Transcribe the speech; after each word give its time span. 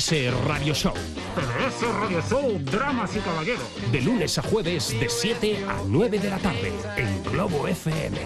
CDS 0.00 0.32
Radio 0.46 0.72
Show. 0.72 0.94
CDS 1.34 1.82
Radio 2.00 2.22
Show, 2.22 2.58
Dramas 2.60 3.14
y 3.14 3.20
Caballeros. 3.20 3.66
De 3.90 4.00
lunes 4.00 4.38
a 4.38 4.42
jueves, 4.42 4.98
de 4.98 5.06
7 5.06 5.66
a 5.68 5.82
9 5.86 6.18
de 6.18 6.30
la 6.30 6.38
tarde, 6.38 6.72
en 6.96 7.22
Globo 7.24 7.68
FM. 7.68 8.16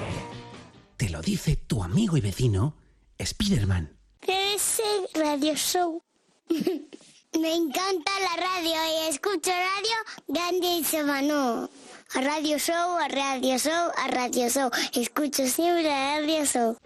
Te 0.96 1.08
lo 1.08 1.20
dice 1.22 1.56
tu 1.56 1.82
amigo 1.82 2.16
y 2.16 2.20
vecino, 2.20 2.76
Spiderman. 3.20 3.98
CDS 4.20 4.80
Radio 5.14 5.54
Show. 5.56 6.04
Me 6.48 7.54
encanta 7.54 8.12
la 8.20 8.36
radio 8.36 8.74
y 8.74 9.08
escucho 9.10 9.50
radio 9.50 10.24
grande 10.28 10.68
y 10.68 10.84
semano. 10.84 11.68
A 12.14 12.20
Radio 12.20 12.58
Show, 12.58 12.96
a 12.96 13.08
Radio 13.08 13.58
Show, 13.58 13.90
a 13.96 14.06
Radio 14.06 14.48
Show. 14.48 14.70
Escucho 14.94 15.44
siempre 15.48 15.92
a 15.92 16.20
Radio 16.20 16.44
Show. 16.44 16.76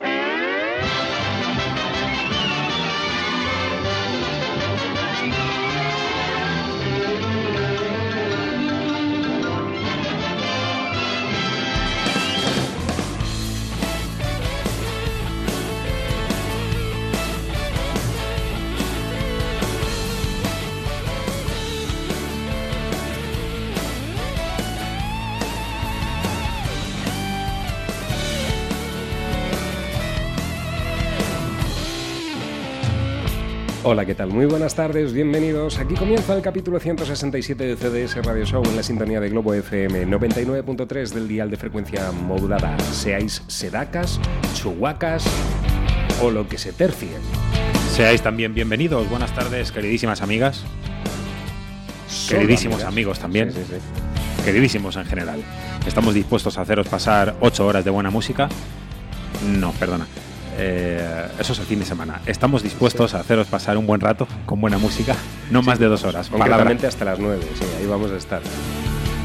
Hola, 33.93 34.07
¿qué 34.07 34.15
tal? 34.15 34.29
Muy 34.29 34.47
buenas 34.47 34.77
tardes, 34.77 35.13
bienvenidos. 35.13 35.81
Aquí 35.81 35.95
comienza 35.95 36.33
el 36.37 36.43
capítulo 36.43 36.79
167 36.79 37.75
de 37.75 37.77
CDS 38.07 38.25
Radio 38.25 38.47
Show 38.47 38.63
en 38.65 38.77
la 38.77 38.85
sintonía 38.85 39.19
de 39.19 39.31
Globo 39.31 39.53
FM 39.53 40.07
99.3 40.07 41.09
del 41.09 41.27
dial 41.27 41.51
de 41.51 41.57
frecuencia 41.57 42.13
modulada. 42.13 42.79
Seáis 42.93 43.43
sedacas, 43.49 44.21
chuhuacas 44.55 45.25
o 46.23 46.31
lo 46.31 46.49
que 46.49 46.57
se 46.57 46.73
tercie. 46.73 47.09
Seáis 47.91 48.23
también 48.23 48.55
bienvenidos. 48.55 49.11
Buenas 49.11 49.35
tardes, 49.35 49.73
queridísimas 49.73 50.23
amigas. 50.23 50.63
Queridísimos 52.29 52.77
amigas. 52.77 52.93
amigos 52.93 53.19
también. 53.19 53.53
Sí, 53.53 53.59
sí, 53.69 53.75
sí. 53.75 54.45
Queridísimos 54.45 54.95
en 54.95 55.07
general. 55.07 55.43
Estamos 55.85 56.15
dispuestos 56.15 56.59
a 56.59 56.61
haceros 56.61 56.87
pasar 56.87 57.35
8 57.41 57.67
horas 57.67 57.85
de 57.85 57.91
buena 57.91 58.11
música. 58.11 58.49
No, 59.49 59.73
perdona. 59.73 60.07
Eh, 60.63 61.27
eso 61.39 61.55
es 61.55 61.59
el 61.59 61.65
fin 61.65 61.79
de 61.79 61.87
semana. 61.87 62.21
Estamos 62.27 62.63
dispuestos 62.63 63.15
a 63.15 63.21
haceros 63.21 63.47
pasar 63.47 63.79
un 63.79 63.87
buen 63.87 64.01
rato 64.01 64.29
con 64.45 64.61
buena 64.61 64.77
música, 64.77 65.17
no 65.51 65.63
más 65.63 65.79
de 65.79 65.87
dos 65.87 66.05
horas. 66.05 66.29
Concretamente 66.29 66.87
hasta 66.87 67.07
las 67.07 67.19
9, 67.19 67.43
sí, 67.59 67.65
ahí 67.79 67.87
vamos 67.87 68.11
a 68.11 68.17
estar. 68.17 68.43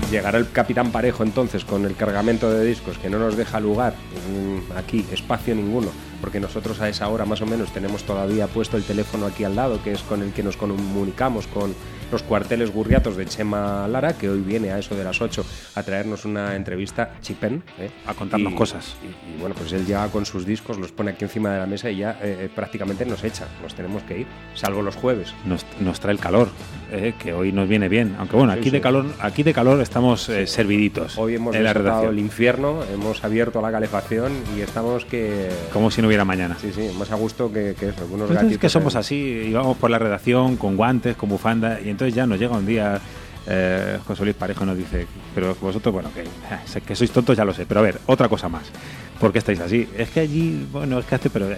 Llegará 0.09 0.37
el 0.37 0.49
Capitán 0.49 0.91
Parejo 0.91 1.23
entonces 1.23 1.65
con 1.65 1.83
el 1.83 1.95
cargamento 1.97 2.49
de 2.49 2.63
discos 2.63 2.97
que 2.97 3.09
no 3.09 3.19
nos 3.19 3.35
deja 3.35 3.59
lugar 3.59 3.95
mm, 4.31 4.77
aquí, 4.77 5.05
espacio 5.11 5.53
ninguno, 5.55 5.89
porque 6.21 6.39
nosotros 6.39 6.79
a 6.79 6.87
esa 6.87 7.09
hora 7.09 7.25
más 7.25 7.41
o 7.41 7.45
menos 7.45 7.73
tenemos 7.73 8.03
todavía 8.03 8.47
puesto 8.47 8.77
el 8.77 8.83
teléfono 8.83 9.25
aquí 9.25 9.43
al 9.43 9.57
lado, 9.57 9.83
que 9.83 9.91
es 9.91 10.03
con 10.03 10.21
el 10.21 10.31
que 10.31 10.41
nos 10.41 10.55
comunicamos 10.55 11.47
con 11.47 11.75
los 12.15 12.23
cuarteles 12.23 12.71
gurriatos 12.71 13.17
de 13.17 13.25
Chema 13.25 13.89
Lara, 13.89 14.13
que 14.13 14.29
hoy 14.29 14.39
viene 14.39 14.71
a 14.71 14.79
eso 14.79 14.95
de 14.95 15.03
las 15.03 15.21
8 15.21 15.45
a 15.75 15.83
traernos 15.83 16.23
una 16.23 16.55
entrevista, 16.55 17.15
Chipen, 17.21 17.61
¿eh? 17.77 17.89
A 18.05 18.13
contarnos 18.13 18.53
cosas. 18.53 18.95
Y, 19.03 19.33
y, 19.33 19.37
bueno, 19.37 19.53
pues 19.53 19.73
él 19.73 19.85
ya 19.85 20.07
con 20.07 20.25
sus 20.25 20.45
discos 20.45 20.77
los 20.77 20.93
pone 20.93 21.11
aquí 21.11 21.25
encima 21.25 21.51
de 21.51 21.59
la 21.59 21.65
mesa 21.65 21.89
y 21.89 21.97
ya 21.97 22.11
eh, 22.21 22.45
eh, 22.45 22.49
prácticamente 22.55 23.05
nos 23.05 23.21
echa, 23.25 23.49
nos 23.61 23.75
tenemos 23.75 24.01
que 24.03 24.19
ir, 24.19 24.27
salvo 24.53 24.81
los 24.81 24.95
jueves. 24.95 25.33
Nos, 25.45 25.65
nos 25.81 25.99
trae 25.99 26.13
el 26.13 26.21
calor, 26.21 26.47
eh, 26.91 27.13
que 27.17 27.33
hoy 27.33 27.51
nos 27.51 27.67
viene 27.67 27.89
bien. 27.89 28.15
Aunque 28.17 28.35
bueno, 28.35 28.53
aquí 28.53 28.65
sí. 28.65 28.69
de 28.71 28.81
calor, 28.81 29.05
aquí 29.19 29.43
de 29.43 29.53
calor 29.53 29.81
estamos 29.81 30.29
eh, 30.29 30.47
serviditos. 30.47 31.17
Hoy 31.17 31.35
hemos 31.35 31.55
en 31.55 31.63
la 31.63 31.73
desatado 31.73 31.89
el 31.89 32.01
redacción. 32.01 32.19
infierno, 32.19 32.83
hemos 32.93 33.23
abierto 33.23 33.61
la 33.61 33.71
calefacción 33.71 34.31
y 34.55 34.61
estamos 34.61 35.05
que... 35.05 35.49
Como 35.73 35.91
si 35.91 36.01
no 36.01 36.07
hubiera 36.07 36.25
mañana. 36.25 36.57
Sí, 36.59 36.71
sí, 36.73 36.89
más 36.97 37.11
a 37.11 37.15
gusto 37.15 37.51
que, 37.51 37.75
que 37.79 37.89
eso, 37.89 38.01
algunos 38.01 38.27
Pues 38.27 38.37
es 38.37 38.43
gatitos 38.43 38.61
que 38.61 38.69
somos 38.69 38.95
así, 38.95 39.15
íbamos 39.49 39.77
por 39.77 39.89
la 39.89 39.99
redacción 39.99 40.57
con 40.57 40.75
guantes, 40.77 41.15
con 41.15 41.29
bufanda, 41.29 41.79
y 41.83 41.89
entonces 41.89 42.15
ya 42.15 42.25
nos 42.25 42.39
llega 42.39 42.55
un 42.55 42.65
día. 42.65 42.99
Eh, 43.47 43.99
José 44.05 44.23
Luis 44.23 44.35
Parejo 44.35 44.65
nos 44.65 44.77
dice, 44.77 45.07
pero 45.33 45.55
vosotros, 45.61 45.93
bueno, 45.93 46.09
que, 46.13 46.21
eh, 46.23 46.81
que 46.85 46.95
sois 46.95 47.11
tontos, 47.11 47.35
ya 47.37 47.45
lo 47.45 47.53
sé, 47.53 47.65
pero 47.65 47.79
a 47.79 47.83
ver, 47.83 47.99
otra 48.07 48.27
cosa 48.29 48.49
más. 48.49 48.63
¿Por 49.19 49.31
qué 49.31 49.39
estáis 49.39 49.59
así? 49.61 49.87
Es 49.97 50.09
que 50.09 50.19
allí, 50.21 50.67
bueno, 50.71 50.99
es 50.99 51.05
que 51.05 51.15
hace, 51.15 51.29
pero 51.29 51.49
eh, 51.49 51.57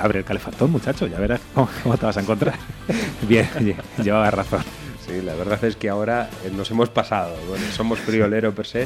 abre 0.00 0.20
el 0.20 0.24
calefactor, 0.24 0.68
muchacho, 0.68 1.06
ya 1.06 1.18
verás 1.18 1.40
cómo, 1.54 1.68
cómo 1.82 1.96
te 1.98 2.06
vas 2.06 2.16
a 2.16 2.20
encontrar. 2.20 2.54
Bien, 3.28 3.46
lle- 3.60 3.76
llevaba 4.02 4.30
razón. 4.30 4.62
Sí, 5.06 5.20
la 5.22 5.34
verdad 5.34 5.62
es 5.64 5.74
que 5.76 5.88
ahora 5.88 6.30
eh, 6.44 6.50
nos 6.56 6.70
hemos 6.70 6.88
pasado. 6.88 7.34
Somos 7.74 7.98
friolero 7.98 8.54
per 8.54 8.66
se, 8.66 8.82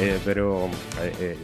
eh, 0.00 0.18
pero 0.24 0.66
eh, 1.02 1.14
eh, 1.20 1.36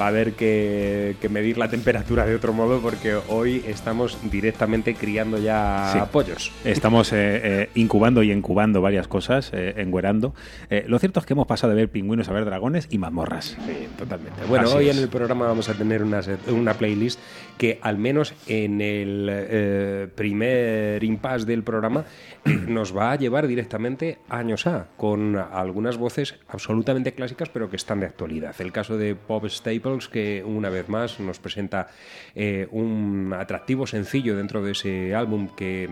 va 0.00 0.06
a 0.06 0.08
haber 0.08 0.32
que, 0.32 1.16
que 1.20 1.28
medir 1.28 1.58
la 1.58 1.68
temperatura 1.68 2.24
de 2.24 2.34
otro 2.34 2.52
modo 2.52 2.80
porque 2.80 3.14
hoy 3.28 3.62
estamos 3.66 4.16
directamente 4.30 4.94
criando 4.94 5.38
ya 5.38 5.90
Sí. 5.92 5.98
pollos. 6.10 6.52
Estamos 6.64 7.12
eh, 7.12 7.16
eh, 7.42 7.70
incubando 7.74 8.22
y 8.22 8.32
incubando 8.32 8.80
varias 8.80 9.08
cosas, 9.08 9.50
eh, 9.52 9.74
engüerando. 9.76 10.34
Eh, 10.70 10.84
lo 10.86 10.98
cierto 10.98 11.20
es 11.20 11.26
que 11.26 11.34
hemos 11.34 11.46
pasado 11.46 11.72
de 11.72 11.76
ver 11.76 11.88
pingüinos 11.90 12.28
a 12.28 12.32
ver 12.32 12.44
dragones 12.44 12.86
y 12.90 12.98
mazmorras. 12.98 13.56
Sí, 13.66 13.88
totalmente. 13.98 14.40
Bueno, 14.48 14.68
Así 14.68 14.76
hoy 14.76 14.88
es. 14.88 14.96
en 14.96 15.02
el 15.02 15.08
programa 15.08 15.46
vamos 15.46 15.68
a 15.68 15.74
tener 15.74 16.02
una, 16.02 16.20
una 16.48 16.74
playlist 16.74 17.18
que 17.60 17.78
al 17.82 17.98
menos 17.98 18.32
en 18.46 18.80
el 18.80 19.28
eh, 19.30 20.08
primer 20.14 21.04
impasse 21.04 21.44
del 21.44 21.62
programa 21.62 22.06
nos 22.66 22.96
va 22.96 23.12
a 23.12 23.16
llevar 23.16 23.46
directamente 23.46 24.16
años 24.30 24.66
A, 24.66 24.86
con 24.96 25.36
algunas 25.36 25.98
voces 25.98 26.36
absolutamente 26.48 27.12
clásicas 27.12 27.50
pero 27.50 27.68
que 27.68 27.76
están 27.76 28.00
de 28.00 28.06
actualidad. 28.06 28.58
El 28.60 28.72
caso 28.72 28.96
de 28.96 29.14
Pop 29.14 29.44
Staples 29.46 30.08
que 30.08 30.42
una 30.42 30.70
vez 30.70 30.88
más 30.88 31.20
nos 31.20 31.38
presenta 31.38 31.88
eh, 32.34 32.66
un 32.70 33.34
atractivo 33.38 33.86
sencillo 33.86 34.38
dentro 34.38 34.62
de 34.62 34.72
ese 34.72 35.14
álbum 35.14 35.46
que 35.54 35.84
eh, 35.84 35.88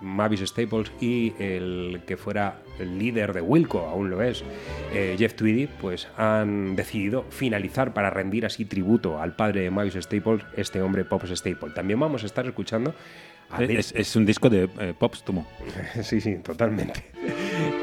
Mavis 0.00 0.40
Staples 0.40 0.90
y 1.02 1.34
el 1.38 2.00
que 2.06 2.16
fuera 2.16 2.62
líder 2.78 3.34
de 3.34 3.42
Wilco, 3.42 3.80
aún 3.80 4.08
lo 4.08 4.22
es, 4.22 4.42
Jeff 4.90 5.34
Tweedy, 5.34 5.66
pues 5.66 6.08
han 6.16 6.76
decidido 6.76 7.26
finalizar 7.28 7.92
para 7.92 8.08
rendir 8.08 8.46
así 8.46 8.64
tributo 8.64 9.20
al 9.20 9.36
padre 9.36 9.60
de 9.60 9.70
Mavis 9.70 9.98
Staples, 10.00 10.46
este 10.56 10.80
hombre 10.80 11.04
Pop 11.10 11.22
Staple. 11.26 11.72
También 11.74 12.00
vamos 12.00 12.22
a 12.22 12.26
estar 12.26 12.46
escuchando 12.46 12.94
a 13.50 13.62
Eh, 13.62 13.76
Es, 13.78 13.92
es 13.94 14.16
un 14.16 14.24
disco 14.24 14.48
de 14.48 14.70
eh, 14.78 14.94
Popstumo. 14.98 15.46
Sí, 16.02 16.22
sí, 16.22 16.36
totalmente. 16.36 17.04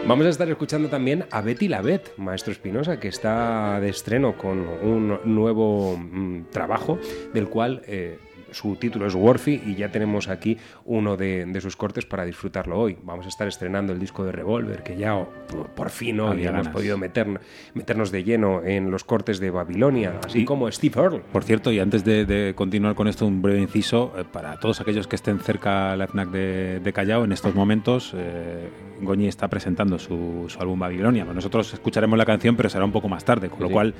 Vamos 0.07 0.25
a 0.25 0.29
estar 0.29 0.49
escuchando 0.49 0.88
también 0.89 1.25
a 1.31 1.41
Betty 1.41 1.67
la 1.67 1.81
Bet, 1.81 2.17
Maestro 2.17 2.53
Espinosa, 2.53 2.99
que 2.99 3.09
está 3.09 3.79
de 3.79 3.89
estreno 3.89 4.38
con 4.38 4.59
un 4.59 5.19
nuevo 5.25 5.97
mm, 5.97 6.45
trabajo 6.49 6.97
del 7.33 7.49
cual 7.49 7.81
eh, 7.85 8.17
su 8.57 8.75
título 8.75 9.06
es 9.07 9.16
Worthy 9.16 9.62
y 9.68 9.75
ya 9.75 9.91
tenemos 9.91 10.28
aquí 10.28 10.57
uno 10.85 11.16
de, 11.18 11.45
de 11.45 11.62
sus 11.62 11.75
cortes 11.75 12.06
para 12.06 12.25
disfrutarlo 12.25 12.79
hoy. 12.79 12.97
Vamos 13.03 13.25
a 13.25 13.29
estar 13.29 13.47
estrenando 13.47 13.94
el 13.94 14.00
disco 14.00 14.23
de 14.25 14.31
Revolver, 14.31 14.84
que 14.84 14.97
ya 14.97 15.16
oh, 15.16 15.29
por, 15.50 15.68
por 15.69 15.90
fin 15.90 16.19
hoy 16.19 16.45
hemos 16.45 16.68
podido 16.69 16.97
meter- 16.97 17.39
meternos 17.74 18.12
de 18.12 18.24
lleno 18.24 18.63
en 18.63 18.89
los 18.92 19.04
cortes 19.04 19.39
de 19.39 19.51
Babilonia, 19.51 20.19
así 20.25 20.39
Y- 20.42 20.45
como 20.45 20.71
Steve 20.71 21.00
Earle. 21.01 21.21
Por 21.31 21.44
cierto, 21.44 21.71
y 21.71 21.80
antes 21.80 22.04
de, 22.04 22.25
de 22.25 22.54
continuar 22.56 22.95
con 22.95 23.07
esto, 23.07 23.25
un 23.25 23.42
breve 23.42 23.62
inciso 23.62 24.13
eh, 24.18 24.24
para 24.31 24.59
todos 24.59 24.81
aquellos 24.81 25.07
que 25.07 25.15
estén 25.15 25.39
cerca 25.39 25.95
la 25.95 26.07
FNAC 26.07 26.30
de, 26.30 26.80
de 26.80 26.94
Callao. 26.94 27.24
En 27.25 27.31
estos 27.31 27.54
momentos, 27.54 28.13
eh, 28.15 28.69
Goñi 29.01 29.27
está 29.27 29.48
presentando 29.48 30.00
su, 30.00 30.45
su 30.48 30.59
álbum 30.59 30.80
Babilonia. 30.80 31.24
Nosotros 31.25 31.74
escucharemos 31.74 32.18
la 32.18 32.25
canción, 32.25 32.56
pero 32.56 32.69
será 32.69 32.86
un 32.86 32.92
poco 32.92 33.07
más 33.07 33.24
tarde, 33.24 33.50
con 33.50 33.59
lo 33.62 33.69
cual, 33.69 33.94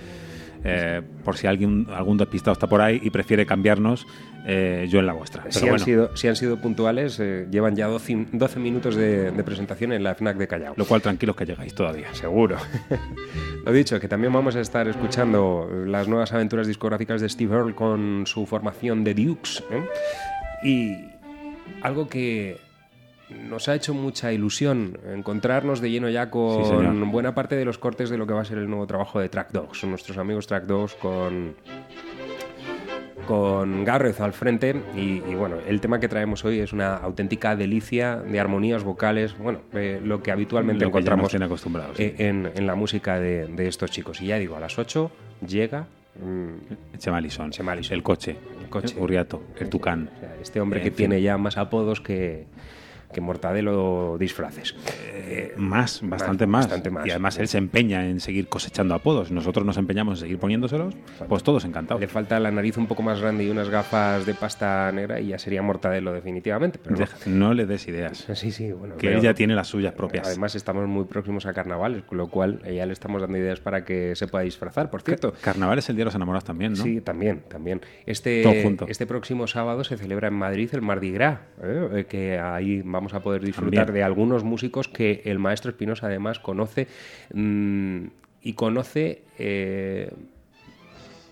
eh, 0.64 1.02
por 1.24 1.38
si 1.38 1.48
alguien 1.48 1.88
algún 1.94 2.18
despistado 2.18 2.54
está 2.54 2.68
por 2.68 2.82
ahí 2.82 3.00
y 3.04 3.10
prefiere 3.10 3.46
cambiarnos, 3.46 4.06
eh, 4.46 4.88
yo 4.90 5.00
en 5.00 5.06
la 5.06 5.14
vuestra. 5.14 5.44
Pero 5.44 5.54
Si 5.54 5.68
han, 5.68 5.80
sido, 5.80 6.16
si 6.16 6.28
han 6.28 6.36
sido 6.36 6.58
puntuales, 6.62 7.20
eh, 7.20 7.48
llevan 7.52 7.76
ya 7.76 7.88
12, 7.88 8.28
12 8.32 8.60
minutos 8.60 8.96
de, 8.96 9.32
de 9.32 9.44
presentación 9.44 9.92
en 9.94 10.04
la 10.04 10.16
FNAC 10.16 10.38
de 10.38 10.48
Callao. 10.48 10.74
lo 10.78 10.86
cual 10.86 11.02
tranquilos 11.02 11.36
que 11.36 11.46
llegáis 11.46 11.74
todavía. 11.74 12.14
Seguro. 12.14 12.58
Lo 13.66 13.72
dicho, 13.74 14.00
que 14.00 14.08
también 14.08 14.32
vamos 14.32 14.56
a 14.56 14.62
estar 14.62 14.88
escuchando 14.88 15.70
las 15.86 16.08
nuevas 16.08 16.32
aventuras 16.32 16.68
discográficas 16.68 17.20
de 17.20 17.28
Steve 17.28 17.54
Earle 17.56 17.76
con 17.76 18.24
su 18.26 18.46
formación 18.46 19.04
de 19.04 19.14
Dukes. 19.14 19.64
Y 20.64 20.96
algo 21.82 22.08
que 22.08 22.58
nos 23.30 23.68
ha 23.68 23.76
hecho 23.76 23.94
mucha 23.94 24.32
ilusión 24.32 24.98
encontrarnos 25.14 25.82
de 25.82 25.90
lleno 25.92 26.10
ya 26.10 26.30
con 26.30 26.64
Sí, 26.66 26.72
buena 27.12 27.34
parte 27.36 27.56
de 27.56 27.66
los 27.66 27.78
cortes 27.78 28.10
de 28.10 28.18
lo 28.18 28.26
que 28.28 28.34
va 28.34 28.42
a 28.42 28.46
ser 28.46 28.58
el 28.58 28.70
nuevo 28.70 28.88
trabajo 28.88 29.20
de 29.20 29.28
Track 29.30 29.52
Dogs, 29.52 29.84
nuestros 29.86 30.18
amigos 30.18 30.48
Track 30.48 30.66
Dogs 30.66 30.94
con 30.96 31.56
con 33.28 33.84
Garrett 33.84 34.22
al 34.22 34.32
frente 34.32 34.74
y, 34.96 35.22
y, 35.30 35.36
bueno, 35.36 35.58
el 35.68 35.82
tema 35.82 36.00
que 36.00 36.08
traemos 36.08 36.46
hoy 36.46 36.60
es 36.60 36.72
una 36.72 36.96
auténtica 36.96 37.58
delicia 37.58 38.16
de 38.16 38.40
armonías 38.40 38.86
vocales, 38.86 39.38
bueno, 39.38 39.60
eh, 39.74 40.00
lo 40.02 40.24
que 40.24 40.32
habitualmente 40.32 40.86
Lo 40.86 40.92
que 40.92 40.98
encontramos 41.00 41.30
tiene 41.30 41.44
acostumbrados, 41.46 41.98
sí. 41.98 42.04
eh, 42.04 42.16
en, 42.20 42.50
en 42.56 42.66
la 42.66 42.76
música 42.76 43.20
de, 43.20 43.48
de 43.48 43.68
estos 43.68 43.92
chicos. 43.92 44.22
Y 44.22 44.28
ya 44.28 44.38
digo, 44.40 44.56
a 44.56 44.62
las 44.62 44.80
8 44.80 45.12
llega 45.46 45.88
mm, 46.24 46.98
Chema 47.00 47.20
Lisón, 47.20 47.52
Chema 47.52 47.76
Lisón. 47.76 47.96
el 47.96 48.04
coche, 48.04 48.38
El 48.64 48.70
coche. 48.70 48.96
El 49.60 49.70
Tucán. 49.70 50.10
o 50.16 50.20
sea, 50.22 50.36
este 50.42 50.62
hombre 50.62 50.80
que 50.80 50.88
En 50.88 50.94
fin. 50.94 51.10
tiene 51.10 51.22
ya 51.22 51.38
más 51.38 51.58
apodos 51.58 52.00
que, 52.00 52.46
que 53.14 53.22
Mortadelo 53.22 54.18
disfraces. 54.20 54.76
Eh, 55.30 55.54
Más, 55.58 56.02
bastante 56.04 56.46
más. 56.48 56.66
bastante 56.66 56.90
más. 56.90 57.06
Y 57.08 57.12
además 57.12 57.38
él 57.40 57.48
se 57.48 57.58
empeña 57.58 58.06
en 58.08 58.20
seguir 58.20 58.48
cosechando 58.48 58.94
apodos. 58.96 59.32
Nosotros 59.32 59.66
nos 59.66 59.78
empeñamos 59.78 60.20
en 60.20 60.22
seguir 60.26 60.40
poniéndoselos, 60.40 60.96
pues 61.28 61.44
todos 61.44 61.66
encantados. 61.66 62.00
Le 62.02 62.08
falta 62.08 62.40
la 62.40 62.52
nariz 62.52 62.78
un 62.78 62.88
poco 62.88 63.02
más 63.04 63.20
grande 63.22 63.44
y 63.46 63.50
unas 63.50 63.70
gafas 63.70 64.26
de 64.26 64.34
pasta 64.34 64.92
negra 64.92 65.20
y 65.20 65.28
ya 65.28 65.40
sería 65.40 65.62
Mortadelo 65.62 66.12
definitivamente. 66.14 66.80
Pero 66.82 66.96
no. 66.96 67.00
Deja- 67.00 67.18
no 67.26 67.54
le 67.54 67.66
des 67.66 67.88
ideas. 67.88 68.26
Sí, 68.38 68.52
sí, 68.52 68.72
bueno. 68.72 68.96
Que 68.98 69.08
pero- 69.08 69.18
él 69.20 69.24
ya 69.24 69.34
tiene 69.34 69.56
las 69.56 69.68
suyas 69.68 69.94
propias. 69.94 70.28
Además 70.28 70.54
estamos 70.56 70.88
muy 70.88 71.06
próximos 71.06 71.46
a 71.46 71.54
carnavales, 71.54 72.04
con 72.04 72.18
lo 72.20 72.28
cual 72.30 72.62
eh, 72.66 72.76
ya 72.76 72.86
le 72.86 72.94
estamos 72.94 73.22
dando 73.22 73.38
ideas 73.38 73.60
para 73.60 73.84
que 73.84 74.16
se 74.16 74.28
pueda 74.28 74.44
disfrazar, 74.44 74.90
por 74.92 75.02
cierto. 75.02 75.34
Carnaval 75.42 75.80
es 75.80 75.90
el 75.90 75.96
día 75.96 76.02
de 76.02 76.06
los 76.06 76.16
enamorados 76.16 76.44
también, 76.44 76.74
¿no? 76.74 76.84
Sí, 76.84 77.02
también, 77.02 77.42
también. 77.48 77.82
Este, 78.06 78.44
Todo 78.44 78.54
junto. 78.62 78.86
este 78.88 79.06
próximo 79.08 79.48
sábado 79.48 79.84
se 79.84 79.98
celebra 79.98 80.28
en 80.28 80.36
Madrid 80.36 80.70
el 80.74 80.82
Mardi 80.82 81.12
Gras, 81.12 81.40
¿eh? 81.64 82.06
Que 82.08 82.38
ahí 82.40 82.84
vamos 82.98 83.14
a 83.14 83.20
poder 83.22 83.44
disfrutar 83.44 83.86
También. 83.86 83.94
de 83.94 84.04
algunos 84.04 84.44
músicos 84.44 84.88
que 84.88 85.22
el 85.26 85.38
maestro 85.38 85.70
Espinosa 85.70 86.08
además 86.08 86.40
conoce 86.40 86.88
mm, 87.32 88.06
y 88.42 88.54
conoce 88.54 89.22
eh, 89.38 90.12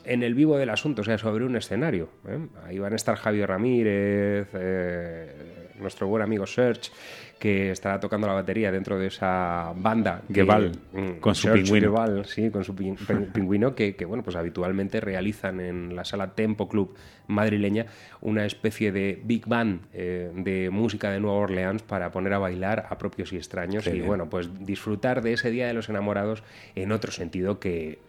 en 0.03 0.21
el 0.21 0.35
vivo 0.35 0.57
del 0.57 0.69
asunto, 0.69 1.01
o 1.01 1.06
sea, 1.06 1.17
sobre 1.17 1.44
un 1.44 1.56
escenario. 1.56 2.09
¿eh? 2.27 2.38
Ahí 2.65 2.77
van 2.77 2.94
a 2.94 2.95
estar 2.95 3.15
Javier 3.15 3.50
Ramírez, 3.50 4.47
eh, 4.53 5.71
nuestro 5.79 6.07
buen 6.07 6.21
amigo 6.21 6.45
Serge, 6.45 6.91
que 7.40 7.70
estará 7.72 8.00
tocando 8.00 8.28
la 8.28 8.34
batería 8.34 8.72
dentro 8.72 8.98
de 8.98 9.08
esa 9.08 9.74
banda. 9.76 10.22
que- 10.28 10.34
Gueval, 10.34 10.72
mm, 10.94 11.20
con 11.20 11.36
su 11.36 11.52
pingüino. 11.52 12.24
Sí, 12.24 12.50
con 12.50 12.64
su 12.64 12.74
pin- 12.76 12.96
pin- 12.96 13.28
pingüino, 13.34 13.76
que, 13.76 13.96
que, 13.96 14.06
bueno, 14.06 14.24
pues 14.24 14.36
habitualmente 14.36 15.00
realizan 15.02 15.60
en 15.60 15.96
la 15.96 16.06
sala 16.06 16.34
Tempo 16.34 16.68
Club 16.70 16.96
madrileña 17.28 17.88
una 18.22 18.46
especie 18.46 18.92
de 18.92 19.22
big 19.24 19.46
band 19.48 19.82
eh, 19.94 20.32
de 20.36 20.70
música 20.70 21.10
de 21.12 21.20
Nueva 21.20 21.38
Orleans 21.38 21.82
para 21.84 22.10
poner 22.12 22.34
a 22.34 22.38
bailar 22.40 22.88
a 22.90 22.98
propios 22.98 23.34
y 23.34 23.36
extraños 23.38 23.84
Qué 23.84 23.90
y 23.92 23.94
bien. 23.96 24.08
bueno, 24.08 24.30
pues 24.30 24.50
disfrutar 24.66 25.22
de 25.22 25.34
ese 25.34 25.52
Día 25.52 25.68
de 25.68 25.74
los 25.74 25.90
Enamorados 25.90 26.44
en 26.76 26.92
otro 26.92 27.12
sentido 27.12 27.60
que 27.60 28.00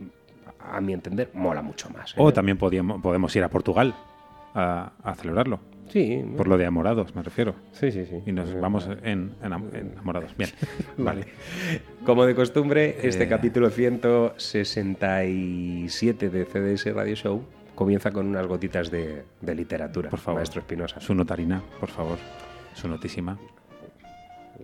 a 0.61 0.81
mi 0.81 0.93
entender 0.93 1.31
mola 1.35 1.63
mucho 1.63 1.91
más. 1.91 2.13
¿eh? 2.13 2.15
O 2.19 2.33
también 2.33 2.59
podíamos, 2.59 3.01
podemos 3.03 3.35
ir 3.37 3.43
a 3.45 3.49
Portugal 3.49 3.95
a, 4.55 4.93
a 5.03 5.15
celebrarlo. 5.15 5.61
Sí, 5.89 6.23
Por 6.37 6.49
lo 6.49 6.59
de 6.59 6.67
amorados, 6.67 7.15
me 7.15 7.23
refiero. 7.23 7.55
sí, 7.73 7.91
sí, 7.93 8.05
sí. 8.07 8.21
Y 8.27 8.33
nos 8.33 8.59
vamos 8.61 8.89
en, 9.05 9.35
enam- 9.41 9.73
enamorados. 9.75 10.37
Bien. 10.37 10.51
Vale. 10.99 11.25
Como 12.05 12.27
de 12.27 12.35
costumbre, 12.35 12.97
este 13.03 13.25
Eh. 13.25 13.29
capítulo 13.29 13.71
167 13.71 16.31
de 16.31 16.45
CDS 16.45 16.93
Radio 16.95 17.15
Show 17.15 17.45
comienza 17.75 18.11
con 18.11 18.27
unas 18.27 18.47
gotitas 18.47 18.91
de, 18.91 19.25
de 19.41 19.55
literatura. 19.55 20.11
Por 20.11 20.19
favor. 20.19 20.39
Maestro 20.41 20.61
Espinosa. 20.61 21.01
Su 21.01 21.15
notarina, 21.15 21.63
por 21.79 21.89
favor. 21.91 22.19
Su 22.75 22.89
notísima. 22.89 23.39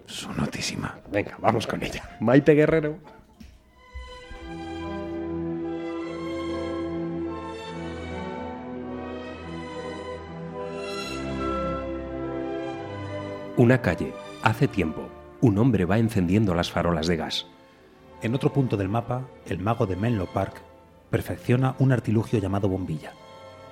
Su 0.06 0.32
notísima. 0.32 0.98
Venga, 1.10 1.36
vamos 1.40 1.66
con 1.66 1.82
ella. 1.82 2.16
Maite 2.20 2.54
Guerrero. 2.54 2.96
Una 13.58 13.82
calle. 13.82 14.14
Hace 14.42 14.66
tiempo. 14.66 15.10
Un 15.42 15.58
hombre 15.58 15.84
va 15.84 15.98
encendiendo 15.98 16.54
las 16.54 16.70
farolas 16.70 17.06
de 17.06 17.18
gas. 17.18 17.46
En 18.22 18.34
otro 18.34 18.50
punto 18.50 18.78
del 18.78 18.88
mapa, 18.88 19.28
el 19.44 19.58
mago 19.58 19.84
de 19.84 19.94
Menlo 19.94 20.24
Park 20.24 20.62
perfecciona 21.10 21.76
un 21.78 21.92
artilugio 21.92 22.38
llamado 22.38 22.70
bombilla. 22.70 23.12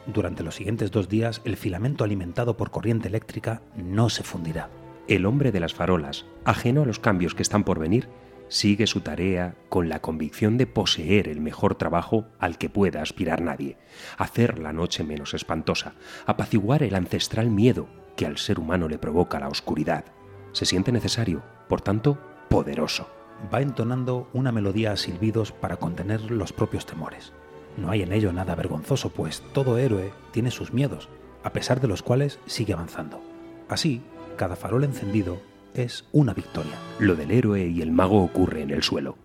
Durante 0.04 0.42
los 0.42 0.56
siguientes 0.56 0.90
dos 0.90 1.08
días, 1.08 1.40
el 1.46 1.56
filamento 1.56 2.04
alimentado 2.04 2.58
por 2.58 2.70
corriente 2.70 3.08
eléctrica 3.08 3.62
no 3.74 4.10
se 4.10 4.22
fundirá. 4.22 4.68
El 5.08 5.24
hombre 5.24 5.50
de 5.50 5.60
las 5.60 5.72
farolas, 5.72 6.26
ajeno 6.44 6.82
a 6.82 6.86
los 6.86 6.98
cambios 6.98 7.34
que 7.34 7.42
están 7.42 7.64
por 7.64 7.78
venir, 7.78 8.06
sigue 8.48 8.86
su 8.86 9.00
tarea 9.00 9.54
con 9.70 9.88
la 9.88 10.02
convicción 10.02 10.58
de 10.58 10.66
poseer 10.66 11.26
el 11.26 11.40
mejor 11.40 11.74
trabajo 11.74 12.26
al 12.38 12.58
que 12.58 12.68
pueda 12.68 13.00
aspirar 13.00 13.40
nadie, 13.40 13.78
hacer 14.18 14.58
la 14.58 14.74
noche 14.74 15.04
menos 15.04 15.32
espantosa, 15.32 15.94
apaciguar 16.26 16.82
el 16.82 16.94
ancestral 16.94 17.48
miedo 17.48 17.88
que 18.20 18.26
al 18.26 18.36
ser 18.36 18.60
humano 18.60 18.86
le 18.86 18.98
provoca 18.98 19.40
la 19.40 19.48
oscuridad. 19.48 20.04
Se 20.52 20.66
siente 20.66 20.92
necesario, 20.92 21.42
por 21.70 21.80
tanto, 21.80 22.18
poderoso. 22.50 23.08
Va 23.52 23.62
entonando 23.62 24.28
una 24.34 24.52
melodía 24.52 24.92
a 24.92 24.98
silbidos 24.98 25.52
para 25.52 25.78
contener 25.78 26.30
los 26.30 26.52
propios 26.52 26.84
temores. 26.84 27.32
No 27.78 27.90
hay 27.90 28.02
en 28.02 28.12
ello 28.12 28.30
nada 28.34 28.54
vergonzoso, 28.54 29.08
pues 29.08 29.42
todo 29.54 29.78
héroe 29.78 30.12
tiene 30.32 30.50
sus 30.50 30.74
miedos, 30.74 31.08
a 31.42 31.54
pesar 31.54 31.80
de 31.80 31.88
los 31.88 32.02
cuales 32.02 32.40
sigue 32.44 32.74
avanzando. 32.74 33.22
Así, 33.70 34.02
cada 34.36 34.54
farol 34.54 34.84
encendido 34.84 35.40
es 35.72 36.04
una 36.12 36.34
victoria. 36.34 36.74
Lo 36.98 37.16
del 37.16 37.30
héroe 37.30 37.68
y 37.68 37.80
el 37.80 37.90
mago 37.90 38.22
ocurre 38.22 38.60
en 38.60 38.70
el 38.70 38.82
suelo, 38.82 39.16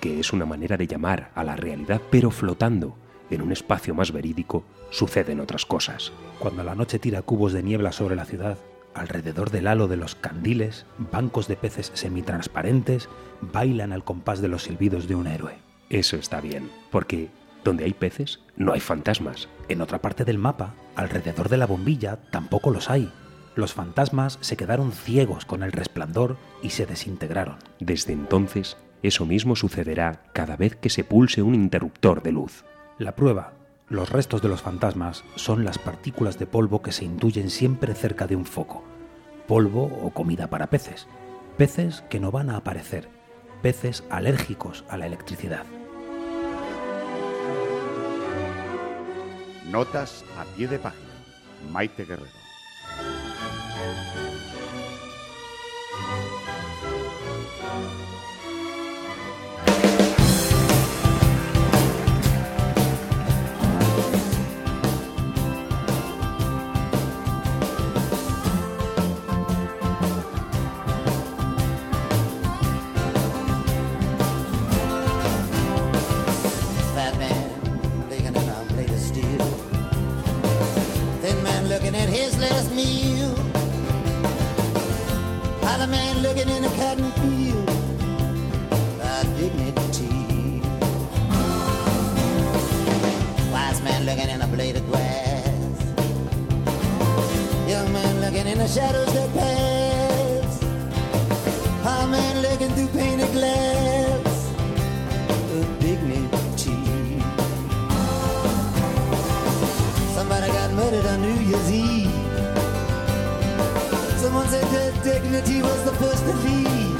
que 0.00 0.18
es 0.18 0.32
una 0.32 0.46
manera 0.46 0.78
de 0.78 0.86
llamar 0.86 1.30
a 1.34 1.44
la 1.44 1.56
realidad, 1.56 2.00
pero 2.10 2.30
flotando 2.30 2.96
en 3.30 3.42
un 3.42 3.52
espacio 3.52 3.94
más 3.94 4.12
verídico, 4.12 4.64
suceden 4.90 5.40
otras 5.40 5.66
cosas. 5.66 6.12
Cuando 6.38 6.64
la 6.64 6.74
noche 6.74 6.98
tira 6.98 7.22
cubos 7.22 7.52
de 7.52 7.62
niebla 7.62 7.92
sobre 7.92 8.16
la 8.16 8.24
ciudad, 8.24 8.58
alrededor 8.94 9.50
del 9.50 9.66
halo 9.66 9.88
de 9.88 9.96
los 9.96 10.14
candiles, 10.14 10.86
bancos 10.98 11.48
de 11.48 11.56
peces 11.56 11.92
semitransparentes 11.94 13.08
bailan 13.40 13.92
al 13.92 14.04
compás 14.04 14.40
de 14.40 14.48
los 14.48 14.64
silbidos 14.64 15.08
de 15.08 15.14
un 15.14 15.26
héroe. 15.26 15.58
Eso 15.88 16.16
está 16.16 16.40
bien, 16.40 16.70
porque 16.90 17.30
donde 17.64 17.84
hay 17.84 17.92
peces 17.92 18.40
no 18.56 18.72
hay 18.72 18.80
fantasmas. 18.80 19.48
En 19.68 19.80
otra 19.80 20.00
parte 20.00 20.24
del 20.24 20.38
mapa, 20.38 20.74
alrededor 20.96 21.48
de 21.48 21.56
la 21.56 21.66
bombilla, 21.66 22.16
tampoco 22.30 22.70
los 22.70 22.90
hay. 22.90 23.10
Los 23.54 23.74
fantasmas 23.74 24.38
se 24.40 24.56
quedaron 24.56 24.92
ciegos 24.92 25.44
con 25.44 25.62
el 25.62 25.72
resplandor 25.72 26.36
y 26.62 26.70
se 26.70 26.86
desintegraron. 26.86 27.56
Desde 27.80 28.12
entonces, 28.12 28.76
eso 29.02 29.26
mismo 29.26 29.56
sucederá 29.56 30.22
cada 30.32 30.56
vez 30.56 30.76
que 30.76 30.90
se 30.90 31.04
pulse 31.04 31.42
un 31.42 31.54
interruptor 31.54 32.22
de 32.22 32.32
luz. 32.32 32.64
La 33.00 33.16
prueba, 33.16 33.54
los 33.88 34.10
restos 34.10 34.42
de 34.42 34.50
los 34.50 34.60
fantasmas 34.60 35.24
son 35.34 35.64
las 35.64 35.78
partículas 35.78 36.38
de 36.38 36.44
polvo 36.44 36.82
que 36.82 36.92
se 36.92 37.06
intuyen 37.06 37.48
siempre 37.48 37.94
cerca 37.94 38.26
de 38.26 38.36
un 38.36 38.44
foco. 38.44 38.84
Polvo 39.48 39.84
o 39.84 40.10
comida 40.10 40.50
para 40.50 40.66
peces. 40.68 41.06
Peces 41.56 42.04
que 42.10 42.20
no 42.20 42.30
van 42.30 42.50
a 42.50 42.58
aparecer. 42.58 43.08
Peces 43.62 44.04
alérgicos 44.10 44.84
a 44.90 44.98
la 44.98 45.06
electricidad. 45.06 45.64
Notas 49.70 50.22
a 50.36 50.44
pie 50.54 50.68
de 50.68 50.78
página. 50.78 51.08
Maite 51.72 52.04
Guerrero. 52.04 52.28
Looking 81.70 81.94
at 81.94 82.08
his 82.08 82.36
last 82.40 82.68
meal. 82.74 83.30
Other 85.62 85.86
man 85.86 86.20
looking 86.20 86.48
in 86.48 86.64
a 86.64 86.70
cotton 86.70 87.12
field. 87.12 87.66
By 88.98 89.22
dignity. 89.38 90.62
Wise 93.52 93.80
man 93.82 94.04
looking 94.04 94.30
in 94.34 94.42
a 94.42 94.48
blade 94.48 94.74
of 94.74 94.84
grass. 94.90 95.78
Young 97.68 97.92
man 97.92 98.20
looking 98.20 98.48
in 98.48 98.58
the 98.58 98.66
shadows 98.66 99.12
that 99.14 99.32
pass. 99.32 100.62
High 101.84 102.06
man 102.06 102.42
looking 102.42 102.70
through 102.70 102.88
painted 102.98 103.30
glass 103.30 104.09
met 110.80 110.94
it 110.94 111.06
on 111.12 111.20
New 111.20 111.38
Year's 111.48 111.70
Eve. 111.70 112.10
Someone 114.22 114.48
said 114.48 114.66
that 114.74 114.92
dignity 115.04 115.60
was 115.60 115.80
the 115.84 115.94
first 116.02 116.22
to 116.28 116.32
leave. 116.46 116.98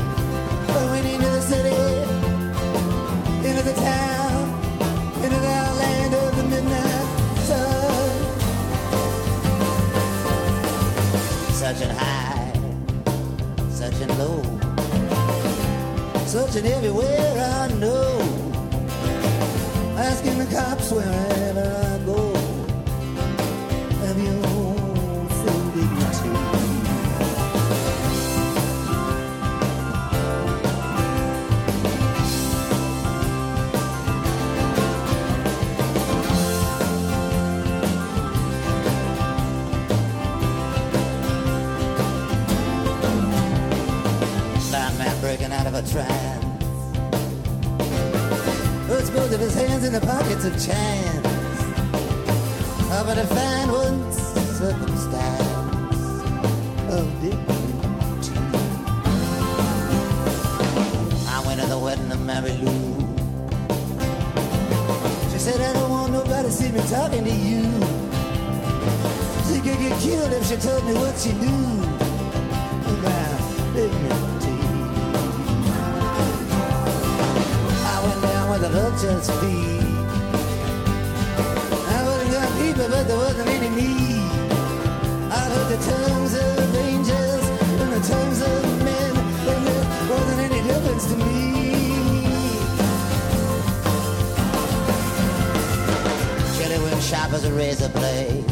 But 0.67 0.85
went 0.93 1.07
into 1.13 1.31
the 1.37 1.45
city, 1.53 1.83
into 3.49 3.63
the 3.71 3.77
town, 3.91 4.41
into 5.25 5.39
the 5.47 5.59
land 5.83 6.13
of 6.23 6.31
the 6.39 6.45
midnight 6.53 7.07
sun. 7.49 8.13
Such 11.63 11.81
an 11.87 11.93
high, 12.03 12.53
such 13.81 13.99
a 14.05 14.09
low, 14.21 14.41
such 16.27 16.57
an 16.57 16.67
everywhere 16.67 17.33
I 17.61 17.69
know. 17.83 18.11
Asking 19.97 20.37
the 20.39 20.49
cops 20.55 20.91
wherever 20.93 21.67
I 21.93 21.99
go. 22.05 22.30
A 45.81 45.93
trance. 45.93 46.45
Puts 48.87 49.11
both 49.11 49.33
of 49.33 49.41
his 49.41 49.55
hands 49.55 49.85
in 49.85 49.93
the 49.93 50.01
pockets 50.01 50.45
of 50.45 50.53
chance. 50.53 51.27
But 53.07 53.19
I 53.19 53.25
find 53.25 53.73
one 53.73 54.13
circumstance 54.13 55.53
of 56.97 57.05
dignity. 57.23 58.37
I 61.29 61.43
went 61.47 61.61
to 61.61 61.67
the 61.67 61.79
wedding 61.79 62.13
of 62.13 62.21
Mary 62.27 62.53
Lou. 62.59 63.01
She 65.33 65.39
said, 65.39 65.61
I 65.61 65.73
don't 65.73 65.91
want 65.91 66.13
nobody 66.13 66.51
see 66.51 66.71
me 66.71 66.81
talking 66.91 67.25
to 67.25 67.31
you. 67.31 67.65
She 69.49 69.57
could 69.65 69.79
get 69.79 69.99
killed 70.01 70.33
if 70.33 70.47
she 70.47 70.57
told 70.57 70.85
me 70.85 70.93
what 70.95 71.17
she 71.19 71.33
knew 71.33 71.80
vulture's 79.01 79.31
feet. 79.41 79.81
I 81.89 82.03
wasn't 82.05 82.33
got 82.33 82.49
people, 82.59 82.89
but 82.89 83.09
there 83.09 83.17
wasn't 83.17 83.49
any 83.49 83.69
need. 83.71 84.53
I 85.33 85.41
heard 85.53 85.69
the 85.69 85.79
tongues 85.91 86.35
of 86.35 86.77
angels 86.77 87.45
and 87.81 87.93
the 87.93 88.01
tongues 88.09 88.43
of 88.43 88.85
men, 88.85 89.17
and 89.53 89.67
there 89.67 89.85
wasn't 90.11 90.41
any 90.41 90.63
difference 90.69 91.07
to 91.07 91.17
me. 91.17 91.27
Chilly 96.57 96.79
wind 96.85 97.03
sharp 97.03 97.33
as 97.33 97.45
a 97.45 97.53
razor 97.53 97.89
blade. 97.91 98.45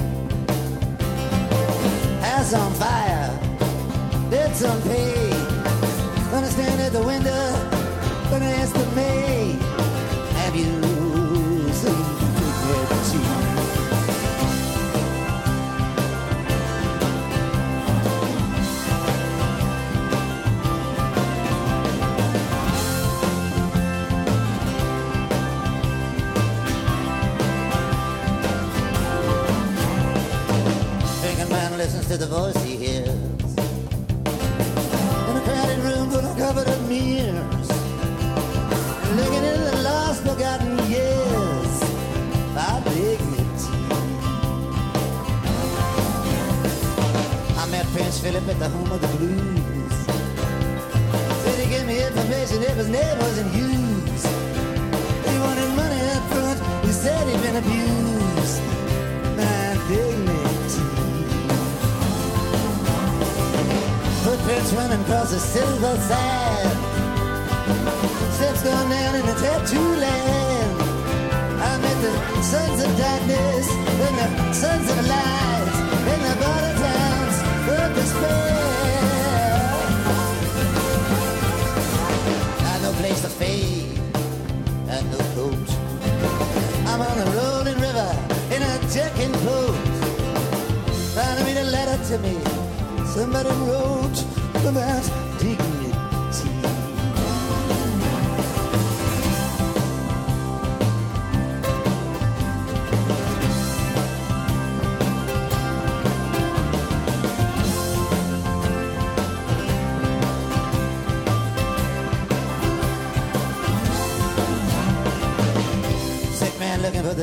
House 2.23 2.55
on 2.55 2.73
fire, 2.75 3.31
debts 4.31 4.63
unpaid. 4.63 5.35
Understand 6.33 6.81
at 6.81 6.93
the 6.93 7.03
window, 7.03 7.45
and 8.33 8.45
I 8.45 8.51
ask 8.63 8.73
the 8.75 8.87
maid, 8.95 9.18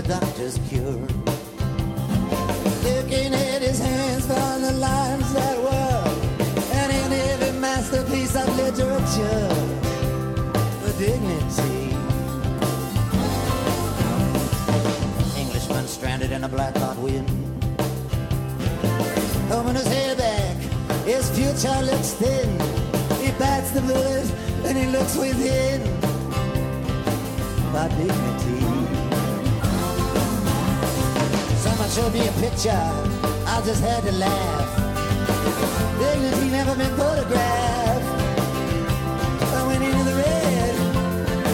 doctor's 0.07 0.59
cure. 0.69 1.07
Looking 2.83 3.33
at 3.33 3.61
his 3.61 3.79
hands 3.79 4.27
found 4.27 4.63
the 4.63 4.73
lines 4.73 5.33
that 5.33 5.57
were, 5.57 6.03
and 6.73 6.91
in 6.93 7.13
every 7.31 7.59
masterpiece 7.59 8.35
of 8.35 8.47
literature, 8.55 9.49
the 10.83 10.93
dignity. 10.99 11.95
Englishman 15.39 15.87
stranded 15.87 16.31
in 16.31 16.43
a 16.43 16.49
black 16.49 16.75
hot 16.77 16.97
wind. 16.97 17.27
Combing 19.49 19.75
his 19.75 19.87
hair 19.87 20.15
back, 20.15 20.57
his 21.05 21.29
future 21.31 21.81
looks 21.81 22.13
thin. 22.13 22.49
He 23.21 23.31
bites 23.39 23.71
the 23.71 23.81
bullet 23.81 24.31
and 24.65 24.77
he 24.77 24.85
looks 24.87 25.15
within. 25.15 25.81
My 27.73 27.87
dignity. 27.87 28.84
Showed 31.95 32.11
me 32.11 32.27
a 32.27 32.31
picture, 32.43 32.83
I 33.47 33.61
just 33.63 33.81
had 33.81 34.03
to 34.03 34.11
laugh. 34.11 34.69
Dignity 35.97 36.49
never 36.49 36.75
been 36.75 36.93
photographed. 36.97 38.05
I 39.55 39.61
went 39.65 39.81
into 39.81 40.03
the 40.03 40.15
red, 40.23 40.75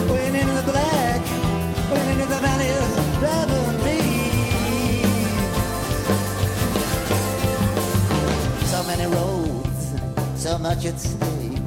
went 0.10 0.36
into 0.36 0.54
the 0.60 0.66
black, 0.72 1.22
went 1.92 2.08
into 2.14 2.26
the 2.26 2.40
valley 2.48 2.70
of 2.82 3.22
Revelry. 3.22 4.02
So 8.74 8.82
many 8.90 9.06
roads, 9.16 9.82
so 10.42 10.58
much 10.58 10.86
at 10.86 11.00
stake. 11.00 11.62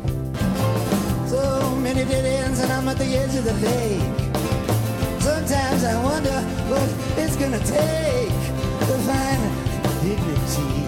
So 1.28 1.76
many 1.76 2.04
dead 2.10 2.24
ends, 2.24 2.58
and 2.58 2.72
I'm 2.72 2.88
at 2.88 2.98
the 2.98 3.04
edge 3.04 3.36
of 3.36 3.44
the 3.44 3.54
lake. 3.68 4.18
Sometimes 5.20 5.84
I 5.84 5.94
wonder 6.02 6.40
what 6.70 6.88
it's 7.22 7.36
gonna 7.36 7.60
take 7.60 8.33
divine 8.86 9.40
dignity. 10.02 10.84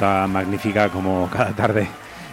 Nota 0.00 0.26
magnífica 0.26 0.88
como 0.88 1.28
cada 1.30 1.52
tarde. 1.52 1.86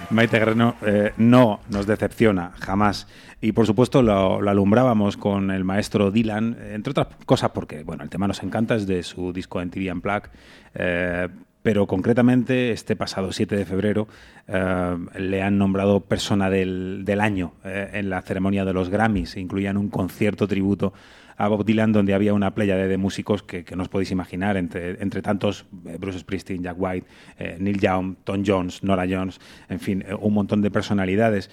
Maite 0.09 0.39
Guerrero 0.39 0.75
eh, 0.85 1.11
no 1.17 1.59
nos 1.69 1.85
decepciona 1.85 2.53
jamás. 2.61 3.07
Y 3.41 3.51
por 3.51 3.65
supuesto 3.65 4.01
lo, 4.01 4.39
alumbrábamos 4.49 5.17
con 5.17 5.51
el 5.51 5.65
maestro 5.65 6.09
Dylan, 6.09 6.57
entre 6.71 6.91
otras 6.91 7.07
cosas 7.25 7.51
porque 7.51 7.83
bueno, 7.83 8.03
el 8.03 8.09
tema 8.09 8.25
nos 8.25 8.41
encanta, 8.41 8.75
es 8.75 8.87
de 8.87 9.03
su 9.03 9.33
disco 9.33 9.61
en 9.61 9.69
TV 9.69 9.91
Unplugged, 9.91 10.29
eh, 10.75 11.27
pero 11.61 11.87
concretamente 11.87 12.71
este 12.71 12.95
pasado 12.95 13.33
7 13.33 13.57
de 13.57 13.65
febrero 13.65 14.07
eh, 14.47 14.97
le 15.19 15.43
han 15.43 15.57
nombrado 15.57 15.99
persona 15.99 16.49
del, 16.49 17.01
del 17.03 17.19
año 17.19 17.55
eh, 17.65 17.89
en 17.95 18.09
la 18.09 18.21
ceremonia 18.21 18.63
de 18.63 18.71
los 18.71 18.87
Grammys. 18.87 19.35
Incluían 19.35 19.75
un 19.75 19.89
concierto 19.89 20.47
tributo 20.47 20.93
a 21.37 21.47
Bob 21.47 21.63
Dylan 21.63 21.93
donde 21.93 22.13
había 22.13 22.33
una 22.33 22.53
playa 22.55 22.75
de, 22.75 22.97
músicos 22.97 23.43
que, 23.43 23.63
no 23.75 23.83
os 23.83 23.89
podéis 23.89 24.11
imaginar, 24.11 24.57
entre, 24.57 25.01
entre 25.01 25.21
tantos 25.21 25.65
eh, 25.85 25.97
Bruce 25.99 26.19
Springsteen, 26.19 26.63
Jack 26.63 26.75
White, 26.77 27.07
eh, 27.37 27.57
Neil 27.59 27.79
Young, 27.79 28.15
Tom 28.23 28.43
Jones, 28.45 28.83
Nora 28.83 29.05
Jones, 29.07 29.39
en 29.69 29.79
fin, 29.79 30.03
eh, 30.07 30.15
un 30.15 30.33
montón 30.33 30.61
de 30.61 30.71
personalidades. 30.71 31.49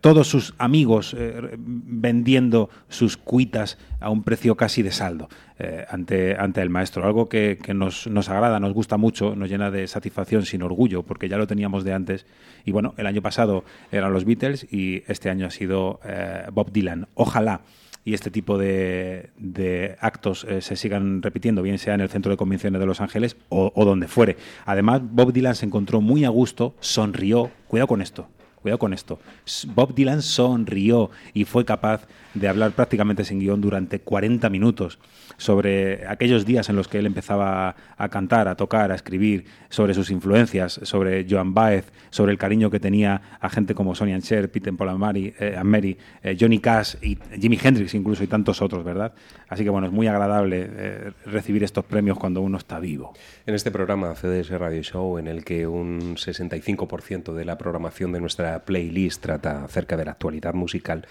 Todos 0.00 0.28
sus 0.28 0.54
amigos 0.56 1.14
vendiendo 1.58 2.70
sus 2.88 3.18
cuitas 3.18 3.76
a 4.00 4.08
un 4.08 4.22
precio 4.22 4.56
casi 4.56 4.80
de 4.80 4.92
saldo 4.92 5.28
ante, 5.90 6.36
ante 6.38 6.62
el 6.62 6.70
maestro. 6.70 7.04
Algo 7.04 7.28
que, 7.28 7.58
que 7.62 7.74
nos, 7.74 8.06
nos 8.06 8.30
agrada, 8.30 8.60
nos 8.60 8.72
gusta 8.72 8.96
mucho, 8.96 9.36
nos 9.36 9.50
llena 9.50 9.70
de 9.70 9.88
satisfacción 9.88 10.46
sin 10.46 10.62
orgullo, 10.62 11.02
porque 11.02 11.28
ya 11.28 11.36
lo 11.36 11.46
teníamos 11.46 11.84
de 11.84 11.92
antes. 11.92 12.24
Y 12.64 12.72
bueno, 12.72 12.94
el 12.96 13.06
año 13.06 13.20
pasado 13.20 13.64
eran 13.90 14.14
los 14.14 14.24
Beatles 14.24 14.66
y 14.72 15.02
este 15.06 15.28
año 15.28 15.44
ha 15.44 15.50
sido 15.50 16.00
Bob 16.54 16.72
Dylan. 16.72 17.08
Ojalá 17.12 17.60
y 18.04 18.14
este 18.14 18.30
tipo 18.30 18.58
de, 18.58 19.30
de 19.36 19.96
actos 20.00 20.44
eh, 20.48 20.60
se 20.60 20.76
sigan 20.76 21.22
repitiendo, 21.22 21.62
bien 21.62 21.78
sea 21.78 21.94
en 21.94 22.00
el 22.00 22.08
Centro 22.08 22.30
de 22.30 22.36
Convenciones 22.36 22.80
de 22.80 22.86
Los 22.86 23.00
Ángeles 23.00 23.36
o, 23.48 23.72
o 23.74 23.84
donde 23.84 24.08
fuere. 24.08 24.36
Además, 24.64 25.02
Bob 25.04 25.32
Dylan 25.32 25.54
se 25.54 25.66
encontró 25.66 26.00
muy 26.00 26.24
a 26.24 26.28
gusto, 26.28 26.74
sonrió, 26.80 27.50
cuidado 27.68 27.86
con 27.86 28.02
esto, 28.02 28.28
cuidado 28.60 28.78
con 28.78 28.92
esto. 28.92 29.20
Bob 29.74 29.94
Dylan 29.94 30.22
sonrió 30.22 31.10
y 31.32 31.44
fue 31.44 31.64
capaz 31.64 32.06
de 32.34 32.48
hablar 32.48 32.72
prácticamente 32.72 33.24
sin 33.24 33.38
guion 33.38 33.60
durante 33.60 34.00
40 34.00 34.48
minutos 34.50 34.98
sobre 35.36 36.06
aquellos 36.06 36.44
días 36.44 36.68
en 36.68 36.76
los 36.76 36.88
que 36.88 36.98
él 36.98 37.06
empezaba 37.06 37.74
a 37.96 38.08
cantar, 38.08 38.48
a 38.48 38.56
tocar, 38.56 38.92
a 38.92 38.94
escribir, 38.94 39.44
sobre 39.68 39.94
sus 39.94 40.10
influencias, 40.10 40.80
sobre 40.82 41.26
Joan 41.28 41.54
Baez, 41.54 41.92
sobre 42.10 42.32
el 42.32 42.38
cariño 42.38 42.70
que 42.70 42.80
tenía 42.80 43.38
a 43.40 43.48
gente 43.48 43.74
como 43.74 43.94
Sonny 43.94 44.12
and 44.12 44.22
Cher, 44.22 44.50
and 44.66 44.98
Mary, 44.98 45.34
eh, 45.38 45.58
Mary, 45.62 45.96
eh, 46.22 46.36
Johnny 46.38 46.58
Cash 46.58 46.96
y 47.02 47.18
Jimi 47.40 47.58
Hendrix 47.62 47.94
incluso 47.94 48.22
y 48.22 48.26
tantos 48.26 48.60
otros, 48.60 48.84
¿verdad? 48.84 49.12
Así 49.48 49.64
que 49.64 49.70
bueno, 49.70 49.86
es 49.86 49.92
muy 49.92 50.06
agradable 50.06 50.66
eh, 50.68 51.10
recibir 51.26 51.62
estos 51.64 51.84
premios 51.84 52.18
cuando 52.18 52.40
uno 52.40 52.58
está 52.58 52.78
vivo. 52.78 53.12
En 53.46 53.54
este 53.54 53.70
programa 53.70 54.14
CDS 54.14 54.50
Radio 54.50 54.82
Show, 54.82 55.18
en 55.18 55.28
el 55.28 55.44
que 55.44 55.66
un 55.66 56.16
65% 56.16 57.34
de 57.34 57.44
la 57.44 57.58
programación 57.58 58.12
de 58.12 58.20
nuestra 58.20 58.64
playlist 58.64 59.22
trata 59.22 59.64
acerca 59.64 59.96
de 59.96 60.04
la 60.04 60.12
actualidad 60.12 60.54
musical, 60.54 61.06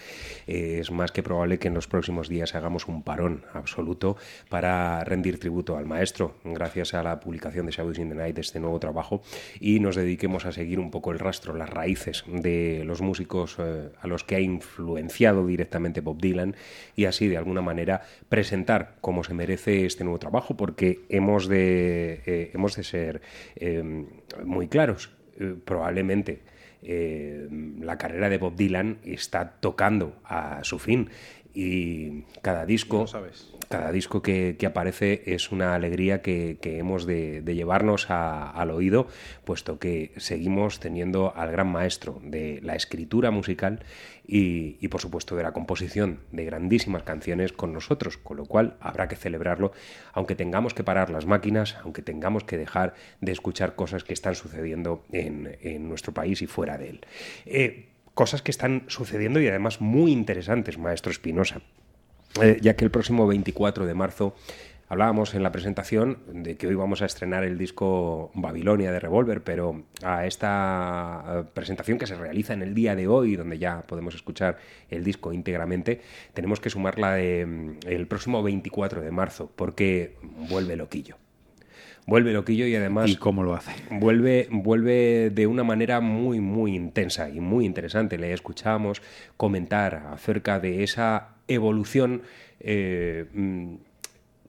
eh, 0.47 0.77
es 0.79 0.91
más 0.91 1.11
que 1.11 1.23
probable 1.23 1.59
que 1.59 1.67
en 1.67 1.73
los 1.73 1.87
próximos 1.87 2.29
días 2.29 2.55
hagamos 2.55 2.87
un 2.87 3.03
parón 3.03 3.43
absoluto 3.53 4.10
para 4.49 5.03
rendir 5.03 5.39
tributo 5.39 5.77
al 5.77 5.85
maestro, 5.85 6.35
gracias 6.43 6.93
a 6.93 7.03
la 7.03 7.19
publicación 7.19 7.65
de 7.65 7.71
Shadows 7.71 7.99
in 7.99 8.09
the 8.09 8.15
Night 8.15 8.37
este 8.37 8.59
nuevo 8.59 8.79
trabajo, 8.79 9.21
y 9.59 9.79
nos 9.79 9.95
dediquemos 9.95 10.45
a 10.45 10.51
seguir 10.51 10.79
un 10.79 10.91
poco 10.91 11.11
el 11.11 11.19
rastro, 11.19 11.55
las 11.55 11.69
raíces 11.69 12.23
de 12.27 12.83
los 12.85 13.01
músicos 13.01 13.57
eh, 13.59 13.89
a 13.99 14.07
los 14.07 14.23
que 14.23 14.35
ha 14.35 14.39
influenciado 14.39 15.45
directamente 15.45 16.01
Bob 16.01 16.19
Dylan 16.19 16.55
y 16.95 17.05
así 17.05 17.27
de 17.27 17.37
alguna 17.37 17.61
manera 17.61 18.01
presentar 18.29 18.95
como 19.01 19.23
se 19.23 19.33
merece 19.33 19.85
este 19.85 20.03
nuevo 20.03 20.19
trabajo, 20.19 20.55
porque 20.55 21.01
hemos 21.09 21.47
de, 21.47 22.21
eh, 22.25 22.51
hemos 22.53 22.75
de 22.75 22.83
ser 22.83 23.21
eh, 23.55 24.05
muy 24.43 24.67
claros. 24.67 25.11
Eh, 25.39 25.55
probablemente 25.63 26.41
la 26.83 27.99
carrera 27.99 28.27
de 28.27 28.39
Bob 28.39 28.55
Dylan 28.55 28.97
está 29.03 29.57
tocando 29.59 30.15
a 30.23 30.63
su 30.63 30.79
fin 30.79 31.11
y 31.53 32.23
cada 32.41 32.65
disco, 32.65 33.05
cada 33.69 33.91
disco 33.91 34.21
que, 34.21 34.55
que 34.57 34.65
aparece 34.65 35.23
es 35.25 35.51
una 35.51 35.75
alegría 35.75 36.21
que, 36.21 36.57
que 36.61 36.77
hemos 36.77 37.05
de, 37.05 37.41
de 37.41 37.55
llevarnos 37.55 38.09
a- 38.09 38.49
al 38.51 38.71
oído, 38.71 39.07
puesto 39.45 39.79
que 39.79 40.11
seguimos 40.17 40.79
teniendo 40.79 41.33
al 41.35 41.51
gran 41.51 41.67
maestro 41.71 42.19
de 42.23 42.59
la 42.63 42.75
escritura 42.75 43.31
musical 43.31 43.83
y, 44.27 44.77
y, 44.79 44.87
por 44.87 45.01
supuesto 45.01 45.35
de 45.35 45.43
la 45.43 45.51
composición 45.51 46.19
de 46.31 46.45
grandísimas 46.45 47.03
canciones 47.03 47.51
con 47.51 47.73
nosotros, 47.73 48.17
con 48.17 48.37
lo 48.37 48.45
cual 48.45 48.77
habrá 48.79 49.07
que 49.07 49.15
celebrarlo, 49.15 49.71
aunque 50.13 50.35
tengamos 50.35 50.73
que 50.73 50.83
parar 50.83 51.09
las 51.09 51.25
máquinas, 51.25 51.75
aunque 51.83 52.01
tengamos 52.01 52.43
que 52.43 52.57
dejar 52.57 52.93
de 53.19 53.31
escuchar 53.31 53.75
cosas 53.75 54.03
que 54.03 54.13
están 54.13 54.35
sucediendo 54.35 55.05
en, 55.11 55.57
en 55.61 55.89
nuestro 55.89 56.13
país 56.13 56.41
y 56.41 56.47
fuera 56.47 56.77
de 56.77 56.89
él. 56.91 57.01
Eh, 57.45 57.87
cosas 58.13 58.41
que 58.41 58.51
están 58.51 58.83
sucediendo 58.87 59.39
y 59.39 59.47
además 59.47 59.81
muy 59.81 60.11
interesantes, 60.11 60.77
maestro 60.77 61.11
Espinosa. 61.11 61.61
Eh, 62.41 62.59
ya 62.61 62.75
que 62.75 62.85
el 62.85 62.91
próximo 62.91 63.27
24 63.27 63.85
de 63.85 63.93
marzo 63.93 64.35
hablábamos 64.87 65.33
en 65.35 65.43
la 65.43 65.51
presentación 65.51 66.19
de 66.27 66.57
que 66.57 66.67
hoy 66.67 66.75
vamos 66.75 67.01
a 67.01 67.05
estrenar 67.05 67.43
el 67.43 67.57
disco 67.57 68.31
Babilonia 68.33 68.91
de 68.91 68.99
Revolver, 68.99 69.41
pero 69.41 69.83
a 70.03 70.25
esta 70.25 71.23
eh, 71.27 71.43
presentación 71.53 71.97
que 71.97 72.07
se 72.07 72.15
realiza 72.15 72.53
en 72.53 72.61
el 72.61 72.73
día 72.73 72.95
de 72.95 73.07
hoy, 73.07 73.37
donde 73.37 73.57
ya 73.57 73.81
podemos 73.81 74.15
escuchar 74.15 74.57
el 74.89 75.03
disco 75.03 75.31
íntegramente, 75.31 76.01
tenemos 76.33 76.59
que 76.59 76.69
sumar 76.69 76.99
la 76.99 77.13
de, 77.13 77.45
mm, 77.45 77.87
el 77.87 78.07
próximo 78.07 78.43
24 78.43 79.01
de 79.01 79.11
marzo, 79.11 79.49
porque 79.55 80.17
vuelve 80.49 80.75
Loquillo. 80.75 81.15
Vuelve 82.11 82.33
Loquillo 82.33 82.67
y 82.67 82.75
además... 82.75 83.09
¿Y 83.09 83.15
cómo 83.15 83.41
lo 83.41 83.53
hace? 83.53 83.71
Vuelve, 83.89 84.49
vuelve 84.51 85.29
de 85.29 85.47
una 85.47 85.63
manera 85.63 86.01
muy, 86.01 86.41
muy 86.41 86.75
intensa 86.75 87.29
y 87.29 87.39
muy 87.39 87.65
interesante. 87.65 88.17
Le 88.17 88.33
escuchábamos 88.33 89.01
comentar 89.37 90.07
acerca 90.11 90.59
de 90.59 90.83
esa 90.83 91.29
evolución 91.47 92.23
eh, 92.59 93.27
mm, 93.33 93.75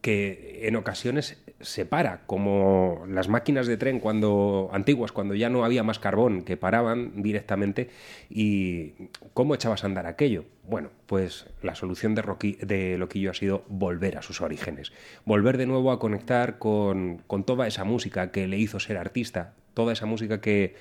que 0.03 0.61
en 0.65 0.77
ocasiones 0.77 1.43
se 1.61 1.87
para, 1.87 2.23
como 2.27 3.05
las 3.09 3.29
máquinas 3.29 3.69
de 3.69 3.77
tren 3.77 4.01
cuando 4.01 4.69
antiguas, 4.73 5.13
cuando 5.13 5.35
ya 5.37 5.49
no 5.49 5.65
había 5.65 5.85
más 5.85 6.01
carbón, 6.01 6.43
que 6.43 6.57
paraban 6.57 7.23
directamente 7.23 7.89
y 8.29 8.95
cómo 9.33 9.55
echabas 9.55 9.85
a 9.85 9.87
andar 9.87 10.07
aquello. 10.07 10.45
Bueno, 10.65 10.91
pues 11.07 11.47
la 11.63 11.77
solución 11.77 12.15
de, 12.17 12.23
Roqui- 12.23 12.59
de 12.59 12.99
Loquillo 12.99 13.31
ha 13.31 13.35
sido 13.35 13.65
volver 13.69 14.19
a 14.19 14.23
sus 14.23 14.41
orígenes, 14.41 14.93
volver 15.25 15.57
de 15.57 15.67
nuevo 15.67 15.93
a 15.93 16.01
conectar 16.01 16.59
con, 16.59 17.23
con 17.29 17.45
toda 17.45 17.69
esa 17.69 17.85
música 17.85 18.33
que 18.33 18.49
le 18.49 18.59
hizo 18.59 18.81
ser 18.81 18.97
artista, 18.99 19.55
toda 19.73 19.93
esa 19.93 20.07
música 20.07 20.41
que 20.41 20.75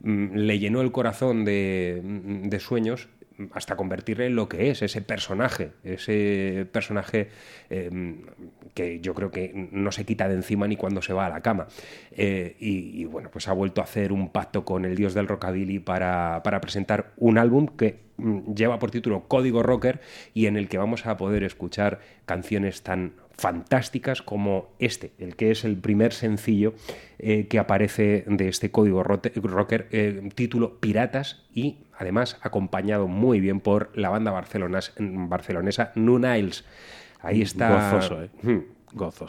mm, 0.00 0.36
le 0.36 0.58
llenó 0.60 0.80
el 0.80 0.92
corazón 0.92 1.44
de, 1.44 2.00
mm, 2.04 2.48
de 2.48 2.60
sueños 2.60 3.08
hasta 3.52 3.76
convertirle 3.76 4.26
en 4.26 4.36
lo 4.36 4.48
que 4.48 4.70
es, 4.70 4.82
ese 4.82 5.02
personaje, 5.02 5.72
ese 5.84 6.66
personaje 6.72 7.28
eh, 7.68 7.90
que 8.74 9.00
yo 9.00 9.14
creo 9.14 9.30
que 9.30 9.68
no 9.72 9.92
se 9.92 10.04
quita 10.04 10.28
de 10.28 10.34
encima 10.34 10.66
ni 10.68 10.76
cuando 10.76 11.02
se 11.02 11.12
va 11.12 11.26
a 11.26 11.28
la 11.28 11.40
cama. 11.40 11.66
Eh, 12.12 12.56
y, 12.58 13.04
bueno, 13.04 13.30
pues 13.30 13.48
ha 13.48 13.52
vuelto 13.52 13.80
a 13.80 13.84
hacer 13.84 14.12
un 14.12 14.30
pacto 14.30 14.64
con 14.64 14.84
el 14.84 14.96
dios 14.96 15.14
del 15.14 15.28
rockabilly 15.28 15.78
para, 15.78 16.42
para 16.44 16.60
presentar 16.60 17.12
un 17.16 17.38
álbum 17.38 17.66
que 17.66 18.00
mm, 18.16 18.54
lleva 18.54 18.78
por 18.78 18.90
título 18.90 19.28
Código 19.28 19.62
Rocker 19.62 20.00
y 20.34 20.46
en 20.46 20.56
el 20.56 20.68
que 20.68 20.78
vamos 20.78 21.06
a 21.06 21.16
poder 21.16 21.44
escuchar 21.44 22.00
canciones 22.26 22.82
tan 22.82 23.12
fantásticas 23.40 24.20
como 24.20 24.68
este, 24.78 25.12
el 25.18 25.34
que 25.34 25.50
es 25.50 25.64
el 25.64 25.78
primer 25.78 26.12
sencillo 26.12 26.74
eh, 27.18 27.46
que 27.48 27.58
aparece 27.58 28.24
de 28.26 28.48
este 28.48 28.70
código 28.70 29.02
rocker, 29.02 29.88
eh, 29.92 30.28
título 30.34 30.78
Piratas 30.78 31.42
y 31.54 31.78
además 32.00 32.38
acompañado 32.42 33.06
muy 33.06 33.38
bien 33.40 33.60
por 33.60 33.90
la 33.94 34.08
banda 34.08 34.32
barcelonesa 34.32 35.92
Nu 35.94 36.18
Niles. 36.18 36.64
Ahí 37.20 37.42
está. 37.42 37.92
Gozoso, 37.92 38.22
¿eh? 38.24 38.30
Hmm. 38.42 38.58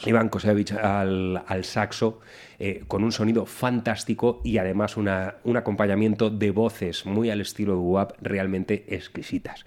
Iván 0.10 0.30
Kosevich 0.30 0.72
al, 0.72 1.44
al 1.46 1.64
saxo, 1.66 2.20
eh, 2.58 2.84
con 2.88 3.04
un 3.04 3.12
sonido 3.12 3.46
fantástico 3.46 4.42
y 4.44 4.58
además 4.58 4.98
una- 4.98 5.36
un 5.44 5.56
acompañamiento 5.56 6.32
de 6.32 6.50
voces 6.50 7.06
muy 7.06 7.30
al 7.30 7.42
estilo 7.42 7.74
de 7.74 7.80
WAP 7.80 8.14
realmente 8.22 8.86
exquisitas. 8.96 9.66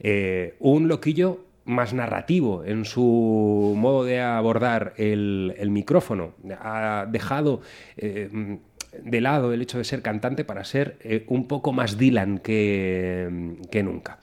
Eh, 0.00 0.56
un 0.60 0.88
loquillo 0.88 1.44
más 1.66 1.92
narrativo 1.92 2.64
en 2.64 2.84
su 2.86 3.74
modo 3.76 4.04
de 4.04 4.20
abordar 4.22 4.94
el, 4.96 5.54
el 5.58 5.70
micrófono. 5.70 6.32
Ha 6.60 7.06
dejado 7.10 7.60
eh, 7.98 8.58
de 9.02 9.20
lado 9.20 9.52
el 9.52 9.62
hecho 9.62 9.78
de 9.78 9.84
ser 9.84 10.02
cantante 10.02 10.44
para 10.44 10.64
ser 10.64 10.96
eh, 11.00 11.24
un 11.28 11.46
poco 11.48 11.72
más 11.72 11.98
Dylan 11.98 12.38
que, 12.38 13.56
que 13.70 13.82
nunca. 13.82 14.18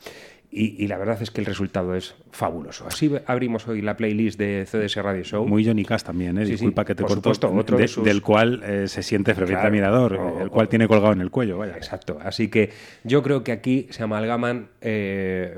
Y, 0.56 0.84
y 0.84 0.88
la 0.88 1.00
verdad 1.00 1.20
es 1.20 1.32
que 1.32 1.42
el 1.42 1.48
resultado 1.48 1.96
es 1.96 2.14
fabuloso. 2.30 2.86
Así 2.86 3.12
abrimos 3.26 3.68
hoy 3.68 3.82
la 3.82 3.98
playlist 3.98 4.38
de 4.38 4.68
CDS 4.70 4.98
Radio 4.98 5.24
Show. 5.24 5.48
Muy 5.48 5.66
Johnny 5.66 5.84
Cash 5.84 6.04
también, 6.04 6.38
¿eh? 6.38 6.42
Sí, 6.42 6.46
sí, 6.46 6.52
disculpa 6.52 6.86
que 6.86 6.94
te 6.94 7.02
por 7.02 7.10
corto, 7.14 7.34
supuesto, 7.34 7.52
otro 7.60 7.76
de 7.76 7.82
de- 7.82 7.88
sus- 7.88 8.04
del 8.04 8.22
cual 8.22 8.62
eh, 8.64 8.88
se 8.88 9.02
siente 9.02 9.34
ferviente 9.34 9.54
Claro. 9.62 9.68
admirador, 9.70 10.14
O- 10.14 10.42
el 10.44 10.50
cual 10.52 10.70
tiene 10.70 10.88
colgado 10.88 11.12
en 11.14 11.22
el 11.22 11.32
cuello, 11.32 11.58
vaya. 11.58 11.76
Exacto. 11.76 12.20
Así 12.22 12.50
que 12.50 12.70
yo 13.04 13.24
creo 13.24 13.44
que 13.44 13.52
aquí 13.52 13.88
se 13.90 14.04
amalgaman 14.04 14.68
eh, 14.82 15.56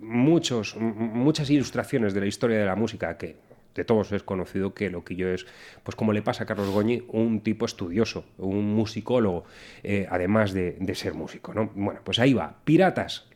muchos, 0.00 0.76
muchas 0.76 1.48
ilustraciones 1.50 2.14
de 2.14 2.20
la 2.20 2.26
historia 2.26 2.58
de 2.58 2.66
la 2.66 2.76
música 2.76 3.16
que 3.16 3.36
de 3.74 3.84
todos 3.84 4.12
es 4.12 4.22
conocido 4.22 4.74
que 4.74 4.90
Loquillo 4.90 5.28
es, 5.28 5.46
pues 5.82 5.96
como 5.96 6.12
le 6.12 6.22
pasa 6.22 6.44
a 6.44 6.46
Carlos 6.46 6.70
Goñi, 6.70 7.04
un 7.08 7.40
tipo 7.40 7.66
estudioso, 7.66 8.24
un 8.38 8.74
musicólogo, 8.74 9.44
eh, 9.82 10.06
además 10.10 10.52
de, 10.52 10.76
de 10.78 10.94
ser 10.94 11.14
músico, 11.14 11.54
¿no? 11.54 11.70
Bueno, 11.74 12.00
pues 12.04 12.18
ahí 12.18 12.34
va, 12.34 12.56
Piratas, 12.64 13.26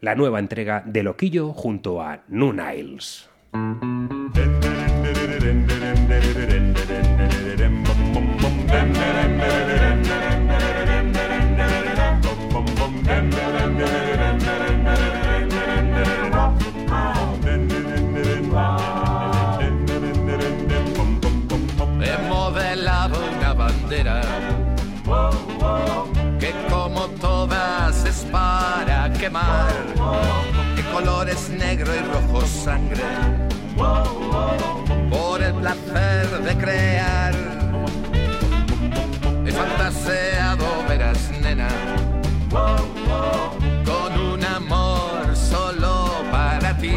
la 0.00 0.14
nueva 0.14 0.38
entrega 0.38 0.82
de 0.86 1.02
Loquillo 1.02 1.52
junto 1.52 2.00
a 2.00 2.22
Nu 2.28 2.52
sangre 32.48 33.02
por 35.10 35.42
el 35.42 35.54
placer 35.54 36.26
de 36.42 36.56
crear. 36.56 37.34
He 39.46 39.52
fantaseado, 39.52 40.64
verás, 40.88 41.30
nena, 41.42 41.68
con 42.50 44.12
un 44.32 44.44
amor 44.44 45.36
solo 45.36 46.24
para 46.30 46.76
ti. 46.78 46.96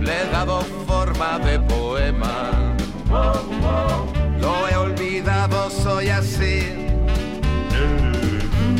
Le 0.00 0.22
he 0.22 0.26
dado 0.32 0.62
forma 0.86 1.38
de 1.38 1.58
poema. 1.60 2.50
Lo 4.40 4.68
he 4.68 4.76
olvidado, 4.76 5.70
soy 5.70 6.08
así. 6.08 6.86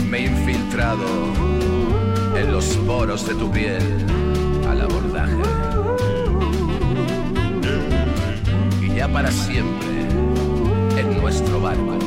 Me 0.09 0.19
he 0.19 0.27
infiltrado 0.27 1.07
en 2.41 2.53
los 2.53 2.65
poros 2.87 3.27
de 3.27 3.35
tu 3.35 3.51
piel 3.51 3.83
al 4.69 4.81
abordaje. 4.81 5.37
Y 8.81 8.95
ya 8.95 9.09
para 9.09 9.31
siempre 9.31 9.89
en 10.97 11.21
nuestro 11.21 11.61
barco, 11.61 11.99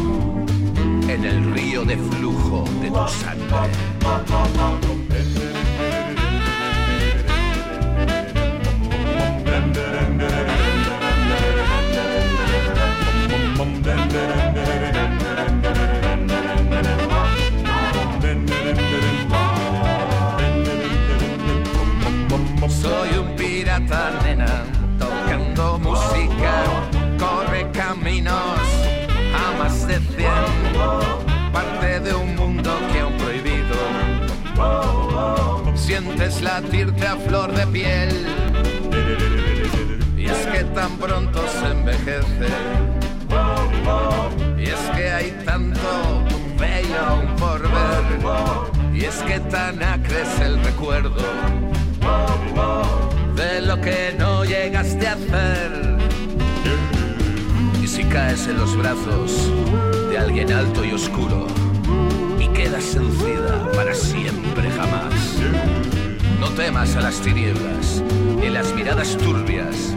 en 1.08 1.24
el 1.24 1.54
río 1.54 1.86
de 1.86 1.98
flujo 1.98 2.66
de 2.82 2.90
tu 2.90 3.08
sangre. 3.08 5.03
Sientes 36.04 36.42
latirte 36.42 37.08
a 37.08 37.16
flor 37.16 37.54
de 37.54 37.66
piel, 37.68 38.10
y 40.18 40.26
es 40.26 40.38
que 40.48 40.66
tan 40.66 40.98
pronto 40.98 41.42
se 41.48 41.72
envejece, 41.72 42.50
y 44.58 44.64
es 44.64 44.80
que 44.96 45.12
hay 45.12 45.32
tanto 45.46 46.24
bello 46.60 47.00
aún 47.08 47.36
por 47.38 47.62
ver, 47.62 48.94
y 48.94 49.06
es 49.06 49.16
que 49.24 49.40
tan 49.40 49.82
acre 49.82 50.24
el 50.42 50.62
recuerdo 50.62 51.24
de 53.36 53.62
lo 53.62 53.80
que 53.80 54.14
no 54.20 54.44
llegaste 54.44 55.08
a 55.08 55.14
hacer. 55.14 55.98
Y 57.82 57.88
si 57.88 58.04
caes 58.04 58.46
en 58.48 58.58
los 58.58 58.76
brazos 58.76 59.50
de 60.10 60.18
alguien 60.18 60.52
alto 60.52 60.84
y 60.84 60.92
oscuro 60.92 61.48
y 62.40 62.48
quedas 62.50 62.84
seducida 62.84 63.72
para 63.74 63.94
siempre 63.94 64.70
jamás, 64.72 65.14
no 66.40 66.50
temas 66.50 66.96
a 66.96 67.02
las 67.02 67.20
tinieblas 67.22 68.04
ni 68.40 68.50
las 68.50 68.74
miradas 68.74 69.18
turbias. 69.18 69.96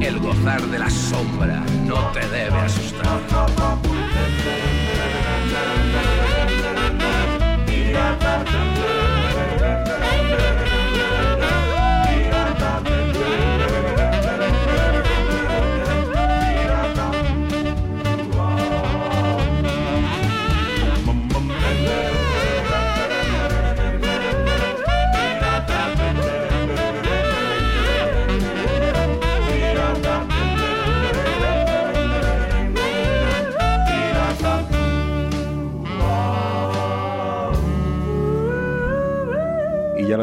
El 0.00 0.18
gozar 0.18 0.62
de 0.62 0.78
la 0.78 0.90
sombra 0.90 1.62
no 1.86 1.96
te 2.12 2.20
debe 2.28 2.58
asustar. 2.58 3.20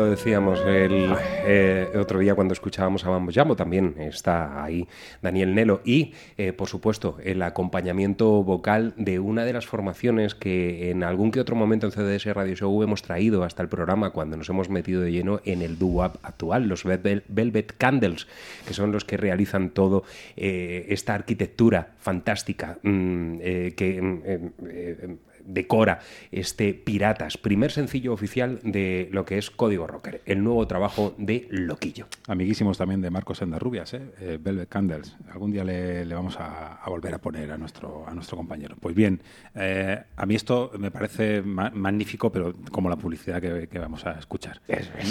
Decíamos 0.06 0.60
el 0.66 1.16
eh, 1.46 1.90
otro 1.96 2.20
día 2.20 2.36
cuando 2.36 2.54
escuchábamos 2.54 3.06
a 3.06 3.10
Mambo 3.10 3.56
también 3.56 3.96
está 4.00 4.64
ahí 4.64 4.88
Daniel 5.22 5.54
Nelo. 5.56 5.82
Y, 5.86 6.14
eh, 6.38 6.54
por 6.54 6.68
supuesto, 6.68 7.18
el 7.24 7.42
acompañamiento 7.42 8.44
vocal 8.44 8.94
de 8.98 9.20
una 9.20 9.46
de 9.46 9.54
las 9.54 9.66
formaciones 9.66 10.36
que 10.36 10.92
en 10.92 11.04
algún 11.04 11.32
que 11.32 11.40
otro 11.40 11.56
momento 11.56 11.88
en 11.88 11.92
CDS 11.92 12.26
Radio 12.34 12.56
Show 12.56 12.84
hemos 12.84 13.02
traído 13.02 13.44
hasta 13.44 13.62
el 13.64 13.70
programa 13.70 14.12
cuando 14.12 14.38
nos 14.38 14.50
hemos 14.50 14.70
metido 14.70 15.02
de 15.02 15.12
lleno 15.12 15.42
en 15.46 15.62
el 15.62 15.78
doo-wop 15.78 16.18
actual, 16.24 16.68
los 16.68 16.86
Vel- 16.86 17.24
Velvet 17.28 17.74
Candles, 17.78 18.28
que 18.68 18.74
son 18.74 18.92
los 18.92 19.06
que 19.06 19.18
realizan 19.18 19.70
todo 19.72 20.04
eh, 20.36 20.86
esta 20.90 21.14
arquitectura 21.14 21.92
fantástica 22.00 22.78
mm, 22.84 23.38
que... 23.76 25.20
decora 25.54 26.00
este 26.32 26.74
Piratas, 26.74 27.38
primer 27.38 27.72
sencillo 27.72 28.14
oficial 28.14 28.60
de 28.64 29.10
lo 29.12 29.26
que 29.26 29.38
es 29.38 29.50
Código 29.52 29.88
Rocker, 29.88 30.22
el 30.26 30.44
nuevo 30.44 30.66
trabajo 30.68 31.14
de 31.18 31.48
Loquillo. 31.50 32.08
Amiguísimos 32.28 32.78
también 32.78 33.02
de 33.02 33.10
Marcos 33.10 33.42
Endarrubias, 33.42 33.94
¿eh? 33.94 34.02
Eh, 34.20 34.38
Velvet 34.42 34.70
Candles. 34.70 35.16
Algún 35.32 35.52
día 35.52 35.64
le, 35.64 36.06
le 36.06 36.16
vamos 36.16 36.38
a, 36.40 36.76
a 36.76 36.90
volver 36.90 37.14
a 37.14 37.18
poner 37.20 37.52
a 37.52 37.58
nuestro, 37.58 38.08
a 38.08 38.14
nuestro 38.14 38.38
compañero. 38.38 38.76
Pues 38.80 38.96
bien, 38.96 39.22
eh, 39.56 40.02
a 40.16 40.26
mí 40.26 40.36
esto 40.36 40.72
me 40.78 40.92
parece 40.92 41.42
ma- 41.42 41.72
magnífico, 41.74 42.32
pero 42.32 42.54
como 42.72 42.90
la 42.90 42.96
publicidad 42.96 43.42
que, 43.42 43.68
que 43.68 43.80
vamos 43.80 44.06
a 44.06 44.18
escuchar. 44.20 44.62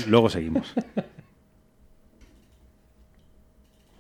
Luego 0.09 0.29
seguimos. 0.31 0.72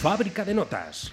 Fábrica 0.00 0.44
de 0.44 0.54
notas. 0.54 1.12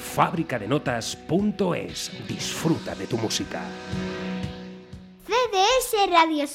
Fábricadenotas.es. 0.00 2.10
Disfruta 2.26 2.94
de 2.94 3.06
tu 3.06 3.18
música. 3.18 3.60
CDS 5.26 6.10
Radio. 6.10 6.46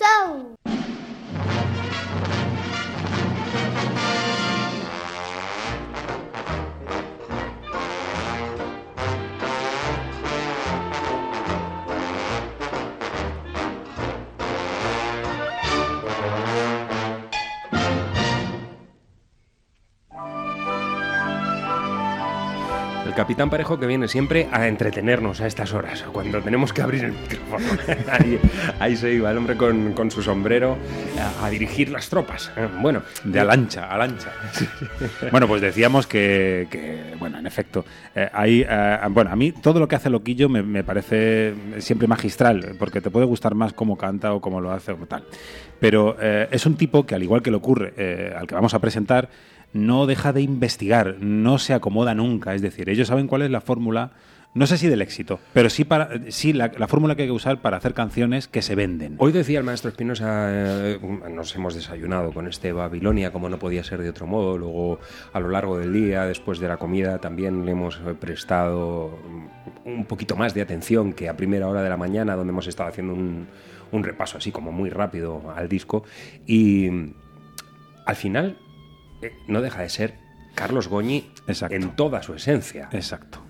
Capitán 23.25 23.49
Parejo 23.49 23.79
que 23.79 23.87
viene 23.87 24.07
siempre 24.07 24.47
a 24.51 24.67
entretenernos 24.67 25.41
a 25.41 25.47
estas 25.47 25.73
horas, 25.73 26.05
cuando 26.13 26.43
tenemos 26.43 26.71
que 26.71 26.83
abrir 26.83 27.05
el 27.05 27.13
micrófono. 27.13 27.81
ahí, 28.11 28.39
ahí 28.79 28.95
se 28.95 29.13
iba 29.15 29.31
el 29.31 29.37
hombre 29.39 29.57
con, 29.57 29.93
con 29.93 30.11
su 30.11 30.21
sombrero 30.21 30.77
a, 31.19 31.43
a 31.47 31.49
dirigir 31.49 31.89
las 31.89 32.07
tropas. 32.07 32.51
Eh, 32.55 32.67
Bueno, 32.79 33.01
De 33.23 33.39
alancha, 33.39 33.87
alancha. 33.89 34.31
bueno, 35.31 35.47
pues 35.47 35.59
decíamos 35.63 36.05
que, 36.05 36.67
que, 36.69 37.15
bueno, 37.17 37.39
en 37.39 37.47
efecto, 37.47 37.83
eh, 38.13 38.29
eh, 38.45 38.99
bueno, 39.09 39.31
a 39.31 39.35
mí 39.35 39.51
todo 39.53 39.79
lo 39.79 39.87
que 39.87 39.95
hace 39.95 40.11
Loquillo 40.11 40.47
me, 40.47 40.61
me 40.61 40.83
parece 40.83 41.55
siempre 41.79 42.07
magistral, 42.07 42.75
porque 42.77 43.01
te 43.01 43.09
puede 43.09 43.25
gustar 43.25 43.55
más 43.55 43.73
cómo 43.73 43.97
canta 43.97 44.33
o 44.33 44.39
cómo 44.39 44.61
lo 44.61 44.71
hace 44.71 44.91
o 44.91 44.97
tal. 45.07 45.23
Pero 45.79 46.15
eh, 46.21 46.47
es 46.51 46.65
un 46.65 46.75
tipo 46.75 47.05
que, 47.05 47.15
al 47.15 47.23
igual 47.23 47.41
que 47.41 47.51
le 47.51 47.57
ocurre 47.57 47.93
eh, 47.97 48.33
al 48.37 48.47
que 48.47 48.55
vamos 48.55 48.73
a 48.73 48.79
presentar, 48.79 49.29
no 49.75 50.05
deja 50.05 50.31
de 50.31 50.41
investigar, 50.41 51.17
no 51.19 51.59
se 51.59 51.73
acomoda 51.73 52.15
nunca. 52.15 52.55
Es 52.55 52.61
decir, 52.61 52.89
ellos 52.89 53.09
saben 53.09 53.27
cuál 53.27 53.41
es 53.41 53.51
la 53.51 53.59
fórmula, 53.59 54.11
no 54.53 54.67
sé 54.67 54.77
si 54.77 54.87
del 54.87 55.01
éxito, 55.01 55.41
pero 55.51 55.69
sí, 55.69 55.83
para, 55.83 56.31
sí 56.31 56.53
la, 56.53 56.71
la 56.77 56.87
fórmula 56.87 57.15
que 57.15 57.23
hay 57.23 57.27
que 57.27 57.33
usar 57.33 57.61
para 57.61 57.75
hacer 57.75 57.93
canciones 57.93 58.47
que 58.47 58.61
se 58.61 58.73
venden. 58.73 59.15
Hoy 59.17 59.33
decía 59.33 59.59
el 59.59 59.65
maestro 59.65 59.89
Espinosa, 59.89 60.47
eh, 60.49 60.99
nos 61.29 61.53
hemos 61.57 61.75
desayunado 61.75 62.31
con 62.31 62.47
este 62.47 62.71
Babilonia, 62.71 63.33
como 63.33 63.49
no 63.49 63.59
podía 63.59 63.83
ser 63.83 64.01
de 64.01 64.09
otro 64.09 64.27
modo. 64.27 64.57
Luego, 64.57 64.99
a 65.33 65.41
lo 65.41 65.49
largo 65.49 65.77
del 65.77 65.91
día, 65.91 66.23
después 66.23 66.59
de 66.59 66.69
la 66.69 66.77
comida, 66.77 67.17
también 67.19 67.65
le 67.65 67.71
hemos 67.71 67.97
eh, 67.97 68.13
prestado 68.17 69.19
un 69.83 70.05
poquito 70.05 70.37
más 70.37 70.53
de 70.53 70.61
atención 70.61 71.11
que 71.11 71.27
a 71.27 71.35
primera 71.35 71.67
hora 71.67 71.83
de 71.83 71.89
la 71.89 71.97
mañana, 71.97 72.37
donde 72.37 72.51
hemos 72.51 72.67
estado 72.67 72.87
haciendo 72.87 73.13
un, 73.13 73.47
un 73.91 74.03
repaso 74.05 74.37
así 74.37 74.53
como 74.53 74.71
muy 74.71 74.89
rápido 74.89 75.53
al 75.53 75.67
disco. 75.67 76.05
Y 76.47 76.89
al 78.05 78.15
final, 78.15 78.57
no 79.47 79.61
deja 79.61 79.81
de 79.81 79.89
ser 79.89 80.13
Carlos 80.55 80.87
Goñi 80.87 81.29
en 81.69 81.95
toda 81.95 82.23
su 82.23 82.33
esencia. 82.33 82.89
Exacto. 82.91 83.41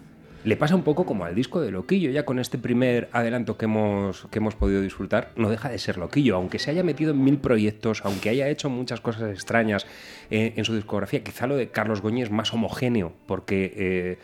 Le 0.44 0.56
pasa 0.58 0.76
un 0.76 0.84
poco 0.84 1.08
como 1.08 1.26
al 1.26 1.34
disco 1.34 1.60
de 1.60 1.72
Loquillo, 1.72 2.12
ya 2.12 2.24
con 2.24 2.38
este 2.38 2.60
primer 2.60 3.10
adelanto 3.14 3.58
que 3.58 3.66
hemos, 3.66 4.28
que 4.30 4.38
hemos 4.38 4.54
podido 4.54 4.80
disfrutar, 4.80 5.32
no 5.36 5.50
deja 5.50 5.70
de 5.70 5.80
ser 5.80 5.98
Loquillo, 5.98 6.36
aunque 6.36 6.60
se 6.60 6.70
haya 6.70 6.84
metido 6.84 7.12
en 7.12 7.24
mil 7.24 7.40
proyectos, 7.40 8.06
aunque 8.06 8.30
haya 8.30 8.48
hecho 8.48 8.70
muchas 8.70 9.02
cosas 9.02 9.32
extrañas 9.32 9.88
eh, 10.30 10.54
en 10.56 10.64
su 10.64 10.76
discografía, 10.76 11.24
quizá 11.24 11.48
lo 11.48 11.56
de 11.56 11.70
Carlos 11.70 12.02
Goñi 12.02 12.22
es 12.22 12.30
más 12.30 12.54
homogéneo, 12.54 13.14
porque 13.26 13.74
eh, 13.76 14.18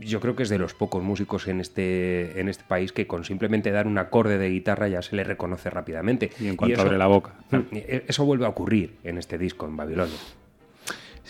yo 0.00 0.20
creo 0.20 0.34
que 0.36 0.44
es 0.44 0.48
de 0.48 0.56
los 0.56 0.72
pocos 0.72 1.02
músicos 1.02 1.46
en 1.46 1.60
este, 1.60 2.40
en 2.40 2.48
este 2.48 2.64
país 2.64 2.92
que 2.92 3.06
con 3.06 3.24
simplemente 3.24 3.70
dar 3.72 3.86
un 3.86 3.98
acorde 3.98 4.38
de 4.38 4.48
guitarra 4.48 4.88
ya 4.88 5.02
se 5.02 5.16
le 5.16 5.22
reconoce 5.22 5.68
rápidamente. 5.68 6.30
Y 6.40 6.48
en 6.48 6.56
cuanto 6.56 6.80
abre 6.80 6.96
la 6.96 7.08
boca. 7.08 7.34
Eh, 7.72 8.04
Eso 8.08 8.24
vuelve 8.24 8.46
a 8.46 8.48
ocurrir 8.48 8.96
en 9.04 9.18
este 9.18 9.36
disco, 9.36 9.66
en 9.66 9.76
Babilonia. 9.76 10.16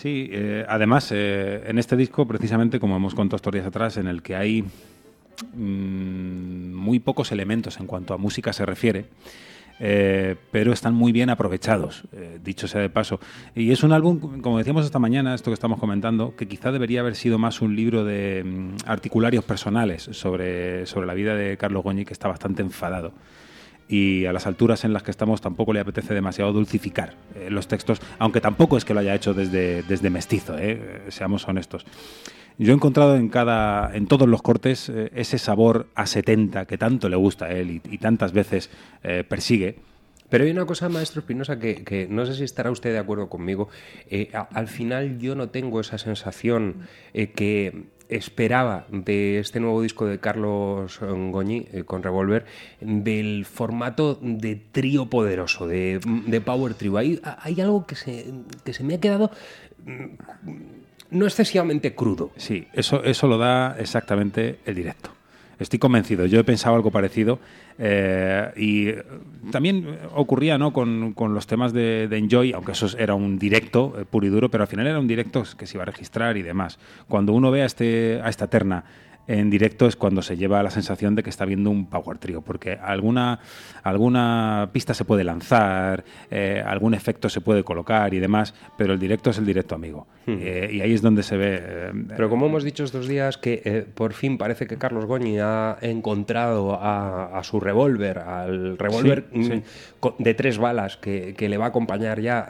Sí, 0.02 0.28
eh, 0.32 0.66
además, 0.68 1.12
eh, 1.12 1.62
en 1.64 1.78
este 1.78 1.94
disco, 1.94 2.26
precisamente, 2.26 2.80
como 2.80 2.96
hemos 2.96 3.14
contado 3.14 3.36
historias 3.36 3.66
atrás, 3.66 3.98
en 3.98 4.08
el 4.08 4.20
que 4.20 4.34
hay 4.34 4.62
mm, 5.54 6.74
muy 6.74 6.98
pocos 6.98 7.30
elementos 7.30 7.78
en 7.78 7.86
cuanto 7.86 8.12
a 8.12 8.16
música 8.16 8.52
se 8.52 8.66
refiere, 8.66 9.04
eh, 9.78 10.34
pero 10.50 10.72
están 10.72 10.92
muy 10.92 11.12
bien 11.12 11.30
aprovechados, 11.30 12.02
eh, 12.14 12.40
dicho 12.42 12.66
sea 12.66 12.80
de 12.80 12.90
paso. 12.90 13.20
Y 13.54 13.70
es 13.70 13.84
un 13.84 13.92
álbum, 13.92 14.40
como 14.40 14.58
decíamos 14.58 14.84
esta 14.84 14.98
mañana, 14.98 15.36
esto 15.36 15.52
que 15.52 15.54
estamos 15.54 15.78
comentando, 15.78 16.34
que 16.34 16.48
quizá 16.48 16.72
debería 16.72 16.98
haber 16.98 17.14
sido 17.14 17.38
más 17.38 17.60
un 17.60 17.76
libro 17.76 18.04
de 18.04 18.42
mm, 18.44 18.76
articularios 18.86 19.44
personales 19.44 20.08
sobre, 20.10 20.84
sobre 20.86 21.06
la 21.06 21.14
vida 21.14 21.36
de 21.36 21.56
Carlos 21.56 21.84
Goñi, 21.84 22.04
que 22.04 22.12
está 22.12 22.26
bastante 22.26 22.62
enfadado 22.62 23.12
y 23.92 24.24
a 24.24 24.32
las 24.32 24.46
alturas 24.46 24.84
en 24.84 24.94
las 24.94 25.02
que 25.02 25.10
estamos 25.10 25.42
tampoco 25.42 25.74
le 25.74 25.80
apetece 25.80 26.14
demasiado 26.14 26.50
dulcificar 26.50 27.14
eh, 27.34 27.50
los 27.50 27.68
textos, 27.68 28.00
aunque 28.18 28.40
tampoco 28.40 28.78
es 28.78 28.86
que 28.86 28.94
lo 28.94 29.00
haya 29.00 29.14
hecho 29.14 29.34
desde, 29.34 29.82
desde 29.82 30.08
mestizo, 30.08 30.56
eh, 30.58 31.02
seamos 31.08 31.46
honestos. 31.46 31.84
Yo 32.56 32.72
he 32.72 32.74
encontrado 32.74 33.16
en 33.16 33.28
cada, 33.28 33.94
en 33.94 34.06
todos 34.06 34.26
los 34.26 34.40
cortes 34.40 34.88
eh, 34.88 35.10
ese 35.14 35.36
sabor 35.36 35.88
a 35.94 36.06
70 36.06 36.64
que 36.64 36.78
tanto 36.78 37.10
le 37.10 37.16
gusta 37.16 37.46
a 37.46 37.50
él 37.52 37.82
y, 37.84 37.98
tantas 37.98 38.32
veces 38.32 38.70
eh, 39.02 39.24
persigue. 39.28 39.76
Pero 40.30 40.44
hay 40.44 40.50
una 40.50 40.64
cosa, 40.64 40.88
maestro 40.88 41.20
Espinosa, 41.20 41.58
que, 41.58 42.06
no 42.08 42.24
sé 42.24 42.34
si 42.34 42.44
estará 42.44 42.70
usted 42.70 42.92
de 42.92 42.98
acuerdo 42.98 43.28
conmigo. 43.28 43.68
Al 44.32 44.68
final 44.68 45.18
yo 45.18 45.34
no 45.34 45.50
tengo 45.50 45.78
esa 45.78 45.98
sensación 45.98 46.88
que 47.12 47.90
esperaba 48.08 48.86
de 48.90 49.38
este 49.38 49.60
nuevo 49.60 49.82
disco 49.82 50.06
de 50.06 50.18
Carlos 50.18 51.00
Goñi 51.00 51.66
eh, 51.72 51.84
con 51.84 52.02
Revolver, 52.02 52.44
del 52.80 53.44
formato 53.44 54.18
de 54.20 54.56
trío 54.56 55.06
poderoso, 55.06 55.66
de, 55.66 56.00
de 56.04 56.40
Power 56.40 56.74
Trio. 56.74 56.96
Hay, 56.98 57.20
hay 57.38 57.60
algo 57.60 57.86
que 57.86 57.94
se, 57.94 58.26
que 58.64 58.72
se 58.72 58.84
me 58.84 58.94
ha 58.94 59.00
quedado 59.00 59.30
mm, 59.84 60.06
no 61.10 61.26
excesivamente 61.26 61.94
crudo. 61.94 62.30
Sí, 62.36 62.66
eso, 62.72 63.04
eso 63.04 63.26
lo 63.26 63.38
da 63.38 63.76
exactamente 63.78 64.58
el 64.64 64.74
directo. 64.74 65.10
Estoy 65.62 65.78
convencido. 65.78 66.26
Yo 66.26 66.40
he 66.40 66.44
pensado 66.44 66.74
algo 66.74 66.90
parecido. 66.90 67.38
eh, 67.78 68.50
y 68.56 69.50
también 69.50 69.98
ocurría 70.14 70.58
¿no? 70.58 70.72
con, 70.72 71.14
con 71.14 71.34
los 71.34 71.46
temas 71.46 71.72
de, 71.72 72.08
Enjoy, 72.10 72.52
aunque 72.52 72.72
eso 72.72 72.86
era 72.98 73.14
un 73.14 73.38
directo 73.38 73.94
eh, 73.98 74.04
puro 74.04 74.26
y 74.26 74.30
duro, 74.30 74.50
pero 74.50 74.64
al 74.64 74.68
final 74.68 74.86
era 74.86 74.98
un 74.98 75.08
directo 75.08 75.44
que 75.56 75.66
se 75.66 75.76
iba 75.76 75.82
a 75.82 75.86
registrar 75.86 76.36
y 76.36 76.42
demás. 76.42 76.78
Cuando 77.08 77.32
uno 77.32 77.50
ve 77.50 77.62
a, 77.62 77.66
este, 77.66 78.20
a 78.22 78.28
esta 78.28 78.48
terna 78.48 78.84
en 79.28 79.50
directo 79.50 79.86
es 79.86 79.96
cuando 79.96 80.20
se 80.22 80.36
lleva 80.36 80.62
la 80.62 80.70
sensación 80.70 81.14
de 81.14 81.22
que 81.22 81.30
está 81.30 81.44
viendo 81.44 81.70
un 81.70 81.86
power 81.86 82.18
trio, 82.18 82.42
porque 82.42 82.72
alguna, 82.82 83.38
alguna 83.82 84.70
pista 84.72 84.94
se 84.94 85.04
puede 85.04 85.24
lanzar, 85.24 86.04
eh, 86.30 86.62
algún 86.66 86.94
efecto 86.94 87.28
se 87.28 87.40
puede 87.40 87.64
colocar 87.64 88.14
y 88.14 88.18
demás, 88.18 88.54
pero 88.76 88.92
el 88.92 88.98
directo 88.98 89.30
es 89.30 89.38
el 89.38 89.46
directo 89.46 89.74
amigo. 89.74 90.06
Eh, 90.26 90.70
y 90.72 90.80
ahí 90.80 90.92
es 90.92 91.02
donde 91.02 91.22
se 91.22 91.36
ve... 91.36 91.58
eh, 91.60 91.92
Pero 92.16 92.28
como 92.30 92.46
hemos 92.46 92.64
dicho 92.64 92.84
estos 92.84 93.08
días, 93.08 93.38
que 93.38 93.86
por 93.94 94.12
fin 94.12 94.38
parece 94.38 94.66
que 94.66 94.76
Carlos 94.78 95.06
Goñi 95.06 95.38
ha 95.40 95.78
encontrado 95.82 96.74
a, 96.80 97.38
a 97.38 97.42
su 97.44 97.60
revólver, 97.60 98.18
al 98.18 98.78
revólver 98.78 99.26
Sí, 99.32 99.38
mm, 99.38 99.44
sí. 99.44 99.62
de 100.18 100.34
tres 100.34 100.58
balas 100.58 100.96
que, 100.96 101.34
que 101.34 101.48
le 101.48 101.58
va 101.58 101.66
a 101.66 101.68
acompañar 101.68 102.20
ya 102.20 102.48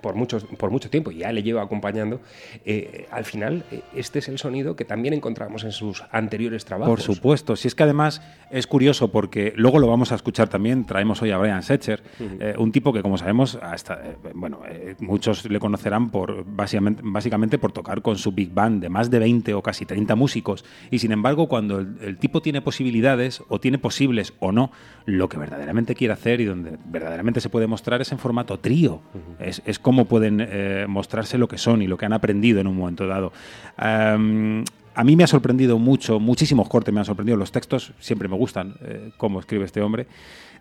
por, 0.00 0.14
muchos, 0.14 0.44
por 0.44 0.70
mucho 0.70 0.90
tiempo, 0.90 1.10
ya 1.10 1.32
le 1.32 1.42
lleva 1.42 1.62
acompañando, 1.62 2.20
eh, 2.64 3.06
al 3.10 3.24
final 3.24 3.64
eh, 3.70 3.82
este 3.94 4.18
es 4.20 4.28
el 4.28 4.38
sonido 4.38 4.76
que 4.76 4.84
también 4.84 5.14
encontramos 5.14 5.64
en 5.64 5.72
sus 5.72 6.02
anteriores 6.10 6.64
trabajos. 6.64 6.90
Por 6.90 7.00
supuesto, 7.02 7.56
si 7.56 7.68
es 7.68 7.74
que 7.74 7.82
además 7.82 8.22
es 8.50 8.66
curioso 8.66 9.10
porque 9.12 9.52
luego 9.56 9.78
lo 9.78 9.86
vamos 9.86 10.12
a 10.12 10.14
escuchar 10.14 10.48
también, 10.48 10.84
traemos 10.84 11.22
hoy 11.22 11.30
a 11.30 11.38
Brian 11.38 11.62
Setzer, 11.62 12.02
Ujú. 12.18 12.36
eh, 12.40 12.54
un 12.58 12.72
tipo 12.72 12.92
que 12.92 13.02
como 13.02 13.18
sabemos, 13.18 13.58
hasta, 13.60 13.94
eh, 13.94 14.16
bueno, 14.34 14.60
eh, 14.68 14.96
muchos 15.00 15.48
le 15.48 15.58
conocerán 15.58 16.10
por 16.10 16.44
básicamente, 16.44 17.02
básicamente 17.04 17.58
por 17.58 17.72
tocar 17.72 18.02
con 18.02 18.16
su 18.16 18.32
big 18.32 18.52
band 18.52 18.82
de 18.82 18.88
más 18.88 19.10
de 19.10 19.18
20 19.18 19.54
o 19.54 19.62
casi 19.62 19.86
30 19.86 20.14
músicos 20.16 20.64
y 20.90 20.98
sin 20.98 21.12
embargo 21.12 21.48
cuando 21.48 21.78
el, 21.78 21.96
el 22.02 22.18
tipo 22.18 22.42
tiene 22.42 22.60
posibilidades 22.62 23.42
o 23.48 23.60
tiene 23.60 23.78
posibles 23.78 24.34
o 24.40 24.52
no, 24.52 24.70
lo 25.06 25.28
que 25.28 25.38
verdaderamente 25.38 25.94
quiere 25.94 26.12
hacer 26.14 26.40
y 26.40 26.44
donde 26.44 26.76
verdaderamente 26.86 27.40
se 27.40 27.48
puede 27.48 27.66
mostrar 27.66 28.00
es 28.00 28.12
en 28.12 28.18
formato 28.18 28.58
trío, 28.58 29.00
es, 29.38 29.62
es 29.64 29.78
cómo 29.90 30.04
pueden 30.04 30.38
eh, 30.40 30.86
mostrarse 30.88 31.36
lo 31.36 31.48
que 31.48 31.58
son 31.58 31.82
y 31.82 31.88
lo 31.88 31.98
que 31.98 32.06
han 32.06 32.12
aprendido 32.12 32.60
en 32.60 32.68
un 32.68 32.76
momento 32.76 33.08
dado. 33.08 33.32
Am, 33.76 34.64
a 34.94 35.02
mí 35.02 35.16
me 35.16 35.24
ha 35.24 35.26
sorprendido 35.26 35.80
mucho, 35.80 36.20
muchísimos 36.20 36.68
cortes 36.68 36.94
me 36.94 37.00
han 37.00 37.06
sorprendido. 37.06 37.36
Los 37.36 37.50
textos 37.50 37.92
siempre 37.98 38.28
me 38.28 38.36
gustan, 38.36 38.76
eh, 38.82 39.10
cómo 39.16 39.40
escribe 39.40 39.64
este 39.64 39.80
hombre. 39.80 40.06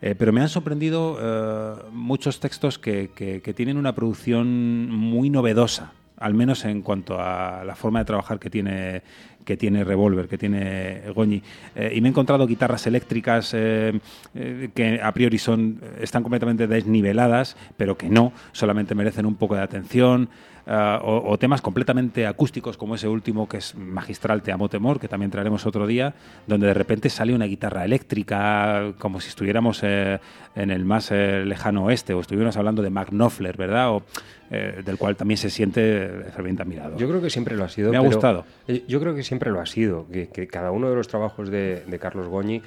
Eh, 0.01 0.15
pero 0.17 0.33
me 0.33 0.41
han 0.41 0.49
sorprendido 0.49 1.19
eh, 1.21 1.75
muchos 1.91 2.39
textos 2.39 2.79
que 2.79 3.53
tienen 3.55 3.77
una 3.77 3.93
producción 3.93 4.89
muy 4.89 5.29
novedosa, 5.29 5.93
al 6.17 6.33
menos 6.33 6.65
en 6.65 6.81
cuanto 6.81 7.21
a 7.21 7.63
la 7.63 7.75
forma 7.75 7.99
de 7.99 8.05
trabajar 8.05 8.39
que 8.39 8.49
tiene 8.49 9.03
que 9.49 9.57
tiene 9.57 9.83
Revolver, 9.83 10.27
que 10.27 10.37
tiene 10.37 11.01
Goñi. 11.15 11.41
Eh, 11.75 11.93
y 11.95 12.01
me 12.01 12.09
he 12.09 12.11
encontrado 12.11 12.45
guitarras 12.45 12.85
eléctricas 12.85 13.51
eh, 13.55 13.99
eh, 14.35 14.69
que 14.75 15.01
a 15.01 15.11
priori 15.11 15.39
son 15.39 15.81
están 15.99 16.21
completamente 16.21 16.67
desniveladas, 16.67 17.57
pero 17.75 17.97
que 17.97 18.09
no, 18.09 18.31
solamente 18.51 18.93
merecen 18.93 19.25
un 19.25 19.33
poco 19.33 19.55
de 19.55 19.61
atención. 19.61 20.29
Ah, 20.69 21.01
o, 21.03 21.29
o 21.29 21.37
temas 21.37 21.61
completamente 21.61 22.25
acústicos 22.25 22.77
como 22.77 22.95
ese 22.95 23.07
último 23.07 23.49
que 23.49 23.57
es 23.57 23.75
magistral 23.75 24.41
Te 24.41 24.51
amo 24.51 24.69
temor, 24.69 24.99
que 24.99 25.07
también 25.07 25.31
traeremos 25.31 25.65
otro 25.65 25.87
día, 25.87 26.13
donde 26.47 26.67
de 26.67 26.73
repente 26.73 27.09
sale 27.09 27.33
una 27.33 27.45
guitarra 27.45 27.83
eléctrica 27.83 28.93
como 28.97 29.19
si 29.19 29.29
estuviéramos 29.29 29.81
eh, 29.83 30.19
en 30.55 30.71
el 30.71 30.85
más 30.85 31.11
eh, 31.11 31.43
lejano 31.45 31.85
oeste 31.85 32.13
o 32.13 32.21
estuviéramos 32.21 32.55
hablando 32.57 32.81
de 32.81 32.89
Mark 32.89 33.09
Knopfler, 33.09 33.57
¿verdad? 33.57 33.91
O, 33.91 34.03
eh, 34.51 34.81
del 34.83 34.97
cual 34.97 35.15
también 35.15 35.37
se 35.37 35.49
siente 35.49 36.07
ferviente 36.33 36.63
admirado. 36.63 36.97
Yo 36.97 37.07
creo 37.07 37.21
que 37.21 37.29
siempre 37.29 37.55
lo 37.55 37.63
ha 37.63 37.69
sido. 37.69 37.91
Me 37.91 37.97
ha 37.97 38.01
gustado. 38.01 38.45
Yo 38.87 38.99
creo 38.99 39.13
que 39.13 39.23
siempre 39.23 39.51
lo 39.51 39.59
ha 39.59 39.65
sido. 39.65 40.07
Que, 40.07 40.27
que 40.27 40.47
cada 40.47 40.71
uno 40.71 40.89
de 40.89 40.95
los 40.95 41.07
trabajos 41.07 41.49
de, 41.49 41.83
de 41.85 41.99
Carlos 41.99 42.27
Goñi 42.27 42.61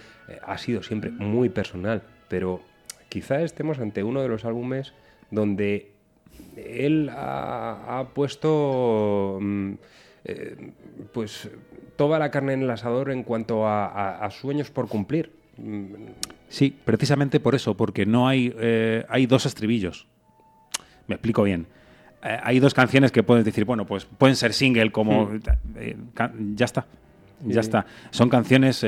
ha 0.46 0.58
sido 0.58 0.82
siempre 0.82 1.10
muy 1.10 1.48
personal. 1.48 2.02
Pero 2.28 2.60
quizá 3.08 3.42
estemos 3.42 3.78
ante 3.78 4.04
uno 4.04 4.22
de 4.22 4.28
los 4.28 4.44
álbumes 4.44 4.92
donde 5.30 5.90
él 6.56 7.08
ha, 7.10 7.98
ha 8.00 8.08
puesto 8.08 9.38
mm, 9.40 9.72
eh, 10.24 10.70
pues 11.12 11.50
toda 11.96 12.18
la 12.18 12.30
carne 12.30 12.52
en 12.54 12.62
el 12.62 12.70
asador 12.70 13.10
en 13.10 13.22
cuanto 13.22 13.66
a, 13.66 13.86
a- 13.86 14.24
a 14.24 14.30
sueños 14.30 14.70
por 14.70 14.88
cumplir. 14.88 15.32
Mm, 15.58 15.94
Sí, 16.48 16.76
precisamente 16.84 17.40
por 17.40 17.54
eso, 17.54 17.74
porque 17.78 18.04
no 18.04 18.28
hay, 18.28 18.54
eh, 18.58 19.06
hay 19.08 19.24
dos 19.24 19.46
estribillos. 19.46 20.06
Me 21.06 21.14
explico 21.14 21.42
bien. 21.44 21.66
Eh, 22.22 22.38
hay 22.42 22.60
dos 22.60 22.74
canciones 22.74 23.10
que 23.10 23.22
puedes 23.22 23.44
decir, 23.46 23.64
bueno, 23.64 23.86
pues 23.86 24.04
pueden 24.04 24.36
ser 24.36 24.52
single 24.52 24.92
como... 24.92 25.30
eh, 25.76 25.96
ca- 26.12 26.32
ya 26.54 26.66
está. 26.66 26.86
Ya 27.44 27.60
está. 27.60 27.86
Son 28.10 28.28
canciones 28.28 28.86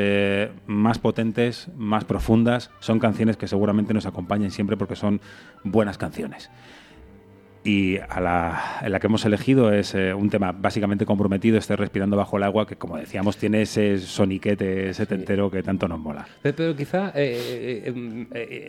más 0.66 0.98
potentes, 0.98 1.68
más 1.74 2.04
profundas. 2.04 2.70
Son 2.80 3.00
canciones 3.00 3.36
que 3.36 3.48
seguramente 3.48 3.92
nos 3.94 4.06
acompañen 4.06 4.50
siempre 4.52 4.76
porque 4.76 4.94
son 4.94 5.20
buenas 5.64 5.96
canciones. 5.98 6.50
Y 7.66 7.96
a 7.96 8.20
la, 8.20 8.78
en 8.82 8.92
la 8.92 9.00
que 9.00 9.06
hemos 9.06 9.24
elegido 9.24 9.72
es 9.72 9.94
eh, 9.94 10.12
un 10.12 10.28
tema 10.28 10.52
básicamente 10.52 11.06
comprometido, 11.06 11.56
este 11.56 11.74
Respirando 11.76 12.14
bajo 12.14 12.36
el 12.36 12.42
agua, 12.42 12.66
que 12.66 12.76
como 12.76 12.98
decíamos 12.98 13.38
tiene 13.38 13.62
ese 13.62 13.96
soniquete 13.98 14.92
setentero 14.92 15.50
que 15.50 15.62
tanto 15.62 15.88
nos 15.88 15.98
mola. 15.98 16.26
Pe- 16.42 16.52
Pero 16.52 16.76
quizá 16.76 17.08
eh, 17.14 17.82
eh, 17.86 17.88
em, 17.88 18.26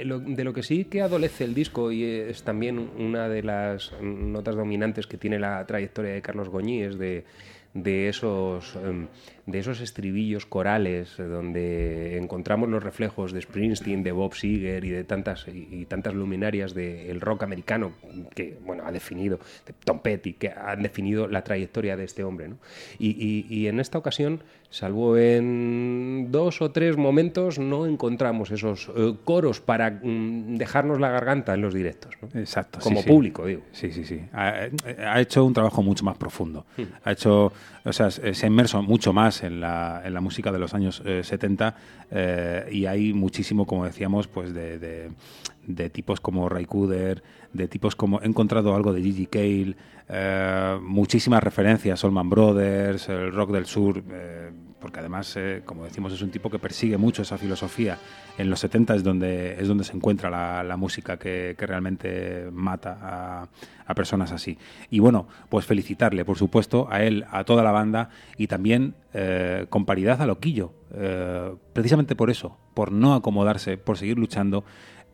lo- 0.08 0.20
de 0.22 0.44
lo 0.46 0.54
que 0.54 0.64
sí 0.64 0.86
que 0.86 1.02
adolece 1.02 1.44
el 1.44 1.54
disco 1.54 1.92
y 1.92 2.04
es 2.06 2.44
también 2.44 2.90
una 2.98 3.28
de 3.28 3.44
las 3.44 3.92
notas 4.02 4.56
dominantes 4.56 5.08
que 5.08 5.18
tiene 5.18 5.40
la 5.40 5.66
trayectoria 5.66 6.14
de 6.14 6.22
Carlos 6.22 6.48
Goñi 6.48 6.84
es 6.84 6.98
de, 6.98 7.26
de 7.74 8.08
esos 8.08 8.78
em, 8.78 9.08
de 9.46 9.60
esos 9.60 9.80
estribillos 9.82 10.46
corales 10.46 11.16
donde 11.18 12.18
encontramos 12.18 12.68
los 12.70 12.82
reflejos 12.84 13.32
de 13.32 13.42
Springsteen, 13.42 14.02
de 14.04 14.12
Bob 14.12 14.34
Seger 14.34 14.84
y 14.86 14.90
de 14.90 15.04
tantas 15.04 15.48
y, 15.48 15.68
y 15.72 15.86
tantas 15.86 16.14
luminarias 16.16 16.74
del 16.74 17.22
rock 17.22 17.44
americano 17.44 17.92
que 18.34 18.58
bueno 18.66 18.84
ha 18.86 18.92
definido 18.92 19.40
de 19.66 19.74
Tom 19.84 20.00
Petty 20.00 20.34
que 20.34 20.50
han 20.50 20.82
definido 20.82 21.28
la 21.28 21.44
trayectoria 21.44 21.96
de 21.96 22.06
este 22.06 22.24
hombre 22.24 22.48
¿no? 22.50 22.58
y, 22.98 23.46
y- 23.50 23.68
en 23.68 23.80
esta 23.80 23.98
ocasión 23.98 24.42
salvo 24.70 25.16
en 25.18 26.28
dos 26.32 26.62
o 26.62 26.72
tres 26.72 26.98
momentos 26.98 27.60
no 27.60 27.86
encontramos 27.86 28.52
esos 28.52 28.90
eh, 28.96 29.14
coros 29.24 29.62
para 29.62 29.90
mm, 29.92 30.56
dejarnos 30.58 31.00
la 31.00 31.10
garganta 31.10 31.54
en 31.54 31.62
los 31.62 31.74
directos 31.74 32.14
¿no? 32.22 32.40
Exacto. 32.40 32.80
como 32.82 32.98
sí, 32.98 33.04
sí. 33.04 33.10
público 33.10 33.46
digo 33.46 33.62
Sí, 33.72 33.92
sí, 33.92 34.04
sí. 34.06 34.22
Ha, 34.34 34.68
ha 35.08 35.22
hecho 35.22 35.46
un 35.46 35.54
trabajo 35.54 35.82
mucho 35.84 36.04
más 36.04 36.18
profundo. 36.18 36.66
Hmm. 36.78 36.84
Ha 37.04 37.12
hecho, 37.12 37.52
o 37.84 37.94
sea, 37.94 38.10
se 38.12 38.34
se 38.34 38.46
ha 38.46 38.50
inmerso 38.50 38.82
mucho 38.82 39.14
más 39.14 39.35
en 39.44 39.60
la, 39.62 40.02
en 40.06 40.14
la 40.14 40.22
música 40.22 40.52
de 40.52 40.60
los 40.60 40.74
años 40.74 41.02
eh, 41.06 41.22
70 41.24 41.76
eh, 42.12 42.70
y 42.72 42.86
hay 42.86 43.14
muchísimo, 43.14 43.66
como 43.66 43.86
decíamos, 43.86 44.28
pues 44.28 44.54
de, 44.54 44.80
de- 44.80 45.90
tipos 45.90 46.20
como 46.20 46.48
Ray 46.50 46.66
Cooder, 46.66 47.24
de 47.54 47.68
tipos 47.68 47.96
como... 47.96 48.22
He 48.22 48.26
encontrado 48.28 48.76
algo 48.76 48.94
de 48.94 49.02
Gigi 49.02 49.26
Cale, 49.26 49.76
eh, 50.10 50.78
muchísimas 50.82 51.44
referencias, 51.44 52.00
Solman 52.00 52.30
Brothers, 52.30 53.10
el 53.10 53.32
rock 53.32 53.52
del 53.52 53.66
sur, 53.66 54.04
eh, 54.12 54.52
porque 54.86 55.00
además, 55.00 55.36
eh, 55.36 55.64
como 55.66 55.84
decimos, 55.84 56.14
es 56.14 56.22
un 56.22 56.30
tipo 56.30 56.52
que 56.52 56.60
persigue 56.60 56.96
mucho 56.96 57.24
esa 57.24 57.40
filosofía. 57.40 57.98
En 58.38 58.52
los 58.52 58.60
70 58.60 58.94
es 58.94 59.04
donde, 59.04 59.60
es 59.60 59.68
donde 59.68 59.84
se 59.84 59.96
encuentra 59.96 60.30
la, 60.64 60.78
música 60.78 61.18
que, 61.18 61.56
que 61.58 61.66
realmente 61.66 62.50
mata 62.52 63.50
a, 63.88 63.94
personas 63.96 64.32
así. 64.32 64.60
Y 64.92 65.00
bueno, 65.00 65.28
pues 65.50 65.66
felicitarle, 65.66 66.24
por 66.24 66.38
supuesto, 66.38 66.88
a 66.92 67.02
él, 67.02 67.26
a 67.32 67.46
toda 67.46 67.64
la 67.64 67.72
banda 67.72 68.12
y 68.38 68.46
también 68.46 68.94
eh, 69.16 69.66
con 69.72 69.86
paridad 69.86 70.22
a 70.22 70.28
Loquillo. 70.28 70.72
eh, 70.94 71.56
precisamente 71.74 72.16
por 72.16 72.30
eso, 72.30 72.56
por 72.76 72.92
no 72.92 73.16
acomodarse, 73.16 73.80
por 73.80 73.98
seguir 73.98 74.20
luchando. 74.20 74.66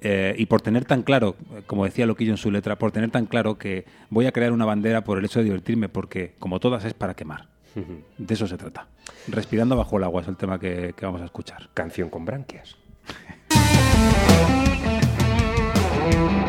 eh, 0.02 0.36
y 0.38 0.48
por 0.48 0.62
tener 0.62 0.84
tan 0.84 1.04
claro, 1.04 1.38
como 1.66 1.86
decía 1.86 2.06
Loquillo 2.06 2.32
en 2.32 2.38
su 2.38 2.52
letra, 2.52 2.78
por 2.78 2.92
tener 2.92 3.10
tan 3.10 3.26
claro 3.26 3.58
que 3.58 3.86
voy 4.10 4.26
a 4.26 4.34
crear 4.34 4.52
una 4.52 4.66
bandera 4.66 5.06
por 5.06 5.18
el 5.18 5.24
hecho 5.24 5.40
de 5.40 5.46
divertirme, 5.46 5.88
porque 5.88 6.34
como 6.40 6.60
todas 6.60 6.84
es 6.84 6.94
para 6.94 7.14
quemar. 7.14 7.51
De 8.18 8.34
eso 8.34 8.48
se 8.48 8.58
trata. 8.58 8.88
Respirando 9.28 9.76
bajo 9.76 9.98
el 9.98 10.04
agua 10.04 10.22
es 10.22 10.28
el 10.28 10.38
tema 10.38 10.60
que, 10.60 10.94
que 10.96 11.06
vamos 11.06 11.22
a 11.22 11.26
escuchar. 11.26 11.70
canción 11.74 12.10
con 12.10 12.26
branquias 12.26 12.78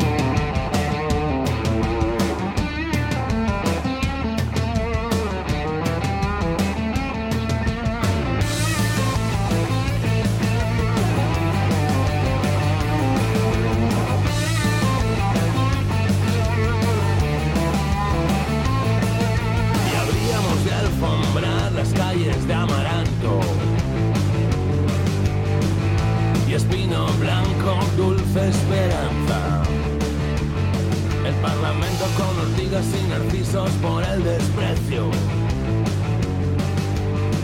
ortigas 32.73 32.85
y 32.99 33.07
narcisos 33.07 33.69
por 33.81 34.03
el 34.03 34.23
desprecio. 34.23 35.07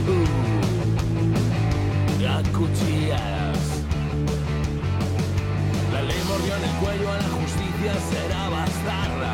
Uh, 0.07 0.25
a. 2.21 3.53
La 5.93 6.01
ley 6.01 6.21
mordió 6.27 6.55
en 6.55 6.63
el 6.63 6.75
cuello 6.77 7.11
a 7.11 7.17
la 7.17 7.29
justicia, 7.29 7.93
será 8.11 8.49
bastarda. 8.49 9.28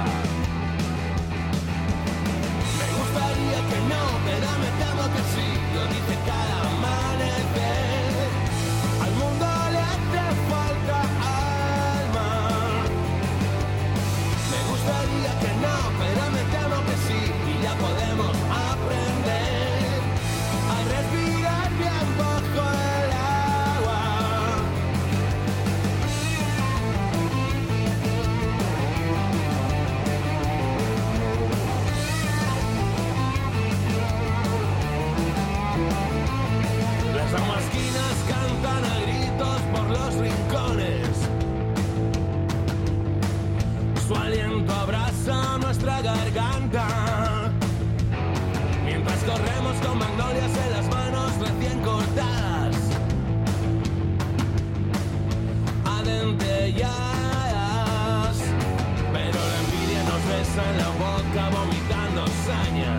en 60.58 60.78
la 60.78 60.88
boca 60.88 61.50
vomitando 61.50 62.26
saña 62.46 62.98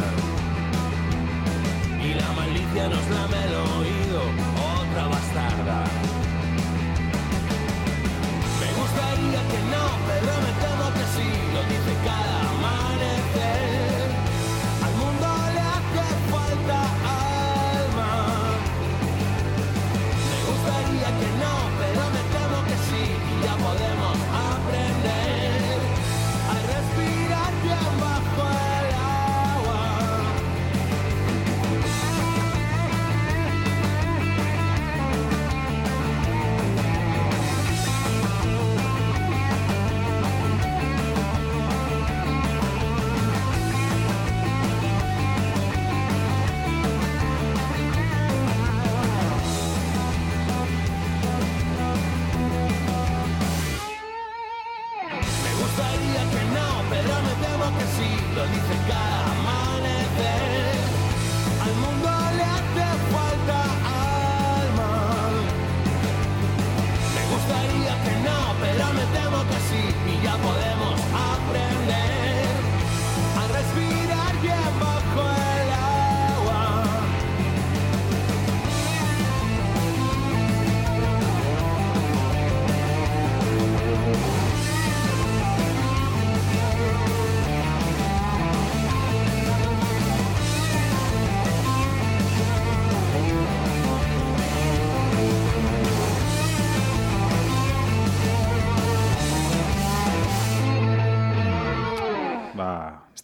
y 2.04 2.14
la 2.14 2.32
malicia 2.32 2.88
nos 2.88 3.08
lame 3.08 3.44
el 3.44 3.54
oído. 3.54 3.95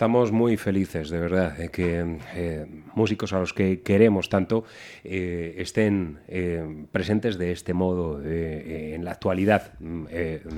Estamos 0.03 0.33
muy 0.33 0.57
felices, 0.57 1.11
de 1.11 1.21
verdad, 1.21 1.57
de 1.57 1.69
que 1.69 2.19
eh, 2.35 2.67
músicos 2.97 3.33
a 3.33 3.39
los 3.39 3.55
que 3.55 3.83
queremos 3.83 4.29
tanto 4.29 4.65
eh, 5.05 5.55
estén 5.59 6.19
eh, 6.27 6.87
presentes 6.91 7.39
de 7.39 7.53
este 7.53 7.73
modo 7.73 8.21
en 8.21 9.05
la 9.05 9.13
actualidad 9.13 9.75
mm, 9.79 10.07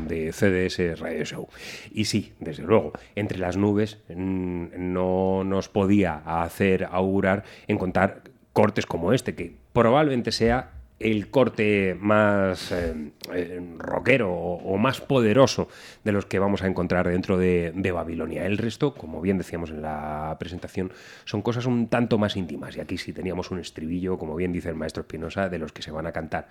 de 0.08 0.32
CDS 0.32 0.98
Radio 0.98 1.26
Show. 1.26 1.48
Y 1.92 2.06
sí, 2.06 2.32
desde 2.40 2.62
luego, 2.62 2.94
entre 3.16 3.38
las 3.38 3.58
nubes 3.58 3.98
mm, 4.08 4.68
no 4.78 5.44
nos 5.44 5.68
podía 5.68 6.22
hacer 6.24 6.88
augurar 6.90 7.44
encontrar 7.66 8.22
cortes 8.54 8.86
como 8.86 9.12
este, 9.12 9.34
que 9.34 9.56
probablemente 9.74 10.32
sea 10.32 10.70
el 11.04 11.28
corte 11.30 11.96
más 12.00 12.72
eh, 12.72 13.12
eh, 13.32 13.60
rockero 13.78 14.32
o, 14.32 14.54
o 14.74 14.78
más 14.78 15.00
poderoso 15.00 15.68
de 16.02 16.12
los 16.12 16.26
que 16.26 16.38
vamos 16.38 16.62
a 16.62 16.66
encontrar 16.66 17.08
dentro 17.08 17.36
de, 17.38 17.72
de 17.74 17.92
Babilonia. 17.92 18.46
El 18.46 18.58
resto, 18.58 18.94
como 18.94 19.20
bien 19.20 19.38
decíamos 19.38 19.70
en 19.70 19.82
la 19.82 20.34
presentación, 20.40 20.90
son 21.24 21.42
cosas 21.42 21.66
un 21.66 21.88
tanto 21.88 22.18
más 22.18 22.36
íntimas. 22.36 22.76
Y 22.76 22.80
aquí 22.80 22.98
sí 22.98 23.12
teníamos 23.12 23.50
un 23.50 23.58
estribillo, 23.60 24.18
como 24.18 24.34
bien 24.34 24.52
dice 24.52 24.70
el 24.70 24.74
maestro 24.76 25.02
Espinosa, 25.02 25.48
de 25.48 25.58
los 25.58 25.72
que 25.72 25.82
se 25.82 25.90
van 25.90 26.06
a 26.06 26.12
cantar. 26.12 26.48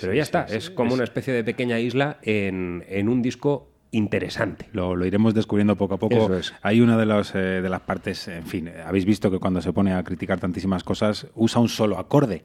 Pero 0.00 0.12
Sí, 0.12 0.16
ya 0.16 0.22
está, 0.22 0.48
sí, 0.48 0.56
es 0.56 0.70
como 0.70 0.88
es- 0.88 0.94
una 0.94 1.04
especie 1.04 1.32
de 1.32 1.44
pequeña 1.44 1.78
isla 1.78 2.18
en, 2.22 2.84
en 2.88 3.08
un 3.08 3.22
disco 3.22 3.68
interesante. 3.92 4.68
Lo, 4.72 4.96
lo 4.96 5.06
iremos 5.06 5.34
descubriendo 5.34 5.76
poco 5.76 5.94
a 5.94 5.98
poco. 5.98 6.34
Es. 6.34 6.52
Hay 6.62 6.80
una 6.80 6.96
de, 6.96 7.06
los, 7.06 7.34
eh, 7.34 7.38
de 7.38 7.68
las 7.68 7.82
partes, 7.82 8.26
en 8.26 8.46
fin, 8.46 8.70
habéis 8.84 9.04
visto 9.04 9.30
que 9.30 9.38
cuando 9.38 9.60
se 9.60 9.72
pone 9.72 9.92
a 9.94 10.02
criticar 10.02 10.40
tantísimas 10.40 10.82
cosas 10.82 11.26
usa 11.34 11.60
un 11.60 11.68
solo 11.68 11.98
acorde. 11.98 12.42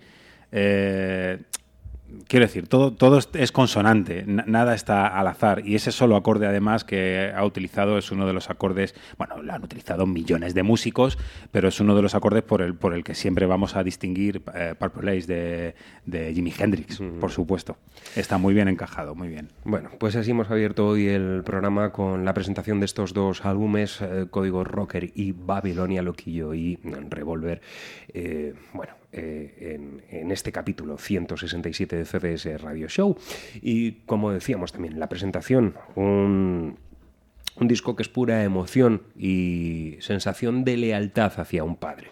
Eh, 0.52 1.39
quiero 2.28 2.45
decir, 2.45 2.68
todo, 2.68 2.93
todo 2.93 3.20
es- 3.34 3.52
consonante, 3.52 4.24
na- 4.26 4.45
nada 4.48 4.74
está 4.76 5.08
al 5.08 5.28
azar. 5.28 5.62
Y 5.66 5.76
ese 5.76 5.91
solo 5.91 6.16
acorde, 6.16 6.48
además, 6.48 6.84
que 6.86 7.32
ha 7.36 7.43
utilizado 7.43 7.98
es 7.98 8.12
uno 8.12 8.26
de 8.26 8.34
los 8.34 8.50
acordes, 8.50 8.95
bueno, 9.18 9.41
lo 9.43 9.54
han 9.54 9.64
utilizado 9.64 10.06
millones 10.06 10.54
de 10.54 10.64
músicos, 10.64 11.18
pero 11.52 11.68
es 11.68 11.80
uno 11.82 11.95
de 11.95 12.02
los 12.02 12.16
acordes 12.16 12.43
por 12.43 12.62
el, 12.62 12.76
por 12.76 12.93
el 12.93 13.04
que 13.04 13.14
siempre 13.14 13.45
vamos 13.45 13.76
a 13.76 13.84
distinguir 13.84 14.41
eh, 14.56 14.74
Purple 14.80 15.22
de 16.06 16.34
Jimi 16.34 16.54
Hendrix, 16.58 17.02
por 17.20 17.32
supuesto. 17.32 17.78
Está 18.16 18.38
muy 18.38 18.54
bien 18.54 18.68
encajado, 18.70 19.14
muy 19.14 19.28
bien. 19.28 19.50
Bueno, 19.66 19.89
pues 20.00 20.16
así 20.16 20.32
hemos 20.32 20.50
abierto 20.50 20.88
hoy 20.88 21.08
el 21.08 21.43
programa 21.43 21.91
con 21.91 22.24
la 22.24 22.34
presentación 22.34 22.80
de 22.80 22.86
estos 22.86 23.14
dos 23.14 23.43
álbumes, 23.45 24.00
eh, 24.02 24.28
Código 24.30 24.64
Rocker 24.64 25.12
y 25.14 25.34
Babilonia 25.34 26.02
Loquillo 26.02 26.54
y 26.54 26.80
Revolver. 27.10 27.62
eh, 28.14 28.54
bueno, 28.74 28.93
eh, 29.12 29.80
en, 30.10 30.32
este 30.32 30.51
capítulo 30.51 30.97
167 30.97 31.95
de 31.95 32.05
CDS 32.05 32.62
Radio 32.62 32.88
Show. 32.88 33.18
Y 33.62 34.03
como 34.05 34.32
decíamos 34.32 34.72
también 34.72 34.99
la 34.99 35.10
presentación, 35.10 35.76
un, 35.95 36.78
un 37.60 37.68
disco 37.68 37.95
que 37.95 38.03
es 38.03 38.10
pura 38.10 38.43
emoción 38.43 39.03
y 39.18 39.97
sensación 39.99 40.64
de 40.64 40.78
lealtad 40.78 41.39
hacia 41.39 41.64
un 41.64 41.78
padre. 41.78 42.10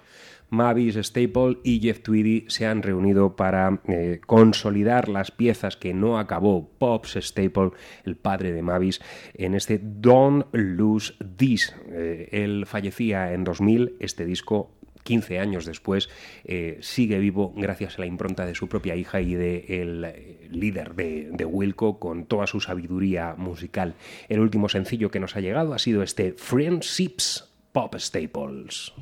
Mavis 0.49 0.95
Staple 0.95 1.57
y 1.63 1.79
Jeff 1.79 2.01
Tweedy 2.01 2.45
se 2.47 2.65
han 2.65 2.83
reunido 2.83 3.35
para 3.35 3.81
eh, 3.87 4.21
consolidar 4.25 5.09
las 5.09 5.31
piezas 5.31 5.75
que 5.75 5.93
no 5.93 6.19
acabó 6.19 6.69
Pops 6.77 7.17
Staple, 7.19 7.71
el 8.05 8.15
padre 8.15 8.51
de 8.51 8.61
Mavis, 8.61 9.01
en 9.33 9.55
este 9.55 9.79
Don't 9.81 10.45
Lose 10.53 11.13
This. 11.35 11.75
Eh, 11.89 12.29
él 12.31 12.65
fallecía 12.67 13.33
en 13.33 13.43
2000, 13.43 13.97
este 13.99 14.25
disco 14.25 14.71
15 15.05 15.39
años 15.39 15.65
después, 15.65 16.09
eh, 16.43 16.79
sigue 16.81 17.19
vivo 17.19 17.53
gracias 17.55 17.97
a 17.97 18.01
la 18.01 18.07
impronta 18.07 18.45
de 18.45 18.55
su 18.55 18.67
propia 18.67 18.95
hija 18.95 19.21
y 19.21 19.35
del 19.35 20.03
eh, 20.03 20.47
líder 20.49 20.95
de, 20.95 21.29
de 21.31 21.45
Wilco 21.45 21.99
con 21.99 22.25
toda 22.25 22.47
su 22.47 22.59
sabiduría 22.59 23.35
musical. 23.37 23.93
El 24.27 24.41
último 24.41 24.67
sencillo 24.67 25.11
que 25.11 25.19
nos 25.19 25.35
ha 25.35 25.39
llegado 25.39 25.73
ha 25.73 25.79
sido 25.79 26.03
este 26.03 26.33
Friendships 26.33 27.53
Pop 27.71 27.95
Staples. 27.97 28.93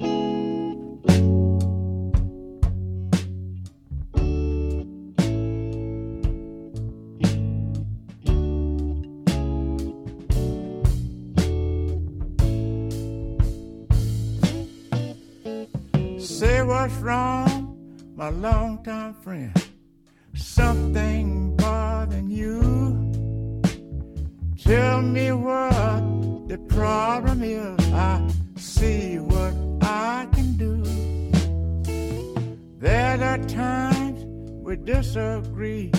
Longtime 18.85 19.13
friend. 19.21 19.63
Something 20.35 21.55
bothering 21.55 22.29
you. 22.29 23.11
Tell 24.61 25.01
me 25.01 25.31
what 25.31 26.47
the 26.49 26.57
problem 26.67 27.43
is. 27.43 27.93
I 27.93 28.27
see 28.57 29.19
what 29.19 29.53
I 29.81 30.27
can 30.33 30.57
do. 30.57 30.83
There 32.79 33.23
are 33.23 33.37
times 33.47 34.25
we 34.65 34.75
disagree. 34.75 35.91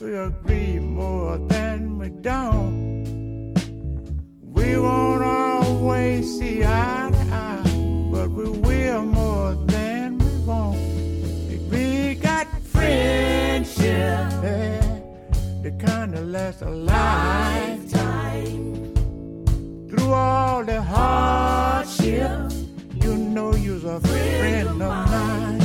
We 0.00 0.16
agree 0.16 0.78
more 0.78 1.38
than 1.38 1.98
we 1.98 2.08
don't. 2.08 3.56
We 4.42 4.78
won't 4.78 5.22
always 5.22 6.38
see 6.38 6.64
eye 6.64 7.10
to 7.12 7.34
eye, 7.34 8.10
but 8.10 8.30
we 8.30 8.48
will 8.48 9.04
the 15.78 15.86
kind 15.86 16.12
that 16.14 16.24
lasts 16.24 16.62
a 16.62 16.70
lifetime. 16.70 17.94
Through 19.88 20.12
all 20.12 20.64
the 20.64 20.82
hardship, 20.82 22.52
you 22.94 23.16
know 23.16 23.54
you're 23.54 23.96
a 23.96 24.00
friend 24.00 24.68
of 24.68 24.76
mine. 24.76 25.60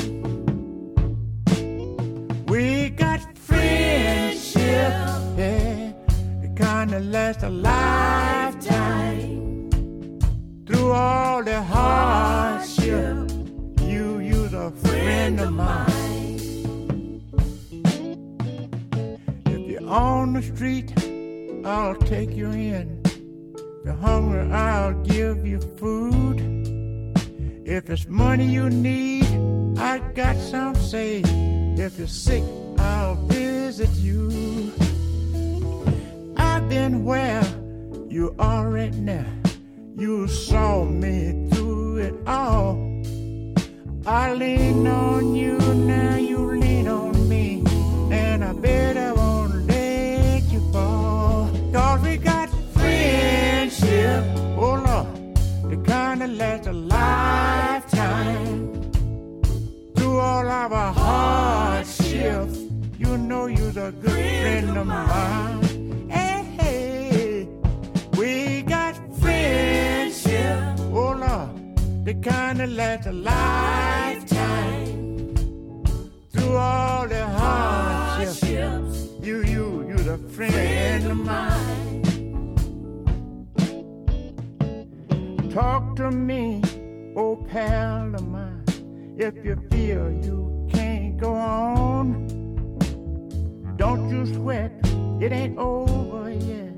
We 2.47 2.89
got 2.89 3.37
friendship, 3.37 4.93
yeah, 5.37 5.93
the 6.41 6.49
kind 6.55 6.91
that 6.91 7.03
lasts 7.03 7.43
a 7.43 7.49
lifetime. 7.49 8.49
Through 10.65 10.91
all 10.91 11.43
the 11.43 11.61
hardship, 11.61 13.31
you 13.81 14.19
you're 14.19 14.67
a 14.67 14.71
friend 14.71 15.39
of 15.39 15.51
mine. 15.51 15.96
On 19.87 20.33
the 20.33 20.41
street, 20.41 20.93
I'll 21.65 21.95
take 21.95 22.31
you 22.31 22.51
in. 22.51 23.01
If 23.05 23.85
you're 23.85 23.93
hungry, 23.93 24.51
I'll 24.51 24.93
give 25.03 25.45
you 25.45 25.59
food. 25.77 26.39
If 27.65 27.89
it's 27.89 28.07
money 28.07 28.45
you 28.45 28.69
need, 28.69 29.25
I 29.77 29.99
got 30.13 30.35
some 30.37 30.75
saved. 30.75 31.29
If 31.79 31.97
you're 31.97 32.07
sick, 32.07 32.43
I'll 32.77 33.15
visit 33.27 33.89
you. 33.91 34.71
I've 36.37 36.67
been 36.69 37.03
where 37.05 37.43
you 38.09 38.35
are 38.39 38.69
right 38.69 38.93
now. 38.95 39.25
You 39.97 40.27
saw 40.27 40.83
me 40.85 41.49
through 41.51 41.97
it 41.97 42.15
all. 42.27 42.75
I 44.05 44.33
lean 44.33 44.87
on 44.87 45.35
you, 45.35 45.57
now 45.57 46.15
you 46.15 46.37
lean 46.57 46.87
on 46.87 47.27
me. 47.27 47.63
And 48.11 48.43
I 48.43 48.53
bet 48.53 48.95
I 48.95 49.16
kind 56.37 56.67
a 56.67 56.73
lifetime. 56.73 58.91
Through 59.95 60.19
all 60.19 60.47
of 60.47 60.71
our 60.71 60.93
hardships, 60.93 62.59
you 62.99 63.17
know 63.17 63.47
you're 63.47 63.71
the 63.71 63.91
good 64.01 64.11
friend 64.11 64.77
of 64.77 64.87
mine. 64.87 66.09
Hey, 66.09 66.43
hey, 66.59 67.47
we 68.17 68.61
got 68.61 68.95
friendship, 69.19 70.79
oh 70.91 71.15
Lord, 71.23 72.05
the 72.05 72.13
kind 72.15 72.59
that 72.59 72.69
lasts 72.69 73.07
a 73.07 73.13
lifetime. 73.13 75.35
Through 76.33 76.55
all 76.55 77.07
the 77.07 77.25
hardships, 77.25 79.07
you, 79.21 79.43
you, 79.43 79.85
you're 79.87 79.97
the 79.97 80.17
friend 80.29 81.07
of 81.07 81.17
mine. 81.17 81.86
Talk 85.57 85.95
to 85.95 86.11
me, 86.11 86.61
oh 87.15 87.35
pal 87.35 88.13
of 88.13 88.27
mine, 88.27 88.63
if 89.17 89.33
you 89.43 89.55
feel 89.71 90.11
you 90.11 90.67
can't 90.71 91.17
go 91.17 91.33
on. 91.33 92.27
Don't 93.75 94.07
you 94.07 94.27
sweat, 94.35 94.71
it 95.19 95.31
ain't 95.31 95.57
over 95.57 96.29
yet. 96.29 96.75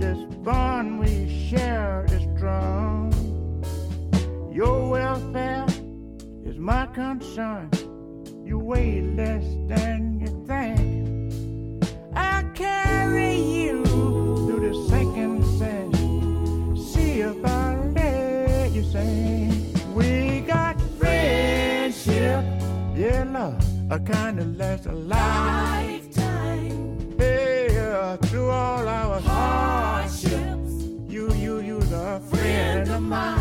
This 0.00 0.18
bond 0.36 0.98
we 0.98 1.28
share 1.50 2.06
is 2.08 2.22
strong. 2.38 3.12
Your 4.50 4.88
welfare 4.88 5.66
is 6.46 6.56
my 6.56 6.86
concern. 6.86 7.68
You 8.46 8.58
weigh 8.58 9.02
less 9.02 9.44
than 9.68 10.20
you 10.22 10.28
think. 10.46 11.84
I 12.14 12.44
carry 12.54 13.34
you 13.36 13.65
same. 18.96 19.94
We 19.94 20.40
got 20.40 20.80
friendship, 20.98 22.44
yeah, 22.94 23.24
love, 23.36 23.62
a 23.90 23.98
kind 23.98 24.38
that 24.38 24.50
lasts 24.60 24.86
a 24.86 24.92
lifetime. 24.92 26.78
Yeah, 27.18 28.16
through 28.26 28.50
all 28.50 28.86
our 28.88 29.20
hardships, 29.20 30.72
you, 31.14 31.32
you, 31.44 31.60
you're 31.60 31.94
a 31.94 32.20
friend 32.30 32.90
of 32.90 33.02
mine. 33.02 33.35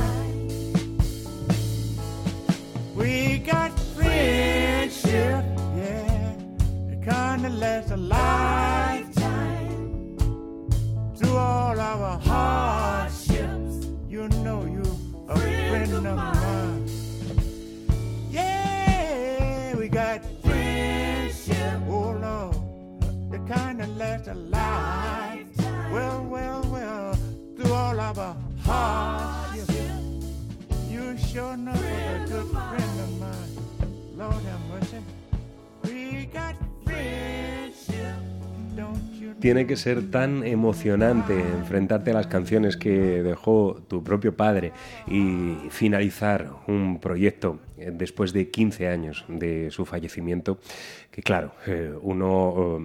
Tiene 39.46 39.68
que 39.68 39.76
ser 39.76 40.10
tan 40.10 40.44
emocionante 40.44 41.40
enfrentarte 41.40 42.10
a 42.10 42.16
las 42.16 42.26
canciones 42.26 42.78
que 42.78 43.22
dejó 43.22 43.80
tu 43.88 44.04
propio 44.04 44.36
padre 44.36 44.72
y 45.06 45.54
finalizar 45.70 46.50
un 46.66 47.00
proyecto 47.00 47.60
eh, 47.78 47.92
después 47.94 48.34
de 48.34 48.50
15 48.50 48.88
años 48.88 49.24
de 49.28 49.70
su 49.70 49.86
fallecimiento, 49.86 50.58
que 51.12 51.22
claro, 51.22 51.52
eh, 51.68 51.94
uno 52.02 52.80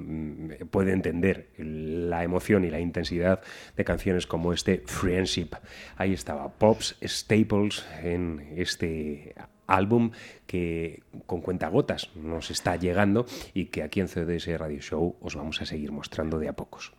eh, 0.50 0.66
puede 0.70 0.92
entender 0.92 1.48
la 1.56 2.24
emoción 2.24 2.66
y 2.66 2.70
la 2.70 2.78
intensidad 2.78 3.40
de 3.74 3.84
canciones 3.86 4.26
como 4.26 4.52
este 4.52 4.82
Friendship. 4.84 5.52
Ahí 5.96 6.12
estaba 6.12 6.50
Pops 6.50 6.94
Staples 7.02 7.86
en 8.02 8.52
este 8.54 9.34
álbum 9.74 10.10
que 10.46 11.02
con 11.26 11.40
cuentagotas 11.40 12.10
nos 12.14 12.50
está 12.50 12.76
llegando 12.76 13.26
y 13.54 13.66
que 13.66 13.82
aquí 13.82 14.00
en 14.00 14.08
CDS 14.08 14.58
Radio 14.58 14.80
Show 14.80 15.16
os 15.20 15.36
vamos 15.36 15.62
a 15.62 15.66
seguir 15.66 15.92
mostrando 15.92 16.38
de 16.38 16.48
a 16.48 16.52
pocos. 16.52 16.92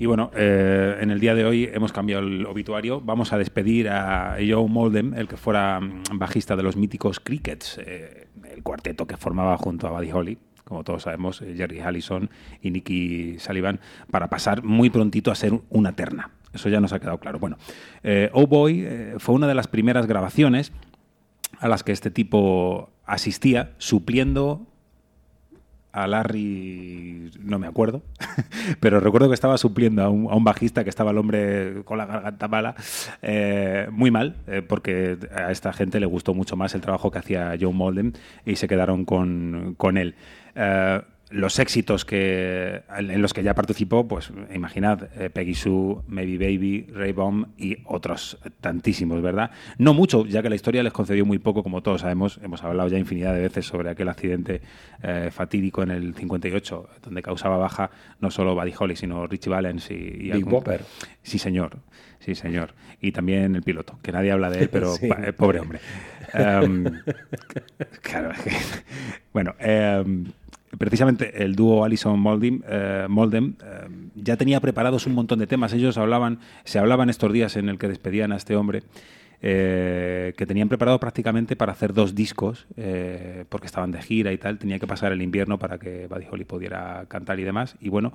Y 0.00 0.06
bueno, 0.06 0.30
eh, 0.36 0.96
en 1.00 1.10
el 1.10 1.18
día 1.18 1.34
de 1.34 1.44
hoy 1.44 1.68
hemos 1.72 1.92
cambiado 1.92 2.22
el 2.22 2.46
obituario. 2.46 3.00
Vamos 3.00 3.32
a 3.32 3.38
despedir 3.38 3.88
a 3.88 4.36
Joe 4.36 4.68
Moldem, 4.68 5.12
el 5.14 5.26
que 5.26 5.36
fuera 5.36 5.80
mm, 5.80 6.02
bajista 6.12 6.54
de 6.54 6.62
los 6.62 6.76
míticos 6.76 7.18
Crickets, 7.18 7.80
eh, 7.84 8.28
el 8.52 8.62
cuarteto 8.62 9.06
que 9.06 9.16
formaba 9.16 9.56
junto 9.56 9.88
a 9.88 9.90
Buddy 9.90 10.12
Holly, 10.12 10.38
como 10.62 10.84
todos 10.84 11.02
sabemos, 11.02 11.42
eh, 11.42 11.54
Jerry 11.56 11.80
Allison 11.80 12.30
y 12.62 12.70
Nicky 12.70 13.40
Sullivan, 13.40 13.80
para 14.08 14.28
pasar 14.28 14.62
muy 14.62 14.88
prontito 14.88 15.32
a 15.32 15.34
ser 15.34 15.52
una 15.68 15.96
terna. 15.96 16.30
Eso 16.52 16.68
ya 16.68 16.80
nos 16.80 16.92
ha 16.92 17.00
quedado 17.00 17.18
claro. 17.18 17.40
Bueno, 17.40 17.58
eh, 18.04 18.30
Oh 18.32 18.46
Boy 18.46 18.86
fue 19.18 19.34
una 19.34 19.48
de 19.48 19.54
las 19.54 19.66
primeras 19.66 20.06
grabaciones 20.06 20.72
a 21.58 21.68
las 21.68 21.82
que 21.82 21.92
este 21.92 22.10
tipo 22.10 22.90
asistía, 23.04 23.72
supliendo 23.78 24.66
a 25.92 26.06
Larry, 26.06 27.30
no 27.40 27.58
me 27.58 27.66
acuerdo, 27.66 28.02
pero 28.80 29.00
recuerdo 29.00 29.28
que 29.28 29.34
estaba 29.34 29.58
supliendo 29.58 30.02
a 30.02 30.10
un, 30.10 30.30
a 30.30 30.34
un 30.34 30.44
bajista 30.44 30.84
que 30.84 30.90
estaba 30.90 31.10
el 31.10 31.18
hombre 31.18 31.82
con 31.84 31.98
la 31.98 32.06
garganta 32.06 32.46
mala, 32.46 32.74
eh, 33.22 33.88
muy 33.90 34.10
mal, 34.10 34.36
eh, 34.46 34.62
porque 34.62 35.18
a 35.34 35.50
esta 35.50 35.72
gente 35.72 35.98
le 35.98 36.06
gustó 36.06 36.34
mucho 36.34 36.56
más 36.56 36.74
el 36.74 36.82
trabajo 36.82 37.10
que 37.10 37.18
hacía 37.18 37.56
Joe 37.58 37.72
Molden 37.72 38.14
y 38.44 38.56
se 38.56 38.68
quedaron 38.68 39.04
con, 39.04 39.74
con 39.76 39.96
él. 39.96 40.14
Eh, 40.54 41.00
los 41.30 41.58
éxitos 41.58 42.04
que 42.04 42.82
en 42.96 43.20
los 43.22 43.34
que 43.34 43.42
ya 43.42 43.54
participó, 43.54 44.08
pues 44.08 44.32
imaginad, 44.54 45.08
eh, 45.20 45.28
Peggy 45.30 45.54
Sue, 45.54 45.96
Maybe 46.06 46.38
Baby, 46.38 46.86
Ray 46.92 47.12
Bomb 47.12 47.48
y 47.58 47.78
otros 47.84 48.38
tantísimos, 48.60 49.20
¿verdad? 49.20 49.50
No 49.76 49.92
mucho, 49.94 50.24
ya 50.26 50.42
que 50.42 50.48
la 50.48 50.54
historia 50.54 50.82
les 50.82 50.92
concedió 50.92 51.26
muy 51.26 51.38
poco, 51.38 51.62
como 51.62 51.82
todos 51.82 52.00
sabemos. 52.00 52.40
Hemos 52.42 52.64
hablado 52.64 52.88
ya 52.88 52.98
infinidad 52.98 53.34
de 53.34 53.40
veces 53.40 53.66
sobre 53.66 53.90
aquel 53.90 54.08
accidente 54.08 54.62
eh, 55.02 55.28
fatídico 55.30 55.82
en 55.82 55.90
el 55.90 56.14
58, 56.14 56.88
donde 57.02 57.22
causaba 57.22 57.56
baja 57.58 57.90
no 58.20 58.30
solo 58.30 58.54
Buddy 58.54 58.72
Holly, 58.78 58.96
sino 58.96 59.26
Richie 59.26 59.50
Valens 59.50 59.90
y... 59.90 59.94
y 59.94 60.30
Big 60.30 60.44
Bopper. 60.44 60.82
Sí, 61.22 61.38
señor. 61.38 61.78
Sí, 62.20 62.34
señor. 62.34 62.74
Y 63.00 63.12
también 63.12 63.54
el 63.54 63.62
piloto, 63.62 63.98
que 64.02 64.12
nadie 64.12 64.32
habla 64.32 64.50
de 64.50 64.60
él, 64.62 64.68
pero 64.70 64.94
Sí. 64.96 65.08
eh, 65.24 65.32
pobre 65.32 65.60
hombre. 65.60 65.78
Em, 66.34 66.84
claro, 68.02 68.32
es 68.32 68.40
que- 68.40 68.82
bueno, 69.32 69.54
em, 69.60 70.24
precisamente 70.76 71.42
el 71.42 71.54
dúo 71.54 71.86
Moldem, 72.16 72.62
eh, 72.68 73.06
Moldem 73.08 73.54
eh, 73.64 73.88
ya 74.14 74.36
tenía 74.36 74.60
preparados 74.60 75.06
un 75.06 75.14
montón 75.14 75.38
de 75.38 75.46
temas. 75.46 75.72
Ellos 75.72 75.96
hablaban, 75.96 76.40
se 76.64 76.78
hablaban 76.78 77.08
estos 77.08 77.32
días 77.32 77.56
en 77.56 77.68
el 77.68 77.78
que 77.78 77.88
despedían 77.88 78.32
a 78.32 78.36
este 78.36 78.56
hombre. 78.56 78.82
eh, 79.40 80.34
que 80.36 80.46
tenían 80.46 80.68
preparado 80.68 80.98
prácticamente 80.98 81.56
para 81.56 81.72
hacer 81.72 81.92
dos 81.92 82.14
discos, 82.14 82.66
eh, 82.76 83.44
porque 83.48 83.66
estaban 83.66 83.92
de 83.92 84.02
gira 84.02 84.32
y 84.32 84.38
tal, 84.38 84.58
tenía 84.58 84.78
que 84.78 84.86
pasar 84.86 85.12
el 85.12 85.22
invierno 85.22 85.58
para 85.58 85.78
que 85.78 86.06
Buddy 86.08 86.26
Holly 86.30 86.44
pudiera 86.44 87.04
cantar 87.08 87.38
y 87.38 87.44
demás. 87.44 87.76
Y 87.80 87.88
bueno, 87.88 88.12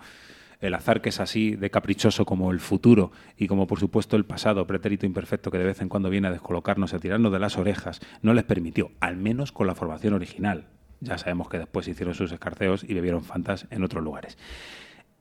el 0.59 0.73
azar 0.73 1.01
que 1.01 1.09
es 1.09 1.19
así 1.19 1.55
de 1.55 1.69
caprichoso 1.69 2.25
como 2.25 2.51
el 2.51 2.59
futuro 2.59 3.11
y 3.37 3.47
como 3.47 3.67
por 3.67 3.79
supuesto 3.79 4.15
el 4.15 4.25
pasado 4.25 4.65
pretérito 4.67 5.05
imperfecto 5.05 5.51
que 5.51 5.57
de 5.57 5.65
vez 5.65 5.81
en 5.81 5.89
cuando 5.89 6.09
viene 6.09 6.27
a 6.27 6.31
descolocarnos, 6.31 6.93
a 6.93 6.99
tirarnos 6.99 7.31
de 7.31 7.39
las 7.39 7.57
orejas, 7.57 8.01
no 8.21 8.33
les 8.33 8.43
permitió, 8.43 8.91
al 8.99 9.17
menos 9.17 9.51
con 9.51 9.67
la 9.67 9.75
formación 9.75 10.13
original. 10.13 10.67
Ya 11.03 11.17
sabemos 11.17 11.49
que 11.49 11.59
después 11.59 11.87
hicieron 11.87 12.15
sus 12.15 12.31
escarceos 12.31 12.83
y 12.83 12.93
bebieron 12.93 13.23
fantas 13.23 13.67
en 13.69 13.83
otros 13.83 14.03
lugares. 14.03 14.37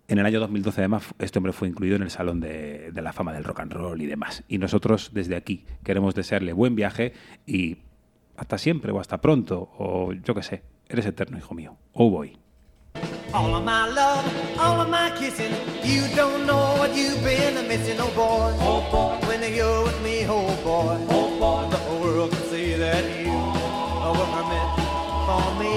En 0.08 0.18
el 0.18 0.26
año 0.26 0.40
2012, 0.40 0.80
además, 0.80 1.04
este 1.18 1.38
hombre 1.38 1.52
fue 1.52 1.68
incluido 1.68 1.96
en 1.96 2.02
el 2.02 2.10
Salón 2.10 2.40
de, 2.40 2.90
de 2.92 3.02
la 3.02 3.12
Fama 3.12 3.32
del 3.32 3.44
Rock 3.44 3.60
and 3.60 3.72
Roll 3.72 4.02
y 4.02 4.06
demás. 4.06 4.44
Y 4.48 4.58
nosotros, 4.58 5.10
desde 5.12 5.36
aquí, 5.36 5.64
queremos 5.84 6.14
desearle 6.14 6.52
buen 6.52 6.74
viaje 6.74 7.12
y 7.46 7.78
hasta 8.36 8.58
siempre 8.58 8.92
o 8.92 9.00
hasta 9.00 9.20
pronto, 9.20 9.70
o 9.78 10.12
yo 10.12 10.34
qué 10.34 10.42
sé, 10.42 10.62
eres 10.88 11.06
eterno, 11.06 11.38
hijo 11.38 11.54
mío. 11.54 11.76
Oh 11.92 12.10
boy. 12.10 12.36
All 13.32 13.54
of 13.54 13.64
my 13.64 13.88
love, 13.88 14.24
all 14.58 14.80
of 14.80 14.88
my 14.88 15.10
kissing. 15.18 15.52
You 15.82 16.02
don't 16.14 16.46
know 16.46 16.76
what 16.78 16.94
you've 16.94 17.22
been 17.24 17.66
missing, 17.66 17.98
oh 17.98 18.10
boy. 18.14 18.52
Oh 18.60 18.82
boy. 18.92 19.26
When 19.26 19.40
you're 19.54 19.84
with 19.84 19.98
me, 20.02 20.26
oh 20.28 20.46
boy. 20.62 20.98
Oh 21.08 21.30
boy. 21.38 21.70
The 21.70 21.80
world 22.02 22.30
can 22.30 22.42
see 22.50 22.74
that 22.74 23.04
you 23.24 23.32
were 23.32 24.44
meant 24.50 24.61
for 25.26 25.46
me. 25.62 25.76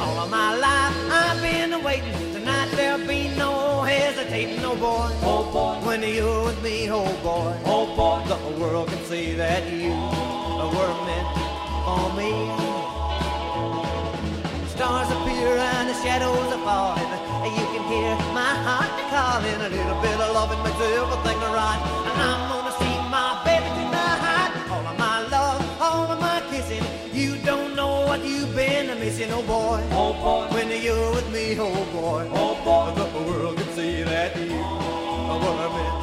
All 0.00 0.16
of 0.24 0.30
my 0.30 0.50
life 0.56 0.96
I've 1.10 1.40
been 1.42 1.82
waiting. 1.82 2.12
Tonight 2.32 2.70
there'll 2.76 3.06
be 3.06 3.28
no 3.36 3.82
hesitating, 3.82 4.64
oh 4.64 4.76
boy. 4.76 5.08
Oh 5.22 5.44
boy. 5.52 5.74
When 5.86 6.02
you're 6.02 6.44
with 6.44 6.62
me, 6.62 6.90
oh 6.90 7.04
boy. 7.22 7.52
Oh 7.66 7.86
boy. 7.96 8.18
The 8.28 8.38
world 8.60 8.88
can 8.88 9.02
see 9.04 9.34
that 9.34 9.62
you 9.70 9.92
were 10.76 10.94
meant 11.08 11.28
for 11.84 12.06
me. 12.18 12.32
Stars 14.74 15.10
appear 15.16 15.56
and 15.56 15.88
the 15.90 15.94
shadows 16.02 16.52
are 16.56 16.64
falling. 16.64 17.12
You 17.44 17.66
can 17.72 17.84
hear 17.92 18.12
my 18.32 18.54
heart 18.66 18.92
calling. 19.12 19.60
A 19.60 19.68
little 19.68 20.00
bit 20.00 20.16
of 20.24 20.30
loving 20.34 20.62
makes 20.64 20.80
everything 20.80 21.38
right. 21.60 21.80
And 22.08 22.16
I'm 22.28 22.42
gonna 22.50 22.74
see 22.80 22.93
what 28.14 28.24
you've 28.24 28.54
been 28.54 28.86
missing, 29.00 29.30
oh 29.32 29.42
boy. 29.42 29.82
Oh 29.90 30.12
boy. 30.12 30.54
When 30.54 30.70
you're 30.80 31.10
with 31.14 31.32
me, 31.32 31.56
oh 31.58 31.84
boy. 31.92 32.28
Oh 32.32 32.54
boy. 32.64 32.94
The 32.94 33.30
world 33.30 33.56
can 33.56 33.68
see 33.74 34.02
that 34.04 34.36
you 34.36 34.54
were 35.42 35.68
meant 35.74 35.98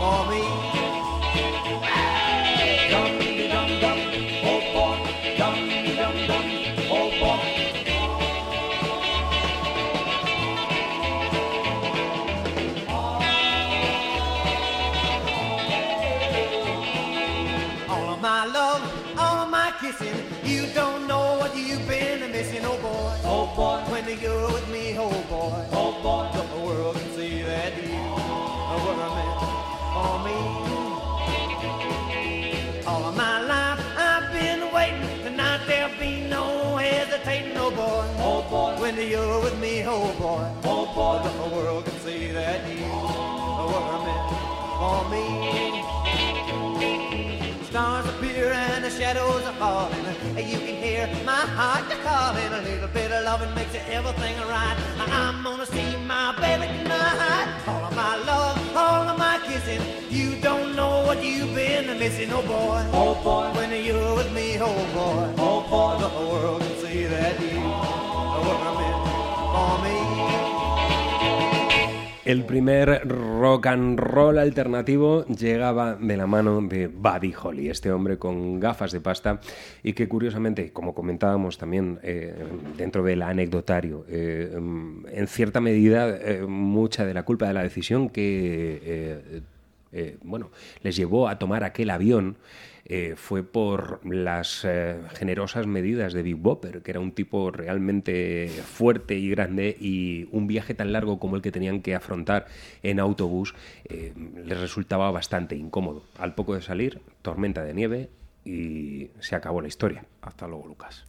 for 0.00 0.20
me. 0.30 0.91
When 38.94 39.08
you're 39.08 39.40
with 39.40 39.58
me, 39.58 39.82
oh 39.86 40.12
boy. 40.20 40.44
Oh 40.64 40.84
boy. 40.94 41.22
The 41.24 41.56
world 41.56 41.86
can 41.86 41.98
see 42.00 42.30
that 42.32 42.60
you 42.68 42.84
were 43.72 43.98
meant 44.04 44.28
for 44.80 45.00
me. 45.08 45.24
stars 47.64 48.06
appear 48.06 48.52
and 48.52 48.84
the 48.84 48.90
shadows 48.90 49.44
are 49.46 49.54
falling. 49.54 50.04
You 50.36 50.58
can 50.58 50.76
hear 50.84 51.06
my 51.24 51.40
heart 51.56 51.88
calling. 52.04 52.52
A 52.52 52.60
little 52.60 52.88
bit 52.88 53.10
of 53.12 53.24
loving 53.24 53.54
makes 53.54 53.74
everything 53.88 54.36
right. 54.46 54.76
I'm 54.98 55.42
gonna 55.42 55.64
see 55.64 55.96
my 56.06 56.36
baby 56.36 56.66
tonight. 56.76 57.48
All 57.66 57.84
of 57.84 57.96
my 57.96 58.16
love, 58.16 58.76
all 58.76 59.08
of 59.08 59.18
my 59.18 59.40
kissing. 59.46 59.80
You 60.10 60.38
don't 60.42 60.76
know 60.76 61.02
what 61.06 61.24
you've 61.24 61.54
been 61.54 61.86
missing, 61.98 62.30
oh 62.30 62.42
boy. 62.42 62.84
Oh 62.92 63.14
boy. 63.24 63.52
When 63.56 63.70
you're 63.82 64.16
with 64.16 64.30
me, 64.34 64.58
oh 64.60 64.74
boy. 64.92 65.32
Oh 65.38 65.62
boy. 65.70 65.98
The 65.98 66.08
whole 66.10 66.32
world 66.32 66.60
can 66.60 66.76
see 66.76 67.04
that 67.06 67.40
you 67.40 68.11
El 72.24 72.44
primer 72.44 73.06
rock 73.08 73.66
and 73.66 73.98
roll 73.98 74.38
alternativo 74.38 75.26
llegaba 75.26 75.96
de 75.96 76.16
la 76.16 76.26
mano 76.26 76.62
de 76.62 76.86
Buddy 76.86 77.34
Holly, 77.34 77.68
este 77.68 77.90
hombre 77.90 78.16
con 78.16 78.60
gafas 78.60 78.92
de 78.92 79.00
pasta 79.00 79.40
y 79.82 79.92
que 79.92 80.08
curiosamente, 80.08 80.72
como 80.72 80.94
comentábamos 80.94 81.58
también 81.58 81.98
eh, 82.02 82.32
dentro 82.78 83.02
del 83.02 83.22
anecdotario, 83.22 84.06
eh, 84.08 84.50
en 84.54 85.26
cierta 85.26 85.60
medida 85.60 86.08
eh, 86.08 86.42
mucha 86.46 87.04
de 87.04 87.12
la 87.12 87.24
culpa 87.24 87.48
de 87.48 87.54
la 87.54 87.62
decisión 87.64 88.08
que 88.08 89.42
bueno, 90.22 90.50
les 90.82 90.96
llevó 90.96 91.28
a 91.28 91.38
tomar 91.38 91.64
aquel 91.64 91.90
avión 91.90 92.36
eh, 92.84 93.14
fue 93.16 93.44
por 93.44 94.04
las 94.04 94.64
eh, 94.64 94.96
generosas 95.14 95.66
medidas 95.66 96.12
de 96.12 96.22
Big 96.22 96.36
Bopper, 96.36 96.82
que 96.82 96.90
era 96.90 97.00
un 97.00 97.12
tipo 97.12 97.50
realmente 97.50 98.48
fuerte 98.48 99.14
y 99.14 99.30
grande 99.30 99.76
y 99.78 100.28
un 100.32 100.46
viaje 100.46 100.74
tan 100.74 100.92
largo 100.92 101.18
como 101.18 101.36
el 101.36 101.42
que 101.42 101.52
tenían 101.52 101.80
que 101.80 101.94
afrontar 101.94 102.46
en 102.82 102.98
autobús 102.98 103.54
eh, 103.84 104.12
les 104.44 104.58
resultaba 104.58 105.10
bastante 105.10 105.54
incómodo. 105.54 106.02
Al 106.18 106.34
poco 106.34 106.54
de 106.54 106.62
salir, 106.62 107.00
tormenta 107.22 107.62
de 107.62 107.74
nieve 107.74 108.08
y 108.44 109.10
se 109.20 109.36
acabó 109.36 109.60
la 109.60 109.68
historia. 109.68 110.04
Hasta 110.20 110.48
luego, 110.48 110.66
Lucas. 110.66 111.04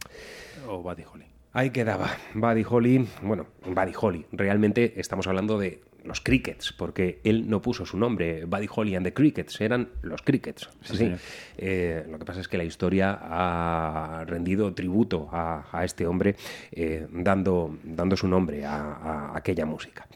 O 0.68 0.80
Buddy 0.80 1.02
Holly. 1.12 1.26
Ahí 1.52 1.70
quedaba. 1.70 2.10
Buddy 2.34 2.64
Holly, 2.68 3.08
bueno, 3.22 3.46
Buddy 3.64 3.92
Holly. 4.00 4.26
Realmente 4.32 5.00
estamos 5.00 5.26
hablando 5.26 5.58
de 5.58 5.82
los 6.04 6.20
Crickets, 6.20 6.72
porque 6.72 7.20
él 7.24 7.48
no 7.48 7.62
puso 7.62 7.86
su 7.86 7.96
nombre, 7.96 8.44
Buddy 8.44 8.68
Holly 8.74 8.94
and 8.94 9.06
the 9.06 9.12
Crickets, 9.12 9.60
eran 9.60 9.88
los 10.02 10.22
Crickets. 10.22 10.68
Sí, 10.82 10.92
Sí, 10.92 10.96
señor. 10.96 11.18
Eh, 11.56 12.06
lo 12.08 12.18
que 12.18 12.24
pasa 12.24 12.40
es 12.40 12.48
que 12.48 12.58
la 12.58 12.64
historia 12.64 13.18
ha 13.20 14.24
rendido 14.26 14.72
tributo 14.74 15.28
a, 15.32 15.66
a 15.72 15.84
este 15.84 16.06
hombre 16.06 16.36
eh, 16.72 17.06
dando, 17.10 17.78
dando 17.82 18.16
su 18.16 18.28
nombre 18.28 18.64
a, 18.64 18.94
a 18.94 19.36
aquella 19.36 19.66
música. 19.66 20.06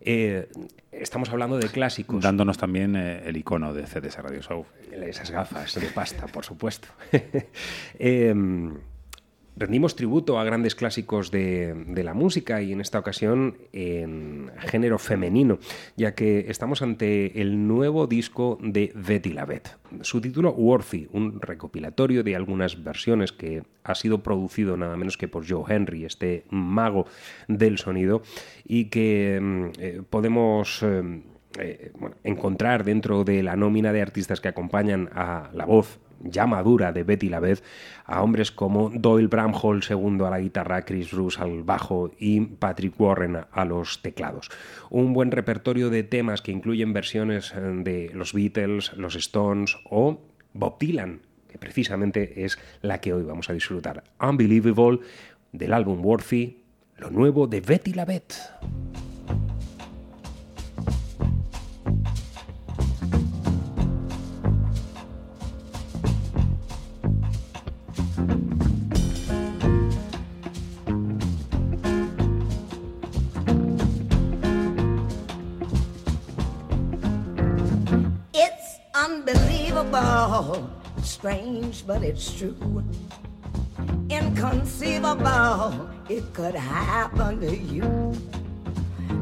Eh, 0.00 0.48
estamos 0.92 1.30
hablando 1.30 1.58
de 1.58 1.68
clásicos. 1.68 2.22
Dándonos 2.22 2.56
también 2.58 2.94
eh, 2.94 3.22
el 3.26 3.36
icono 3.36 3.74
de 3.74 3.86
CDS 3.86 4.18
Radio 4.18 4.40
Show. 4.40 4.64
Esas 4.92 5.30
gafas 5.32 5.74
de 5.74 5.88
pasta, 5.88 6.26
por 6.28 6.44
supuesto. 6.44 6.88
rendimos 9.56 9.96
tributo 9.96 10.38
a 10.38 10.44
grandes 10.44 10.74
clásicos 10.74 11.30
de, 11.30 11.74
de 11.88 12.04
la 12.04 12.14
música 12.14 12.62
y 12.62 12.72
en 12.72 12.80
esta 12.80 12.98
ocasión 12.98 13.56
en 13.72 14.50
género 14.58 14.98
femenino, 14.98 15.58
ya 15.96 16.14
que 16.14 16.46
estamos 16.48 16.82
ante 16.82 17.40
el 17.40 17.66
nuevo 17.66 18.06
disco 18.06 18.58
de 18.62 18.92
Betty 18.94 19.32
Lavette. 19.32 19.76
Su 20.02 20.20
título 20.20 20.52
Worthy, 20.52 21.08
un 21.12 21.40
recopilatorio 21.40 22.22
de 22.22 22.36
algunas 22.36 22.82
versiones 22.82 23.32
que 23.32 23.62
ha 23.84 23.94
sido 23.94 24.22
producido 24.22 24.76
nada 24.76 24.96
menos 24.96 25.16
que 25.16 25.28
por 25.28 25.48
Joe 25.48 25.64
Henry, 25.68 26.04
este 26.04 26.44
mago 26.50 27.06
del 27.48 27.78
sonido, 27.78 28.22
y 28.66 28.86
que 28.86 29.38
mm, 29.40 29.64
eh, 29.78 30.02
podemos... 30.08 30.82
eh, 30.82 31.22
eh, 31.58 31.90
encontrar 32.22 32.84
dentro 32.84 33.24
de 33.24 33.42
la 33.42 33.56
nómina 33.56 33.90
de 33.90 34.02
artistas 34.02 34.42
que 34.42 34.48
acompañan 34.48 35.08
a 35.14 35.48
la 35.54 35.64
voz 35.64 35.98
ya 36.20 36.46
madura 36.46 36.92
de 36.92 37.04
Betty 37.04 37.28
Lavette 37.28 37.62
a 38.04 38.22
hombres 38.22 38.50
como 38.50 38.90
Doyle 38.90 39.28
Bramhall 39.28 39.82
segundo 39.82 40.26
a 40.26 40.30
la 40.30 40.40
guitarra, 40.40 40.84
Chris 40.84 41.10
Bruce 41.10 41.40
al 41.40 41.62
bajo 41.62 42.12
y 42.18 42.40
Patrick 42.40 42.98
Warren 42.98 43.38
a 43.50 43.64
los 43.64 44.02
teclados. 44.02 44.50
Un 44.90 45.12
buen 45.12 45.30
repertorio 45.30 45.90
de 45.90 46.02
temas 46.02 46.42
que 46.42 46.52
incluyen 46.52 46.92
versiones 46.92 47.52
eh, 47.54 47.60
de 47.60 48.10
los 48.14 48.32
Beatles, 48.32 48.92
los 48.94 49.16
Stones 49.16 49.76
o 49.90 50.20
Bob 50.52 50.78
Dylan, 50.78 51.20
que 51.48 51.58
precisamente 51.58 52.44
es 52.44 52.58
la 52.82 53.00
que 53.00 53.12
hoy 53.12 53.24
vamos 53.24 53.50
a 53.50 53.52
disfrutar. 53.52 54.04
Unbelievable 54.20 55.00
del 55.52 55.72
álbum 55.72 56.04
Worthy, 56.04 56.58
lo 56.98 57.10
nuevo 57.10 57.46
de 57.46 57.60
Betty. 57.60 57.92
It's 57.92 58.50
strange, 81.26 81.84
but 81.88 82.04
it's 82.04 82.38
true. 82.38 82.84
Inconceivable, 84.08 85.90
it 86.08 86.22
could 86.32 86.54
happen 86.54 87.40
to 87.40 87.56
you. 87.56 87.82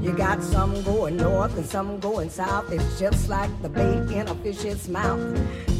You 0.02 0.12
got 0.12 0.42
some 0.42 0.82
going 0.82 1.16
north 1.16 1.56
and 1.56 1.64
some 1.64 1.98
going 2.00 2.28
south. 2.28 2.70
It's 2.70 3.00
just 3.00 3.30
like 3.30 3.50
the 3.62 3.70
bait 3.70 4.12
in 4.12 4.28
a 4.28 4.34
fish's 4.34 4.86
mouth. 4.86 5.18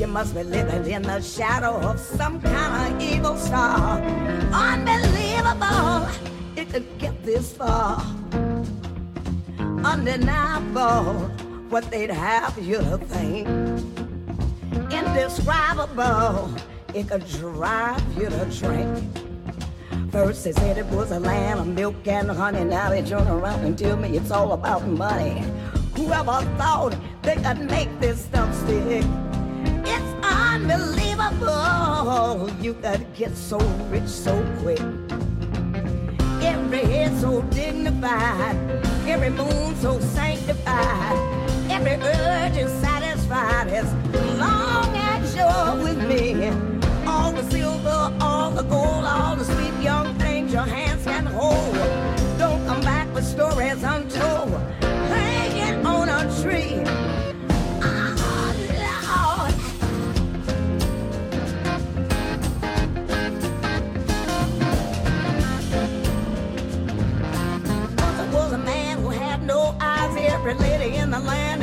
You 0.01 0.07
must 0.07 0.35
be 0.35 0.45
living 0.45 0.91
in 0.91 1.03
the 1.03 1.21
shadow 1.21 1.77
of 1.77 2.01
some 2.01 2.41
kind 2.41 2.95
of 2.95 3.03
evil 3.03 3.37
star. 3.37 4.01
Unbelievable, 4.51 6.09
it 6.57 6.71
could 6.71 6.87
get 6.99 7.23
this 7.23 7.53
far. 7.53 8.01
Undeniable, 9.85 11.29
what 11.69 11.91
they'd 11.91 12.09
have 12.09 12.57
you 12.57 12.79
to 12.79 12.97
think. 12.97 13.94
Indescribable, 15.07 16.55
it 16.95 17.09
could 17.09 17.27
drive 17.29 18.03
you 18.17 18.29
to 18.29 18.45
drink. 18.59 19.05
First 20.11 20.45
they 20.45 20.53
said 20.53 20.79
it 20.79 20.87
was 20.87 21.11
a 21.11 21.21
land 21.21 21.61
of 21.61 21.67
milk 21.67 22.07
and 22.07 22.31
honey. 22.31 22.65
Now 22.65 22.91
they 22.91 23.03
turn 23.03 23.27
around 23.27 23.65
and 23.65 23.79
tell 23.79 23.97
me 23.97 24.17
it's 24.17 24.31
all 24.31 24.53
about 24.53 24.87
money. 24.87 25.45
Whoever 25.97 26.43
thought 26.57 26.97
they 27.23 27.37
could 27.37 27.71
make 27.71 27.89
this 28.01 28.25
stuff 28.25 28.53
stick? 28.55 29.05
It's 29.85 30.15
unbelievable. 30.23 32.51
You 32.61 32.75
could 32.75 33.07
get 33.15 33.37
so 33.37 33.59
rich 33.91 34.09
so 34.09 34.35
quick. 34.61 34.81
Every 36.43 36.85
head 36.85 37.17
so 37.21 37.43
dignified, 37.43 38.57
every 39.07 39.31
moon 39.31 39.75
so 39.77 40.01
sanctified, 40.01 41.17
every 41.75 41.97
urge 42.07 42.57
is 42.57 42.71
satisfied 42.81 43.67
as 43.67 43.93
long 44.39 44.97
as 44.97 45.35
you're 45.35 45.83
with 45.83 45.99
me. 46.09 46.49
All 47.05 47.33
the 47.33 47.43
silver, 47.51 48.17
all 48.21 48.51
the 48.53 48.63
gold, 48.63 49.05
all 49.05 49.35
the 49.35 49.45
sweet 49.45 49.75
young 49.83 50.15
things 50.21 50.53
your 50.53 50.63
hands 50.63 51.05
can 51.05 51.27
hold. 51.27 51.75
Don't 52.39 52.65
come 52.67 52.81
back 52.83 53.13
with 53.13 53.27
stories 53.27 53.83
untold. 53.83 54.53
Hanging 55.11 55.85
on 55.85 56.09
a 56.09 56.23
tree. 56.43 57.04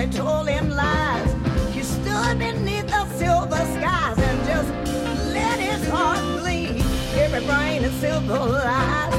In 0.02 0.10
the 0.10 0.24
land 0.24 0.48
had 0.48 0.48
told 0.48 0.48
him 0.50 0.70
lies. 0.70 1.36
He 1.74 1.84
stood 1.84 2.40
beneath 2.40 2.88
the 2.88 3.06
silver 3.18 3.56
skies 3.56 4.18
and 4.18 4.46
just 4.46 4.70
let 5.34 5.60
his 5.60 5.88
heart 5.90 6.20
bleed. 6.40 6.84
Every 7.16 7.46
brain 7.46 7.84
is 7.84 7.94
silver 8.00 8.40
lies. 8.40 9.14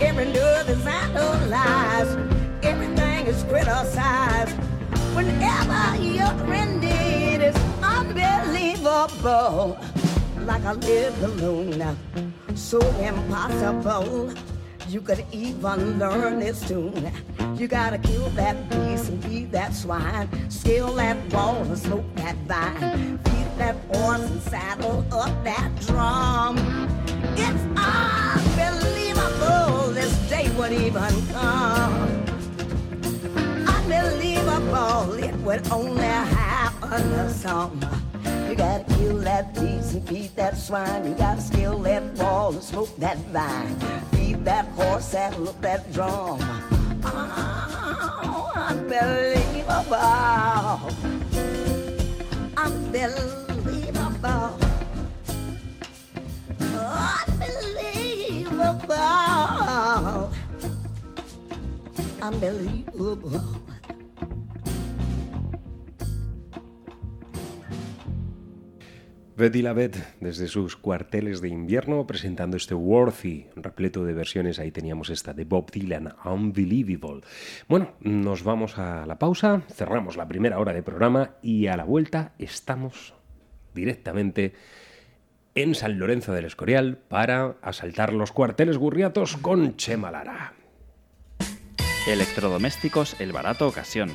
Every 0.00 0.26
nerve 0.26 0.68
is 0.68 0.86
analyzed. 0.86 2.18
Everything 2.62 3.26
is 3.26 3.42
criticized. 3.44 4.56
Whenever 5.14 5.96
you're 6.02 6.54
in 6.54 6.80
need, 6.80 7.40
it's 7.42 7.58
unbelievable. 7.82 9.78
Like 10.40 10.64
a 10.64 10.74
little 10.74 11.30
balloon, 11.30 11.96
so 12.54 12.80
impossible. 12.98 14.32
You 14.88 15.00
could 15.00 15.24
even 15.32 15.98
learn 15.98 16.40
this 16.40 16.66
tune. 16.68 17.10
You 17.56 17.66
gotta 17.66 17.98
kill 17.98 18.28
that 18.30 18.68
beast 18.68 19.08
and 19.08 19.24
feed 19.24 19.50
that 19.52 19.74
swine. 19.74 20.28
Scale 20.50 20.92
that 20.94 21.16
wall 21.32 21.56
and 21.56 21.78
smoke 21.78 22.04
that 22.16 22.36
vine. 22.46 23.18
Feed 23.18 23.58
that 23.58 23.76
horse 23.92 24.20
and 24.20 24.42
saddle 24.42 25.04
up 25.10 25.32
that 25.44 25.70
drum. 25.86 26.58
It's 27.36 27.64
unbelievable 28.46 29.90
this 29.92 30.14
day 30.28 30.50
would 30.56 30.72
even 30.72 31.26
come. 31.28 31.92
Unbelievable 33.66 35.14
it 35.14 35.34
would 35.36 35.66
only 35.72 36.04
happen 36.04 37.02
to 37.10 37.30
some. 37.30 37.80
You 38.48 38.54
gotta 38.54 38.84
kill 38.96 39.16
that 39.18 39.54
beast 39.54 39.94
and 39.94 40.06
feed 40.06 40.36
that 40.36 40.58
swine. 40.58 41.06
You 41.08 41.14
gotta 41.14 41.40
scale 41.40 41.78
that 41.80 42.02
wall 42.18 42.52
and 42.52 42.62
smoke 42.62 42.94
that 42.98 43.16
vine. 43.32 44.04
That 44.44 44.68
horse, 44.76 45.08
saddle 45.08 45.48
up 45.48 45.60
that 45.62 45.90
drum. 45.92 46.38
Oh, 47.02 48.52
unbelievable. 48.54 49.96
Unbelievable. 52.54 54.58
Unbelievable. 58.92 60.30
Unbelievable. 62.20 63.63
Betty 69.36 69.62
la 69.62 69.72
Bet, 69.72 69.96
desde 70.20 70.46
sus 70.46 70.76
cuarteles 70.76 71.40
de 71.40 71.48
invierno, 71.48 72.06
presentando 72.06 72.56
este 72.56 72.74
Worthy, 72.74 73.46
repleto 73.56 74.04
de 74.04 74.12
versiones. 74.12 74.60
Ahí 74.60 74.70
teníamos 74.70 75.10
esta 75.10 75.32
de 75.32 75.44
Bob 75.44 75.72
Dylan, 75.72 76.14
Unbelievable. 76.24 77.22
Bueno, 77.66 77.94
nos 78.00 78.44
vamos 78.44 78.78
a 78.78 79.04
la 79.06 79.18
pausa, 79.18 79.62
cerramos 79.72 80.16
la 80.16 80.28
primera 80.28 80.60
hora 80.60 80.72
de 80.72 80.84
programa 80.84 81.32
y 81.42 81.66
a 81.66 81.76
la 81.76 81.82
vuelta 81.82 82.32
estamos 82.38 83.14
directamente 83.74 84.54
en 85.56 85.74
San 85.74 85.98
Lorenzo 85.98 86.32
del 86.32 86.44
Escorial 86.44 86.98
para 87.08 87.56
asaltar 87.60 88.12
los 88.12 88.30
cuarteles 88.30 88.78
gurriatos 88.78 89.36
con 89.36 89.76
Chema 89.76 90.12
Lara. 90.12 90.52
Electrodomésticos 92.06 93.20
El 93.20 93.32
Barato 93.32 93.66
Ocasión. 93.66 94.10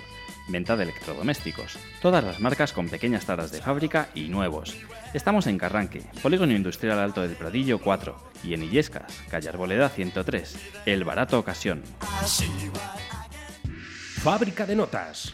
Venta 0.50 0.76
de 0.76 0.84
electrodomésticos. 0.84 1.78
Todas 2.02 2.24
las 2.24 2.39
marcas 2.39 2.74
con 2.74 2.89
pequeñas 2.89 3.26
taras 3.26 3.52
de 3.52 3.62
fábrica 3.62 4.10
y 4.16 4.30
nuevos. 4.30 4.76
Estamos 5.14 5.47
en 5.47 5.58
Carranque, 5.58 6.04
Polígono 6.22 6.54
Industrial 6.54 7.00
Alto 7.00 7.22
del 7.22 7.36
Pradillo 7.36 7.80
4 7.80 8.16
y 8.43 8.54
en 8.54 8.64
Illescas, 8.64 9.14
calle 9.30 9.50
Arboleda 9.50 9.89
103. 9.89 10.58
El 10.86 11.04
Barato 11.04 11.38
Ocasión. 11.38 11.84
Fábrica 14.22 14.66
de 14.66 14.76
notas. 14.76 15.34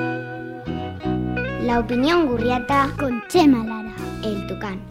La 1.63 1.79
opinión 1.79 2.27
gurriata 2.27 2.91
con 2.97 3.23
Chema 3.29 3.63
Lara, 3.63 3.95
el 4.23 4.47
tucán. 4.47 4.81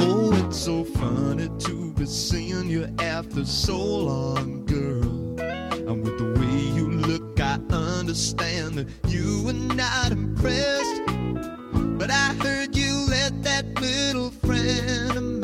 Oh, 0.00 0.32
it's 0.32 0.56
so 0.58 0.84
funny 0.84 1.48
to 1.60 1.92
be 1.94 2.04
seeing 2.04 2.68
you 2.68 2.86
after 2.98 3.44
so 3.44 3.78
long, 3.78 4.66
girl. 4.66 5.38
And 5.88 6.02
with 6.02 6.18
the 6.18 6.34
way 6.40 6.58
you 6.74 6.90
look, 6.90 7.40
I 7.40 7.58
understand 7.70 8.78
that 8.78 8.88
you 9.08 9.44
were 9.44 9.52
not 9.52 10.10
impressed. 10.10 11.02
But 11.98 12.10
I 12.10 12.34
heard 12.42 12.76
you 12.76 13.06
let 13.08 13.42
that 13.44 13.80
little 13.80 14.30
friend 14.30 15.16
of 15.16 15.22
mine 15.22 15.43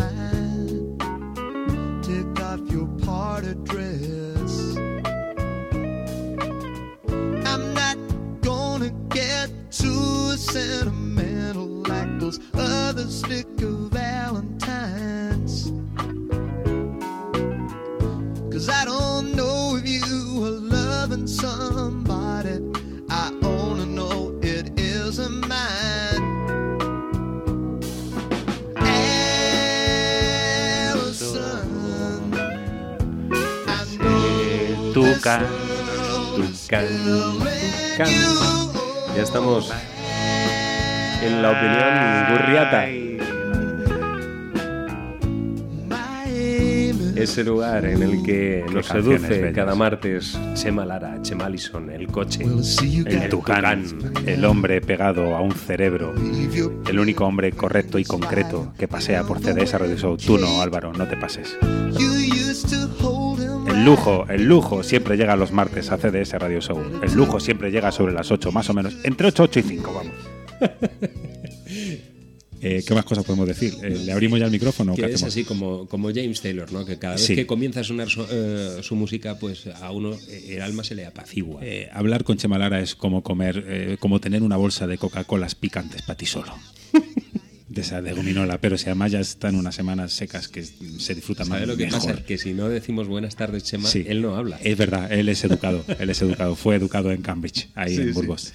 sentimental 10.41 11.69
like 11.87 12.19
those 12.19 12.41
other 12.55 13.07
sticker 13.07 13.77
valentines. 13.93 15.71
Cause 18.51 18.69
I 18.71 18.85
don't 18.87 19.35
know 19.37 19.77
if 19.77 19.87
you 19.87 20.45
are 20.45 20.61
loving 20.77 21.27
somebody. 21.27 22.59
I 23.11 23.33
only 23.43 23.87
know 23.87 24.39
it 24.43 24.79
isn't 24.81 25.47
mine. 25.47 26.25
Allison, 30.89 32.33
I 33.69 33.85
know 33.99 34.93
Tucán, 34.95 35.47
Tucán, 36.37 36.87
Tucán. 37.05 38.09
Ya 39.17 39.23
estamos 39.23 39.71
en 41.23 41.43
la 41.43 41.51
opinión 41.51 42.39
gurriata. 42.39 42.89
Ese 47.17 47.45
lugar 47.45 47.85
en 47.85 48.03
el 48.03 48.23
que 48.23 48.65
nos 48.73 48.87
seduce 48.87 49.29
bellas. 49.29 49.55
cada 49.55 49.75
martes 49.75 50.39
Chema 50.55 50.87
Lara, 50.87 51.21
Chema 51.21 51.47
Allison, 51.47 51.91
el 51.91 52.07
coche, 52.07 52.45
El 53.05 53.29
tucán, 53.29 53.85
el 54.25 54.43
hombre 54.47 54.81
pegado 54.81 55.37
a 55.37 55.43
un 55.43 55.53
cerebro, 55.53 56.15
el 56.15 56.99
único 56.99 57.27
hombre 57.27 57.53
correcto 57.53 57.99
y 57.99 58.05
concreto 58.05 58.73
que 58.79 58.89
pasea 58.89 59.25
por 59.25 59.41
CDS 59.41 59.79
Radio 59.79 59.99
Show. 59.99 60.17
Tú 60.17 60.39
no, 60.39 60.63
Álvaro, 60.63 60.95
no 60.95 61.07
te 61.07 61.19
pases. 61.19 61.59
El 63.69 63.85
lujo, 63.85 64.25
el 64.31 64.45
lujo 64.47 64.83
siempre 64.83 65.19
llega 65.19 65.37
los 65.37 65.53
martes 65.53 65.91
a 65.93 65.99
CDS 65.99 66.33
Radio 66.39 66.63
Show. 66.63 66.81
El 67.03 67.13
lujo 67.15 67.39
siempre 67.39 67.71
llega 67.71 67.93
sobre 67.93 68.15
las 68.15 68.31
8, 68.31 68.51
más 68.51 68.71
o 68.71 68.75
menos. 68.75 68.97
Entre 69.05 69.29
8, 69.29 69.43
8 69.43 69.59
y 69.59 69.63
5, 69.63 69.93
vamos. 69.95 70.40
Eh, 72.63 72.85
¿Qué 72.87 72.93
más 72.95 73.07
cosas 73.07 73.25
podemos 73.25 73.49
decir? 73.49 73.73
Eh, 73.83 73.89
¿Le 74.05 74.13
abrimos 74.13 74.39
ya 74.39 74.45
el 74.45 74.51
micrófono? 74.51 74.95
que 74.95 75.07
es 75.07 75.23
así 75.23 75.45
como, 75.45 75.89
como 75.89 76.09
James 76.09 76.43
Taylor, 76.43 76.71
¿no? 76.71 76.85
Que 76.85 76.99
cada 76.99 77.15
vez 77.15 77.25
Sí. 77.25 77.35
que 77.35 77.47
comienza 77.47 77.81
a 77.81 77.85
sonar 77.85 78.11
su, 78.11 78.23
eh, 78.31 78.81
su 78.83 78.97
música, 78.97 79.39
pues 79.39 79.67
a 79.67 79.91
uno 79.93 80.13
eh, 80.29 80.57
el 80.57 80.61
alma 80.61 80.85
se 80.85 80.95
le 80.95 81.07
apacigua. 81.07 81.63
Hablar 81.91 82.23
con 82.23 82.37
Chemalara 82.37 82.81
es 82.81 82.95
como 82.95 83.23
comer, 83.23 83.97
como 83.99 84.21
tener 84.21 84.43
una 84.43 84.59
bolsa 84.59 84.87
de 84.87 84.99
Coca-Colas 84.99 85.55
picantes 85.55 86.03
para 86.03 86.19
ti 86.19 86.27
solo. 86.27 86.53
De 87.71 87.83
esa 87.83 88.03
de 88.03 88.13
gominola, 88.13 88.61
pero 88.61 88.77
si 88.77 88.87
además 88.87 89.13
ya 89.13 89.21
están 89.21 89.55
unas 89.55 89.77
semanas 89.77 90.13
secas 90.13 90.49
que 90.49 90.65
se 90.65 91.15
disfruta 91.15 91.45
más 91.45 91.51
¿Sabes 91.61 91.69
lo 91.69 91.77
que 91.77 91.85
mejor. 91.87 92.01
pasa? 92.15 92.25
Que 92.25 92.37
si 92.37 92.53
no 92.53 92.69
decimos 92.69 93.07
buenas 93.07 93.37
tardes, 93.37 93.63
Chema, 93.63 93.89
Sí. 93.89 94.05
él 94.09 94.21
no 94.23 94.35
habla. 94.35 94.59
Es 94.63 94.77
verdad, 94.77 95.11
él 95.13 95.29
es 95.29 95.45
educado, 95.45 95.85
él 96.01 96.11
es 96.11 96.21
educado, 96.21 96.57
fue 96.57 96.75
educado 96.75 97.13
en 97.13 97.23
Cambridge, 97.23 97.69
ahí 97.77 97.95
Sí, 97.95 98.03
en. 98.03 98.13
Burgos. 98.13 98.53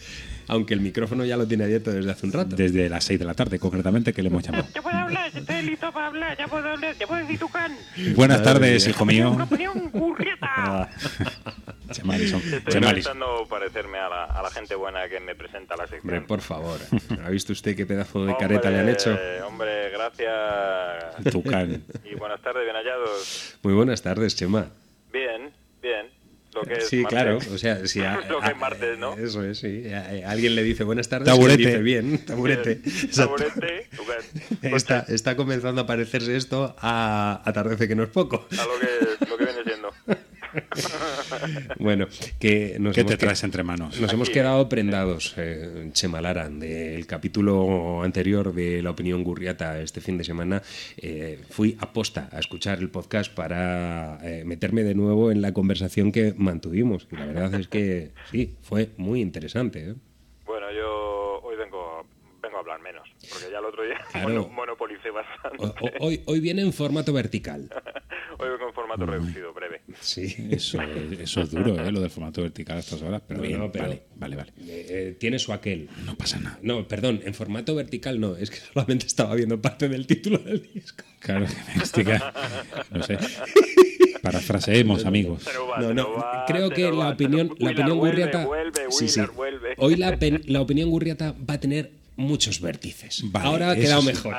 Aunque 0.48 0.74
el 0.74 0.82
micrófono 0.82 1.26
ya 1.26 1.38
lo 1.38 1.48
tiene 1.48 1.64
abierto 1.64 1.92
desde 1.92 2.12
hace 2.12 2.26
un 2.26 2.34
rato. 2.34 2.56
Desde 2.56 2.90
las 2.90 3.04
6 3.04 3.20
de 3.20 3.26
la 3.26 3.34
tarde, 3.34 3.60
concretamente, 3.60 4.14
que 4.14 4.22
le 4.22 4.30
hemos 4.30 4.44
llamado. 4.44 4.66
Ya 4.74 4.82
puedo 4.82 4.98
hablar, 4.98 5.32
ya 5.32 5.40
estoy 5.40 5.62
listo 5.64 5.92
para 5.92 6.08
hablar, 6.08 6.38
ya 6.38 6.48
puedo 6.48 6.70
hablar, 6.70 6.96
ya 6.98 7.08
puedo 7.08 7.22
decir 7.22 7.40
tucán. 7.40 7.76
Buenas 8.16 8.40
Madre 8.40 8.54
tardes, 8.54 8.88
hijo 8.88 9.06
mío. 9.06 9.32
Una 9.32 9.44
opinión 9.46 9.90
gurrieta. 9.92 10.90
Ah, 11.88 11.92
Chemalison. 11.92 12.42
Estoy 12.42 12.76
intentando 12.82 13.46
parecerme 13.50 13.98
a 14.00 14.10
la, 14.10 14.24
a 14.26 14.42
la 14.42 14.50
gente 14.50 14.74
buena 14.76 15.08
que 15.10 15.20
me 15.20 15.36
presenta 15.36 15.76
la 15.76 15.86
sección. 15.86 16.02
Hombre, 16.14 16.22
por 16.22 16.42
favor. 16.42 16.80
¿Ha 17.24 17.30
visto 17.30 17.54
usted 17.54 17.76
qué 17.76 17.86
pedazo 17.86 18.26
de 18.26 18.36
careta 18.38 18.70
le 18.72 18.80
han 18.80 18.90
hecho? 18.90 19.12
Hombre, 19.12 19.44
Hombre, 19.44 19.90
gracias. 19.92 21.32
Tucán. 21.32 21.84
Y 22.04 22.16
buenas 22.16 22.42
tardes, 22.42 22.64
bien 22.64 22.76
hallados. 22.76 23.58
Muy 23.64 23.74
buenas 23.74 24.02
tardes, 24.02 24.36
Chema. 24.36 24.68
Bien. 25.12 25.45
Lo 26.56 26.62
que 26.64 26.74
es 26.76 26.88
Sí, 26.88 27.02
martes. 27.02 27.10
claro. 27.22 27.38
O 27.54 27.58
sea, 27.58 27.86
si 27.86 28.00
a- 28.02 28.18
Lo 28.30 28.40
que 28.40 28.48
a- 28.48 28.52
es 28.52 28.58
martes, 28.58 28.98
¿no? 28.98 29.14
Eso 29.18 29.44
es, 29.44 29.60
sí. 29.60 29.84
A- 29.94 30.28
a 30.28 30.32
alguien 30.32 30.56
le 30.56 30.64
dice 30.64 30.84
buenas 30.86 31.10
tardes, 31.10 31.28
Taburete. 31.28 31.58
dice 31.58 31.78
bien, 31.80 32.18
taburete. 32.26 32.80
Taburete. 33.16 33.88
Está, 34.62 35.06
está 35.10 35.36
comenzando 35.36 35.82
a 35.82 35.86
parecerse 35.86 36.36
esto 36.36 36.76
a 36.80 37.42
Atardece 37.46 37.88
que 37.88 37.96
no 37.96 38.04
es 38.04 38.10
poco. 38.10 38.48
A 38.52 38.56
lo 38.66 38.80
que, 38.80 39.26
lo 39.30 39.38
que. 39.38 39.45
Bueno, 41.80 42.08
que 42.40 42.78
nos 42.80 42.96
¿Qué 42.96 43.02
hemos 43.02 43.12
te 43.12 43.18
traes 43.18 43.44
entre 43.44 43.64
manos? 43.64 44.00
Nos 44.00 44.12
hemos 44.14 44.30
quedado 44.30 44.68
prendados, 44.70 45.34
eh, 45.38 45.90
Chema 45.94 46.22
Lara, 46.22 46.50
del 46.50 47.06
capítulo 47.08 48.04
anterior 48.04 48.54
de 48.54 48.82
La 48.82 48.92
Opinión 48.92 49.24
Gurriata 49.24 49.80
este 49.82 50.02
fin 50.02 50.18
de 50.18 50.24
semana. 50.24 50.62
Eh, 50.98 51.40
fui 51.50 51.78
aposta 51.80 52.30
a 52.32 52.40
escuchar 52.40 52.80
el 52.80 52.90
podcast 52.90 53.34
para 53.34 54.20
eh, 54.24 54.44
meterme 54.46 54.84
de 54.84 54.96
nuevo 54.96 55.32
en 55.32 55.42
la 55.42 55.54
conversación 55.54 56.12
que 56.12 56.34
mantuvimos. 56.38 57.08
Y 57.12 57.16
la 57.16 57.26
verdad 57.26 57.54
es 57.60 57.68
que 57.68 58.12
sí, 58.32 58.56
fue 58.62 58.90
muy 58.98 59.22
interesante. 59.22 59.90
¿eh? 59.92 59.96
Bueno, 60.46 60.68
yo 60.72 61.42
hoy 61.44 61.56
vengo, 61.58 62.06
vengo 62.42 62.58
a 62.58 62.60
hablar 62.60 62.82
menos, 62.82 63.08
porque 63.30 63.52
ya 63.52 63.60
el 63.60 63.66
otro 63.66 63.84
día 63.84 63.98
Claro. 64.12 64.30
mono- 64.30 64.50
monopolicé 64.50 65.10
bastante. 65.10 65.58
O- 65.64 65.68
o- 65.68 66.06
hoy, 66.08 66.22
hoy 66.26 66.40
viene 66.40 66.62
en 66.62 66.74
formato 66.74 67.14
vertical. 67.14 67.70
Hoy 68.38 68.48
en 68.68 68.74
formato 68.74 69.06
reducido, 69.06 69.54
breve. 69.54 69.82
Sí. 70.02 70.36
Eso, 70.52 70.82
es- 70.82 71.20
eso 71.20 71.42
es 71.42 71.52
duro, 71.52 71.80
¿eh? 71.82 71.92
lo 71.92 72.02
del 72.02 72.10
formato 72.10 72.42
vertical 72.42 72.78
a 72.78 72.80
estas 72.82 73.02
horas, 73.02 73.22
pero 73.28 73.40
No, 73.42 73.48
bien, 73.48 73.60
no, 73.60 73.72
pero- 73.72 73.86
vale, 73.86 74.02
vale, 74.16 74.36
vale. 74.36 74.52
Eh, 74.62 74.86
eh, 74.90 75.16
tiene 75.20 75.40
su 75.40 75.54
aquel. 75.54 75.90
No 76.06 76.16
pasa 76.16 76.40
nada. 76.40 76.60
No, 76.62 76.88
perdón, 76.88 77.22
en 77.24 77.34
formato 77.34 77.76
vertical 77.76 78.20
no, 78.20 78.36
es 78.36 78.50
que 78.50 78.58
solamente 78.58 79.06
estaba 79.08 79.36
viendo 79.36 79.62
parte 79.62 79.88
del 79.90 80.06
título 80.08 80.38
del 80.40 80.62
disco. 80.74 81.04
Claro, 81.20 81.46
que 81.48 81.54
me 81.76 81.80
explica- 81.80 82.34
no 82.92 83.04
sé. 83.04 83.18
Parafraseemos, 84.22 85.06
amigos. 85.06 85.44
Pero 85.46 85.68
va, 85.68 85.80
No, 85.80 85.94
no, 85.94 86.14
va, 86.14 86.46
creo 86.48 86.70
que 86.70 86.84
la 86.84 86.92
va, 86.92 87.08
se 87.10 87.14
opinión, 87.14 87.48
la 87.60 87.72
opinión 87.72 87.98
vuelve, 87.98 88.22
gurriata. 88.24 88.46
Vuelve, 88.46 88.82
Sí, 88.90 89.08
sí. 89.08 89.22
Hoy 89.78 89.96
la, 89.96 90.18
pen- 90.18 90.42
la 90.48 90.62
opinión 90.62 90.90
gurriata 90.90 91.36
va 91.48 91.56
a 91.56 91.60
tener 91.60 91.92
muchos 92.18 92.62
vértices. 92.62 93.22
Vale, 93.32 93.48
Ahora 93.48 93.72
ha 93.72 93.76
quedado 93.76 94.02
sí, 94.02 94.08
mejor. 94.08 94.36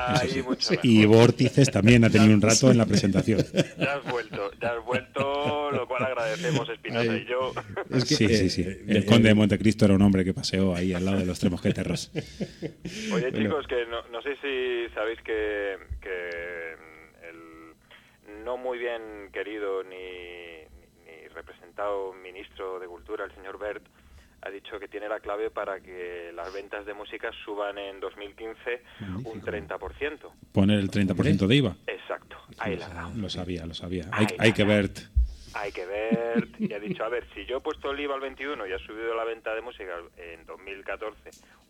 sí. 0.59 0.75
Y 0.83 1.05
Vórtices 1.05 1.69
también 1.71 2.03
ha 2.03 2.09
tenido 2.09 2.33
un 2.33 2.41
rato 2.41 2.71
en 2.71 2.77
la 2.77 2.85
presentación. 2.85 3.43
Ya 3.77 3.93
has 3.95 4.03
vuelto, 4.11 4.51
ya 4.61 4.69
has 4.73 4.83
vuelto, 4.85 5.71
lo 5.71 5.87
cual 5.87 6.05
agradecemos 6.05 6.67
Espinosa 6.69 7.15
y 7.17 7.25
yo. 7.25 7.53
Es 7.91 8.05
que, 8.05 8.15
sí, 8.15 8.25
eh, 8.25 8.37
sí, 8.37 8.49
sí. 8.49 8.61
eh, 8.61 8.83
El 8.87 8.97
eh, 8.97 9.05
conde 9.05 9.29
de 9.29 9.35
Montecristo 9.35 9.85
era 9.85 9.93
un 9.93 10.01
hombre 10.01 10.25
que 10.25 10.33
paseó 10.33 10.75
ahí 10.75 10.93
al 10.93 11.05
lado 11.05 11.19
de 11.19 11.25
los 11.25 11.39
tres 11.39 11.51
mosqueteros. 11.51 12.11
Oye, 12.13 12.73
Bueno. 13.09 13.37
chicos, 13.37 13.67
que 13.67 13.85
no, 13.85 14.01
no 14.11 14.21
sé 14.21 14.35
si 14.41 14.93
sabéis 14.93 15.19
que, 15.21 15.77
que 16.01 16.73
el 17.29 18.43
no 18.43 18.57
muy 18.57 18.77
bien 18.79 19.01
querido 19.31 19.83
ni, 19.83 19.95
ni, 19.95 21.21
ni 21.21 21.27
representado 21.29 22.13
ministro 22.13 22.79
de 22.79 22.87
Cultura, 22.87 23.25
el 23.25 23.33
señor 23.35 23.59
Bert, 23.59 23.83
ha 24.41 24.49
dicho 24.49 24.79
que 24.79 24.87
tiene 24.87 25.07
la 25.09 25.19
clave 25.19 25.49
para 25.49 25.79
que 25.79 26.31
las 26.33 26.53
ventas 26.53 26.85
de 26.85 26.93
música 26.93 27.31
suban 27.43 27.77
en 27.77 27.99
2015 27.99 28.81
un 29.23 29.41
30%. 29.41 30.31
Poner 30.51 30.79
el 30.79 30.89
30% 30.89 31.47
de 31.47 31.55
IVA. 31.55 31.75
Exacto, 31.87 32.37
ahí 32.57 32.77
la. 32.77 33.09
Lo 33.15 33.29
sabía, 33.29 33.65
lo 33.65 33.73
sabía. 33.73 34.05
Ahí 34.11 34.27
Hay, 34.29 34.35
hay 34.39 34.53
que 34.53 34.63
ver. 34.63 34.91
Hay 35.53 35.71
que 35.71 35.85
ver, 35.85 36.47
y 36.59 36.71
ha 36.73 36.79
dicho, 36.79 37.03
a 37.03 37.09
ver, 37.09 37.25
si 37.33 37.45
yo 37.45 37.57
he 37.57 37.61
puesto 37.61 37.91
el 37.91 37.99
IVA 37.99 38.15
al 38.15 38.21
21 38.21 38.67
y 38.67 38.71
ha 38.73 38.79
subido 38.79 39.15
la 39.15 39.23
venta 39.23 39.53
de 39.55 39.61
música 39.61 39.91
en 40.17 40.45
2014 40.45 41.15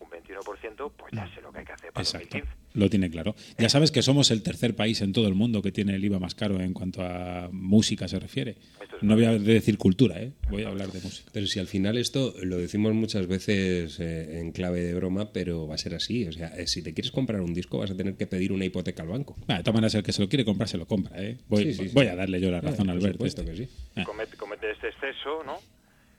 un 0.00 0.08
21%, 0.10 0.92
pues 0.96 1.12
ya 1.12 1.28
sé 1.34 1.40
lo 1.40 1.50
que 1.52 1.58
hay 1.60 1.64
que 1.64 1.72
hacer 1.72 1.92
para 1.92 2.02
Exacto. 2.02 2.28
2015. 2.38 2.58
Lo 2.74 2.88
tiene 2.90 3.10
claro. 3.10 3.34
Ya 3.58 3.68
sabes 3.68 3.90
que 3.90 4.02
somos 4.02 4.30
el 4.30 4.42
tercer 4.42 4.76
país 4.76 5.00
en 5.00 5.12
todo 5.12 5.26
el 5.26 5.34
mundo 5.34 5.60
que 5.62 5.72
tiene 5.72 5.94
el 5.96 6.04
IVA 6.04 6.18
más 6.20 6.34
caro 6.36 6.60
en 6.60 6.72
cuanto 6.72 7.02
a 7.02 7.48
música 7.50 8.06
se 8.06 8.18
refiere. 8.20 8.56
No 9.00 9.14
voy 9.14 9.24
a 9.24 9.38
decir 9.38 9.78
cultura, 9.78 10.20
¿eh? 10.20 10.32
voy 10.50 10.64
a 10.64 10.68
hablar 10.68 10.88
de 10.92 11.00
música. 11.00 11.30
Pero 11.32 11.46
si 11.46 11.58
al 11.60 11.66
final 11.66 11.96
esto 11.98 12.34
lo 12.42 12.56
decimos 12.58 12.92
muchas 12.94 13.26
veces 13.26 13.98
eh, 14.00 14.38
en 14.40 14.52
clave 14.52 14.80
de 14.82 14.94
broma, 14.94 15.32
pero 15.32 15.66
va 15.66 15.74
a 15.76 15.78
ser 15.78 15.94
así. 15.94 16.26
O 16.26 16.32
sea, 16.32 16.48
eh, 16.56 16.66
si 16.66 16.82
te 16.82 16.94
quieres 16.94 17.10
comprar 17.10 17.40
un 17.40 17.54
disco 17.54 17.78
vas 17.78 17.90
a 17.90 17.96
tener 17.96 18.14
que 18.16 18.26
pedir 18.26 18.52
una 18.52 18.64
hipoteca 18.64 19.02
al 19.02 19.08
banco. 19.08 19.36
Ah, 19.48 19.56
de 19.58 19.62
todas 19.62 19.74
maneras, 19.74 19.94
el 19.96 20.02
que 20.02 20.12
se 20.12 20.22
lo 20.22 20.28
quiere 20.28 20.44
comprar, 20.44 20.68
se 20.68 20.78
lo 20.78 20.86
compra. 20.86 21.20
¿eh? 21.22 21.38
Voy, 21.48 21.64
Sí, 21.64 21.74
sí, 21.74 21.88
sí. 21.88 21.94
voy 21.94 22.06
a 22.06 22.14
darle 22.16 22.40
yo 22.40 22.50
la 22.50 22.60
razón 22.60 22.90
Ah, 22.90 22.92
al 22.92 23.02
supuesto 23.02 23.42
este. 23.42 23.44
que 23.52 23.66
sí. 23.66 23.68
Ah. 23.96 24.04
comete, 24.04 24.36
comete 24.36 24.70
este 24.70 24.88
exceso, 24.88 25.42
¿no? 25.44 25.58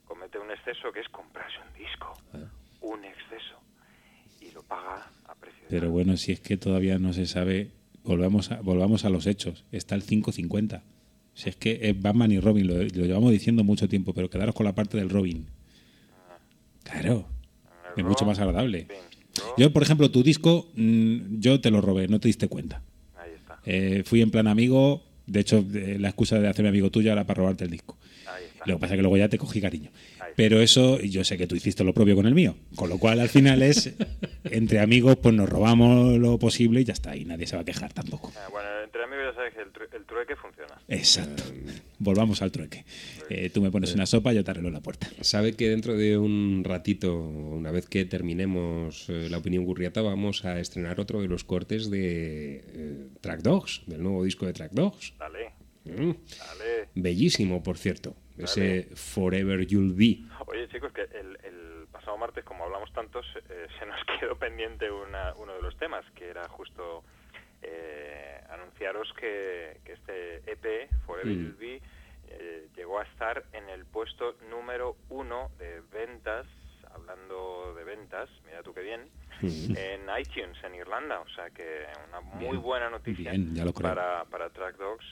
Comete 0.06 0.38
un 0.40 0.52
exceso 0.52 0.92
que 0.92 1.00
es 1.02 1.10
comprarse 1.10 1.58
un 1.60 1.74
disco. 1.78 2.14
Un 2.82 3.06
exceso. 3.06 3.60
Y 4.42 4.52
lo 4.52 4.64
paga 4.64 5.10
a 5.26 5.36
precio 5.36 5.62
de 5.64 5.68
Pero 5.70 5.92
bueno, 5.92 6.18
si 6.18 6.32
es 6.32 6.40
que 6.40 6.58
todavía 6.58 6.98
no 7.00 7.14
se 7.14 7.26
sabe, 7.26 7.72
volvamos 8.04 8.52
a, 8.52 8.62
volvamos 8.62 9.06
a 9.06 9.10
los 9.10 9.28
hechos. 9.28 9.66
Está 9.72 9.96
el 9.96 10.06
5.50. 10.06 10.82
Si 11.34 11.50
es 11.50 11.56
que 11.56 11.80
es 11.82 12.02
Batman 12.02 12.32
y 12.32 12.40
Robin, 12.40 12.68
lo, 12.68 12.76
lo 12.76 13.06
llevamos 13.06 13.32
diciendo 13.32 13.64
mucho 13.64 13.88
tiempo, 13.88 14.14
pero 14.14 14.30
quedaros 14.30 14.56
con 14.56 14.66
la 14.66 14.74
parte 14.74 14.98
del 14.98 15.10
Robin. 15.10 15.48
Claro, 16.84 17.28
es 17.96 18.04
mucho 18.04 18.26
más 18.26 18.40
agradable. 18.40 18.88
Yo, 19.58 19.72
por 19.72 19.84
ejemplo, 19.84 20.10
tu 20.10 20.24
disco, 20.24 20.70
mm, 20.76 21.40
yo 21.40 21.62
te 21.62 21.72
lo 21.72 21.82
robé, 21.82 22.08
no 22.08 22.20
te 22.20 22.28
diste 22.28 22.48
cuenta. 22.48 22.82
Ahí 23.16 23.32
está. 23.36 23.60
Eh, 23.66 24.04
fui 24.06 24.22
en 24.22 24.32
plan 24.32 24.48
amigo, 24.48 25.04
de 25.30 25.40
hecho, 25.40 25.64
eh, 25.74 25.98
la 26.00 26.10
excusa 26.10 26.40
de 26.40 26.48
hacerme 26.48 26.70
amigo 26.70 26.90
tuyo 26.90 27.12
era 27.12 27.24
para 27.26 27.40
robarte 27.40 27.64
el 27.66 27.70
disco. 27.72 27.98
Lo 28.66 28.76
que 28.76 28.82
pasa 28.82 28.94
es 28.94 28.98
que 28.98 29.02
luego 29.04 29.16
ya 29.18 29.30
te 29.30 29.38
cogí 29.38 29.62
cariño. 29.62 29.90
Pero 30.36 30.62
eso, 30.62 31.00
yo 31.00 31.24
sé 31.24 31.38
que 31.38 31.48
tú 31.48 31.56
hiciste 31.56 31.84
lo 31.84 31.94
propio 31.94 32.16
con 32.16 32.26
el 32.26 32.36
mío. 32.36 32.56
Con 32.76 32.90
lo 32.90 32.98
cual, 32.98 33.20
al 33.22 33.30
final 33.30 33.62
es, 33.64 33.94
entre 34.44 34.80
amigos, 34.80 35.16
pues 35.22 35.34
nos 35.34 35.48
robamos 35.50 36.18
lo 36.18 36.38
posible 36.38 36.82
y 36.82 36.84
ya 36.84 36.94
está. 36.94 37.16
Y 37.16 37.26
nadie 37.26 37.48
se 37.48 37.56
va 37.56 37.62
a 37.62 37.66
quejar 37.66 37.94
tampoco. 37.94 38.32
Ah, 38.36 38.48
bueno, 38.52 38.68
entre 38.84 39.04
amigos 39.04 39.26
ya 39.32 39.36
sabes 39.36 39.54
que 39.54 39.62
el, 39.62 39.72
tru- 39.74 39.96
el 39.96 39.99
trueque 40.10 40.36
funciona. 40.36 40.76
Exacto. 40.90 41.44
Volvamos 42.00 42.42
al 42.42 42.52
trueque. 42.52 42.84
Eh, 43.30 43.50
tú 43.50 43.62
me 43.62 43.72
pones 43.72 43.94
una 43.94 44.06
sopa, 44.06 44.34
yo 44.34 44.44
te 44.44 44.52
arreglo 44.52 44.70
la 44.72 44.82
puerta. 44.82 45.08
Sabe 45.22 45.56
que 45.56 45.70
dentro 45.70 45.96
de 45.96 46.18
un 46.18 46.64
ratito, 46.66 47.16
una 47.16 47.72
vez 47.72 47.88
que 47.88 48.04
terminemos 48.06 49.10
eh, 49.10 49.28
la 49.30 49.38
opinión 49.38 49.64
gurriata, 49.66 50.02
vamos 50.02 50.44
a 50.46 50.60
estrenar 50.60 51.00
otro 51.00 51.22
de 51.22 51.28
los 51.28 51.44
cortes 51.46 51.90
de 51.90 52.64
eh, 52.68 53.08
Track 53.22 53.42
Dogs, 53.42 53.84
del 53.88 54.04
nuevo 54.04 54.24
disco 54.24 54.46
de 54.46 54.54
Track 54.54 54.72
Dogs. 54.74 55.14
Dale, 55.18 55.54
Mm. 55.86 56.12
dale. 56.38 56.90
Bellísimo, 56.94 57.64
por 57.64 57.78
cierto. 57.78 58.16
Ese 58.38 58.90
Forever 58.96 59.66
You'll 59.66 59.94
Be. 59.94 60.20
Oye, 60.48 60.68
chicos, 60.70 60.92
que 60.94 61.02
el, 61.02 61.38
el 61.44 61.88
pasado 61.92 62.18
martes, 62.18 62.44
como 62.44 62.64
hablamos 62.66 62.92
tantos, 62.94 63.26
eh, 63.50 63.66
se 63.80 63.86
nos 63.86 63.98
quedó 64.20 64.38
pendiente 64.38 64.92
una- 64.92 65.34
uno 65.36 65.54
de 65.56 65.62
los 65.62 65.76
temas, 65.78 66.06
que 66.16 66.26
era 66.30 66.48
justo 66.50 67.04
eh, 67.62 68.42
anunciaros 68.50 69.12
que, 69.20 69.78
que 69.86 69.94
este 69.94 70.38
EP, 70.52 70.90
Forever 71.06 71.36
Mm. 71.36 71.58
Be, 71.60 71.82
eh, 72.32 72.68
llegó 72.76 73.00
a 73.00 73.04
estar 73.04 73.44
en 73.54 73.70
el 73.70 73.86
puesto 73.86 74.36
número 74.50 74.96
uno 75.10 75.52
de 75.58 75.82
ventas, 75.92 76.46
hablando 76.94 77.74
de 77.76 77.84
ventas, 77.84 78.30
mira 78.46 78.62
tú 78.64 78.74
qué 78.74 78.82
bien, 78.82 79.10
Mm. 79.42 79.76
en 79.78 80.02
iTunes 80.20 80.58
en 80.66 80.76
Irlanda. 80.76 81.22
O 81.22 81.30
sea 81.30 81.50
que 81.52 81.86
una 82.10 82.20
muy 82.20 82.50
Bien, 82.50 82.62
buena 82.62 82.90
noticia 82.90 83.32
bien, 83.32 83.56
ya 83.56 83.64
lo 83.64 83.74
creo. 83.74 83.90
para, 83.90 84.26
para 84.26 84.50
Track 84.50 84.78
Dogs. 84.78 85.06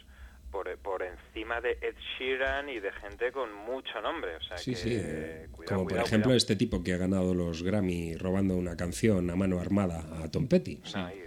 Por, 0.51 0.77
por 0.77 1.03
encima 1.03 1.59
de 1.59 1.71
Ed 1.81 1.95
Sheeran 2.17 2.69
y 2.69 2.79
de 2.79 2.89
gente 2.93 3.33
con 3.33 3.53
mucho 3.53 3.99
nombre. 4.01 4.37
O 4.37 4.41
sea 4.43 4.57
Sí, 4.57 4.71
que, 4.71 4.77
sí. 4.77 4.89
eh, 4.93 5.47
cuidado, 5.51 5.75
Como 5.75 5.79
por 5.83 5.87
cuidado, 5.91 6.07
ejemplo 6.07 6.23
cuidado. 6.27 6.37
este 6.37 6.55
tipo 6.55 6.81
que 6.83 6.93
ha 6.93 6.97
ganado 6.97 7.33
los 7.35 7.63
Grammy 7.63 8.15
robando 8.15 8.55
una 8.55 8.77
canción 8.77 9.29
a 9.29 9.35
mano 9.35 9.59
armada 9.59 10.05
a 10.23 10.31
Tom 10.31 10.47
Petty. 10.47 10.81
Ahí, 10.95 11.25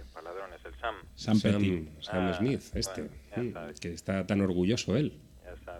Sam. 0.81 0.95
Sam 1.15 1.39
Petty. 1.41 1.89
Sam 2.01 2.27
Ah, 2.27 2.33
Smith, 2.33 2.61
este. 2.75 3.01
bueno, 3.35 3.61
Mm, 3.61 3.73
que 3.79 3.93
está 3.93 4.25
tan 4.27 4.41
orgulloso 4.41 4.97
él 4.97 5.17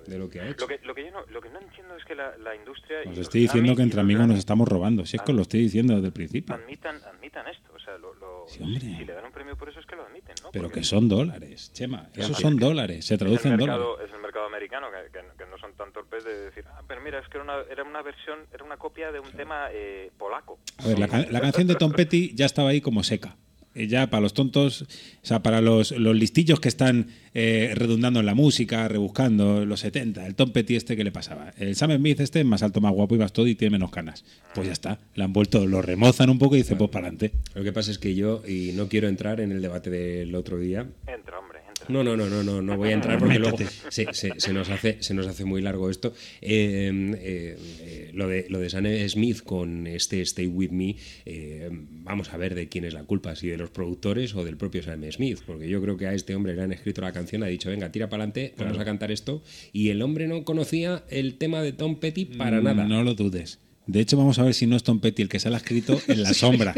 de 0.08 0.18
lo 0.18 0.30
que 0.30 0.40
ha 0.42 0.48
hecho. 0.50 0.62
Lo 0.62 0.68
que, 0.68 0.80
lo 0.86 0.94
que 0.96 1.04
yo 1.06 1.12
no, 1.12 1.26
lo 1.28 1.42
que 1.42 1.50
no 1.50 1.60
entiendo 1.60 1.96
es 1.98 2.04
que 2.06 2.16
la, 2.16 2.38
la 2.38 2.56
industria... 2.56 3.00
Os 3.10 3.18
estoy 3.18 3.42
diciendo 3.42 3.76
que 3.76 3.82
entre 3.82 4.00
amigos 4.02 4.28
nos 4.28 4.38
estamos 4.38 4.68
robando. 4.68 5.06
Si 5.06 5.16
es 5.18 5.22
que 5.24 5.32
os 5.32 5.36
lo 5.36 5.42
estoy 5.44 5.62
diciendo 5.62 5.96
desde 5.96 6.08
el 6.08 6.14
principio. 6.14 6.56
admitan, 6.56 6.96
admitan 7.04 7.48
esto. 7.48 7.72
O 7.76 7.80
sea, 7.80 7.98
lo, 7.98 8.14
lo- 8.16 8.44
hombre. 8.46 8.80
si, 8.80 8.96
si 8.96 9.06
le 9.06 9.14
dan 9.14 9.26
un 9.26 9.32
premio 9.32 9.56
por 9.58 9.70
eso 9.70 9.80
es 9.80 9.86
que 9.86 9.96
lo 9.96 10.04
admiten, 10.06 10.36
¿no? 10.44 10.52
Pero 10.52 10.66
Porque 10.66 10.80
que 10.82 10.86
son 10.86 11.08
dólares, 11.10 11.72
Chema. 11.74 12.10
Esos 12.14 12.38
Sí. 12.38 12.44
son 12.44 12.58
dólares. 12.58 13.06
Se 13.06 13.16
es 13.16 13.20
traduce 13.20 13.48
el 13.48 13.54
en 13.56 13.60
dólares. 13.60 13.86
Es 14.08 14.14
el 14.14 14.22
mercado 14.22 14.46
americano, 14.46 14.88
que, 14.92 15.12
que- 15.12 15.38
que 15.38 15.50
no 15.50 15.58
son 15.58 15.74
tan 15.74 15.92
torpes 15.94 16.24
de 16.26 16.38
decir, 16.46 16.64
ah, 16.68 16.82
pero 16.88 17.02
mira, 17.02 17.20
es 17.20 17.28
que 17.28 17.38
era 17.38 17.44
una, 17.44 17.56
era 17.70 17.84
una 17.84 18.02
versión, 18.02 18.40
era 18.54 18.64
una 18.64 18.78
copia 18.78 19.12
de 19.12 19.20
un 19.20 19.32
tema 19.32 19.68
eh, 19.72 20.12
polaco. 20.18 20.60
A 20.78 20.88
ver, 20.88 21.00
la, 21.00 21.08
la 21.08 21.42
canción 21.42 21.68
de 21.68 21.76
Tom 21.76 21.92
Petty 21.92 22.34
ya 22.36 22.46
estaba 22.46 22.70
ahí 22.70 22.82
como 22.82 23.04
seca. 23.04 23.36
Eh, 23.76 23.88
Ya 23.88 24.10
para 24.10 24.22
los 24.22 24.34
tontos, 24.34 24.84
o 24.84 24.86
sea, 25.26 25.42
para 25.42 25.62
los, 25.62 25.92
los 25.92 26.16
listillos 26.16 26.60
que 26.60 26.68
están 26.68 27.08
eh, 27.34 27.72
redundando 27.76 28.20
en 28.20 28.26
la 28.26 28.36
música, 28.36 28.88
rebuscando 28.88 29.66
los 29.66 29.80
70, 29.80 30.28
el 30.28 30.36
Tom 30.36 30.52
Petty 30.52 30.76
este 30.76 30.98
que 30.98 31.04
le 31.04 31.12
pasaba. 31.12 31.54
El 31.58 31.76
Sam 31.76 31.96
Smith 31.98 32.20
este 32.20 32.42
es 32.42 32.46
más 32.46 32.64
alto, 32.64 32.82
más 32.82 32.92
guapo 32.94 33.16
y 33.16 33.20
más 33.20 33.32
todo 33.32 33.48
y 33.48 33.56
tiene 33.56 33.72
menos 33.74 33.92
canas. 33.92 34.26
Pues 34.54 34.68
ya 34.68 34.74
está, 34.74 35.00
le 35.16 35.24
han 35.24 35.32
vuelto, 35.34 35.66
lo 35.66 35.82
remozan 35.82 36.30
un 36.30 36.38
poco 36.40 36.56
y 36.56 36.60
dice, 36.60 36.76
pues 36.76 36.90
para 36.90 37.08
adelante. 37.08 37.32
Lo 37.56 37.64
que 37.64 37.72
pasa 37.72 37.92
es 37.92 37.98
que 37.98 38.14
yo, 38.16 38.44
y 38.48 38.72
no 38.74 38.90
quiero 38.90 39.08
entrar 39.08 39.40
en 39.40 39.52
el 39.52 39.62
debate 39.62 39.90
del 39.90 40.36
otro 40.36 40.60
día, 40.60 40.86
Entra, 41.08 41.40
hombre. 41.40 41.61
No, 41.90 42.04
no, 42.04 42.16
no, 42.16 42.28
no, 42.30 42.44
no, 42.44 42.62
no 42.62 42.78
voy 42.78 42.90
a 42.90 42.94
entrar 42.94 43.20
porque 43.20 43.40
luego 43.40 43.58
se, 43.90 44.14
se- 44.14 44.34
se 44.38 44.54
nos 44.54 44.70
hace, 44.70 44.98
se 45.02 45.14
nos 45.14 45.28
hace 45.28 45.46
muy 45.46 45.62
largo 45.62 45.90
esto. 45.90 46.14
Eh, 46.42 46.92
eh, 47.18 47.58
eh, 47.82 48.12
lo, 48.14 48.28
de, 48.28 48.46
lo 48.50 48.60
de 48.60 48.70
Sam 48.70 48.86
Smith 49.08 49.42
con 49.44 49.88
este 49.88 50.22
Stay 50.22 50.48
With 50.48 50.72
Me, 50.72 50.96
eh, 51.26 51.70
vamos 51.72 52.34
a 52.34 52.38
ver 52.38 52.56
de 52.56 52.68
quién 52.70 52.86
es 52.86 52.94
la 52.94 53.04
culpa, 53.04 53.36
si 53.36 53.48
de 53.48 53.58
los 53.58 53.70
productores 53.72 54.34
o 54.36 54.44
del 54.44 54.58
propio 54.58 54.84
Sam 54.84 55.04
Smith, 55.12 55.40
porque 55.46 55.68
yo 55.70 55.82
creo 55.82 55.98
que 55.98 56.08
a 56.08 56.14
este 56.14 56.36
hombre 56.36 56.56
le 56.56 56.62
han 56.62 56.72
escrito 56.72 57.02
la 57.02 57.12
canción, 57.12 57.44
ha 57.44 57.48
dicho, 57.48 57.70
venga, 57.70 57.92
tira 57.92 58.10
para 58.10 58.24
adelante, 58.24 58.54
vamos 58.58 58.74
Claro. 58.74 58.82
a 58.82 58.86
cantar 58.86 59.12
esto, 59.12 59.44
y 59.74 59.90
el 59.90 60.02
hombre 60.02 60.28
no 60.28 60.44
conocía 60.44 61.04
el 61.10 61.36
tema 61.38 61.62
de 61.62 61.74
Tom 61.74 62.00
Petty 62.00 62.26
para 62.26 62.62
nada. 62.62 62.86
Mm, 62.86 62.90
No 62.90 63.04
lo 63.04 63.14
dudes. 63.16 63.60
De 63.88 64.00
hecho, 64.00 64.16
vamos 64.18 64.38
a 64.40 64.44
ver 64.44 64.54
si 64.54 64.68
no 64.68 64.76
es 64.76 64.84
Tom 64.84 65.00
Petty 65.02 65.24
el 65.24 65.30
que 65.30 65.40
se 65.40 65.50
lo 65.50 65.56
ha 65.56 65.58
escrito 65.58 66.00
en 66.08 66.24
la 66.24 66.34
sombra. 66.34 66.74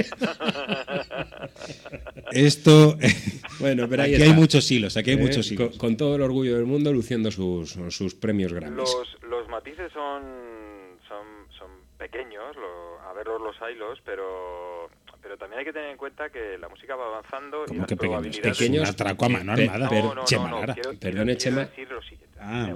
Esto. 2.31 2.97
Bueno, 3.59 3.87
pero 3.87 4.03
aquí 4.03 4.13
está. 4.15 4.25
hay 4.25 4.33
muchos 4.33 4.69
hilos, 4.71 4.97
aquí 4.97 5.11
hay 5.11 5.17
Eh, 5.17 5.21
muchos 5.21 5.49
hilos. 5.51 5.77
con 5.77 5.95
todo 5.95 6.15
el 6.15 6.21
orgullo 6.21 6.55
del 6.55 6.65
mundo 6.65 6.91
luciendo 6.91 7.31
sus, 7.31 7.77
sus 7.89 8.15
premios 8.15 8.51
Grammys. 8.51 8.75
Los, 8.75 9.17
los 9.29 9.47
matices 9.47 9.91
son, 9.93 10.23
son, 11.07 11.25
son 11.57 11.69
pequeños, 11.97 12.55
lo- 12.57 12.99
a 13.07 13.13
verlos 13.13 13.39
los 13.39 13.55
hilos, 13.71 13.99
pero, 14.03 14.89
pero 15.21 15.37
también 15.37 15.59
hay 15.59 15.65
que 15.65 15.71
tener 15.71 15.91
en 15.91 15.97
cuenta 15.97 16.29
que 16.29 16.57
la 16.57 16.67
música 16.67 16.95
va 16.95 17.05
avanzando 17.05 17.63
y 17.63 17.67
¿Cómo 17.67 17.79
las 17.81 17.87
que 17.87 17.95
pequeños? 17.95 18.11
probabilidades... 18.11 18.57
Pequeños, 18.57 18.89
atraco 18.89 19.25
a 19.25 19.29
mano 19.29 19.53
armada. 19.53 19.89
No, 20.01 20.15
no, 20.15 20.25
Chema 20.25 20.49
no, 20.49 20.73
quiero- 20.73 20.93
Perdone, 20.99 21.35
quiero 21.37 21.39
Chema. 21.39 21.65
decir 21.65 21.89
lo 21.91 22.01
siguiente. 22.01 22.32
Ah. 22.45 22.67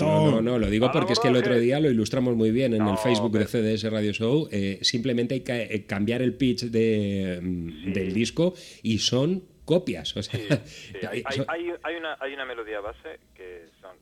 No, 0.00 0.30
no, 0.30 0.40
no, 0.42 0.58
lo 0.58 0.70
digo 0.70 0.90
porque 0.92 1.12
es 1.14 1.18
que 1.20 1.28
el 1.28 1.36
otro 1.36 1.58
día 1.58 1.80
lo 1.80 1.90
ilustramos 1.90 2.34
muy 2.36 2.50
bien 2.50 2.72
en 2.74 2.78
No, 2.84 2.92
el 2.92 2.98
Facebook 2.98 3.32
de 3.32 3.46
CDS 3.46 3.90
Radio 3.90 4.12
Show. 4.12 4.48
eh, 4.50 4.78
simplemente 4.82 5.34
hay 5.34 5.40
que 5.40 5.62
eh, 5.62 5.84
cambiar 5.86 6.22
el 6.22 6.34
pitch 6.34 6.64
de, 6.64 7.40
mm, 7.42 7.92
del 7.92 8.12
disco 8.14 8.54
y 8.82 8.98
son 8.98 9.42
copias. 9.64 10.16
O 10.16 10.22
sea, 10.22 10.38
Sí, 10.64 10.96
hay, 11.10 11.22
hay, 11.26 11.36
son- 11.36 11.46
hay- 11.48 11.72
hay 11.82 11.94
una, 11.96 12.16
hay 12.20 12.34
una 12.34 12.44
melodía 12.44 12.80
base 12.80 13.18
que 13.34 13.66
son 13.80 13.96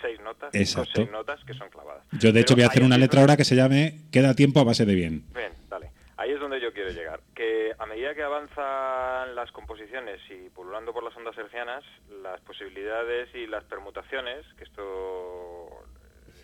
seis 0.00 0.18
notas, 0.20 0.50
cinco, 0.52 0.62
Exacto. 0.62 0.90
seis 0.94 1.10
notas 1.10 1.40
que 1.44 1.54
son 1.54 1.68
clavadas. 1.70 2.04
Yo, 2.12 2.32
de 2.32 2.40
hecho, 2.40 2.54
Pero 2.54 2.56
voy 2.56 2.62
a 2.64 2.66
hacer 2.68 2.82
una 2.82 2.98
letra 2.98 3.20
ahora 3.20 3.36
que 3.36 3.44
se 3.44 3.54
llame 3.56 4.02
Queda 4.10 4.34
tiempo 4.34 4.60
a 4.60 4.64
base 4.64 4.84
de 4.86 4.94
bien. 4.94 5.24
Bien, 5.34 5.52
dale. 5.68 5.90
Ahí 6.16 6.30
es 6.30 6.40
donde 6.40 6.60
yo 6.60 6.72
quiero 6.72 6.90
llegar. 6.90 7.20
Que 7.42 7.74
a 7.76 7.86
medida 7.86 8.14
que 8.14 8.22
avanzan 8.22 9.34
las 9.34 9.50
composiciones 9.50 10.20
y 10.30 10.48
pululando 10.50 10.92
por 10.92 11.02
las 11.02 11.16
ondas 11.16 11.36
hercianas, 11.36 11.82
las 12.22 12.40
posibilidades 12.42 13.34
y 13.34 13.48
las 13.48 13.64
permutaciones, 13.64 14.46
que 14.56 14.62
esto 14.62 15.68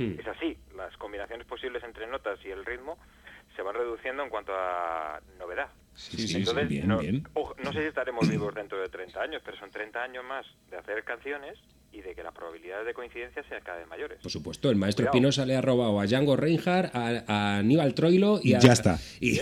es 0.01 0.27
así, 0.27 0.59
las 0.75 0.97
combinaciones 0.97 1.47
posibles 1.47 1.85
entre 1.85 2.09
notas 2.09 2.45
y 2.45 2.51
el 2.51 2.65
ritmo 2.65 2.99
se 3.55 3.63
van 3.63 3.77
reduciendo 3.77 4.25
en 4.25 4.29
cuanto 4.29 4.53
a 4.53 5.21
novedad. 5.39 5.69
Sí, 5.95 6.27
sí, 6.27 6.39
Entonces, 6.39 6.69
bien, 6.69 6.89
no, 6.89 6.99
bien. 6.99 7.23
no 7.63 7.73
sé 7.73 7.83
si 7.83 7.87
estaremos 7.87 8.29
vivos 8.29 8.53
dentro 8.53 8.81
de 8.81 8.89
30 8.89 9.23
años, 9.23 9.43
pero 9.45 9.57
son 9.57 9.71
30 9.71 10.03
años 10.03 10.25
más 10.25 10.47
de 10.69 10.79
hacer 10.79 11.05
canciones 11.05 11.61
y 11.93 12.01
de 12.03 12.15
que 12.15 12.23
las 12.23 12.33
probabilidades 12.35 12.87
de 12.87 12.95
coincidencia 12.95 13.43
sean 13.49 13.63
cada 13.65 13.79
vez 13.79 13.89
mayores. 13.89 14.19
Por 14.23 14.31
supuesto, 14.31 14.71
el 14.71 14.77
maestro 14.77 15.05
Cuidado. 15.05 15.17
Espinosa 15.17 15.47
le 15.47 15.57
ha 15.57 15.61
robado 15.63 15.99
a 16.01 16.07
Django 16.07 16.37
Reinhardt, 16.37 16.95
a, 16.95 17.25
a 17.27 17.59
Aníbal 17.59 17.95
Troilo 17.95 18.41
y 18.43 18.55
a... 18.55 18.59
Ya 18.59 18.73
está. 18.73 18.99
y- 19.21 19.39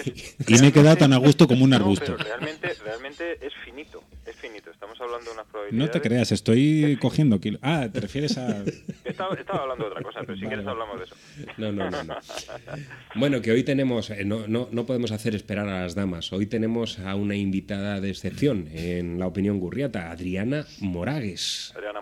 Y 0.46 0.58
me 0.60 0.68
he 0.68 0.72
quedado 0.72 0.96
tan 0.96 1.12
a 1.12 1.16
gusto 1.18 1.46
como 1.48 1.64
un 1.64 1.70
No, 1.70 1.76
arbusto. 1.76 2.04
pero 2.16 2.18
realmente, 2.18 2.72
realmente 2.84 3.44
es 3.46 3.52
finito, 3.64 4.02
es 4.24 4.36
finito. 4.36 4.70
Estamos 4.70 4.98
hablando 5.00 5.26
de 5.26 5.32
unas 5.34 5.46
No 5.46 5.52
probabilidades... 5.52 5.90
te 5.92 6.00
creas, 6.00 6.32
estoy 6.32 6.98
cogiendo 7.00 7.40
kilos. 7.40 7.60
Ah, 7.62 7.88
te 7.92 8.00
refieres 8.00 8.38
a. 8.38 8.62
Estaba, 9.04 9.34
estaba 9.34 9.62
hablando 9.62 9.84
de 9.84 9.90
otra 9.90 10.02
cosa, 10.02 10.20
pero 10.20 10.34
si 10.34 10.44
Vale, 10.44 10.48
quieres 10.56 10.66
hablamos 10.66 10.98
de 10.98 11.04
eso. 11.06 11.14
No, 11.56 11.72
no, 11.72 11.90
no, 11.90 12.04
no. 12.04 12.16
Bueno, 13.14 13.40
que 13.40 13.50
hoy 13.50 13.62
tenemos, 13.64 14.10
eh, 14.10 14.24
no, 14.24 14.46
no, 14.46 14.68
no 14.70 14.86
podemos 14.86 15.10
hacer 15.10 15.34
esperar 15.34 15.68
a 15.68 15.82
las 15.82 15.94
damas. 15.94 16.32
Hoy 16.32 16.46
tenemos 16.46 16.98
a 16.98 17.14
una 17.14 17.34
invitada 17.34 18.00
de 18.00 18.10
excepción 18.10 18.68
en 18.72 19.18
la 19.18 19.26
opinión 19.26 19.58
gurriata, 19.58 20.10
Adriana 20.10 20.66
Moragues. 20.80 21.72
Adriana 21.74 22.00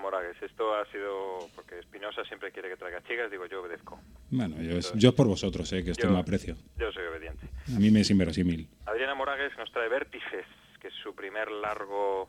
Ha 0.72 0.86
sido 0.86 1.38
porque 1.54 1.78
Espinosa 1.80 2.24
siempre 2.24 2.52
quiere 2.52 2.68
que 2.68 2.76
traiga 2.76 3.02
chicas, 3.02 3.30
digo 3.30 3.46
yo 3.46 3.60
obedezco. 3.60 4.00
Bueno, 4.30 4.60
yo 4.62 4.78
es, 4.78 4.92
yo 4.94 5.10
es 5.10 5.14
por 5.14 5.26
vosotros, 5.26 5.72
eh, 5.72 5.84
que 5.84 5.90
esto 5.90 6.08
me 6.08 6.18
aprecio. 6.18 6.54
Yo 6.78 6.90
soy 6.92 7.04
obediente. 7.04 7.48
A 7.74 7.78
mí 7.78 7.90
me 7.90 8.00
es 8.00 8.10
inverosímil. 8.10 8.68
Adriana 8.86 9.14
Moragues 9.14 9.56
nos 9.58 9.70
trae 9.72 9.88
Vértices, 9.88 10.46
que 10.80 10.88
es 10.88 10.94
su 11.02 11.14
primer 11.14 11.50
largo 11.50 12.28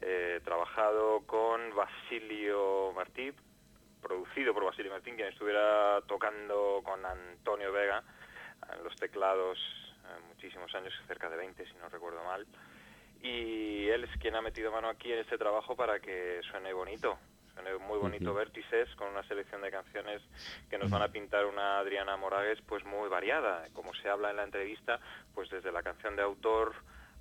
eh, 0.00 0.40
trabajado 0.44 1.22
con 1.26 1.74
Basilio 1.74 2.92
Martí, 2.94 3.32
producido 4.00 4.54
por 4.54 4.64
Basilio 4.64 4.92
Martín, 4.92 5.16
quien 5.16 5.28
estuviera 5.28 6.00
tocando 6.06 6.80
con 6.84 7.04
Antonio 7.04 7.72
Vega 7.72 8.02
en 8.72 8.84
los 8.84 8.94
teclados 8.96 9.58
eh, 10.04 10.20
muchísimos 10.28 10.74
años, 10.74 10.92
cerca 11.06 11.28
de 11.28 11.36
20 11.36 11.66
si 11.66 11.74
no 11.74 11.88
recuerdo 11.88 12.22
mal. 12.24 12.46
Y 13.22 13.88
él 13.88 14.04
es 14.04 14.10
quien 14.20 14.36
ha 14.36 14.42
metido 14.42 14.70
mano 14.70 14.88
aquí 14.88 15.10
en 15.12 15.20
este 15.20 15.38
trabajo 15.38 15.74
para 15.74 15.98
que 16.00 16.40
suene 16.50 16.72
bonito, 16.72 17.18
muy 17.86 17.98
bonito. 17.98 18.34
Vértices, 18.34 18.88
con 18.96 19.08
una 19.08 19.22
selección 19.24 19.62
de 19.62 19.70
canciones 19.70 20.22
que 20.68 20.78
nos 20.78 20.90
van 20.90 21.02
a 21.02 21.08
pintar 21.08 21.46
una 21.46 21.78
Adriana 21.78 22.16
Moragues 22.16 22.60
pues 22.62 22.84
muy 22.84 23.08
variada, 23.08 23.64
como 23.72 23.94
se 23.94 24.08
habla 24.08 24.30
en 24.30 24.36
la 24.36 24.44
entrevista, 24.44 25.00
pues 25.34 25.50
desde 25.50 25.72
la 25.72 25.82
canción 25.82 26.16
de 26.16 26.22
autor, 26.22 26.74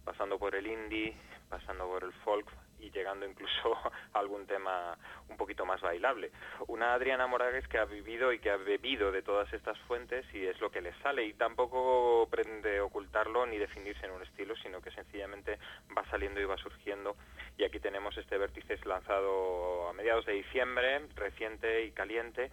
pasando 0.04 0.38
por 0.38 0.56
el 0.56 0.68
indie, 0.68 1.16
pasando 1.50 1.86
por 1.88 2.04
el 2.04 2.14
folk 2.14 2.48
y 2.86 2.92
llegando 2.92 3.26
incluso 3.26 3.76
a 4.14 4.20
algún 4.20 4.46
tema 4.46 4.98
un 5.30 5.38
poquito 5.38 5.66
más 5.66 5.82
bailable. 5.82 6.32
Una 6.68 6.94
Adriana 6.94 7.28
Moragues 7.28 7.68
que 7.68 7.78
ha 7.78 7.86
vivido 7.86 8.32
y 8.32 8.40
que 8.40 8.52
ha 8.52 8.58
bebido 8.58 9.12
de 9.12 9.22
todas 9.22 9.52
estas 9.54 9.78
fuentes 9.80 10.26
y 10.34 10.46
es 10.46 10.60
lo 10.62 10.70
que 10.70 10.82
le 10.82 10.94
sale 11.02 11.26
y 11.26 11.34
tampoco 11.34 12.28
pretende 12.30 12.80
ocultarlo 12.80 13.46
ni 13.46 13.58
definirse 13.58 14.06
en 14.06 14.12
un 14.12 14.24
estilo, 14.24 14.56
sino 14.58 14.82
que 14.82 14.92
sencillamente 14.92 15.58
va 15.98 16.06
saliendo 16.10 16.40
y 16.40 16.46
va 16.46 16.58
surgiendo. 16.58 17.16
Y 17.58 17.64
aquí 17.64 17.80
tenemos 17.80 18.16
este 18.18 18.38
Vértices 18.38 18.86
lanzado 18.86 19.90
a 19.90 19.94
mediados 19.94 20.26
de 20.26 20.34
diciembre, 20.34 21.00
reciente 21.16 21.86
y 21.86 21.92
caliente. 21.92 22.52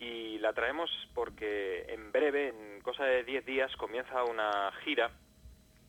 Y 0.00 0.38
la 0.38 0.52
traemos 0.52 0.90
porque 1.14 1.86
en 1.88 2.12
breve, 2.12 2.48
en 2.48 2.80
cosa 2.82 3.04
de 3.04 3.24
10 3.24 3.44
días, 3.44 3.76
comienza 3.76 4.22
una 4.24 4.72
gira 4.84 5.10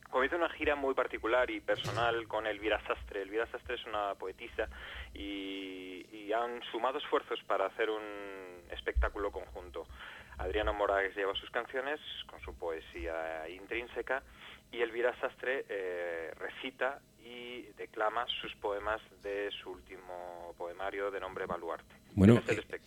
Comienza 0.09 0.37
una 0.37 0.49
gira 0.49 0.75
muy 0.75 0.95
particular 0.95 1.49
y 1.51 1.59
personal 1.59 2.27
con 2.27 2.47
Elvira 2.47 2.81
Sastre. 2.87 3.21
Elvira 3.21 3.45
Sastre 3.47 3.75
es 3.75 3.85
una 3.85 4.15
poetisa 4.15 4.67
y, 5.13 6.05
y 6.11 6.33
han 6.33 6.61
sumado 6.71 6.97
esfuerzos 6.97 7.39
para 7.43 7.67
hacer 7.67 7.89
un 7.89 8.63
espectáculo 8.71 9.31
conjunto. 9.31 9.87
Adriano 10.39 10.73
Moragues 10.73 11.15
lleva 11.15 11.35
sus 11.35 11.49
canciones 11.51 11.99
con 12.25 12.39
su 12.41 12.57
poesía 12.57 13.47
intrínseca 13.49 14.23
y 14.71 14.81
Elvira 14.81 15.17
Sastre 15.19 15.65
eh, 15.69 16.31
recita 16.35 16.99
y 17.23 17.67
declama 17.77 18.25
sus 18.41 18.55
poemas 18.55 19.01
de 19.21 19.49
su 19.51 19.69
último 19.71 20.53
poemario 20.57 21.11
de 21.11 21.19
nombre 21.19 21.45
Baluarte. 21.45 21.95
Bueno, 22.15 22.35
Este 22.37 22.53
es 22.53 22.57
el 22.57 22.75
eh. 22.75 22.79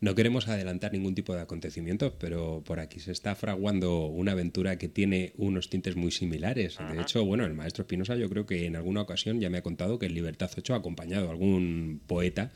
No 0.00 0.14
queremos 0.14 0.48
adelantar 0.48 0.92
ningún 0.92 1.14
tipo 1.14 1.34
de 1.34 1.40
acontecimiento, 1.40 2.18
pero 2.18 2.62
por 2.64 2.78
aquí 2.78 3.00
se 3.00 3.12
está 3.12 3.34
fraguando 3.34 4.06
una 4.06 4.32
aventura 4.32 4.76
que 4.76 4.88
tiene 4.88 5.32
unos 5.36 5.70
tintes 5.70 5.96
muy 5.96 6.10
similares. 6.10 6.78
De 6.78 7.00
hecho, 7.00 7.24
bueno, 7.24 7.44
el 7.46 7.54
maestro 7.54 7.82
Espinosa 7.82 8.16
yo 8.16 8.28
creo 8.28 8.44
que 8.44 8.66
en 8.66 8.76
alguna 8.76 9.00
ocasión 9.00 9.40
ya 9.40 9.48
me 9.48 9.58
ha 9.58 9.62
contado 9.62 9.98
que 9.98 10.06
en 10.06 10.14
Libertad 10.14 10.50
8 10.56 10.74
ha 10.74 10.76
acompañado 10.76 11.28
a 11.28 11.30
algún 11.30 12.02
poeta 12.06 12.52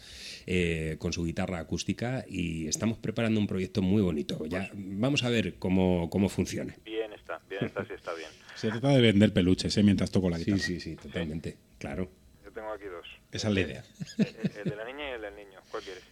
eh, 0.47 0.97
con 0.99 1.13
su 1.13 1.25
guitarra 1.25 1.59
acústica 1.59 2.25
y 2.29 2.69
estamos 2.69 2.99
preparando 2.99 3.41
un 3.41 3.47
proyecto 3.47 3.81
muy 3.83 4.03
bonito. 4.03 4.45
Ya 4.47 4.71
vamos 4.75 5.25
a 5.25 5.31
ver 5.31 5.55
cómo, 5.59 6.11
cómo 6.11 6.29
funciona. 6.29 6.77
Bien 6.85 7.13
está, 7.15 7.41
bien 7.49 7.65
está, 7.65 7.85
sí 7.85 7.95
está 7.95 8.13
bien. 8.15 8.31
Se 8.61 8.69
trata 8.69 8.89
de 8.91 9.01
vender 9.01 9.33
peluches, 9.33 9.77
¿eh? 9.77 9.83
Mientras 9.83 10.11
toco 10.11 10.29
la 10.31 10.37
Sí, 10.39 10.45
guitarra. 10.45 10.63
sí, 10.63 10.81
sí, 10.81 10.97
totalmente, 10.97 11.57
claro. 11.79 12.11
Yo 12.45 12.53
tengo 12.53 12.71
aquí 12.73 12.85
dos. 12.85 13.07
Esa 13.33 13.49
es 13.49 13.55
la 13.55 13.61
idea. 13.61 13.85
El, 14.19 14.27
el 14.27 14.71
de 14.71 14.77
la 14.77 14.85
niña 14.85 15.11
y 15.11 15.13
el 15.15 15.23
del 15.23 15.37
niño. 15.37 15.61
¿Cuál 15.71 15.83
quieres? 15.83 16.03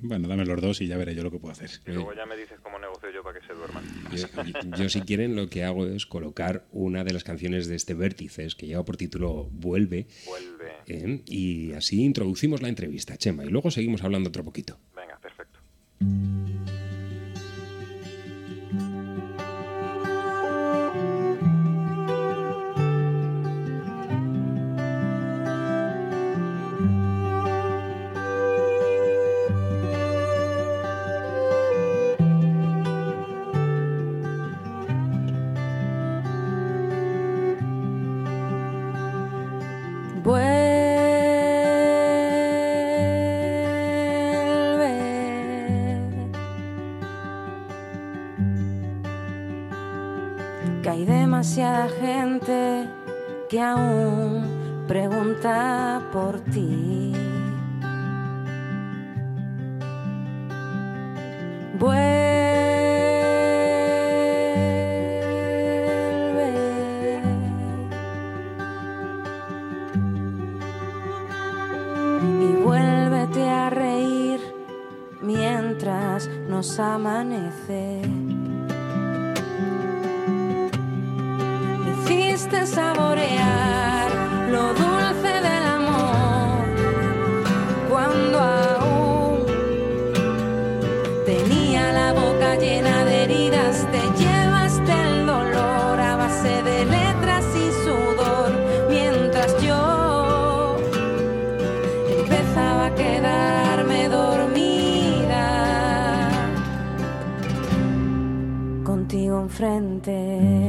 Bueno, 0.00 0.28
dame 0.28 0.44
los 0.44 0.60
dos 0.60 0.80
y 0.82 0.86
ya 0.88 0.98
veré 0.98 1.14
yo 1.14 1.22
lo 1.22 1.30
que 1.30 1.38
puedo 1.38 1.52
hacer. 1.52 1.70
Y 1.86 1.92
luego 1.92 2.12
ya 2.14 2.26
me 2.26 2.36
dices 2.36 2.58
cómo 2.62 2.78
negocio 2.78 3.10
yo 3.10 3.22
para 3.22 3.40
que 3.40 3.46
se 3.46 3.54
duerman. 3.54 3.84
Yo, 4.12 4.76
yo, 4.76 4.88
si 4.90 5.00
quieren, 5.02 5.34
lo 5.36 5.48
que 5.48 5.62
hago 5.64 5.86
es 5.86 6.04
colocar 6.04 6.66
una 6.72 7.04
de 7.04 7.12
las 7.14 7.24
canciones 7.24 7.68
de 7.68 7.76
este 7.76 7.94
Vértices, 7.94 8.54
que 8.54 8.66
lleva 8.66 8.84
por 8.84 8.96
título 8.98 9.48
Vuelve. 9.52 10.06
Vuelve. 10.26 10.72
¿eh? 10.88 11.22
Y 11.26 11.72
así 11.72 12.02
introducimos 12.04 12.60
la 12.60 12.68
entrevista, 12.68 13.16
Chema, 13.16 13.44
y 13.44 13.48
luego 13.48 13.70
seguimos 13.70 14.02
hablando 14.02 14.28
otro 14.28 14.44
poquito. 14.44 14.78
Venga, 14.94 15.18
perfecto. 15.20 15.60
Que 53.54 53.60
aún 53.60 54.84
pregunta 54.88 56.02
por 56.12 56.40
ti. 56.40 57.12
Vuelve. 61.78 61.94
Y 72.40 72.56
vuélvete 72.60 73.48
a 73.48 73.70
reír 73.70 74.40
mientras 75.22 76.28
nos 76.48 76.80
amanece. 76.80 78.23
Hiciste 82.44 82.66
saborear 82.66 84.10
lo 84.50 84.74
dulce 84.74 85.32
del 85.46 85.64
amor 85.64 86.64
cuando 87.88 88.38
aún 88.38 89.46
tenía 91.24 91.92
la 91.92 92.12
boca 92.12 92.56
llena 92.56 93.04
de 93.04 93.24
heridas. 93.24 93.86
Te 93.90 94.00
llevaste 94.22 94.92
el 94.92 95.26
dolor 95.26 96.00
a 96.00 96.16
base 96.16 96.62
de 96.62 96.84
letras 96.84 97.44
y 97.56 97.72
sudor 97.84 98.52
mientras 98.90 99.62
yo 99.62 100.76
empezaba 102.18 102.86
a 102.86 102.94
quedarme 102.94 104.08
dormida 104.08 105.46
contigo 108.84 109.40
enfrente. 109.40 110.63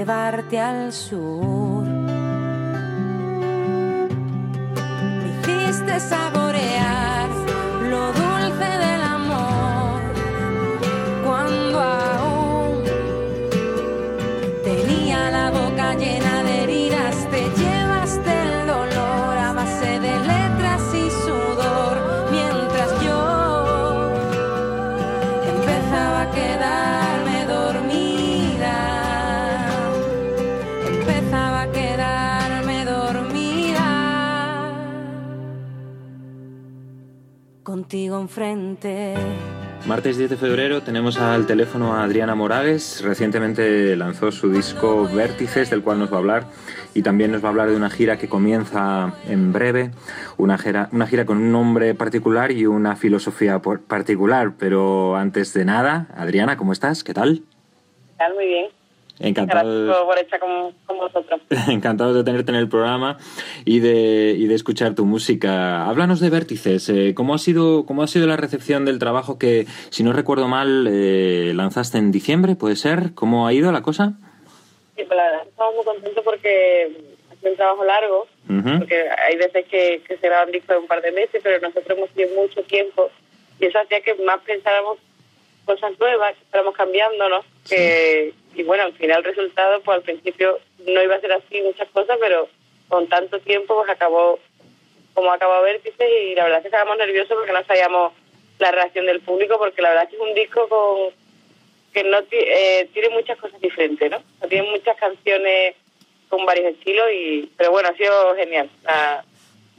Llevarte 0.00 0.58
al 0.58 0.92
sur. 0.94 1.49
Contigo 37.90 38.20
enfrente. 38.20 39.14
Martes 39.84 40.16
10 40.16 40.30
de 40.30 40.36
febrero 40.36 40.80
tenemos 40.80 41.18
al 41.18 41.44
teléfono 41.48 41.92
a 41.92 42.04
Adriana 42.04 42.36
Moragues. 42.36 43.02
Recientemente 43.02 43.96
lanzó 43.96 44.30
su 44.30 44.48
disco 44.52 45.08
Vértices, 45.12 45.70
del 45.70 45.82
cual 45.82 45.98
nos 45.98 46.12
va 46.12 46.14
a 46.14 46.18
hablar. 46.20 46.44
Y 46.94 47.02
también 47.02 47.32
nos 47.32 47.42
va 47.42 47.48
a 47.48 47.50
hablar 47.50 47.68
de 47.68 47.74
una 47.74 47.90
gira 47.90 48.16
que 48.16 48.28
comienza 48.28 49.12
en 49.28 49.52
breve. 49.52 49.90
Una 50.36 50.56
gira, 50.56 50.88
una 50.92 51.08
gira 51.08 51.24
con 51.26 51.38
un 51.38 51.50
nombre 51.50 51.96
particular 51.96 52.52
y 52.52 52.64
una 52.66 52.94
filosofía 52.94 53.58
por- 53.58 53.80
particular. 53.80 54.52
Pero 54.56 55.16
antes 55.16 55.52
de 55.52 55.64
nada, 55.64 56.06
Adriana, 56.16 56.56
¿cómo 56.56 56.72
estás? 56.72 57.02
¿Qué 57.02 57.12
tal? 57.12 57.42
Tal, 58.18 58.34
muy 58.34 58.46
bien. 58.46 58.66
Encantado. 59.20 59.84
Gracias 59.84 60.04
por, 60.06 60.18
estar 60.18 60.40
con, 60.40 60.72
con 60.86 60.96
vosotros. 60.98 61.40
Encantado 61.68 62.14
de 62.14 62.24
tenerte 62.24 62.50
en 62.52 62.56
el 62.56 62.68
programa 62.68 63.18
y 63.64 63.80
de, 63.80 64.34
y 64.38 64.46
de 64.46 64.54
escuchar 64.54 64.94
tu 64.94 65.04
música. 65.04 65.86
Háblanos 65.86 66.20
de 66.20 66.30
Vértices. 66.30 66.88
eh, 66.88 67.12
¿cómo, 67.14 67.34
ha 67.34 67.38
sido, 67.38 67.84
¿Cómo 67.84 68.02
ha 68.02 68.06
sido 68.06 68.26
la 68.26 68.36
recepción 68.38 68.84
del 68.86 68.98
trabajo 68.98 69.38
que, 69.38 69.66
si 69.90 70.02
no 70.02 70.12
recuerdo 70.14 70.48
mal, 70.48 70.88
eh, 70.90 71.52
lanzaste 71.54 71.98
en 71.98 72.10
diciembre? 72.12 72.56
¿Puede 72.56 72.76
ser? 72.76 73.14
¿Cómo 73.14 73.46
ha 73.46 73.52
ido 73.52 73.70
la 73.72 73.82
cosa? 73.82 74.14
Sí, 74.96 75.04
pues 75.06 75.16
la 75.16 75.24
verdad 75.24 75.46
estamos 75.48 75.74
muy 75.76 75.84
contentos 75.84 76.24
porque 76.24 76.96
ha 77.30 77.34
sido 77.36 77.50
un 77.50 77.56
trabajo 77.56 77.84
largo, 77.84 78.26
Ujú. 78.48 78.78
porque 78.78 79.02
hay 79.26 79.36
veces 79.36 79.66
que, 79.70 80.02
que 80.08 80.16
se 80.16 80.26
graban 80.28 80.50
discos 80.50 80.76
en 80.76 80.82
un 80.82 80.88
par 80.88 81.02
de 81.02 81.12
meses, 81.12 81.40
pero 81.42 81.60
nosotros 81.60 81.96
hemos 81.98 82.10
tenido 82.10 82.36
mucho 82.40 82.62
tiempo 82.62 83.10
y 83.60 83.66
eso 83.66 83.78
hacía 83.78 84.00
que 84.00 84.14
más 84.24 84.40
pensáramos 84.40 84.98
cosas 85.66 85.92
nuevas, 86.00 86.32
que 86.36 86.44
fuéramos 86.50 86.74
cambiándonos, 86.74 87.44
que, 87.68 88.32
y 88.54 88.62
bueno, 88.62 88.84
al 88.84 88.92
final 88.94 89.18
el 89.18 89.24
resultado, 89.24 89.80
pues 89.82 89.96
al 89.96 90.02
principio 90.02 90.58
no 90.86 91.02
iba 91.02 91.14
a 91.14 91.20
ser 91.20 91.32
así 91.32 91.60
muchas 91.62 91.88
cosas, 91.90 92.18
pero 92.20 92.48
con 92.88 93.08
tanto 93.08 93.38
tiempo 93.40 93.76
pues 93.76 93.90
acabó 93.90 94.38
como 95.14 95.32
acabó 95.32 95.62
Vértice 95.62 96.08
y 96.08 96.34
la 96.34 96.44
verdad 96.44 96.58
es 96.58 96.62
que 96.62 96.68
estábamos 96.68 96.96
nerviosos 96.98 97.36
porque 97.36 97.52
no 97.52 97.64
sabíamos 97.64 98.12
la 98.58 98.70
reacción 98.70 99.06
del 99.06 99.20
público, 99.20 99.58
porque 99.58 99.82
la 99.82 99.90
verdad 99.90 100.04
es 100.04 100.10
que 100.10 100.16
es 100.16 100.22
un 100.22 100.34
disco 100.34 100.68
con 100.68 101.12
que 101.92 102.04
no 102.04 102.18
eh, 102.30 102.88
tiene 102.92 103.08
muchas 103.08 103.36
cosas 103.38 103.60
diferentes, 103.60 104.10
¿no? 104.10 104.22
Tiene 104.48 104.70
muchas 104.70 104.96
canciones 104.96 105.74
con 106.28 106.46
varios 106.46 106.66
estilos, 106.66 107.06
y 107.12 107.50
pero 107.56 107.72
bueno, 107.72 107.88
ha 107.88 107.96
sido 107.96 108.34
genial 108.36 108.70
la 108.84 109.24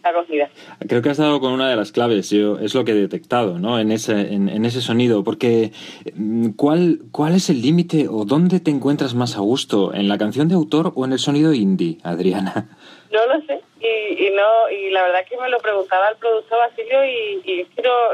acogida. 0.09 0.49
Creo 0.87 1.01
que 1.01 1.09
has 1.09 1.17
dado 1.17 1.39
con 1.39 1.53
una 1.53 1.69
de 1.69 1.75
las 1.75 1.91
claves, 1.91 2.29
yo, 2.29 2.59
es 2.59 2.73
lo 2.75 2.83
que 2.83 2.91
he 2.91 2.95
detectado, 2.95 3.59
¿no? 3.59 3.79
En 3.79 3.91
ese, 3.91 4.33
en, 4.33 4.49
en 4.49 4.65
ese 4.65 4.81
sonido, 4.81 5.23
porque 5.23 5.71
mm, 6.15 6.51
¿cuál, 6.51 6.99
¿cuál 7.11 7.35
es 7.35 7.49
el 7.49 7.61
límite 7.61 8.07
o 8.09 8.25
dónde 8.25 8.59
te 8.59 8.71
encuentras 8.71 9.13
más 9.15 9.37
a 9.37 9.41
gusto? 9.41 9.93
¿En 9.93 10.07
la 10.07 10.17
canción 10.17 10.47
de 10.47 10.55
autor 10.55 10.91
o 10.95 11.05
en 11.05 11.13
el 11.13 11.19
sonido 11.19 11.53
indie, 11.53 11.97
Adriana? 12.03 12.69
No 13.11 13.25
lo 13.27 13.41
sé, 13.45 13.61
y, 13.81 14.27
y 14.27 14.29
no 14.31 14.69
y 14.69 14.89
la 14.89 15.03
verdad 15.03 15.19
que 15.29 15.35
me 15.37 15.49
lo 15.49 15.57
preguntaba 15.59 16.07
el 16.09 16.15
productor 16.17 16.59
Basilio 16.59 17.03
y, 17.05 17.41
y 17.45 17.67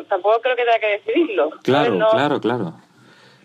tampoco 0.09 0.39
creo 0.41 0.55
que 0.55 0.64
tenga 0.64 0.80
que 0.80 0.88
decidirlo. 0.88 1.51
Claro, 1.61 1.93
No, 1.95 2.09
claro, 2.09 2.41
claro. 2.41 2.73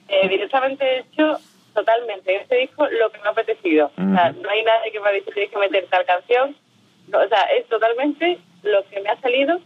eh, 0.09 0.29
directamente 0.29 0.83
he 0.85 0.99
hecho 1.01 1.39
totalmente 1.75 2.37
este 2.37 2.57
disco 2.57 2.87
lo 2.87 3.11
que 3.11 3.19
me 3.21 3.29
ha 3.29 3.31
apetecido. 3.33 3.87
O 3.97 4.15
sea, 4.15 4.33
no 4.33 4.49
hay 4.51 4.63
nadie 4.63 4.93
que 4.93 5.01
me 5.01 5.09
ha 5.09 5.13
dicho 5.13 5.31
tienes 5.33 5.51
que 5.51 5.59
meter 5.59 5.87
tal 5.91 6.05
canción. 6.05 6.57
O 7.19 7.29
sea, 7.29 7.43
es 7.59 7.67
totalmente 7.69 8.39
lo 8.63 8.83
que 8.91 9.01
me 9.01 9.09
ha 9.11 9.21
salido 9.21 9.61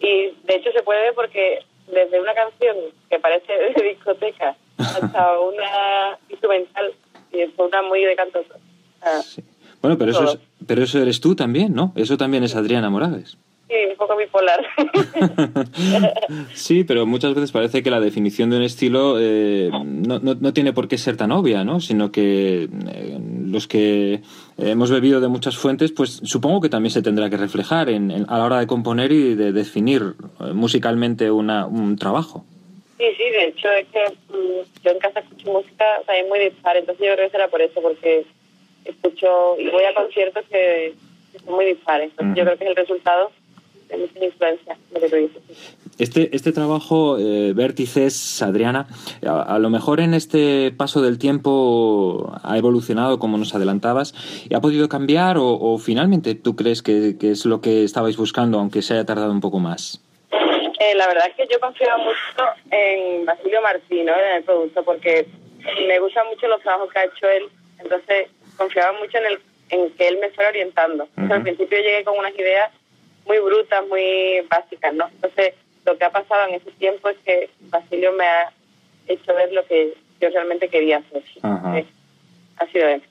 y 0.00 0.32
de 0.46 0.54
hecho 0.56 0.70
se 0.72 0.82
puede 0.82 1.02
ver 1.02 1.14
porque 1.14 1.58
desde 1.92 2.20
una 2.20 2.34
canción 2.34 2.76
que 3.10 3.18
parece 3.18 3.52
de 3.52 3.88
discoteca 3.88 4.56
hasta 4.78 5.40
una 5.40 6.18
instrumental 6.28 6.92
y 7.32 7.38
después 7.38 7.68
una 7.68 7.82
muy 7.82 8.02
de 8.04 8.14
canto. 8.16 8.40
O 8.40 8.44
sea, 9.22 9.42
Bueno, 9.82 9.96
pero 9.98 10.10
eso, 10.12 10.24
es, 10.24 10.38
pero 10.66 10.82
eso 10.82 11.00
eres 11.00 11.20
tú 11.20 11.34
también, 11.34 11.74
¿no? 11.74 11.92
Eso 11.96 12.16
también 12.16 12.44
es 12.44 12.54
Adriana 12.56 12.90
Moraves. 12.90 13.36
sí, 13.68 13.74
un 13.90 13.96
poco 13.96 14.16
bipolar. 14.16 14.64
Sí, 16.54 16.84
pero 16.84 17.06
muchas 17.06 17.34
veces 17.34 17.52
parece 17.52 17.82
que 17.82 17.90
la 17.90 18.00
definición 18.00 18.50
de 18.50 18.56
un 18.56 18.62
estilo 18.62 19.16
eh, 19.18 19.70
no, 19.72 20.18
no- 20.18 20.34
no 20.34 20.52
tiene 20.52 20.72
por 20.72 20.88
qué 20.88 20.98
ser 20.98 21.16
tan 21.16 21.32
obvia, 21.32 21.64
¿no? 21.64 21.80
Sino 21.80 22.10
que 22.12 22.64
eh, 22.64 23.18
los 23.46 23.66
que 23.66 24.20
hemos 24.58 24.90
bebido 24.90 25.20
de 25.20 25.28
muchas 25.28 25.56
fuentes, 25.56 25.92
pues 25.92 26.20
supongo 26.24 26.60
que 26.60 26.68
también 26.68 26.90
se 26.90 27.02
tendrá 27.02 27.30
que 27.30 27.36
reflejar 27.36 27.88
en, 27.88 28.10
en- 28.10 28.26
a 28.28 28.38
la 28.38 28.44
hora 28.44 28.58
de 28.60 28.66
componer 28.66 29.12
y 29.12 29.34
de 29.34 29.52
definir 29.52 30.14
eh, 30.40 30.52
musicalmente 30.52 31.30
una, 31.30 31.66
un 31.66 31.96
trabajo. 31.96 32.44
Sí, 32.98 33.04
sí, 33.16 33.22
de 33.30 33.44
hecho 33.46 33.68
es 33.70 33.86
que 33.88 34.00
mm, 34.28 34.82
yo 34.84 34.90
en 34.90 34.98
casa 34.98 35.20
escucho 35.20 35.52
música 35.52 35.84
también 36.06 36.28
muy 36.28 36.40
dispar, 36.40 36.76
entonces 36.76 37.06
yo 37.06 37.14
creo 37.14 37.26
que 37.28 37.32
será 37.32 37.48
por 37.48 37.62
eso, 37.62 37.80
porque 37.80 38.26
escucho 38.84 39.56
y 39.58 39.68
voy 39.70 39.84
a 39.84 39.94
conciertos 39.94 40.44
que, 40.50 40.94
que 41.32 41.38
son 41.40 41.54
muy 41.54 41.64
dispares, 41.66 42.10
entonces 42.10 42.36
yo 42.36 42.44
creo 42.44 42.58
que 42.58 42.64
es 42.64 42.70
el 42.70 42.76
resultado 42.76 43.30
lo 43.96 45.00
que. 45.00 45.30
Este, 45.98 46.34
este 46.34 46.52
trabajo, 46.52 47.18
eh, 47.18 47.52
Vértices, 47.54 48.40
Adriana, 48.42 48.86
a, 49.26 49.54
a 49.54 49.58
lo 49.58 49.68
mejor 49.68 50.00
en 50.00 50.14
este 50.14 50.70
paso 50.70 51.02
del 51.02 51.18
tiempo 51.18 52.32
ha 52.42 52.56
evolucionado 52.56 53.18
como 53.18 53.36
nos 53.36 53.54
adelantabas 53.54 54.14
y 54.48 54.54
ha 54.54 54.60
podido 54.60 54.88
cambiar 54.88 55.38
o, 55.38 55.48
o 55.48 55.78
finalmente 55.78 56.36
tú 56.36 56.54
crees 56.54 56.82
que, 56.82 57.16
que 57.18 57.32
es 57.32 57.44
lo 57.46 57.60
que 57.60 57.82
estabais 57.82 58.16
buscando, 58.16 58.58
aunque 58.58 58.82
se 58.82 58.94
haya 58.94 59.04
tardado 59.04 59.32
un 59.32 59.40
poco 59.40 59.58
más. 59.58 60.00
Eh, 60.30 60.94
la 60.94 61.08
verdad 61.08 61.28
es 61.28 61.34
que 61.34 61.52
yo 61.52 61.58
confío 61.58 61.88
mucho 61.98 62.44
en 62.70 63.24
Basilio 63.24 63.60
Martí, 63.60 64.02
¿no? 64.04 64.12
en 64.14 64.36
el 64.36 64.44
producto, 64.44 64.84
porque 64.84 65.26
me 65.88 65.98
gustan 65.98 66.26
mucho 66.28 66.46
los 66.46 66.62
trabajos 66.62 66.92
que 66.92 66.98
ha 67.00 67.04
hecho 67.04 67.28
él, 67.28 67.48
entonces 67.80 68.28
confiaba 68.56 68.96
mucho 68.98 69.18
en, 69.18 69.26
el, 69.26 69.38
en 69.70 69.90
que 69.92 70.08
él 70.08 70.18
me 70.20 70.30
fuera 70.30 70.50
orientando. 70.50 71.08
Entonces, 71.16 71.36
al 71.36 71.42
principio 71.42 71.78
llegué 71.78 72.04
con 72.04 72.18
unas 72.18 72.34
ideas 72.38 72.70
muy 73.28 73.38
brutas, 73.38 73.86
muy 73.88 74.40
básicas, 74.50 74.94
¿no? 74.94 75.06
Entonces, 75.14 75.54
lo 75.86 75.96
que 75.96 76.04
ha 76.04 76.10
pasado 76.10 76.48
en 76.48 76.54
ese 76.54 76.70
tiempo 76.72 77.08
es 77.08 77.16
que 77.24 77.50
Basilio 77.70 78.12
me 78.12 78.24
ha 78.24 78.52
hecho 79.06 79.34
ver 79.34 79.52
lo 79.52 79.64
que 79.66 79.94
yo 80.20 80.28
realmente 80.30 80.68
quería 80.68 80.98
hacer. 80.98 81.22
Ajá. 81.42 81.82
Ha 82.60 82.66
sido 82.72 82.88
él. 82.88 83.02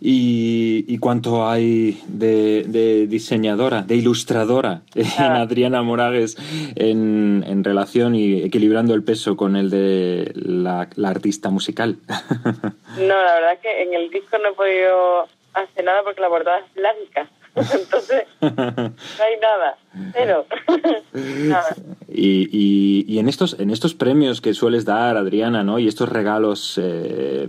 ¿Y, 0.00 0.84
y 0.86 0.98
cuánto 0.98 1.48
hay 1.48 1.98
de, 2.08 2.64
de 2.66 3.06
diseñadora, 3.06 3.80
de 3.80 3.96
ilustradora 3.96 4.82
en 4.94 5.06
Adriana 5.18 5.82
Moragues 5.82 6.36
en, 6.76 7.42
en 7.46 7.64
relación 7.64 8.14
y 8.14 8.42
equilibrando 8.42 8.92
el 8.94 9.02
peso 9.02 9.34
con 9.34 9.56
el 9.56 9.70
de 9.70 10.32
la, 10.34 10.90
la 10.96 11.08
artista 11.08 11.48
musical? 11.48 11.96
No, 12.98 13.14
la 13.14 13.34
verdad 13.36 13.52
es 13.54 13.60
que 13.60 13.82
en 13.84 13.94
el 13.94 14.10
disco 14.10 14.36
no 14.36 14.50
he 14.50 14.52
podido 14.52 15.26
hacer 15.54 15.82
nada 15.82 16.02
porque 16.02 16.20
la 16.20 16.28
portada 16.28 16.58
es 16.58 16.74
blanca. 16.74 17.26
Entonces, 17.54 18.24
no 18.40 18.48
hay 18.48 19.36
nada. 19.40 19.76
Cero. 20.14 20.46
nada. 21.12 21.76
Y, 22.08 22.48
y, 22.50 23.04
y 23.06 23.18
en 23.18 23.28
estos 23.28 23.60
en 23.60 23.70
estos 23.70 23.94
premios 23.94 24.40
que 24.40 24.54
sueles 24.54 24.86
dar, 24.86 25.18
Adriana, 25.18 25.62
¿no? 25.62 25.78
Y 25.78 25.86
estos 25.86 26.08
regalos, 26.08 26.80
eh, 26.82 27.46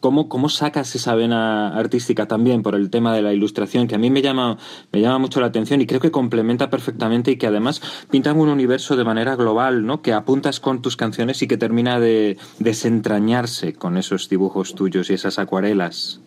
¿cómo, 0.00 0.28
¿cómo 0.28 0.50
sacas 0.50 0.94
esa 0.94 1.14
vena 1.14 1.76
artística 1.78 2.26
también 2.26 2.62
por 2.62 2.74
el 2.74 2.90
tema 2.90 3.14
de 3.14 3.22
la 3.22 3.32
ilustración? 3.32 3.88
Que 3.88 3.94
a 3.94 3.98
mí 3.98 4.10
me 4.10 4.20
llama, 4.20 4.58
me 4.92 5.00
llama 5.00 5.18
mucho 5.18 5.40
la 5.40 5.46
atención 5.46 5.80
y 5.80 5.86
creo 5.86 6.00
que 6.00 6.10
complementa 6.10 6.68
perfectamente 6.68 7.30
y 7.30 7.36
que 7.36 7.46
además 7.46 7.80
pintan 8.10 8.38
un 8.38 8.50
universo 8.50 8.96
de 8.96 9.04
manera 9.04 9.34
global, 9.34 9.86
¿no? 9.86 10.02
Que 10.02 10.12
apuntas 10.12 10.60
con 10.60 10.82
tus 10.82 10.96
canciones 10.96 11.40
y 11.40 11.48
que 11.48 11.56
termina 11.56 12.00
de 12.00 12.36
desentrañarse 12.58 13.72
con 13.72 13.96
esos 13.96 14.28
dibujos 14.28 14.74
tuyos 14.74 15.08
y 15.08 15.14
esas 15.14 15.38
acuarelas. 15.38 16.20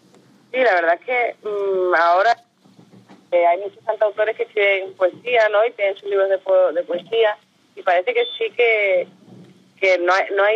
Sí, 0.52 0.60
la 0.60 0.74
verdad 0.76 0.96
es 1.00 1.06
que 1.06 1.36
mm, 1.48 1.96
ahora 1.96 2.36
eh, 3.34 3.46
hay 3.48 3.58
muchos 3.60 3.84
cantautores 3.86 4.38
que 4.38 4.44
escriben 4.44 4.94
poesía, 4.94 5.50
¿no? 5.50 5.66
Y 5.66 5.72
tienen 5.72 5.96
sus 5.98 6.10
libros 6.10 6.30
de, 6.30 6.38
po- 6.38 6.72
de 6.72 6.84
poesía. 6.84 7.38
Y 7.76 7.82
parece 7.82 8.14
que 8.14 8.24
sí 8.38 8.50
que, 8.56 9.08
que 9.80 9.98
no 9.98 10.14
hay, 10.14 10.26
no 10.36 10.44
hay, 10.44 10.56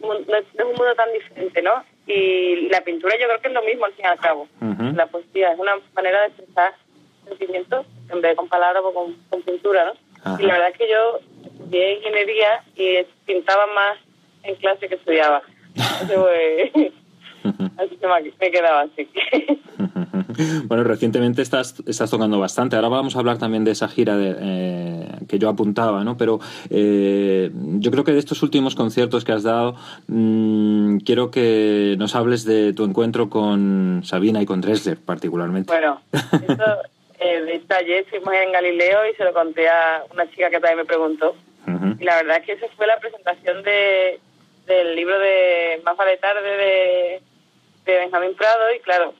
no 0.00 0.36
es 0.36 0.44
un 0.58 0.66
mundo 0.68 0.94
tan 0.96 1.12
diferente, 1.12 1.62
¿no? 1.62 1.84
Y 2.06 2.68
la 2.68 2.80
pintura 2.82 3.16
yo 3.18 3.26
creo 3.26 3.40
que 3.40 3.48
es 3.48 3.54
lo 3.54 3.62
mismo 3.62 3.84
al 3.86 3.92
fin 3.94 4.04
y 4.04 4.08
al 4.08 4.18
cabo. 4.18 4.48
La 4.96 5.06
poesía 5.06 5.52
es 5.52 5.58
una 5.58 5.76
manera 5.94 6.20
de 6.22 6.26
expresar 6.28 6.74
sentimientos 7.28 7.86
en 8.10 8.20
vez 8.20 8.32
de 8.32 8.36
con 8.36 8.48
palabras 8.48 8.82
o 8.84 8.92
con, 8.94 9.14
con 9.30 9.42
pintura, 9.42 9.84
¿no? 9.84 9.92
Y 10.40 10.46
la 10.46 10.54
verdad 10.54 10.70
es 10.70 10.78
que 10.78 10.88
yo 10.90 11.18
estudié 11.44 11.94
ingeniería 11.94 12.62
y 12.74 13.04
pintaba 13.26 13.66
más 13.68 13.98
en 14.42 14.54
clase 14.56 14.88
que 14.88 14.94
estudiaba. 14.96 15.42
Entonces, 16.00 16.70
pues, 16.72 16.92
así 17.78 17.96
que 17.96 18.32
me 18.40 18.50
quedaba 18.50 18.82
así. 18.82 19.08
Bueno, 20.66 20.84
recientemente 20.84 21.42
estás, 21.42 21.82
estás 21.86 22.10
tocando 22.10 22.38
bastante. 22.38 22.76
Ahora 22.76 22.88
vamos 22.88 23.16
a 23.16 23.20
hablar 23.20 23.38
también 23.38 23.64
de 23.64 23.70
esa 23.70 23.88
gira 23.88 24.16
de, 24.16 24.36
eh, 24.38 25.08
que 25.28 25.38
yo 25.38 25.48
apuntaba, 25.48 26.04
¿no? 26.04 26.16
Pero 26.16 26.40
eh, 26.70 27.50
yo 27.52 27.90
creo 27.90 28.04
que 28.04 28.12
de 28.12 28.18
estos 28.18 28.42
últimos 28.42 28.74
conciertos 28.74 29.24
que 29.24 29.32
has 29.32 29.42
dado, 29.42 29.76
mm, 30.08 30.98
quiero 30.98 31.30
que 31.30 31.96
nos 31.98 32.14
hables 32.14 32.44
de 32.44 32.72
tu 32.72 32.84
encuentro 32.84 33.30
con 33.30 34.02
Sabina 34.04 34.42
y 34.42 34.46
con 34.46 34.60
Dresler, 34.60 34.98
particularmente. 34.98 35.72
Bueno, 35.72 36.00
eso, 36.12 36.64
eh, 37.20 37.62
ayer 37.78 38.04
fuimos 38.10 38.34
en 38.34 38.52
Galileo 38.52 39.10
y 39.10 39.14
se 39.14 39.24
lo 39.24 39.32
conté 39.32 39.68
a 39.68 40.04
una 40.12 40.28
chica 40.30 40.50
que 40.50 40.60
también 40.60 40.78
me 40.78 40.84
preguntó. 40.84 41.34
Y 41.98 42.04
la 42.04 42.16
verdad 42.16 42.36
es 42.38 42.46
que 42.46 42.52
esa 42.52 42.66
fue 42.76 42.86
la 42.86 42.98
presentación 43.00 43.62
de, 43.64 44.20
del 44.66 44.94
libro 44.94 45.18
de 45.18 45.80
Más 45.84 45.96
vale 45.96 46.16
tarde 46.18 46.56
de, 46.56 47.22
de 47.92 47.98
Benjamín 47.98 48.34
Prado. 48.34 48.74
Y 48.74 48.80
claro, 48.80 49.14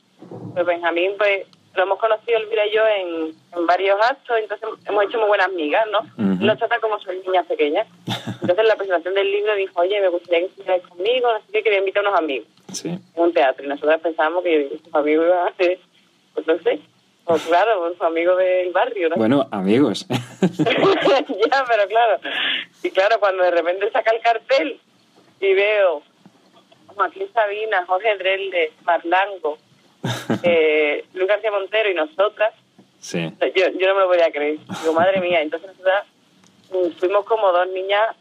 pues 0.55 0.67
Benjamín, 0.67 1.13
pues 1.17 1.47
lo 1.75 1.83
hemos 1.83 1.99
conocido 1.99 2.39
Elvira 2.39 2.67
y 2.67 2.75
yo 2.75 2.83
en, 2.87 3.35
en 3.55 3.67
varios 3.67 3.99
actos, 4.01 4.37
entonces 4.39 4.67
hemos 4.87 5.05
hecho 5.05 5.19
muy 5.19 5.29
buenas 5.29 5.47
amigas, 5.49 5.85
¿no? 5.93 5.99
Ujú. 5.99 6.33
Él 6.41 6.47
Nos 6.47 6.59
trata 6.59 6.79
como 6.81 6.99
son 7.01 7.15
niñas 7.21 7.45
pequeñas. 7.47 7.87
Entonces, 8.07 8.59
en 8.59 8.69
la 8.69 8.77
presentación 8.77 9.15
del 9.15 9.31
libro 9.31 9.55
dijo, 9.57 9.81
oye, 9.81 10.01
me 10.01 10.09
gustaría 10.09 10.41
que 10.41 10.47
estuvierais 10.47 10.87
conmigo, 10.87 11.29
sé 11.47 11.53
qué, 11.53 11.63
quería 11.63 11.79
invitar 11.81 12.05
a 12.05 12.09
unos 12.09 12.21
amigos 12.21 12.49
Sí. 12.73 12.89
en 12.89 13.03
un 13.15 13.33
teatro. 13.33 13.65
Y 13.65 13.69
nosotros 13.69 14.01
pensábamos 14.01 14.43
que 14.43 14.71
sus 14.83 14.95
amigos 14.95 15.27
iban 15.27 15.49
a 15.49 15.55
ser, 15.57 15.79
pues 16.35 16.47
no 16.47 16.59
sé, 16.63 16.81
pues 17.25 17.43
claro, 17.43 17.79
pues, 17.81 17.93
sus 17.93 18.03
amigos 18.07 18.39
del 18.39 18.73
barrio, 18.73 19.09
¿no? 19.11 19.17
Bueno, 19.17 19.47
amigos. 19.51 20.07
ya, 20.41 21.65
pero 21.69 21.87
claro. 21.89 22.21
Y 22.83 22.91
claro, 22.91 23.21
cuando 23.21 23.43
de 23.43 23.51
repente 23.51 23.91
saca 23.91 24.13
el 24.13 24.23
cartel 24.23 24.81
y 25.41 25.53
veo 25.53 26.03
Joaquín 26.97 27.29
Sabina, 27.33 27.85
Jorge 27.87 28.17
Drelde, 28.17 28.73
Marlango, 28.85 29.59
eh, 30.43 31.05
Luis 31.15 31.29
García 31.29 31.51
Montero 31.51 31.91
y 31.91 31.95
nosotras, 31.95 32.53
Sí. 32.99 33.31
yo, 33.55 33.69
yo 33.79 33.87
no 33.87 33.95
me 33.95 34.01
lo 34.01 34.09
podía 34.09 34.33
creer. 34.33 34.59
Digo, 34.81 34.93
madre 34.95 35.21
mía, 35.21 35.41
entonces 35.41 35.69
nosotras 35.69 36.05
mm, 36.73 36.99
fuimos 36.99 37.25
como 37.25 37.53
dos 37.53 37.69
niñas, 37.69 38.17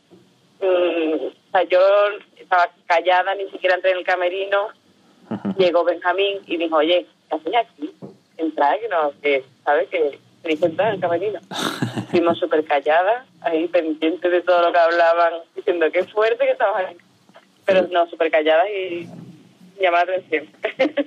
mm, 0.61 1.13
o 1.25 1.31
sea, 1.51 1.63
yo 1.63 1.79
estaba 2.37 2.69
callada, 2.85 3.33
ni 3.35 3.49
siquiera 3.49 3.75
entré 3.75 3.91
en 3.91 3.97
el 3.97 4.05
camerino, 4.05 4.67
llegó 5.57 5.83
Benjamín 5.83 6.39
y 6.45 6.57
dijo, 6.57 6.75
oye, 6.75 7.05
¿qué 7.29 7.35
hacéis 7.35 7.55
aquí? 7.55 7.91
Entra, 8.37 8.77
que 8.79 8.87
no, 8.89 9.11
que, 9.21 9.43
¿sabes? 9.63 9.89
Que 9.89 10.19
tenéis 10.41 10.59
que 10.59 10.65
entrar 10.67 10.89
en 10.89 10.95
el 10.95 11.01
camerino. 11.01 11.39
Fuimos 12.11 12.37
súper 12.37 12.63
calladas, 12.65 13.25
ahí 13.41 13.67
pendientes 13.67 14.29
de 14.31 14.41
todo 14.41 14.61
lo 14.61 14.71
que 14.71 14.77
hablaban, 14.79 15.33
diciendo 15.55 15.87
qué 15.91 16.03
fuerte 16.03 16.45
que 16.45 16.51
estaban 16.51 16.85
ahí. 16.85 16.97
Pero 17.65 17.87
no, 17.87 18.07
súper 18.09 18.31
calladas 18.31 18.67
y 18.69 19.07
llamar 19.79 20.07
la 20.07 20.15
atención. 20.15 20.47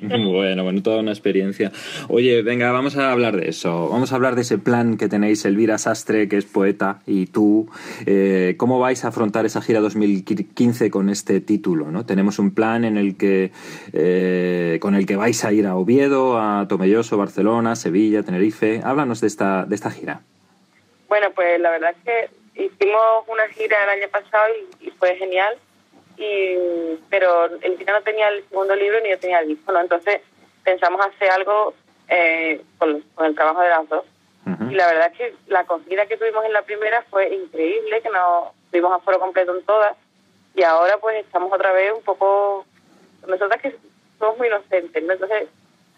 Bueno, 0.28 0.64
bueno, 0.64 0.82
toda 0.82 1.00
una 1.00 1.10
experiencia. 1.10 1.72
Oye, 2.08 2.42
venga, 2.42 2.70
vamos 2.72 2.96
a 2.96 3.12
hablar 3.12 3.36
de 3.36 3.48
eso. 3.48 3.88
Vamos 3.88 4.12
a 4.12 4.14
hablar 4.14 4.34
de 4.34 4.42
ese 4.42 4.58
plan 4.58 4.96
que 4.96 5.08
tenéis, 5.08 5.44
Elvira 5.44 5.78
Sastre, 5.78 6.28
que 6.28 6.36
es 6.36 6.44
poeta, 6.44 7.00
y 7.06 7.26
tú. 7.26 7.68
Eh, 8.06 8.54
¿Cómo 8.56 8.78
vais 8.78 9.04
a 9.04 9.08
afrontar 9.08 9.44
esa 9.46 9.60
gira 9.60 9.80
2015 9.80 10.90
con 10.90 11.10
este 11.10 11.40
título? 11.40 11.90
¿no? 11.90 12.06
Tenemos 12.06 12.38
un 12.38 12.54
plan 12.54 12.84
en 12.84 12.96
el 12.96 13.16
que, 13.16 13.50
eh, 13.92 14.78
con 14.80 14.94
el 14.94 15.06
que 15.06 15.16
vais 15.16 15.44
a 15.44 15.52
ir 15.52 15.66
a 15.66 15.76
Oviedo, 15.76 16.38
a 16.38 16.66
Tomelloso, 16.68 17.16
Barcelona, 17.16 17.76
Sevilla, 17.76 18.22
Tenerife. 18.22 18.80
Háblanos 18.84 19.20
de 19.20 19.26
esta, 19.26 19.64
de 19.64 19.74
esta 19.74 19.90
gira. 19.90 20.20
Bueno, 21.08 21.28
pues 21.34 21.60
la 21.60 21.70
verdad 21.70 21.90
es 21.90 22.04
que 22.04 22.62
hicimos 22.62 23.24
una 23.28 23.46
gira 23.48 23.76
el 23.84 24.00
año 24.00 24.08
pasado 24.10 24.46
y, 24.80 24.88
y 24.88 24.90
fue 24.90 25.16
genial, 25.16 25.56
y 26.18 26.98
pero 27.08 27.46
el 27.46 27.76
final 27.76 27.96
no 27.96 28.02
tenía 28.02 28.28
el 28.28 28.44
segundo 28.48 28.74
libro 28.74 29.00
ni 29.00 29.10
yo 29.10 29.18
tenía 29.18 29.40
el 29.40 29.48
disco, 29.48 29.72
¿no? 29.72 29.80
Entonces 29.80 30.20
pensamos 30.64 31.04
hacer 31.06 31.30
algo 31.30 31.74
eh, 32.08 32.60
con, 32.78 33.00
con 33.14 33.26
el 33.26 33.34
trabajo 33.34 33.60
de 33.60 33.68
las 33.68 33.88
dos. 33.88 34.04
Y 34.70 34.74
la 34.74 34.86
verdad 34.86 35.10
es 35.12 35.18
que 35.18 35.34
la 35.46 35.60
acogida 35.60 36.06
que 36.06 36.16
tuvimos 36.16 36.44
en 36.44 36.54
la 36.54 36.62
primera 36.62 37.02
fue 37.10 37.34
increíble, 37.34 38.00
que 38.00 38.08
nos 38.08 38.48
tuvimos 38.70 38.92
a 38.92 38.98
foro 39.00 39.18
completo 39.18 39.54
en 39.54 39.62
todas, 39.64 39.94
y 40.54 40.62
ahora 40.62 40.96
pues 40.98 41.24
estamos 41.24 41.52
otra 41.52 41.72
vez 41.72 41.92
un 41.94 42.02
poco... 42.02 42.64
Nosotras 43.26 43.60
que 43.60 43.76
somos 44.18 44.38
muy 44.38 44.46
inocentes, 44.46 45.02
¿no? 45.02 45.12
Entonces 45.12 45.48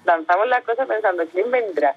lanzamos 0.05 0.49
la 0.49 0.63
cosa 0.63 0.87
pensando, 0.87 1.25
¿quién 1.33 1.51
vendrá? 1.51 1.95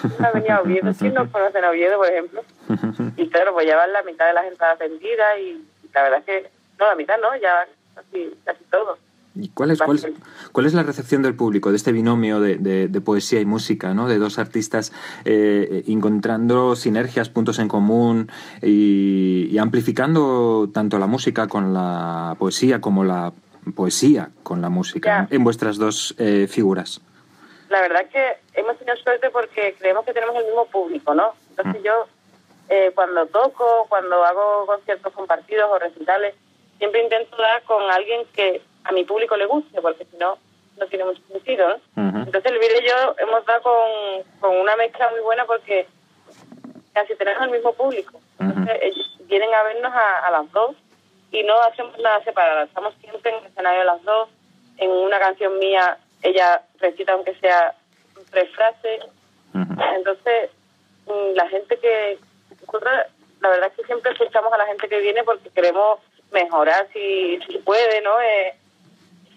¿Quién 0.00 0.24
ha 0.24 0.30
venido 0.30 0.54
a 0.54 0.60
Oviedo? 0.60 0.92
¿Quién 0.98 1.14
nos 1.14 1.28
conoce 1.30 1.58
en 1.58 1.64
Oviedo, 1.64 1.96
por 1.98 2.08
ejemplo? 2.08 2.44
Y 3.16 3.28
claro, 3.30 3.54
pues 3.54 3.66
ya 3.66 3.76
van 3.76 3.92
la 3.92 4.02
mitad 4.02 4.26
de 4.26 4.34
las 4.34 4.46
entradas 4.46 4.78
vendidas 4.78 5.38
y 5.38 5.64
la 5.92 6.02
verdad 6.02 6.18
es 6.20 6.24
que, 6.26 6.50
no, 6.78 6.86
la 6.86 6.94
mitad 6.94 7.14
no, 7.20 7.28
ya 7.40 7.66
casi, 7.94 8.34
casi 8.44 8.64
todo. 8.70 8.98
¿Y 9.38 9.50
cuál 9.50 9.70
es, 9.70 9.82
cuál, 9.82 9.96
es, 9.98 10.06
cuál 10.52 10.64
es 10.64 10.72
la 10.72 10.82
recepción 10.82 11.20
del 11.22 11.34
público 11.36 11.68
de 11.70 11.76
este 11.76 11.92
binomio 11.92 12.40
de, 12.40 12.56
de- 12.56 12.88
de 12.88 13.00
poesía 13.02 13.38
y 13.38 13.44
música, 13.44 13.92
¿no? 13.92 14.08
de 14.08 14.16
dos 14.16 14.38
artistas 14.38 14.92
eh, 15.26 15.84
encontrando 15.88 16.74
sinergias, 16.74 17.28
puntos 17.28 17.58
en 17.58 17.68
común 17.68 18.30
y, 18.62 19.48
y 19.50 19.58
amplificando 19.58 20.70
tanto 20.72 20.98
la 20.98 21.06
música 21.06 21.48
con 21.48 21.74
la 21.74 22.34
poesía 22.38 22.80
como 22.80 23.04
la 23.04 23.32
poesía 23.74 24.30
con 24.42 24.62
la 24.62 24.70
música 24.70 25.28
en 25.30 25.44
vuestras 25.44 25.76
dos 25.76 26.14
eh, 26.18 26.46
figuras? 26.48 27.02
La 27.68 27.82
verdad 27.82 28.02
es 28.02 28.08
que 28.08 28.60
hemos 28.60 28.78
tenido 28.78 28.96
suerte 28.96 29.28
porque 29.30 29.74
creemos 29.78 30.06
que 30.06 30.14
tenemos 30.14 30.36
el 30.36 30.44
mismo 30.46 30.64
público, 30.66 31.14
¿no? 31.14 31.32
Entonces 31.50 31.82
yo, 31.82 32.06
eh, 32.70 32.92
cuando 32.94 33.26
toco, 33.26 33.86
cuando 33.90 34.24
hago 34.24 34.64
conciertos 34.66 35.12
compartidos 35.12 35.68
o 35.70 35.78
recitales, 35.78 36.34
siempre 36.78 37.02
intento 37.02 37.36
dar 37.36 37.62
con 37.62 37.82
alguien 37.90 38.24
que 38.34 38.60
a 38.84 38.92
mi 38.92 39.04
público 39.04 39.36
le 39.36 39.46
guste, 39.46 39.80
porque 39.80 40.04
si 40.04 40.16
no, 40.16 40.38
no 40.78 40.86
tiene 40.86 41.04
mucho 41.04 41.22
sentido, 41.28 41.68
¿no? 41.68 41.76
Entonces 42.22 42.52
Elvira 42.52 42.78
y 42.80 42.88
yo 42.88 43.14
hemos 43.18 43.44
dado 43.46 43.62
con, 43.62 44.22
con 44.40 44.56
una 44.56 44.76
mezcla 44.76 45.08
muy 45.10 45.20
buena 45.20 45.44
porque 45.44 45.86
casi 46.92 47.14
tenemos 47.14 47.42
el 47.44 47.50
mismo 47.50 47.72
público. 47.72 48.20
Entonces 48.38 48.78
ellos 48.82 49.18
vienen 49.26 49.52
a 49.54 49.62
vernos 49.62 49.92
a, 49.92 50.26
a 50.26 50.30
las 50.30 50.50
dos 50.52 50.76
y 51.30 51.42
no 51.42 51.54
hacemos 51.62 51.98
nada 51.98 52.22
separado. 52.24 52.64
Estamos 52.64 52.94
siempre 53.00 53.30
en 53.30 53.38
el 53.38 53.46
escenario 53.46 53.84
las 53.84 54.02
dos. 54.02 54.28
En 54.78 54.90
una 54.90 55.18
canción 55.18 55.58
mía 55.58 55.98
ella 56.22 56.62
recita 56.78 57.12
aunque 57.12 57.34
sea 57.36 57.74
tres 58.30 58.50
frases. 58.54 59.04
Entonces 59.54 60.50
mm, 61.06 61.34
la 61.34 61.48
gente 61.48 61.78
que 61.78 62.18
la 63.40 63.48
verdad 63.48 63.70
es 63.70 63.76
que 63.76 63.84
siempre 63.84 64.12
escuchamos 64.12 64.52
a 64.52 64.58
la 64.58 64.66
gente 64.66 64.88
que 64.88 65.00
viene 65.00 65.22
porque 65.24 65.48
queremos 65.50 66.00
mejorar 66.32 66.88
si, 66.92 67.38
si 67.46 67.58
puede, 67.58 68.00
¿no? 68.02 68.20
Eh, 68.20 68.54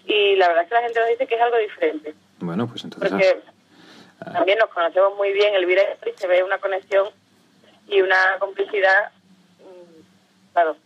y 0.06 0.36
la 0.36 0.48
verdad 0.48 0.64
es 0.64 0.68
que 0.68 0.74
la 0.74 0.82
gente 0.82 1.00
nos 1.00 1.08
dice 1.08 1.26
que 1.26 1.34
es 1.34 1.40
algo 1.40 1.56
diferente. 1.58 2.14
Bueno, 2.40 2.66
pues 2.66 2.84
entonces... 2.84 3.10
Porque 3.10 3.42
también 4.32 4.58
nos 4.58 4.68
conocemos 4.70 5.16
muy 5.16 5.32
bien, 5.32 5.54
Elvira 5.54 5.82
y 6.06 6.18
se 6.18 6.26
ve 6.26 6.42
una 6.42 6.58
conexión 6.58 7.08
y 7.88 8.00
una 8.02 8.38
complicidad, 8.38 9.10
mm, 9.60 10.52
claro, 10.52 10.76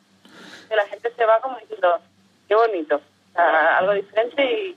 que 0.68 0.76
la 0.76 0.86
gente 0.86 1.12
se 1.16 1.24
va 1.24 1.40
como 1.40 1.58
diciendo, 1.58 1.98
qué 2.48 2.54
bonito, 2.54 2.96
o 2.96 3.32
sea, 3.32 3.78
algo 3.78 3.92
diferente 3.92 4.42
y 4.44 4.76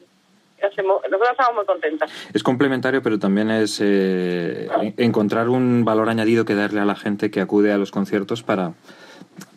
nosotros 0.62 1.30
estamos 1.32 1.56
muy 1.56 1.66
contentas. 1.66 2.12
Es 2.34 2.42
complementario, 2.42 3.04
pero 3.04 3.20
también 3.20 3.52
es 3.52 3.80
eh, 3.80 4.68
encontrar 4.98 5.50
un 5.50 5.86
valor 5.86 6.10
añadido 6.10 6.46
que 6.46 6.56
darle 6.56 6.80
a 6.80 6.86
la 6.86 6.96
gente 6.96 7.30
que 7.30 7.42
acude 7.42 7.72
a 7.72 7.78
los 7.78 7.92
conciertos 7.92 8.42
para, 8.42 8.74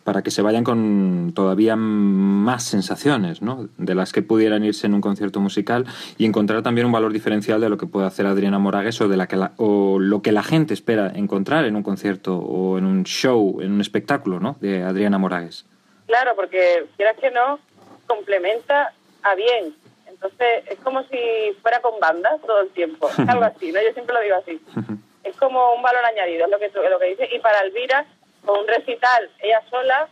para 0.03 0.21
que 0.23 0.31
se 0.31 0.41
vayan 0.41 0.63
con 0.63 1.31
todavía 1.35 1.75
más 1.75 2.63
sensaciones, 2.63 3.41
¿no? 3.41 3.69
De 3.77 3.93
las 3.95 4.11
que 4.11 4.21
pudieran 4.21 4.63
irse 4.65 4.87
en 4.87 4.93
un 4.95 5.01
concierto 5.01 5.39
musical 5.39 5.85
y 6.17 6.25
encontrar 6.25 6.63
también 6.63 6.87
un 6.87 6.91
valor 6.93 7.13
diferencial 7.13 7.61
de 7.61 7.69
lo 7.69 7.77
que 7.77 7.85
puede 7.85 8.07
hacer 8.07 8.25
Adriana 8.25 8.57
Moragues 8.59 8.99
o 9.01 9.07
de 9.07 9.17
la 9.17 9.27
que 9.27 9.35
la- 9.35 9.51
o 9.57 9.99
lo 9.99 10.21
que 10.21 10.31
la 10.31 10.43
gente 10.43 10.73
espera 10.73 11.11
encontrar 11.15 11.65
en 11.65 11.75
un 11.75 11.83
concierto 11.83 12.37
o 12.37 12.77
en 12.77 12.85
un 12.85 13.03
show, 13.03 13.61
en 13.61 13.71
un 13.73 13.81
espectáculo, 13.81 14.39
¿no? 14.39 14.57
De 14.59 14.83
Adriana 14.83 15.17
Moragues. 15.17 15.65
Claro, 16.07 16.31
porque 16.35 16.87
quieras 16.97 17.15
que 17.21 17.31
no, 17.31 17.59
complementa 18.07 18.93
a 19.23 19.35
bien. 19.35 19.73
Entonces, 20.07 20.63
es 20.69 20.77
como 20.79 21.01
si 21.03 21.17
fuera 21.61 21.79
con 21.81 21.99
banda 21.99 22.29
todo 22.45 22.61
el 22.61 22.69
tiempo. 22.69 23.07
Es 23.09 23.19
algo 23.29 23.43
así, 23.45 23.71
¿no? 23.71 23.79
Yo 23.81 23.93
siempre 23.93 24.15
lo 24.15 24.21
digo 24.21 24.35
así. 24.35 24.61
Es 25.23 25.35
como 25.37 25.75
un 25.75 25.83
valor 25.83 26.03
añadido, 26.03 26.45
es 26.45 26.51
lo 26.51 26.57
que, 26.57 26.71
lo 26.89 26.97
que 26.97 27.05
dice. 27.05 27.29
Y 27.35 27.37
para 27.39 27.59
Elvira, 27.59 28.07
con 28.45 28.59
un 28.59 28.67
recital, 28.67 29.29
ella 29.39 29.61
sola, 29.69 30.07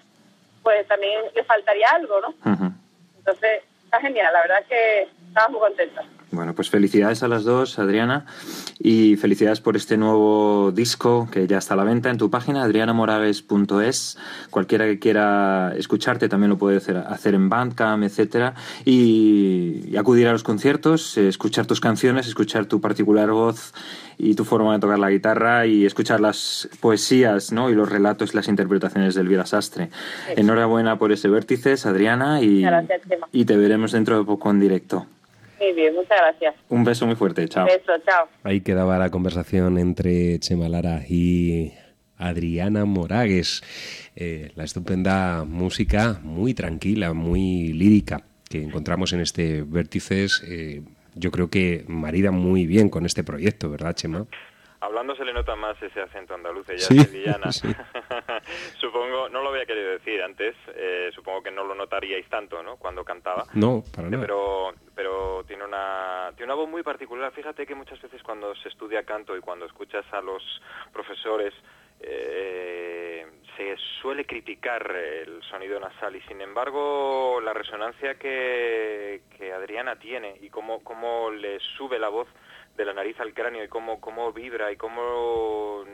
pues 0.63 0.87
también 0.87 1.21
le 1.33 1.43
faltaría 1.43 1.87
algo, 1.89 2.21
¿no? 2.21 2.33
Entonces, 3.17 3.63
está 3.83 3.99
genial. 4.01 4.31
La 4.33 4.41
verdad 4.41 4.59
es 4.61 4.67
que 4.67 5.01
estamos 5.27 5.51
muy 5.51 5.59
contentas. 5.59 6.05
Bueno, 6.31 6.53
pues 6.53 6.69
felicidades 6.69 7.23
a 7.23 7.27
las 7.27 7.43
dos, 7.43 7.79
Adriana, 7.79 8.25
y 8.77 9.15
felicidades 9.15 9.61
por 9.61 9.75
este 9.75 9.97
nuevo 9.97 10.71
disco 10.71 11.27
que 11.31 11.47
ya 11.47 11.57
está 11.57 11.73
a 11.73 11.77
la 11.77 11.83
venta 11.83 12.11
en 12.11 12.17
tu 12.17 12.29
página, 12.29 12.63
adrianamoragues.es. 12.63 14.17
Cualquiera 14.51 14.85
que 14.85 14.99
quiera 14.99 15.73
escucharte 15.75 16.29
también 16.29 16.51
lo 16.51 16.57
puede 16.57 16.77
hacer, 16.77 16.97
hacer 16.97 17.33
en 17.33 17.49
Bandcamp, 17.49 18.03
etcétera, 18.03 18.53
y, 18.85 19.85
y 19.89 19.97
acudir 19.97 20.27
a 20.27 20.31
los 20.31 20.43
conciertos, 20.43 21.17
escuchar 21.17 21.65
tus 21.65 21.79
canciones, 21.79 22.27
escuchar 22.27 22.67
tu 22.67 22.79
particular 22.79 23.31
voz 23.31 23.73
y 24.19 24.35
tu 24.35 24.45
forma 24.45 24.73
de 24.73 24.79
tocar 24.79 24.99
la 24.99 25.09
guitarra 25.09 25.65
y 25.65 25.85
escuchar 25.85 26.19
las 26.19 26.69
poesías, 26.79 27.51
¿no? 27.51 27.71
Y 27.71 27.73
los 27.73 27.89
relatos, 27.89 28.35
las 28.35 28.49
interpretaciones 28.49 29.15
de 29.15 29.21
Elvira 29.21 29.47
Sastre. 29.47 29.89
Enhorabuena 30.35 30.99
por 30.99 31.11
ese 31.11 31.27
vértices, 31.29 31.87
Adriana, 31.87 32.41
y, 32.41 32.61
gracias, 32.61 33.01
y 33.31 33.45
te 33.45 33.57
veremos 33.57 33.93
dentro 33.93 34.19
de 34.19 34.25
poco 34.25 34.51
en 34.51 34.59
directo. 34.59 35.07
Muy 35.59 35.73
bien, 35.73 35.93
muchas 35.93 36.17
gracias. 36.17 36.55
Un 36.69 36.83
beso 36.83 37.05
muy 37.05 37.15
fuerte, 37.15 37.47
chao. 37.47 37.65
Beso, 37.65 37.93
chao. 38.05 38.27
Ahí 38.43 38.61
quedaba 38.61 38.97
la 38.97 39.09
conversación 39.09 39.77
entre 39.77 40.39
Chema 40.39 40.69
Lara 40.69 41.01
y 41.07 41.73
Adriana 42.17 42.85
Moragues. 42.85 43.63
Eh, 44.15 44.51
la 44.55 44.63
estupenda 44.63 45.43
música, 45.45 46.19
muy 46.23 46.53
tranquila, 46.53 47.13
muy 47.13 47.73
lírica, 47.73 48.21
que 48.49 48.63
encontramos 48.63 49.13
en 49.13 49.21
este 49.21 49.63
Vértices, 49.63 50.43
eh, 50.47 50.81
yo 51.15 51.31
creo 51.31 51.49
que 51.49 51.83
marida 51.87 52.31
muy 52.31 52.65
bien 52.65 52.89
con 52.89 53.05
este 53.05 53.23
proyecto, 53.23 53.69
¿verdad, 53.69 53.93
Chema? 53.93 54.25
Hablando 54.81 55.13
se 55.15 55.25
le 55.25 55.33
nota 55.33 55.57
más 55.57 55.81
ese 55.81 55.99
acento 55.99 56.33
andaluz, 56.33 56.69
ella 56.69 56.79
Sí, 56.79 56.97
es 56.97 57.55
sí. 57.55 57.67
supongo, 58.79 59.27
no 59.27 59.41
lo 59.43 59.49
había 59.49 59.65
querido 59.65 59.91
decir 59.91 60.21
antes, 60.21 60.55
eh, 60.73 61.09
supongo 61.13 61.43
que 61.43 61.51
no 61.51 61.65
lo 61.65 61.75
notaríais 61.75 62.27
tanto, 62.29 62.63
¿no? 62.63 62.77
Cuando 62.77 63.03
cantaba. 63.03 63.45
No, 63.53 63.83
para 63.93 64.09
nada. 64.09 64.21
Pero, 64.21 64.73
pero 64.99 65.45
tiene 65.47 65.63
una 65.63 66.33
tiene 66.35 66.51
una 66.51 66.59
voz 66.61 66.67
muy 66.69 66.83
particular. 66.83 67.31
Fíjate 67.31 67.65
que 67.65 67.73
muchas 67.73 68.01
veces 68.01 68.21
cuando 68.21 68.53
se 68.55 68.67
estudia 68.67 69.03
canto 69.05 69.33
y 69.37 69.39
cuando 69.39 69.65
escuchas 69.65 70.03
a 70.11 70.19
los 70.19 70.43
profesores 70.91 71.53
eh, 72.01 73.25
se 73.55 73.77
suele 74.01 74.25
criticar 74.25 74.93
el 74.93 75.41
sonido 75.43 75.79
nasal 75.79 76.17
y 76.17 76.21
sin 76.23 76.41
embargo 76.41 77.39
la 77.41 77.53
resonancia 77.53 78.15
que, 78.15 79.21
Adriana 79.55 79.95
tiene 79.97 80.35
y 80.41 80.49
cómo, 80.49 80.83
cómo 80.83 81.31
le 81.31 81.61
sube 81.77 81.97
la 81.97 82.09
voz 82.09 82.27
de 82.75 82.83
la 82.83 82.93
nariz 82.93 83.17
al 83.21 83.33
cráneo 83.33 83.63
y 83.63 83.69
cómo, 83.69 84.01
cómo 84.01 84.33
vibra 84.33 84.69
y 84.69 84.75
cómo 84.75 85.85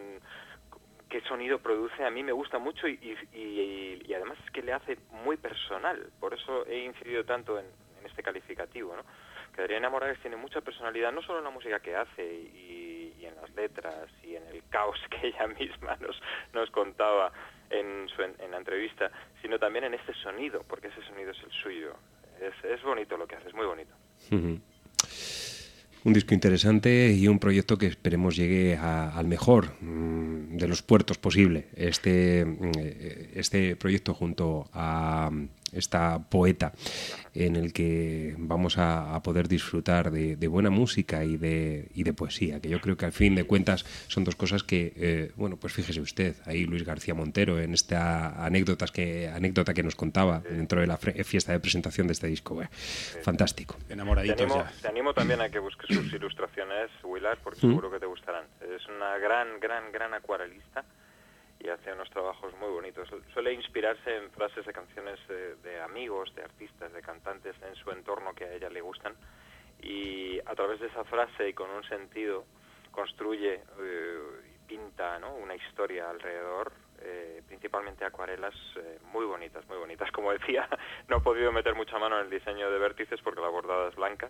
qué 1.09 1.21
sonido 1.21 1.59
produce 1.59 2.03
a 2.03 2.09
mí 2.09 2.23
me 2.23 2.31
gusta 2.31 2.57
mucho 2.57 2.87
y, 2.87 2.93
y- 3.03 3.37
y- 3.39 4.01
y 4.03 4.13
además 4.15 4.37
es 4.43 4.51
que 4.51 4.63
le 4.63 4.73
hace 4.73 4.97
muy 5.11 5.37
personal 5.37 6.09
por 6.19 6.33
eso 6.33 6.65
he 6.65 6.79
incidido 6.85 7.23
tanto 7.23 7.59
en 7.59 7.65
este 8.05 8.23
calificativo 8.23 8.95
¿no? 8.95 9.03
que 9.53 9.61
Adriana 9.61 9.89
Morales 9.89 10.19
tiene 10.21 10.35
mucha 10.35 10.61
personalidad 10.61 11.11
no 11.11 11.21
solo 11.21 11.39
en 11.39 11.45
la 11.45 11.51
música 11.51 11.79
que 11.79 11.95
hace 11.95 12.23
y, 12.23 13.25
en 13.25 13.35
las 13.41 13.49
letras 13.55 14.07
y 14.23 14.35
en 14.35 14.45
el 14.47 14.61
caos 14.69 14.99
que 15.09 15.27
ella 15.27 15.47
misma 15.47 15.95
nos, 15.99 16.21
nos 16.53 16.69
contaba 16.69 17.31
en, 17.69 18.07
su, 18.09 18.21
la 18.21 18.57
entrevista 18.57 19.09
sino 19.41 19.57
también 19.57 19.85
en 19.85 19.95
este 19.95 20.13
sonido 20.13 20.63
porque 20.67 20.87
ese 20.87 21.01
sonido 21.03 21.31
es 21.31 21.43
el 21.43 21.51
suyo 21.51 21.95
es, 22.41 22.83
bonito 22.83 23.17
lo 23.17 23.27
que 23.27 23.35
hace 23.35 23.47
es 23.47 23.53
muy 23.53 23.65
bonito. 23.65 23.91
Un 26.03 26.13
disco 26.13 26.33
interesante 26.33 27.11
y 27.11 27.27
un 27.27 27.39
proyecto 27.39 27.77
que 27.77 27.87
esperemos 27.87 28.35
llegue 28.35 28.77
al 28.77 29.25
mejor 29.25 29.73
mm, 29.81 30.57
de 30.57 30.67
los 30.67 30.83
puertos 30.83 31.17
posible. 31.17 31.69
Este, 31.75 32.45
mm, 32.45 32.71
eh, 32.77 33.31
este 33.35 33.75
proyecto 33.75 34.13
junto 34.13 34.69
a 34.73 35.31
esta 35.75 36.19
poeta 36.29 36.73
en 37.33 37.55
el 37.55 37.73
que 37.73 38.35
vamos 38.37 38.77
a, 38.77 39.13
a 39.15 39.21
poder 39.21 39.47
disfrutar 39.47 40.09
de, 40.11 40.35
de 40.37 40.47
buena 40.47 40.69
música 40.69 41.23
y 41.25 41.35
de, 41.37 41.89
y 41.93 42.03
de 42.03 42.13
poesía, 42.13 42.59
que 42.61 42.69
yo 42.69 42.79
creo 42.79 42.95
que 42.95 43.05
al 43.05 43.11
fin 43.11 43.35
de 43.35 43.43
cuentas 43.43 43.85
son 44.07 44.23
dos 44.23 44.35
cosas 44.35 44.63
que, 44.63 44.93
eh, 44.95 45.31
bueno, 45.35 45.57
pues 45.57 45.73
fíjese 45.73 45.99
usted, 45.99 46.35
ahí 46.45 46.65
Luis 46.65 46.83
García 46.85 47.13
Montero 47.13 47.59
en 47.59 47.73
esta 47.73 48.45
anécdotas 48.45 48.91
que, 48.91 49.27
anécdota 49.27 49.73
que 49.73 49.83
nos 49.83 49.95
contaba 49.95 50.39
dentro 50.39 50.79
de 50.79 50.87
la 50.87 50.97
fiesta 50.97 51.51
de 51.51 51.59
presentación 51.59 52.07
de 52.07 52.13
este 52.13 52.27
disco. 52.27 52.61
eh, 52.61 52.67
Fantástico. 53.21 53.75
Te 53.87 53.93
animo, 53.93 54.15
te 54.81 54.87
animo 54.87 55.13
también 55.13 55.41
a 55.41 55.49
que 55.49 55.59
busques 55.59 55.87
sus 55.93 56.13
ilustraciones, 56.13 56.89
Willard, 57.03 57.39
porque 57.43 57.59
Mm. 57.65 57.69
seguro 57.69 57.91
que 57.91 57.99
te 57.99 58.05
gustarán. 58.05 58.45
Es 58.61 58.85
una 58.87 59.17
gran, 59.17 59.59
gran, 59.59 59.91
gran 59.91 60.13
acuarelista 60.13 60.83
y 61.65 61.69
hace 61.69 61.91
unos 61.91 62.09
trabajos 62.11 62.53
muy 62.57 62.69
bonitos. 62.69 63.09
Suele 63.33 63.53
inspirarse 63.53 64.15
en 64.15 64.29
frases 64.31 64.65
de 64.65 64.73
canciones 64.73 65.19
de, 65.27 65.55
de 65.55 65.81
amigos, 65.81 66.33
de 66.35 66.43
artistas, 66.43 66.93
de 66.93 67.01
cantantes 67.01 67.55
en 67.67 67.75
su 67.75 67.89
entorno 67.91 68.33
que 68.33 68.45
a 68.45 68.53
ella 68.53 68.69
le 68.69 68.81
gustan 68.81 69.15
y 69.81 70.39
a 70.45 70.55
través 70.55 70.79
de 70.79 70.87
esa 70.87 71.03
frase 71.05 71.49
y 71.49 71.53
con 71.53 71.69
un 71.69 71.83
sentido 71.83 72.45
construye 72.91 73.61
eh, 73.79 74.19
y 74.47 74.67
pinta 74.67 75.19
¿no? 75.19 75.35
una 75.35 75.55
historia 75.55 76.09
alrededor, 76.09 76.71
eh, 77.01 77.41
principalmente 77.47 78.05
acuarelas 78.05 78.55
eh, 78.77 78.99
muy 79.11 79.25
bonitas, 79.25 79.67
muy 79.67 79.77
bonitas. 79.77 80.11
Como 80.11 80.31
decía, 80.31 80.67
no 81.07 81.17
he 81.17 81.21
podido 81.21 81.51
meter 81.51 81.75
mucha 81.75 81.99
mano 81.99 82.17
en 82.19 82.25
el 82.25 82.29
diseño 82.29 82.71
de 82.71 82.79
vértices 82.79 83.19
porque 83.21 83.41
la 83.41 83.49
bordada 83.49 83.89
es 83.89 83.95
blanca, 83.95 84.29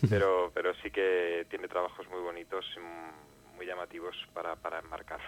pero, 0.10 0.50
pero 0.52 0.74
sí 0.74 0.90
que 0.90 1.46
tiene 1.48 1.68
trabajos 1.68 2.08
muy 2.08 2.20
bonitos, 2.20 2.66
muy 3.56 3.66
llamativos 3.66 4.16
para, 4.34 4.56
para 4.56 4.80
enmarcar. 4.80 5.20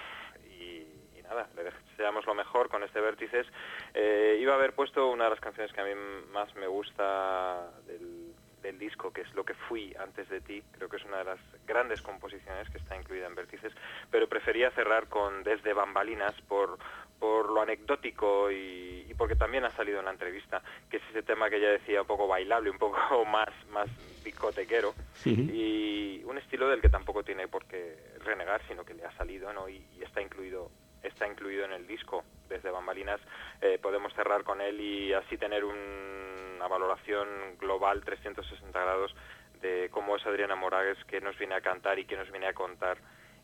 Y 0.47 0.86
nada, 1.24 1.48
le 1.56 1.64
deseamos 1.64 2.26
lo 2.26 2.34
mejor 2.34 2.68
con 2.68 2.82
este 2.82 3.01
vértices. 3.01 3.46
Eh, 3.94 4.38
iba 4.40 4.52
a 4.52 4.56
haber 4.56 4.74
puesto 4.74 5.09
una 5.09 5.24
de 5.24 5.30
las 5.30 5.40
canciones 5.40 5.72
que 5.72 5.80
a 5.80 5.84
mí 5.84 5.92
más 6.32 6.55
me 6.56 6.66
gusta 6.66 7.70
del, 7.86 8.34
del 8.64 8.78
disco, 8.78 9.12
que 9.12 9.20
es 9.20 9.34
Lo 9.34 9.44
que 9.44 9.55
fui 9.55 9.94
antes 9.98 10.28
de 10.28 10.40
ti. 10.40 10.62
Creo 10.72 10.88
que 10.88 10.96
es 10.96 11.05
una 11.05 11.18
de 11.18 11.24
las 11.24 11.38
grandes 11.66 12.02
composiciones 12.02 12.68
que 12.70 12.78
está 12.78 12.96
incluida 12.96 13.26
en 13.26 13.34
Vértices, 13.34 13.72
pero 14.10 14.26
prefería 14.26 14.70
cerrar 14.72 15.09
con 15.09 15.44
Desde 15.44 15.72
Bambalinas 15.72 16.34
por, 16.48 16.78
por 17.18 17.51
lo 17.51 17.60
anecdótico 17.60 18.51
y, 18.51 19.06
y 19.09 19.14
porque 19.14 19.36
también 19.36 19.64
ha 19.64 19.70
salido 19.70 20.01
en 20.01 20.06
la 20.06 20.10
entrevista, 20.10 20.62
que 20.90 20.96
es 20.96 21.02
ese 21.10 21.22
tema 21.22 21.48
que 21.51 21.56
ella 21.56 21.70
decía 21.70 22.01
un 22.01 22.06
poco 22.06 22.26
bailable, 22.26 22.70
un 22.70 22.78
poco 22.78 23.24
más, 23.26 23.51
más 23.70 23.88
discotequero 24.24 24.94
y 25.26 26.22
un 26.24 26.38
estilo 26.38 26.68
del 26.68 26.80
que 26.80 26.88
tampoco 26.88 27.22
tiene 27.22 27.46
por 27.46 27.66
qué 27.66 27.96
renegar, 28.24 28.62
sino 28.66 28.84
que 28.84 28.94
le 28.94 29.05
ha 29.05 29.12
salido 29.12 29.52
¿no? 29.52 29.68
y, 29.68 29.86
y 29.98 30.02
está 30.02 30.22
incluido 30.22 30.70
está 31.05 31.26
incluido 31.28 31.64
en 31.64 31.72
el 31.72 31.86
disco 31.86 32.24
desde 32.48 32.70
bambalinas 32.70 33.20
eh, 33.60 33.78
podemos 33.81 34.12
cerrar 34.14 34.43
con 34.44 34.60
él 34.60 34.81
y 34.81 35.12
así 35.12 35.36
tener 35.39 35.64
un- 35.64 36.55
una 36.56 36.68
valoración 36.68 37.28
global 37.59 38.02
360 38.05 38.81
grados 38.81 39.14
de 39.60 39.89
cómo 39.90 40.16
es 40.16 40.26
Adriana 40.26 40.55
Moragues 40.56 41.02
que 41.05 41.20
nos 41.20 41.36
viene 41.39 41.55
a 41.55 41.60
cantar 41.60 41.98
y 41.98 42.05
que 42.06 42.16
nos 42.16 42.31
viene 42.31 42.47
a 42.47 42.52
contar 42.55 42.98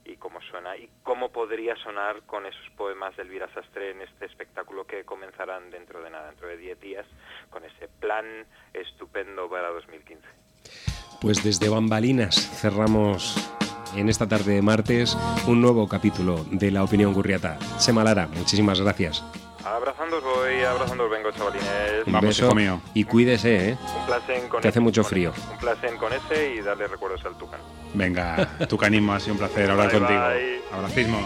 y 0.04 0.16
cómo 0.16 0.40
suena 0.42 0.76
y 0.76 0.88
cómo 1.02 1.30
podría 1.30 1.76
sonar 1.76 2.22
con 2.22 2.46
esos 2.46 2.70
poemas 2.76 3.14
de 3.16 3.22
Elvira 3.22 3.52
Sastre 3.52 3.90
en 3.90 4.00
este 4.00 4.24
espectáculo 4.26 4.86
que 4.86 5.04
comenzarán 5.04 5.70
dentro 5.70 6.02
de 6.02 6.10
nada, 6.10 6.28
dentro 6.28 6.48
de 6.48 6.56
10 6.56 6.80
días, 6.80 7.06
con 7.50 7.64
ese 7.64 7.88
plan 8.00 8.46
estupendo 8.72 9.48
para 9.50 9.68
2015. 9.68 10.26
Pues 11.20 11.42
desde 11.44 11.68
Bambalinas 11.68 12.34
cerramos 12.36 13.34
en 13.94 14.08
esta 14.08 14.26
tarde 14.26 14.54
de 14.54 14.62
martes 14.62 15.16
un 15.46 15.60
nuevo 15.60 15.86
capítulo 15.88 16.44
de 16.50 16.70
La 16.70 16.82
Opinión 16.82 17.12
Gurriata. 17.12 17.58
Sema 17.78 18.04
Lara, 18.04 18.28
muchísimas 18.34 18.80
gracias. 18.80 19.22
Abrazándos 19.64 20.22
voy, 20.24 20.62
abrazándos 20.62 21.10
vengo, 21.10 21.30
chavalines. 21.32 21.66
Un 22.06 22.12
Vamos, 22.14 22.28
beso 22.30 22.46
hijo 22.46 22.54
mío. 22.54 22.80
y 22.94 23.04
cuídese, 23.04 23.70
¿eh? 23.70 23.76
Un 24.00 24.06
placer 24.06 24.48
con 24.48 24.62
Que 24.62 24.68
hace 24.68 24.78
ese, 24.78 24.80
mucho 24.80 25.02
con- 25.02 25.10
frío. 25.10 25.32
Un 25.52 25.58
placer 25.58 25.96
con 25.96 26.12
ese 26.14 26.54
y 26.54 26.60
darle 26.62 26.86
recuerdos 26.86 27.22
al 27.26 27.34
Tucán. 27.36 27.60
Venga, 27.92 28.48
tu 28.68 28.78
canismo, 28.78 29.12
ha 29.12 29.20
sido 29.20 29.34
un 29.34 29.38
placer 29.40 29.70
hablar 29.70 29.90
Bye, 29.90 29.98
contigo. 29.98 30.20
bye. 30.20 30.60
Abracismo. 30.72 31.18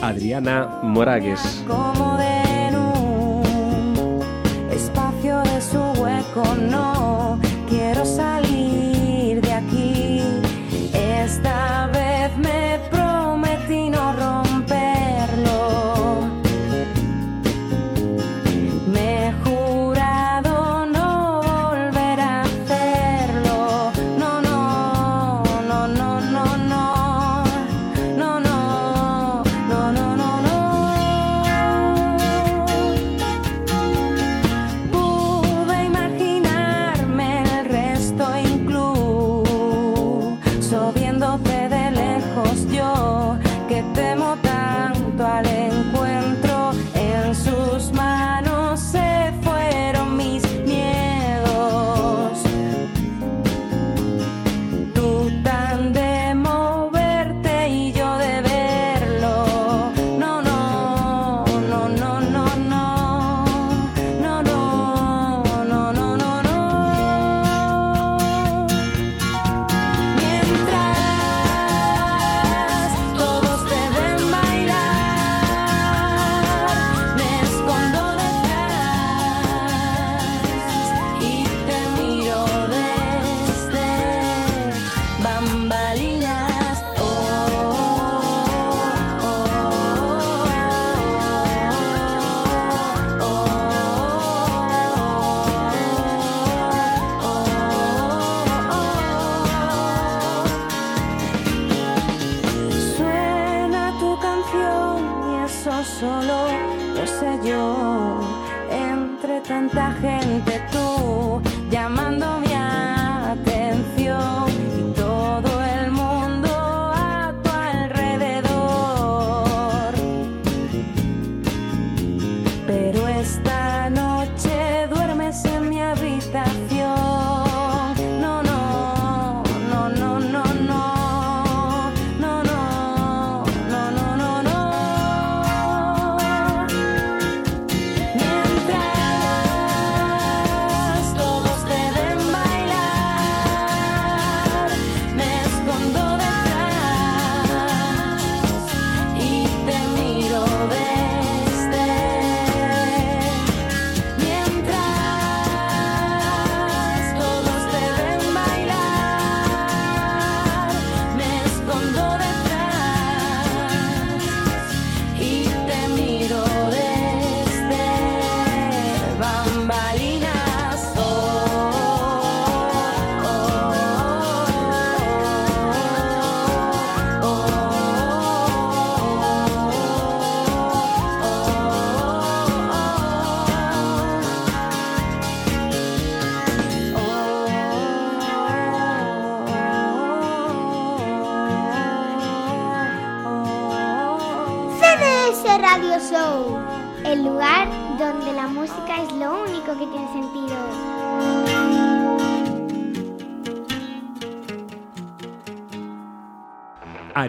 Adriana 0.00 0.78
Moragues. 0.82 1.62
como 1.66 2.18
en 2.20 2.74
un 2.76 4.68
espacio 4.72 5.38
de 5.42 5.60
su 5.60 5.78
hueco. 6.00 6.54
No 6.54 7.38
quiero 7.68 8.06
salir 8.06 8.47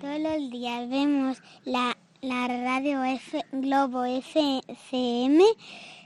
Todos 0.00 0.20
los 0.20 0.50
días 0.50 0.88
vemos 0.88 1.42
la, 1.64 1.96
la 2.20 2.48
radio 2.48 3.04
F, 3.04 3.44
Globo 3.52 4.04
FM 4.04 5.44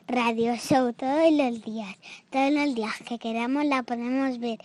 Radio 0.08 0.56
Show 0.56 0.92
todos 0.92 1.32
los 1.32 1.62
días. 1.62 1.96
Todos 2.30 2.52
los 2.52 2.74
días 2.74 2.92
que 3.08 3.18
queramos 3.18 3.64
la 3.64 3.82
podemos 3.82 4.38
ver. 4.38 4.58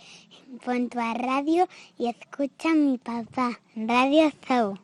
Pon 0.64 0.88
tu 0.88 0.98
a 0.98 1.14
radio 1.14 1.68
y 1.96 2.08
escucha 2.08 2.74
mi 2.74 2.98
papá. 2.98 3.58
Radio 3.74 4.30
Show. 4.46 4.78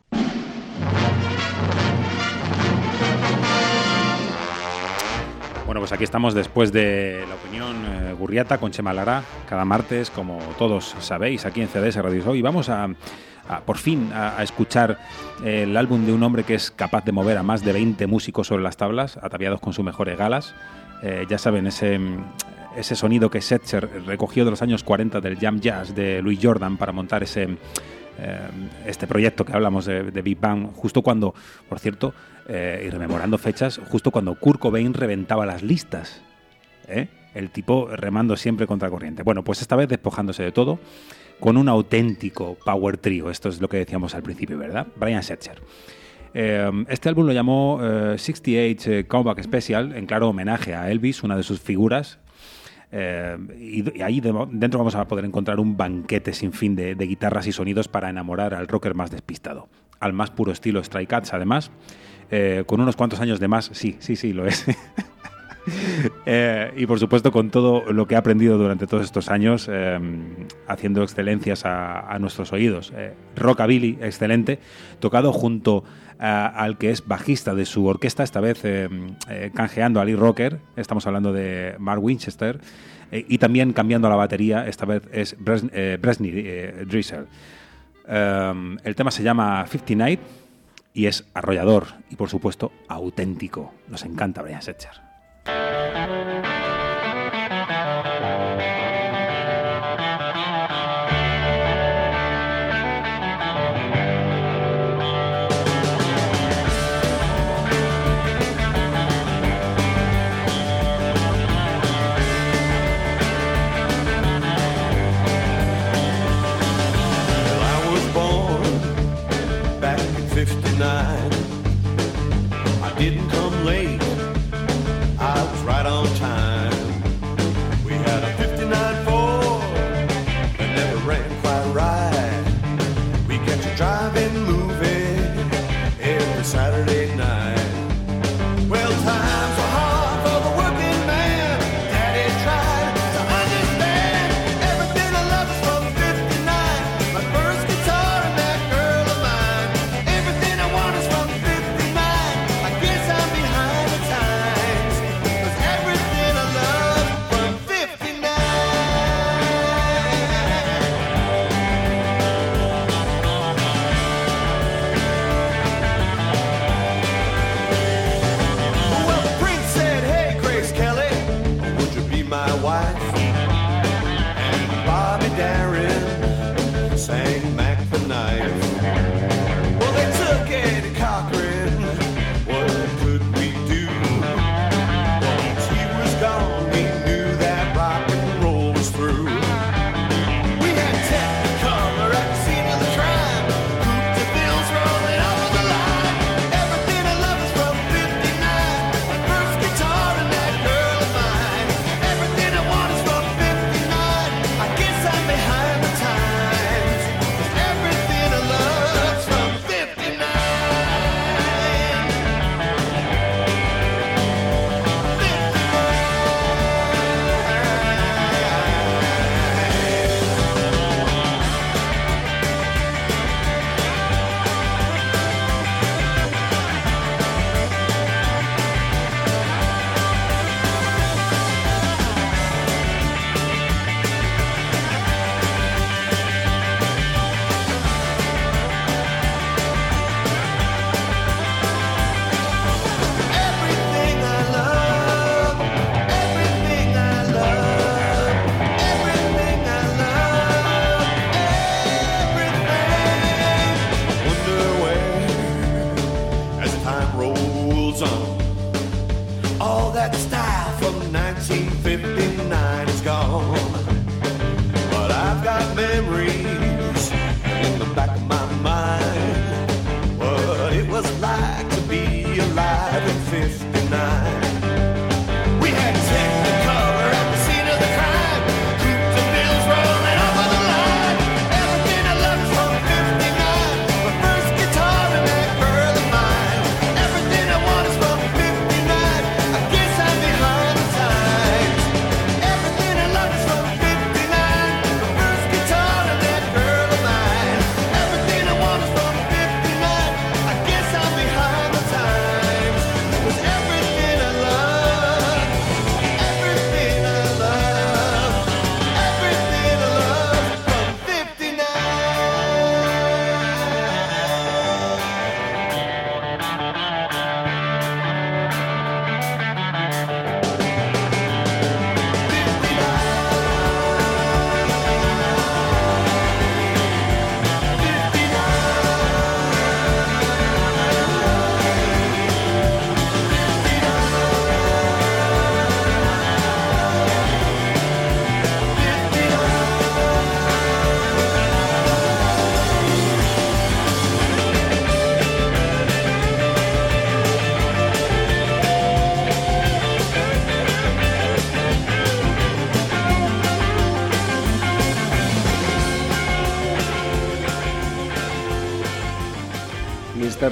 Bueno, 5.67 5.81
pues 5.81 5.93
aquí 5.93 6.05
estamos 6.05 6.35
después 6.35 6.73
de 6.73 7.25
la 7.27 7.37
opinión 7.37 7.75
eh, 7.87 8.15
Gurriata 8.19 8.59
con 8.59 8.71
Chema 8.71 8.93
Lara, 8.93 9.23
cada 9.49 9.65
martes, 9.65 10.11
como 10.11 10.39
todos 10.59 10.95
sabéis, 11.01 11.47
aquí 11.47 11.63
en 11.63 11.69
CDS 11.69 11.97
Radio 11.97 12.23
Show. 12.23 12.35
Y 12.35 12.43
vamos 12.43 12.69
a, 12.69 12.91
a, 13.49 13.61
por 13.61 13.79
fin 13.79 14.11
a, 14.13 14.43
escuchar 14.43 14.99
el 15.43 15.75
álbum 15.79 16.05
de 16.05 16.13
un 16.13 16.23
hombre 16.23 16.45
que 16.45 16.55
es 16.55 16.71
capaz 16.71 17.07
de 17.07 17.13
mover 17.13 17.39
a 17.39 17.43
más 17.43 17.65
de 17.65 17.73
20 17.73 18.07
músicos 18.07 18.49
sobre 18.49 18.63
las 18.63 18.77
tablas, 18.77 19.19
ataviados 19.23 19.59
con 19.61 19.73
sus 19.73 19.85
mejores 19.85 20.19
galas. 20.19 20.55
Eh, 21.03 21.25
ya 21.31 21.39
saben, 21.39 21.67
ese, 21.67 21.99
ese 22.77 22.95
sonido 22.95 23.31
que 23.31 23.41
Setzer 23.41 24.05
recogió 24.05 24.45
de 24.45 24.51
los 24.51 24.61
años 24.61 24.85
40 24.85 25.23
del 25.23 25.39
Jam 25.39 25.61
Jazz 25.61 25.95
de 25.95 26.21
Louis 26.21 26.39
Jordan 26.43 26.77
para 26.77 26.93
montar 26.93 27.23
ese, 27.23 27.57
eh, 28.19 28.49
este 28.87 29.07
proyecto 29.07 29.47
que 29.47 29.55
hablamos 29.55 29.87
de, 29.87 30.11
de, 30.11 30.23
Big 30.23 30.39
Bang, 30.39 30.73
justo 30.75 31.01
cuando, 31.01 31.35
por 31.71 31.79
cierto, 31.79 32.13
eh, 32.49 32.85
y 32.87 32.91
rememorando 32.91 33.39
fechas, 33.39 33.81
justo 33.89 34.11
cuando 34.11 34.35
Kurt 34.39 34.61
Cobain 34.61 34.95
reventaba 34.95 35.47
las 35.47 35.63
listas. 35.63 36.23
¿eh? 36.89 37.09
El 37.35 37.51
tipo 37.51 37.89
remando 37.89 38.37
siempre 38.37 38.67
contra 38.67 38.91
corriente. 38.91 39.23
Bueno, 39.23 39.43
pues 39.43 39.61
esta 39.63 39.77
vez 39.77 39.89
despojándose 39.89 40.43
de 40.43 40.53
todo, 40.53 40.79
con 41.41 41.57
un 41.57 41.69
auténtico 41.69 42.57
power 42.65 42.97
trio. 42.97 43.31
Esto 43.31 43.49
es 43.49 43.61
lo 43.61 43.69
que 43.69 43.79
decíamos 43.79 44.15
al 44.15 44.23
principio, 44.23 44.59
¿verdad? 44.59 44.87
Brian 44.97 45.23
Setzer. 45.23 45.61
Eh, 46.35 46.69
este 46.89 47.09
álbum 47.09 47.27
lo 47.27 47.33
llamó 47.33 47.79
eh, 47.81 48.19
68 48.19 48.91
eh, 48.91 49.07
Comeback 49.07 49.43
Special, 49.43 49.95
en 49.95 50.07
claro 50.07 50.29
homenaje 50.29 50.75
a 50.75 50.91
Elvis, 50.91 51.23
una 51.23 51.37
de 51.37 51.45
sus 51.45 51.61
figuras. 51.61 52.19
Y, 52.93 54.01
ahí 54.03 54.21
de, 54.21 54.33
dentro 54.53 54.79
vamos 54.79 54.95
a 54.95 55.09
poder 55.09 55.25
encontrar 55.25 55.59
un 55.59 55.77
banquete 55.77 56.33
sin 56.33 56.53
fin 56.53 56.77
de, 56.77 56.95
de, 56.95 57.07
guitarras 57.07 57.49
y 57.49 57.53
sonidos 57.53 57.89
para 57.89 58.09
enamorar 58.09 58.55
al 58.55 58.69
rocker 58.69 58.95
más 58.95 59.11
despistado. 59.11 59.69
Al 59.99 60.13
más 60.13 60.31
puro 60.31 60.53
estilo 60.53 60.83
Stray 60.83 61.07
Cats, 61.07 61.35
además. 61.35 61.73
Eh, 62.31 62.65
con 62.67 62.81
unos 62.81 62.97
cuantos 62.97 63.21
años 63.21 63.41
de 63.41 63.49
más, 63.49 63.71
sí, 63.73 63.97
sí, 64.01 64.17
sí, 64.17 64.33
lo 64.33 64.47
es. 64.47 64.65
Eh, 66.27 66.75
y 66.77 66.85
por 66.85 67.01
supuesto 67.01 67.33
con 67.33 67.49
todo 67.49 67.91
lo 67.91 68.07
que 68.07 68.17
ha 68.17 68.19
aprendido 68.19 68.59
durante 68.59 68.87
todos 68.87 69.03
estos 69.03 69.31
años 69.31 69.67
eh, 69.73 69.99
haciendo 70.69 71.03
excelencias 71.03 71.65
a, 71.65 72.19
nuestros 72.21 72.53
oídos. 72.53 72.93
Rockabilly, 73.35 73.97
excelente, 74.03 74.59
tocado 75.01 75.33
junto 75.33 75.83
al 76.19 76.77
que 76.77 76.91
es 76.91 77.07
bajista 77.07 77.55
de 77.55 77.65
su 77.65 77.87
orquesta, 77.87 78.23
esta 78.23 78.41
vez 78.41 78.63
canjeando 79.55 80.03
a 80.03 80.05
Lee 80.05 80.17
Rocker, 80.17 80.59
estamos 80.77 81.07
hablando 81.07 81.33
de 81.33 81.77
Mark 81.79 82.05
Winchester, 82.05 82.61
y 83.11 83.39
también 83.39 83.73
cambiando 83.73 84.09
a 84.09 84.11
la 84.11 84.17
batería, 84.17 84.67
esta 84.67 84.85
vez 84.85 85.09
es 85.13 85.35
Bres 85.39 85.65
Bresny 85.99 86.31
Drizzle. 86.85 87.25
el 88.07 88.95
tema 88.95 89.11
se 89.11 89.23
llama 89.23 89.65
59 89.67 90.44
y 90.95 91.07
es 91.07 91.27
arrollador 91.35 91.89
y 92.09 92.17
por 92.17 92.31
supuesto 92.31 92.73
auténtico. 92.89 93.75
Nos 93.89 94.05
encanta 94.05 94.41
Brian 94.41 94.63
Setzer. 94.63 95.03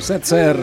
Setzer. 0.02 0.56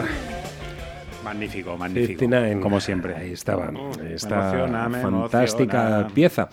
Magnífico, 1.24 1.74
magnífico. 1.74 2.20
59. 2.20 2.60
Como 2.60 2.78
siempre. 2.78 3.14
Ahí 3.16 3.32
estaba. 3.32 3.72
Esta 4.12 4.50
emociona, 4.50 4.90
fantástica 4.90 5.86
emociona. 5.86 6.14
pieza 6.14 6.48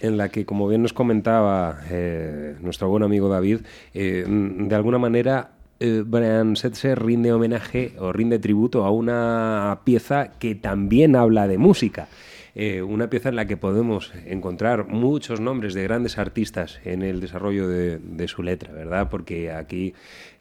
en 0.00 0.16
la 0.16 0.28
que, 0.30 0.44
como 0.44 0.66
bien 0.66 0.82
nos 0.82 0.92
comentaba 0.92 1.78
eh, 1.90 2.56
nuestro 2.60 2.88
buen 2.88 3.04
amigo 3.04 3.28
David, 3.28 3.60
eh, 3.94 4.24
de 4.26 4.74
alguna 4.74 4.98
manera 4.98 5.52
eh, 5.78 6.02
Brian 6.04 6.56
Setzer 6.56 7.00
rinde 7.00 7.32
homenaje 7.32 7.94
o 8.00 8.12
rinde 8.12 8.40
tributo 8.40 8.84
a 8.84 8.90
una 8.90 9.78
pieza 9.84 10.32
que 10.40 10.56
también 10.56 11.14
habla 11.14 11.46
de 11.46 11.56
música. 11.56 12.08
Eh, 12.56 12.82
una 12.82 13.10
pieza 13.10 13.30
en 13.30 13.36
la 13.36 13.46
que 13.46 13.56
podemos 13.56 14.12
encontrar 14.26 14.86
muchos 14.86 15.40
nombres 15.40 15.74
de 15.74 15.82
grandes 15.82 16.18
artistas 16.18 16.80
en 16.84 17.02
el 17.02 17.20
desarrollo 17.20 17.66
de, 17.66 17.98
de 17.98 18.28
su 18.28 18.44
letra, 18.44 18.72
¿verdad? 18.72 19.08
Porque 19.10 19.50
aquí 19.50 19.94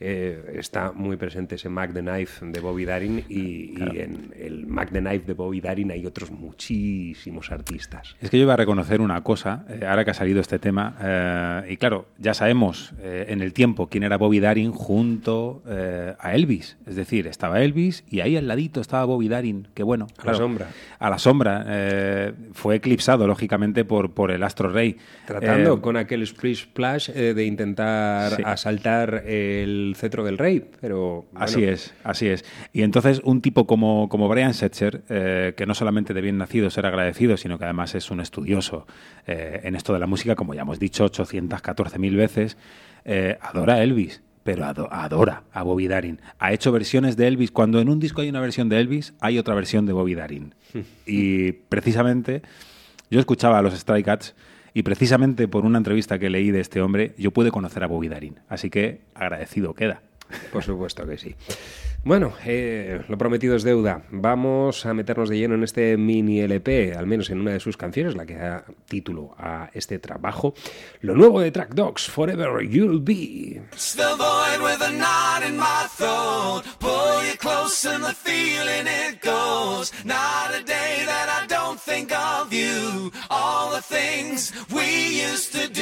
eh, 0.06 0.56
está 0.60 0.92
muy 0.92 1.16
presente 1.18 1.56
ese 1.56 1.70
Mac 1.70 1.94
the 1.94 2.02
Knife 2.02 2.46
de 2.46 2.60
Bobby 2.60 2.84
Darin 2.86 3.24
y, 3.30 3.74
y 3.80 4.00
en 4.00 4.34
el 4.38 4.68
Mac 4.68 4.90
the 4.92 5.00
Knife 5.00 5.26
de 5.26 5.34
Bobby 5.34 5.62
Darin 5.62 5.92
hay 5.92 6.06
otros 6.06 6.30
muchísimos 6.32 7.52
artistas. 7.52 8.16
Es 8.22 8.30
que 8.30 8.38
yo 8.38 8.44
iba 8.44 8.54
a 8.54 8.58
reconocer 8.58 9.02
una 9.02 9.22
cosa, 9.24 9.66
eh, 9.70 9.86
ahora 9.88 10.04
que 10.04 10.12
ha 10.12 10.14
salido 10.14 10.42
este 10.42 10.60
tema, 10.60 10.96
eh, 11.02 11.72
y 11.72 11.78
claro, 11.78 12.08
ya 12.18 12.34
sabemos 12.34 12.94
eh, 13.00 13.28
en 13.30 13.42
el 13.42 13.54
tiempo 13.54 13.88
quién 13.88 14.04
era 14.04 14.18
Bobby 14.18 14.40
Darin 14.40 14.72
junto 14.72 15.64
a 16.20 16.36
Elvis. 16.36 16.78
Es 16.86 16.96
decir, 16.96 17.28
estaba 17.28 17.62
Elvis 17.62 18.04
y 18.10 18.20
ahí 18.20 18.36
al 18.38 18.48
ladito 18.48 18.82
estaba 18.82 19.06
Bobby 19.06 19.28
Darin, 19.30 19.68
que 19.74 19.84
bueno. 19.84 20.08
A 20.18 20.26
la 20.28 20.34
sombra. 20.34 20.68
A 21.00 21.10
la 21.10 21.18
sombra. 21.18 21.66
fue 22.54 22.76
eclipsado, 22.76 23.28
lógicamente, 23.28 23.86
por, 23.86 24.12
por 24.12 24.32
el 24.32 24.44
Astro 24.44 24.70
Rey. 24.70 24.98
Tratando 25.26 25.82
con 25.82 25.98
aquel 25.98 26.26
splish 26.26 26.64
splash 26.64 27.10
de 27.12 27.46
intentar 27.46 28.34
Sí. 28.34 28.42
asaltar 28.46 29.24
el 29.26 29.93
cetro 29.96 30.24
del 30.24 30.38
rey, 30.38 30.64
pero... 30.82 31.26
bueno, 31.32 31.46
Así 31.46 31.64
es, 31.64 31.94
así 32.04 32.28
es. 32.28 32.46
Y 32.74 32.82
entonces 32.84 33.22
un 33.24 33.42
tipo 33.42 33.66
como, 33.68 34.10
como 34.10 34.28
Brian 34.30 34.54
Setzer, 34.54 35.04
eh, 35.10 35.54
que 35.58 35.66
no 35.66 35.74
solamente 35.76 36.14
de 36.14 36.22
bien 36.22 36.38
nacido 36.38 36.70
ser 36.70 36.86
agradecido, 36.86 37.38
sino 37.38 37.58
que 37.58 37.66
además 37.66 37.96
es 37.96 38.12
un 38.12 38.20
estudioso 38.20 38.86
eh, 39.28 39.62
en 39.64 39.76
esto 39.76 39.94
de 39.94 40.00
la 40.00 40.08
música, 40.08 40.36
como 40.36 40.54
ya 40.54 40.62
hemos 40.62 40.80
dicho 40.80 41.06
814.000 41.06 42.16
veces, 42.16 42.58
eh, 43.06 43.38
adora 43.42 43.76
a 43.76 43.84
Elvis, 43.84 44.22
pero 44.44 44.66
ado- 44.66 44.90
adora 44.92 45.44
a 45.54 45.64
Bobby 45.64 45.88
Darin. 45.88 46.20
Ha 46.40 46.52
hecho 46.54 46.72
versiones 46.72 47.16
de 47.18 47.28
Elvis. 47.28 47.52
Cuando 47.52 47.80
en 47.80 47.90
un 47.90 48.00
disco 48.00 48.22
hay 48.22 48.30
una 48.30 48.42
versión 48.42 48.68
de 48.70 48.80
Elvis, 48.80 49.14
hay 49.22 49.40
otra 49.40 49.56
versión 49.56 49.86
de 49.86 49.94
Bobby 49.94 50.16
Darin. 50.16 50.54
y 51.06 51.52
precisamente 51.54 52.42
yo 53.10 53.20
escuchaba 53.20 53.60
a 53.60 53.62
los 53.62 53.74
Stray 53.74 54.04
Cats 54.04 54.36
y 54.74 54.84
precisamente 54.84 55.48
por 55.48 55.66
una 55.66 55.78
entrevista 55.78 56.20
que 56.20 56.30
leí 56.30 56.52
de 56.52 56.62
este 56.62 56.82
hombre, 56.82 57.14
yo 57.18 57.32
pude 57.32 57.52
conocer 57.52 57.84
a 57.84 57.88
Bobby 57.88 58.10
Darin. 58.10 58.40
Así 58.50 58.70
que 58.70 59.02
agradecido 59.14 59.74
queda. 59.74 60.02
Por 60.52 60.64
supuesto 60.64 61.06
que 61.06 61.18
sí. 61.18 61.36
Bueno, 62.06 62.34
eh, 62.46 63.02
lo 63.08 63.18
prometido 63.18 63.56
es 63.56 63.64
deuda. 63.64 64.04
Vamos 64.12 64.86
a 64.86 64.94
meternos 64.94 65.30
de 65.30 65.38
lleno 65.38 65.56
en 65.56 65.64
este 65.64 65.96
mini 65.96 66.42
LP, 66.42 66.96
al 66.98 67.08
menos 67.08 67.30
en 67.30 67.40
una 67.40 67.52
de 67.52 67.62
sus 67.62 67.78
canciones, 67.78 68.16
la 68.16 68.26
que 68.26 68.36
da 68.36 68.66
título 68.90 69.34
a 69.38 69.70
este 69.74 70.00
trabajo. 70.00 70.54
Lo 71.00 71.16
nuevo 71.16 71.40
de 71.40 71.52
Track 71.52 71.74
Dogs, 71.76 72.10
Forever 72.10 72.62
You'll 72.68 73.02
Be. 73.02 73.62
It's 73.72 73.96
the 73.96 74.04
void 74.18 74.62
with 74.62 74.82
a 74.82 74.92
knot 74.92 75.44
in 75.48 75.56
my 75.56 75.88
throat. 75.96 76.64
Pull 76.80 77.24
you 77.26 77.38
close 77.38 77.86
and 77.86 78.04
the 78.04 78.14
feeling 78.14 78.86
it 78.86 79.22
goes. 79.22 79.94
Not 80.04 80.52
a 80.54 80.64
day 80.66 81.06
that 81.06 81.42
I 81.42 81.48
don't 81.48 81.80
think 81.80 82.12
of 82.12 82.52
you. 82.52 82.83
Things 83.88 84.52
we 84.72 85.22
used 85.22 85.52
to 85.54 85.68
do. 85.68 85.73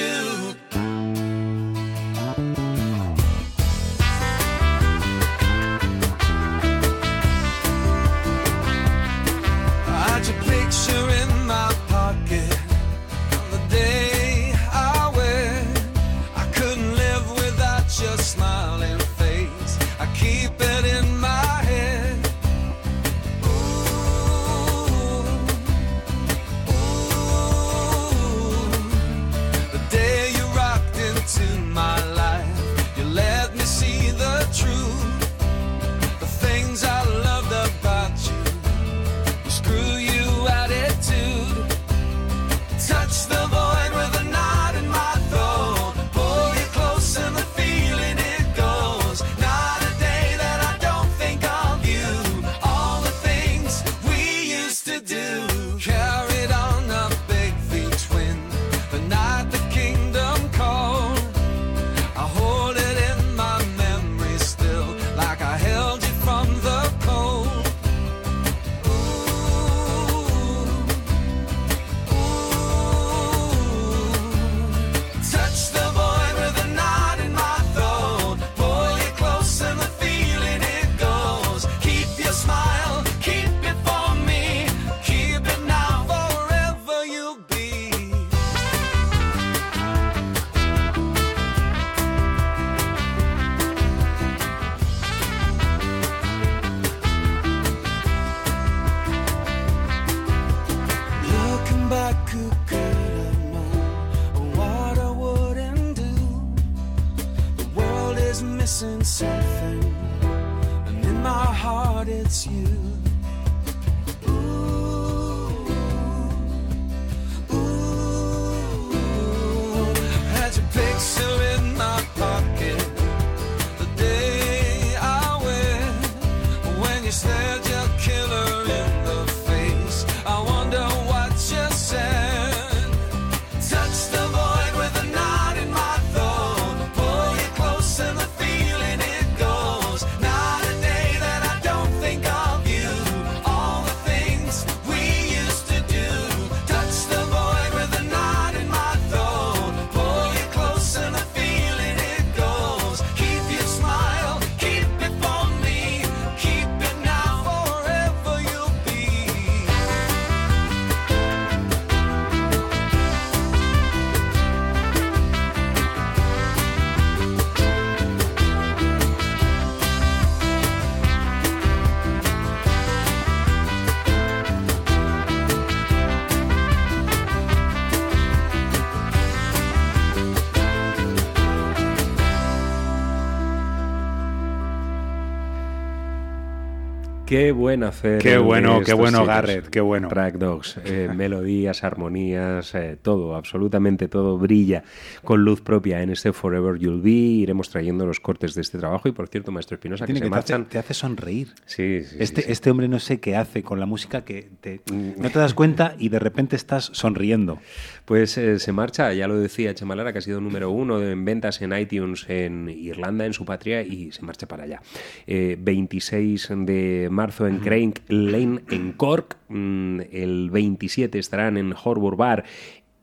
Qué 187.32 187.54
buen 187.54 187.82
hacer. 187.84 188.22
Qué 188.22 188.38
bueno, 188.38 188.82
qué 188.82 188.92
bueno, 188.92 189.20
chicos. 189.20 189.28
Garrett, 189.30 189.68
qué 189.70 189.80
bueno. 189.80 190.10
Track 190.10 190.36
Dogs, 190.36 190.78
eh, 190.84 191.10
melodías, 191.16 191.82
armonías, 191.86 192.76
eh, 192.76 192.98
todo, 193.02 193.38
absolutamente 193.38 194.10
todo 194.10 194.38
brilla 194.38 194.84
con 195.24 195.44
luz 195.44 195.62
propia 195.62 196.02
en 196.02 196.10
este 196.10 196.34
Forever 196.34 196.78
You'll 196.80 197.02
Be. 197.02 197.10
Iremos 197.12 197.70
trayendo 197.70 198.06
los 198.06 198.20
cortes 198.20 198.56
de 198.56 198.62
este 198.62 198.78
trabajo 198.78 199.08
y, 199.08 199.12
por 199.12 199.28
cierto, 199.28 199.52
Maestro 199.52 199.76
Espinosa, 199.76 200.06
que 200.06 200.14
Tiene 200.14 200.20
se 200.20 200.26
que 200.26 200.30
te 200.32 200.40
hace, 200.40 200.54
marchan. 200.54 200.70
te 200.70 200.78
hace 200.80 200.94
sonreír. 200.94 201.48
Sí, 201.66 202.02
sí, 202.04 202.16
Este, 202.20 202.42
sí, 202.42 202.46
sí. 202.48 202.52
este 202.52 202.72
hombre 202.72 202.88
no 202.88 203.00
sé 203.00 203.20
qué 203.20 203.36
hace 203.36 203.64
con 203.64 203.80
la 203.80 203.86
música 203.86 204.24
que 204.26 204.50
te- 204.62 204.82
no 204.92 205.30
te 205.30 205.40
das 205.40 205.54
cuenta 205.54 205.96
y 206.00 206.10
de 206.10 206.20
repente 206.20 206.56
estás 206.56 206.86
sonriendo. 206.94 207.60
Pues 208.06 208.38
eh, 208.38 208.60
se 208.60 208.72
marcha, 208.72 209.14
ya 209.14 209.28
lo 209.28 209.38
decía 209.38 209.74
Chemalara, 209.76 210.12
que 210.12 210.20
ha 210.20 210.22
sido 210.22 210.42
número 210.42 210.70
uno 210.72 211.02
en 211.02 211.24
ventas 211.26 211.62
en 211.62 211.78
iTunes 211.78 212.26
en 212.28 212.70
Irlanda, 212.70 213.26
en 213.26 213.34
su 213.34 213.46
patria, 213.46 213.82
y 213.84 214.12
se 214.12 214.22
marcha 214.24 214.48
para 214.48 214.64
allá. 214.64 214.82
Eh, 215.28 215.58
26 215.60 216.50
de 216.66 217.08
marzo 217.12 217.48
en 217.48 217.60
Crank 217.60 218.00
Lane, 218.08 218.62
en 218.70 218.92
Cork. 218.94 219.38
Mm, 219.50 220.00
el 220.12 220.50
27 220.50 221.20
estarán 221.20 221.58
en 221.58 221.74
Horbury 221.82 222.16
Bar, 222.18 222.44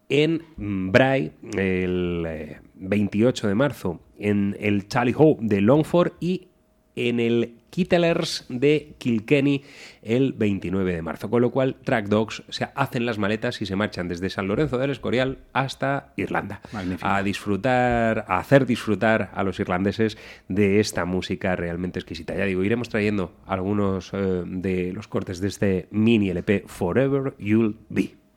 en 0.09 0.43
Bray. 0.57 1.33
El 1.57 2.25
eh, 2.27 2.61
28 2.75 3.49
de 3.49 3.55
marzo 3.55 4.01
en 4.19 4.57
el 4.61 4.87
Tally 4.87 5.15
Ho 5.17 5.37
de 5.41 5.61
Longford 5.61 6.13
y 6.21 6.49
en 6.97 7.21
el 7.21 7.55
Kittlers 7.71 8.47
de 8.49 8.95
Kilkenny 8.99 9.63
el 10.03 10.33
29 10.33 10.95
de 10.95 11.03
marzo. 11.03 11.31
Con 11.31 11.43
lo 11.43 11.51
cual, 11.51 11.77
Track 11.85 12.09
Dogs 12.09 12.43
se 12.49 12.69
hacen 12.75 13.07
las 13.07 13.19
maletas 13.19 13.61
y 13.63 13.67
se 13.67 13.77
marchan 13.77 14.09
desde 14.09 14.31
San 14.31 14.49
Lorenzo 14.49 14.79
del 14.79 14.91
Escorial 14.91 15.39
hasta 15.53 16.13
Irlanda. 16.17 16.61
A 17.03 17.23
disfrutar, 17.23 18.25
a 18.27 18.39
hacer 18.39 18.67
disfrutar 18.67 19.31
a 19.35 19.43
los 19.45 19.61
irlandeses 19.61 20.17
de 20.49 20.81
esta 20.81 21.05
música 21.05 21.55
realmente 21.57 21.99
exquisita. 21.99 22.35
Ya 22.35 22.47
digo, 22.47 22.65
iremos 22.65 22.89
trayendo 22.89 23.33
algunos 23.47 24.11
eh, 24.13 24.43
de 24.47 24.93
los 24.93 25.07
cortes 25.07 25.41
de 25.41 25.49
este 25.49 25.89
mini 25.91 26.31
LP 26.31 26.65
Forever 26.67 27.35
You'll 27.39 27.77
Be. 27.89 28.28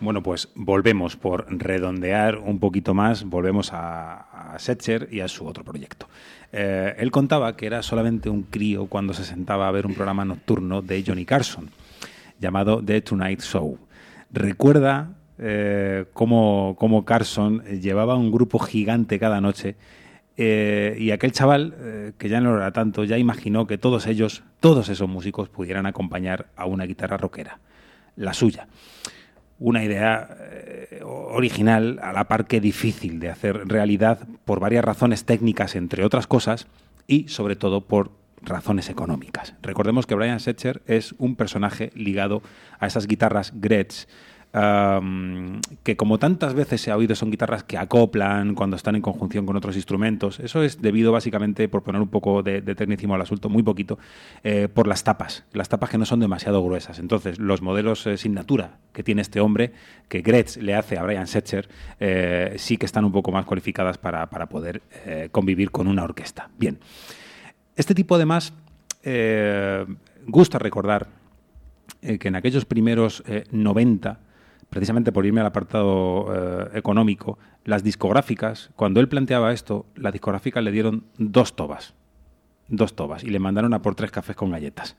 Bueno, 0.00 0.22
pues 0.22 0.48
volvemos 0.54 1.16
por 1.16 1.46
redondear 1.50 2.38
un 2.38 2.58
poquito 2.58 2.94
más, 2.94 3.24
volvemos 3.24 3.74
a, 3.74 4.54
a 4.54 4.58
Setcher 4.58 5.08
y 5.12 5.20
a 5.20 5.28
su 5.28 5.46
otro 5.46 5.62
proyecto. 5.62 6.08
Eh, 6.52 6.94
él 6.96 7.10
contaba 7.10 7.54
que 7.54 7.66
era 7.66 7.82
solamente 7.82 8.30
un 8.30 8.44
crío 8.44 8.86
cuando 8.86 9.12
se 9.12 9.24
sentaba 9.24 9.68
a 9.68 9.70
ver 9.70 9.84
un 9.84 9.94
programa 9.94 10.24
nocturno 10.24 10.80
de 10.80 11.04
Johnny 11.06 11.26
Carson 11.26 11.68
llamado 12.38 12.82
The 12.82 13.02
Tonight 13.02 13.42
Show. 13.42 13.78
Recuerda 14.32 15.10
eh, 15.38 16.06
cómo, 16.14 16.76
cómo 16.78 17.04
Carson 17.04 17.62
llevaba 17.64 18.16
un 18.16 18.32
grupo 18.32 18.58
gigante 18.58 19.18
cada 19.18 19.42
noche 19.42 19.76
eh, 20.38 20.96
y 20.98 21.10
aquel 21.10 21.32
chaval, 21.32 22.14
que 22.16 22.28
ya 22.30 22.40
no 22.40 22.56
era 22.56 22.72
tanto, 22.72 23.04
ya 23.04 23.18
imaginó 23.18 23.66
que 23.66 23.76
todos 23.76 24.06
ellos, 24.06 24.44
todos 24.60 24.88
esos 24.88 25.10
músicos 25.10 25.50
pudieran 25.50 25.84
acompañar 25.84 26.46
a 26.56 26.64
una 26.64 26.84
guitarra 26.84 27.18
rockera, 27.18 27.58
la 28.16 28.32
suya 28.32 28.66
una 29.60 29.84
idea 29.84 30.36
eh, 30.40 31.00
original, 31.04 32.00
a 32.02 32.12
la 32.12 32.24
par 32.24 32.46
que 32.46 32.60
difícil 32.60 33.20
de 33.20 33.28
hacer 33.28 33.68
realidad 33.68 34.26
por 34.44 34.58
varias 34.58 34.84
razones 34.84 35.24
técnicas, 35.24 35.76
entre 35.76 36.04
otras 36.04 36.26
cosas, 36.26 36.66
y 37.06 37.28
sobre 37.28 37.54
todo 37.54 37.82
por 37.82 38.10
razones 38.42 38.88
económicas. 38.88 39.54
Recordemos 39.62 40.06
que 40.06 40.14
Brian 40.14 40.40
Setcher 40.40 40.82
es 40.86 41.14
un 41.18 41.36
personaje 41.36 41.92
ligado 41.94 42.42
a 42.78 42.86
esas 42.86 43.06
guitarras 43.06 43.52
Gretsch, 43.54 44.06
que 44.52 45.96
como 45.96 46.18
tantas 46.18 46.54
veces 46.54 46.80
se 46.80 46.90
ha 46.90 46.96
oído 46.96 47.14
son 47.14 47.30
guitarras 47.30 47.62
que 47.62 47.78
acoplan 47.78 48.54
cuando 48.56 48.76
están 48.76 48.96
en 48.96 49.02
conjunción 49.02 49.46
con 49.46 49.56
otros 49.56 49.76
instrumentos. 49.76 50.40
Eso 50.40 50.62
es 50.62 50.82
debido 50.82 51.12
básicamente, 51.12 51.68
por 51.68 51.82
poner 51.82 52.02
un 52.02 52.08
poco 52.08 52.42
de, 52.42 52.60
de 52.60 52.74
tecnicismo 52.74 53.14
al 53.14 53.22
asunto, 53.22 53.48
muy 53.48 53.62
poquito, 53.62 53.98
eh, 54.42 54.68
por 54.72 54.88
las 54.88 55.04
tapas, 55.04 55.44
las 55.52 55.68
tapas 55.68 55.90
que 55.90 55.98
no 55.98 56.04
son 56.04 56.18
demasiado 56.18 56.62
gruesas. 56.64 56.98
Entonces, 56.98 57.38
los 57.38 57.62
modelos 57.62 58.06
eh, 58.06 58.16
sin 58.16 58.34
natura 58.34 58.78
que 58.92 59.04
tiene 59.04 59.22
este 59.22 59.40
hombre, 59.40 59.72
que 60.08 60.20
Gretsch 60.20 60.56
le 60.56 60.74
hace 60.74 60.98
a 60.98 61.04
Brian 61.04 61.28
Setcher, 61.28 61.68
eh, 62.00 62.54
sí 62.58 62.76
que 62.76 62.86
están 62.86 63.04
un 63.04 63.12
poco 63.12 63.30
más 63.30 63.44
cualificadas 63.44 63.98
para, 63.98 64.28
para 64.30 64.48
poder 64.48 64.82
eh, 65.06 65.28
convivir 65.30 65.70
con 65.70 65.86
una 65.86 66.02
orquesta. 66.02 66.50
Bien, 66.58 66.78
este 67.76 67.94
tipo 67.94 68.16
además 68.16 68.52
gusta 70.26 70.58
recordar 70.58 71.08
que 72.00 72.28
en 72.28 72.36
aquellos 72.36 72.64
primeros 72.64 73.22
eh, 73.26 73.44
90, 73.50 74.18
precisamente 74.70 75.12
por 75.12 75.26
irme 75.26 75.40
al 75.40 75.46
apartado 75.46 76.26
eh, 76.32 76.78
económico, 76.78 77.38
las 77.64 77.82
discográficas, 77.82 78.70
cuando 78.76 79.00
él 79.00 79.08
planteaba 79.08 79.52
esto, 79.52 79.86
las 79.96 80.12
discográficas 80.12 80.64
le 80.64 80.72
dieron 80.72 81.04
dos 81.18 81.54
tobas, 81.56 81.94
dos 82.68 82.94
tobas, 82.94 83.24
y 83.24 83.30
le 83.30 83.38
mandaron 83.38 83.74
a 83.74 83.82
por 83.82 83.94
tres 83.94 84.10
cafés 84.10 84.36
con 84.36 84.50
galletas. 84.50 84.96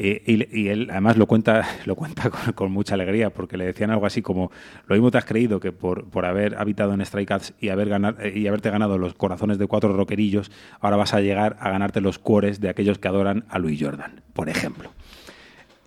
Eh, 0.00 0.48
y, 0.52 0.68
él 0.68 0.88
además 0.90 1.16
lo 1.16 1.26
cuenta, 1.26 1.66
lo 1.84 1.96
cuenta 1.96 2.30
con, 2.30 2.70
mucha 2.70 2.94
alegría, 2.94 3.30
porque 3.30 3.56
le 3.56 3.66
decían 3.66 3.90
algo 3.90 4.06
así 4.06 4.22
como, 4.22 4.52
lo 4.86 4.94
mismo 4.94 5.10
te 5.10 5.18
has 5.18 5.24
creído 5.24 5.58
que 5.58 5.72
por, 5.72 6.08
por 6.08 6.24
haber 6.24 6.56
habitado 6.56 6.94
en 6.94 7.04
Stray 7.04 7.26
Cats 7.26 7.52
y, 7.60 7.70
haber 7.70 7.88
ganar, 7.88 8.16
eh, 8.20 8.32
y 8.38 8.46
haberte 8.46 8.70
ganado 8.70 8.96
los 8.96 9.14
corazones 9.14 9.58
de 9.58 9.66
cuatro 9.66 9.92
rockerillos, 9.92 10.52
ahora 10.80 10.96
vas 10.96 11.14
a 11.14 11.20
llegar 11.20 11.56
a 11.60 11.70
ganarte 11.70 12.00
los 12.00 12.20
cuores 12.20 12.60
de 12.60 12.68
aquellos 12.68 12.98
que 12.98 13.08
adoran 13.08 13.44
a 13.48 13.58
Louis 13.58 13.78
Jordan, 13.82 14.22
por 14.34 14.48
ejemplo. 14.48 14.92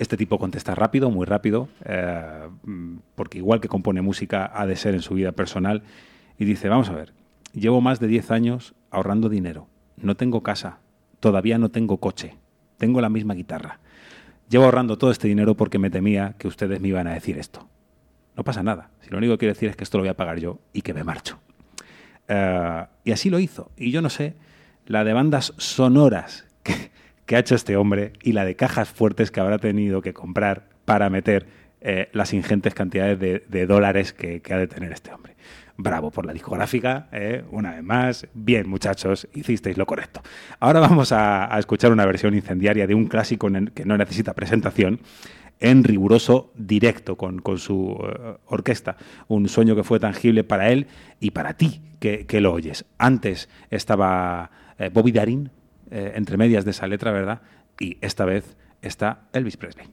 Este 0.01 0.17
tipo 0.17 0.39
contesta 0.39 0.73
rápido, 0.73 1.11
muy 1.11 1.27
rápido, 1.27 1.69
eh, 1.85 2.49
mm, 2.63 2.95
porque 3.13 3.37
igual 3.37 3.61
que 3.61 3.67
compone 3.67 4.01
música, 4.01 4.49
ha 4.51 4.65
de 4.65 4.75
ser 4.75 4.95
en 4.95 5.03
su 5.03 5.13
vida 5.13 5.31
personal, 5.31 5.83
y 6.39 6.45
dice, 6.45 6.69
vamos 6.69 6.89
a 6.89 6.93
ver, 6.93 7.13
llevo 7.53 7.81
más 7.81 7.99
de 7.99 8.07
10 8.07 8.31
años 8.31 8.73
ahorrando 8.89 9.29
dinero, 9.29 9.67
no 9.97 10.15
tengo 10.15 10.41
casa, 10.41 10.79
todavía 11.19 11.59
no 11.59 11.69
tengo 11.69 11.97
coche, 11.97 12.35
tengo 12.79 12.99
la 12.99 13.09
misma 13.09 13.35
guitarra. 13.35 13.79
Llevo 14.49 14.65
ahorrando 14.65 14.97
todo 14.97 15.11
este 15.11 15.27
dinero 15.27 15.55
porque 15.55 15.77
me 15.77 15.91
temía 15.91 16.33
que 16.39 16.47
ustedes 16.47 16.81
me 16.81 16.87
iban 16.87 17.05
a 17.05 17.13
decir 17.13 17.37
esto. 17.37 17.69
No 18.35 18.43
pasa 18.43 18.63
nada, 18.63 18.89
si 19.01 19.11
lo 19.11 19.19
único 19.19 19.33
que 19.33 19.37
quiero 19.37 19.53
decir 19.53 19.69
es 19.69 19.75
que 19.75 19.83
esto 19.83 19.99
lo 19.99 20.01
voy 20.01 20.09
a 20.09 20.17
pagar 20.17 20.39
yo 20.39 20.61
y 20.73 20.81
que 20.81 20.95
me 20.95 21.03
marcho. 21.03 21.37
Eh, 22.27 22.85
y 23.03 23.11
así 23.11 23.29
lo 23.29 23.37
hizo. 23.37 23.69
Y 23.77 23.91
yo 23.91 24.01
no 24.01 24.09
sé, 24.09 24.33
la 24.87 25.03
de 25.03 25.13
bandas 25.13 25.53
sonoras 25.57 26.47
que, 26.63 26.90
que 27.31 27.37
ha 27.37 27.39
hecho 27.39 27.55
este 27.55 27.77
hombre 27.77 28.11
y 28.21 28.33
la 28.33 28.43
de 28.43 28.57
cajas 28.57 28.89
fuertes 28.89 29.31
que 29.31 29.39
habrá 29.39 29.57
tenido 29.57 30.01
que 30.01 30.11
comprar 30.11 30.67
para 30.83 31.09
meter 31.09 31.47
eh, 31.79 32.09
las 32.11 32.33
ingentes 32.33 32.73
cantidades 32.73 33.17
de, 33.21 33.65
dólares 33.65 34.11
que, 34.11 34.41
ha 34.51 34.57
de 34.57 34.67
tener 34.67 34.91
este 34.91 35.13
hombre. 35.13 35.37
Bravo 35.77 36.11
por 36.11 36.25
la 36.25 36.33
discográfica, 36.33 37.07
eh, 37.13 37.45
una 37.51 37.71
vez 37.71 37.83
más. 37.83 38.27
Bien, 38.33 38.67
muchachos, 38.67 39.29
hicisteis 39.33 39.77
lo 39.77 39.85
correcto. 39.85 40.21
Ahora 40.59 40.81
vamos 40.81 41.13
a, 41.13 41.57
escuchar 41.57 41.93
una 41.93 42.05
versión 42.05 42.35
incendiaria 42.35 42.85
de 42.85 42.95
un 42.95 43.05
clásico 43.05 43.47
que 43.73 43.85
no 43.85 43.97
necesita 43.97 44.33
presentación 44.33 44.99
en 45.61 45.85
riguroso 45.85 46.51
directo 46.57 47.15
con, 47.15 47.41
su 47.59 47.97
eh, 47.97 48.35
orquesta. 48.47 48.97
Un 49.29 49.47
sueño 49.47 49.73
que 49.77 49.85
fue 49.85 50.01
tangible 50.01 50.43
para 50.43 50.69
él 50.69 50.87
y 51.21 51.31
para 51.31 51.53
ti 51.53 51.81
que, 52.01 52.41
lo 52.41 52.51
oyes. 52.51 52.83
Antes 52.97 53.47
estaba 53.69 54.51
Bobby 54.91 55.13
Darin, 55.13 55.51
eh, 55.91 56.13
entre 56.15 56.37
medias 56.37 56.65
de 56.65 56.71
esa 56.71 56.87
letra, 56.87 57.11
¿verdad? 57.11 57.41
Y 57.79 57.97
esta 58.01 58.25
vez 58.25 58.57
está 58.81 59.23
Elvis 59.33 59.57
Presley. 59.57 59.87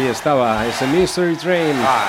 Ahí 0.00 0.06
estaba, 0.06 0.66
ese 0.66 0.86
Mystery 0.86 1.36
Train. 1.36 1.76
Ah. 1.84 2.08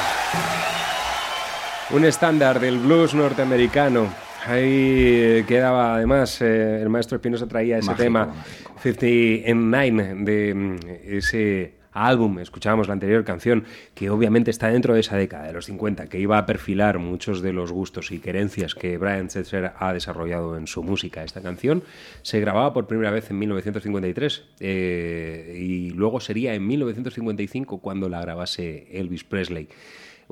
Un 1.89 2.05
estándar 2.05 2.57
del 2.57 2.79
blues 2.79 3.13
norteamericano. 3.13 4.07
Ahí 4.47 5.43
quedaba, 5.45 5.95
además, 5.95 6.41
eh, 6.41 6.79
el 6.81 6.87
maestro 6.87 7.17
Espinosa 7.17 7.47
traía 7.47 7.79
ese 7.79 7.87
Mágico, 7.87 8.03
tema 8.03 8.33
59 8.81 10.15
de 10.23 10.53
mm, 10.55 10.79
ese 11.03 11.80
álbum, 12.07 12.39
escuchábamos 12.39 12.87
la 12.87 12.93
anterior 12.93 13.23
canción, 13.23 13.65
que 13.93 14.09
obviamente 14.09 14.51
está 14.51 14.67
dentro 14.67 14.93
de 14.93 15.01
esa 15.01 15.17
década 15.17 15.47
de 15.47 15.53
los 15.53 15.65
50, 15.65 16.07
que 16.07 16.19
iba 16.19 16.37
a 16.37 16.45
perfilar 16.45 16.99
muchos 16.99 17.41
de 17.41 17.53
los 17.53 17.71
gustos 17.71 18.11
y 18.11 18.19
querencias 18.19 18.75
que 18.75 18.97
Brian 18.97 19.29
Setzer 19.29 19.73
ha 19.77 19.93
desarrollado 19.93 20.57
en 20.57 20.67
su 20.67 20.83
música. 20.83 21.23
Esta 21.23 21.41
canción 21.41 21.83
se 22.21 22.39
grababa 22.39 22.73
por 22.73 22.87
primera 22.87 23.11
vez 23.11 23.29
en 23.31 23.39
1953 23.39 24.43
eh, 24.59 25.57
y 25.59 25.91
luego 25.91 26.19
sería 26.19 26.53
en 26.53 26.67
1955 26.67 27.79
cuando 27.79 28.09
la 28.09 28.21
grabase 28.21 28.87
Elvis 28.91 29.23
Presley 29.23 29.67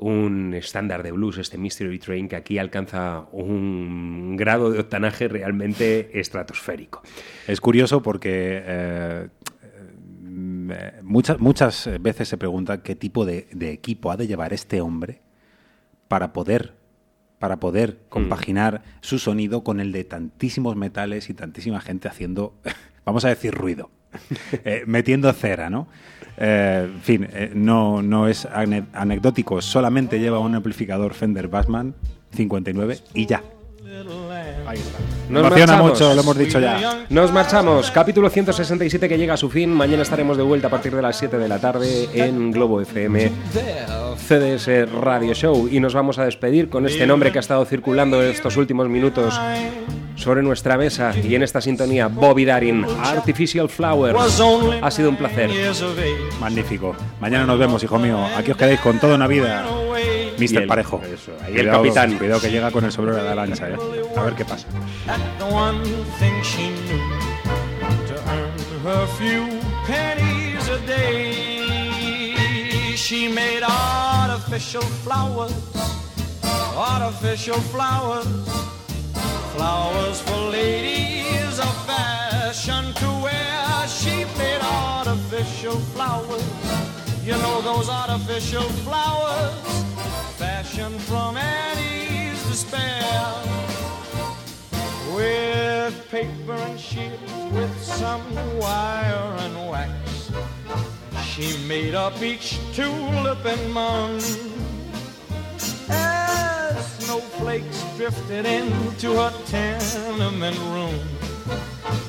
un 0.00 0.54
estándar 0.54 1.02
de 1.02 1.12
blues, 1.12 1.36
este 1.36 1.58
Mystery 1.58 1.98
Train, 1.98 2.26
que 2.26 2.36
aquí 2.36 2.58
alcanza 2.58 3.26
un 3.32 4.34
grado 4.36 4.70
de 4.70 4.80
octanaje 4.80 5.28
realmente 5.28 6.18
estratosférico. 6.18 7.02
Es 7.46 7.60
curioso 7.60 8.02
porque 8.02 8.62
eh, 8.64 9.28
eh, 10.72 10.92
muchas, 11.02 11.40
muchas 11.40 11.88
veces 12.00 12.28
se 12.28 12.36
pregunta 12.38 12.82
qué 12.82 12.94
tipo 12.94 13.24
de, 13.24 13.48
de 13.52 13.72
equipo 13.72 14.10
ha 14.10 14.16
de 14.16 14.26
llevar 14.26 14.52
este 14.52 14.80
hombre 14.80 15.20
para 16.08 16.32
poder 16.32 16.78
para 17.38 17.58
poder 17.58 18.00
compaginar 18.10 18.82
su 19.00 19.18
sonido 19.18 19.64
con 19.64 19.80
el 19.80 19.92
de 19.92 20.04
tantísimos 20.04 20.76
metales 20.76 21.30
y 21.30 21.34
tantísima 21.34 21.80
gente 21.80 22.06
haciendo, 22.06 22.52
vamos 23.06 23.24
a 23.24 23.28
decir, 23.30 23.54
ruido, 23.54 23.88
eh, 24.64 24.82
metiendo 24.86 25.32
cera, 25.32 25.70
¿no? 25.70 25.88
Eh, 26.36 26.82
en 26.92 27.00
fin, 27.00 27.26
eh, 27.32 27.50
no, 27.54 28.02
no 28.02 28.28
es 28.28 28.44
ane- 28.46 28.84
anecdótico, 28.92 29.62
solamente 29.62 30.20
lleva 30.20 30.38
un 30.38 30.54
amplificador 30.54 31.14
Fender 31.14 31.48
Bassman 31.48 31.94
59 32.32 32.98
y 33.14 33.24
ya. 33.24 33.42
Ahí 34.66 34.78
está. 34.78 34.98
Nos 35.28 35.42
Emociona 35.46 35.66
marchamos. 35.72 35.90
mucho, 35.92 36.14
lo 36.14 36.20
hemos 36.22 36.38
dicho 36.38 36.58
ya. 36.60 37.04
Nos 37.08 37.32
marchamos. 37.32 37.90
Capítulo 37.90 38.28
167 38.30 39.08
que 39.08 39.16
llega 39.18 39.34
a 39.34 39.36
su 39.36 39.48
fin. 39.48 39.72
Mañana 39.72 40.02
estaremos 40.02 40.36
de 40.36 40.42
vuelta 40.42 40.66
a 40.66 40.70
partir 40.70 40.94
de 40.94 41.02
las 41.02 41.16
7 41.18 41.38
de 41.38 41.48
la 41.48 41.58
tarde 41.60 42.08
en 42.14 42.50
Globo 42.50 42.80
FM 42.80 43.30
CDS 44.26 44.90
Radio 44.92 45.34
Show. 45.34 45.68
Y 45.70 45.80
nos 45.80 45.94
vamos 45.94 46.18
a 46.18 46.24
despedir 46.24 46.68
con 46.68 46.86
este 46.86 47.06
nombre 47.06 47.30
que 47.32 47.38
ha 47.38 47.40
estado 47.40 47.64
circulando 47.64 48.22
estos 48.22 48.56
últimos 48.56 48.88
minutos 48.88 49.40
sobre 50.16 50.42
nuestra 50.42 50.76
mesa 50.76 51.14
y 51.16 51.34
en 51.34 51.42
esta 51.42 51.60
sintonía, 51.60 52.08
Bobby 52.08 52.44
Darin, 52.44 52.84
Artificial 53.02 53.68
Flowers. 53.68 54.18
Ha 54.82 54.90
sido 54.90 55.10
un 55.10 55.16
placer. 55.16 55.50
Magnífico. 56.40 56.94
Mañana 57.20 57.46
nos 57.46 57.58
vemos, 57.58 57.82
hijo 57.82 57.98
mío. 57.98 58.18
Aquí 58.36 58.50
os 58.50 58.56
quedáis 58.56 58.80
con 58.80 58.98
toda 58.98 59.14
una 59.14 59.26
vida. 59.26 59.64
Mister 60.38 60.66
Parejo. 60.66 61.02
eso, 61.04 61.32
ahí 61.44 61.58
el 61.58 61.70
capitán. 61.70 62.16
Cuidado 62.16 62.40
que 62.40 62.50
llega 62.50 62.70
con 62.70 62.82
el 62.84 62.90
sombrero 62.92 63.18
de 63.18 63.24
la 63.28 63.34
lancha, 63.34 63.68
¿eh? 63.68 63.76
A 63.90 64.22
ver 64.22 64.36
qué 64.36 64.44
pasa. 64.44 64.66
the 65.38 65.46
one 65.46 65.82
thing 66.18 66.42
she 66.44 66.70
knew 66.86 67.02
to 68.06 68.14
earn 68.30 68.58
her 68.84 69.06
few 69.18 69.60
pennies 69.84 70.68
a 70.68 70.78
day. 70.86 71.50
She 72.94 73.26
made 73.26 73.62
artificial 73.64 74.82
flowers, 75.04 75.52
artificial 76.76 77.60
flowers, 77.72 78.28
flowers 79.56 80.20
for 80.20 80.40
ladies 80.50 81.58
of 81.58 81.86
fashion 81.86 82.94
to 82.94 83.08
wear. 83.24 83.88
She 83.88 84.24
made 84.38 84.62
artificial 84.62 85.78
flowers, 85.94 86.44
you 87.24 87.32
know 87.32 87.60
those 87.62 87.88
artificial 87.88 88.68
flowers, 88.86 89.54
fashioned 90.38 91.00
from 91.02 91.36
Annie's 91.36 92.40
despair 92.44 93.49
with 95.14 96.08
paper 96.10 96.52
and 96.52 96.78
shears, 96.78 97.18
with 97.52 97.82
some 97.82 98.22
wire 98.58 99.36
and 99.38 99.70
wax. 99.70 100.30
She 101.24 101.56
made 101.66 101.94
up 101.94 102.20
each 102.22 102.58
tulip 102.74 103.44
and 103.44 103.72
mum. 103.72 104.18
As 105.88 106.98
snowflakes 106.98 107.84
drifted 107.96 108.46
into 108.46 109.14
her 109.14 109.32
tenement 109.46 110.58
room, 110.74 110.98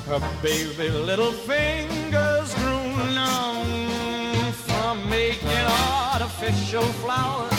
her 0.07 0.22
baby 0.41 0.90
little 0.90 1.32
fingers 1.32 2.53
grew 2.56 3.14
numb 3.15 4.52
from 4.53 5.10
making 5.10 5.49
artificial 5.49 6.84
flowers. 7.03 7.52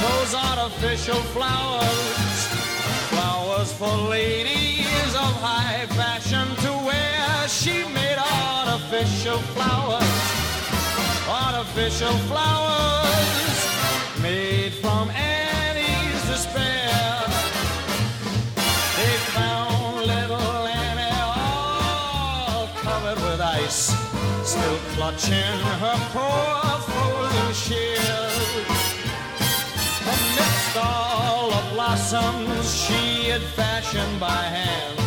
Those 0.00 0.34
artificial 0.34 1.20
flowers 1.34 2.61
flowers 3.12 3.72
for 3.72 3.94
ladies 4.08 5.12
of 5.24 5.32
high 5.48 5.86
fashion 5.98 6.46
to 6.64 6.72
wear. 6.86 7.48
She 7.48 7.84
made 7.98 8.18
artificial 8.18 9.38
flowers, 9.54 10.16
artificial 11.28 12.16
flowers 12.30 13.56
made 14.22 14.72
from 14.82 15.10
Annie's 15.10 16.22
despair. 16.32 16.92
They 18.98 19.14
found 19.36 20.06
little 20.14 20.66
Annie 20.84 21.18
all 21.36 22.68
covered 22.86 23.20
with 23.26 23.40
ice, 23.40 23.84
still 24.52 24.78
clutching 24.94 25.58
her 25.84 25.98
poor 26.14 26.52
frozen 26.88 27.50
shears. 27.64 28.78
Amidst 30.12 30.76
all 30.76 31.50
the 31.50 31.62
blossoms 31.74 32.51
had 33.32 33.40
fashioned 33.40 34.20
by 34.20 34.28
hand 34.28 35.01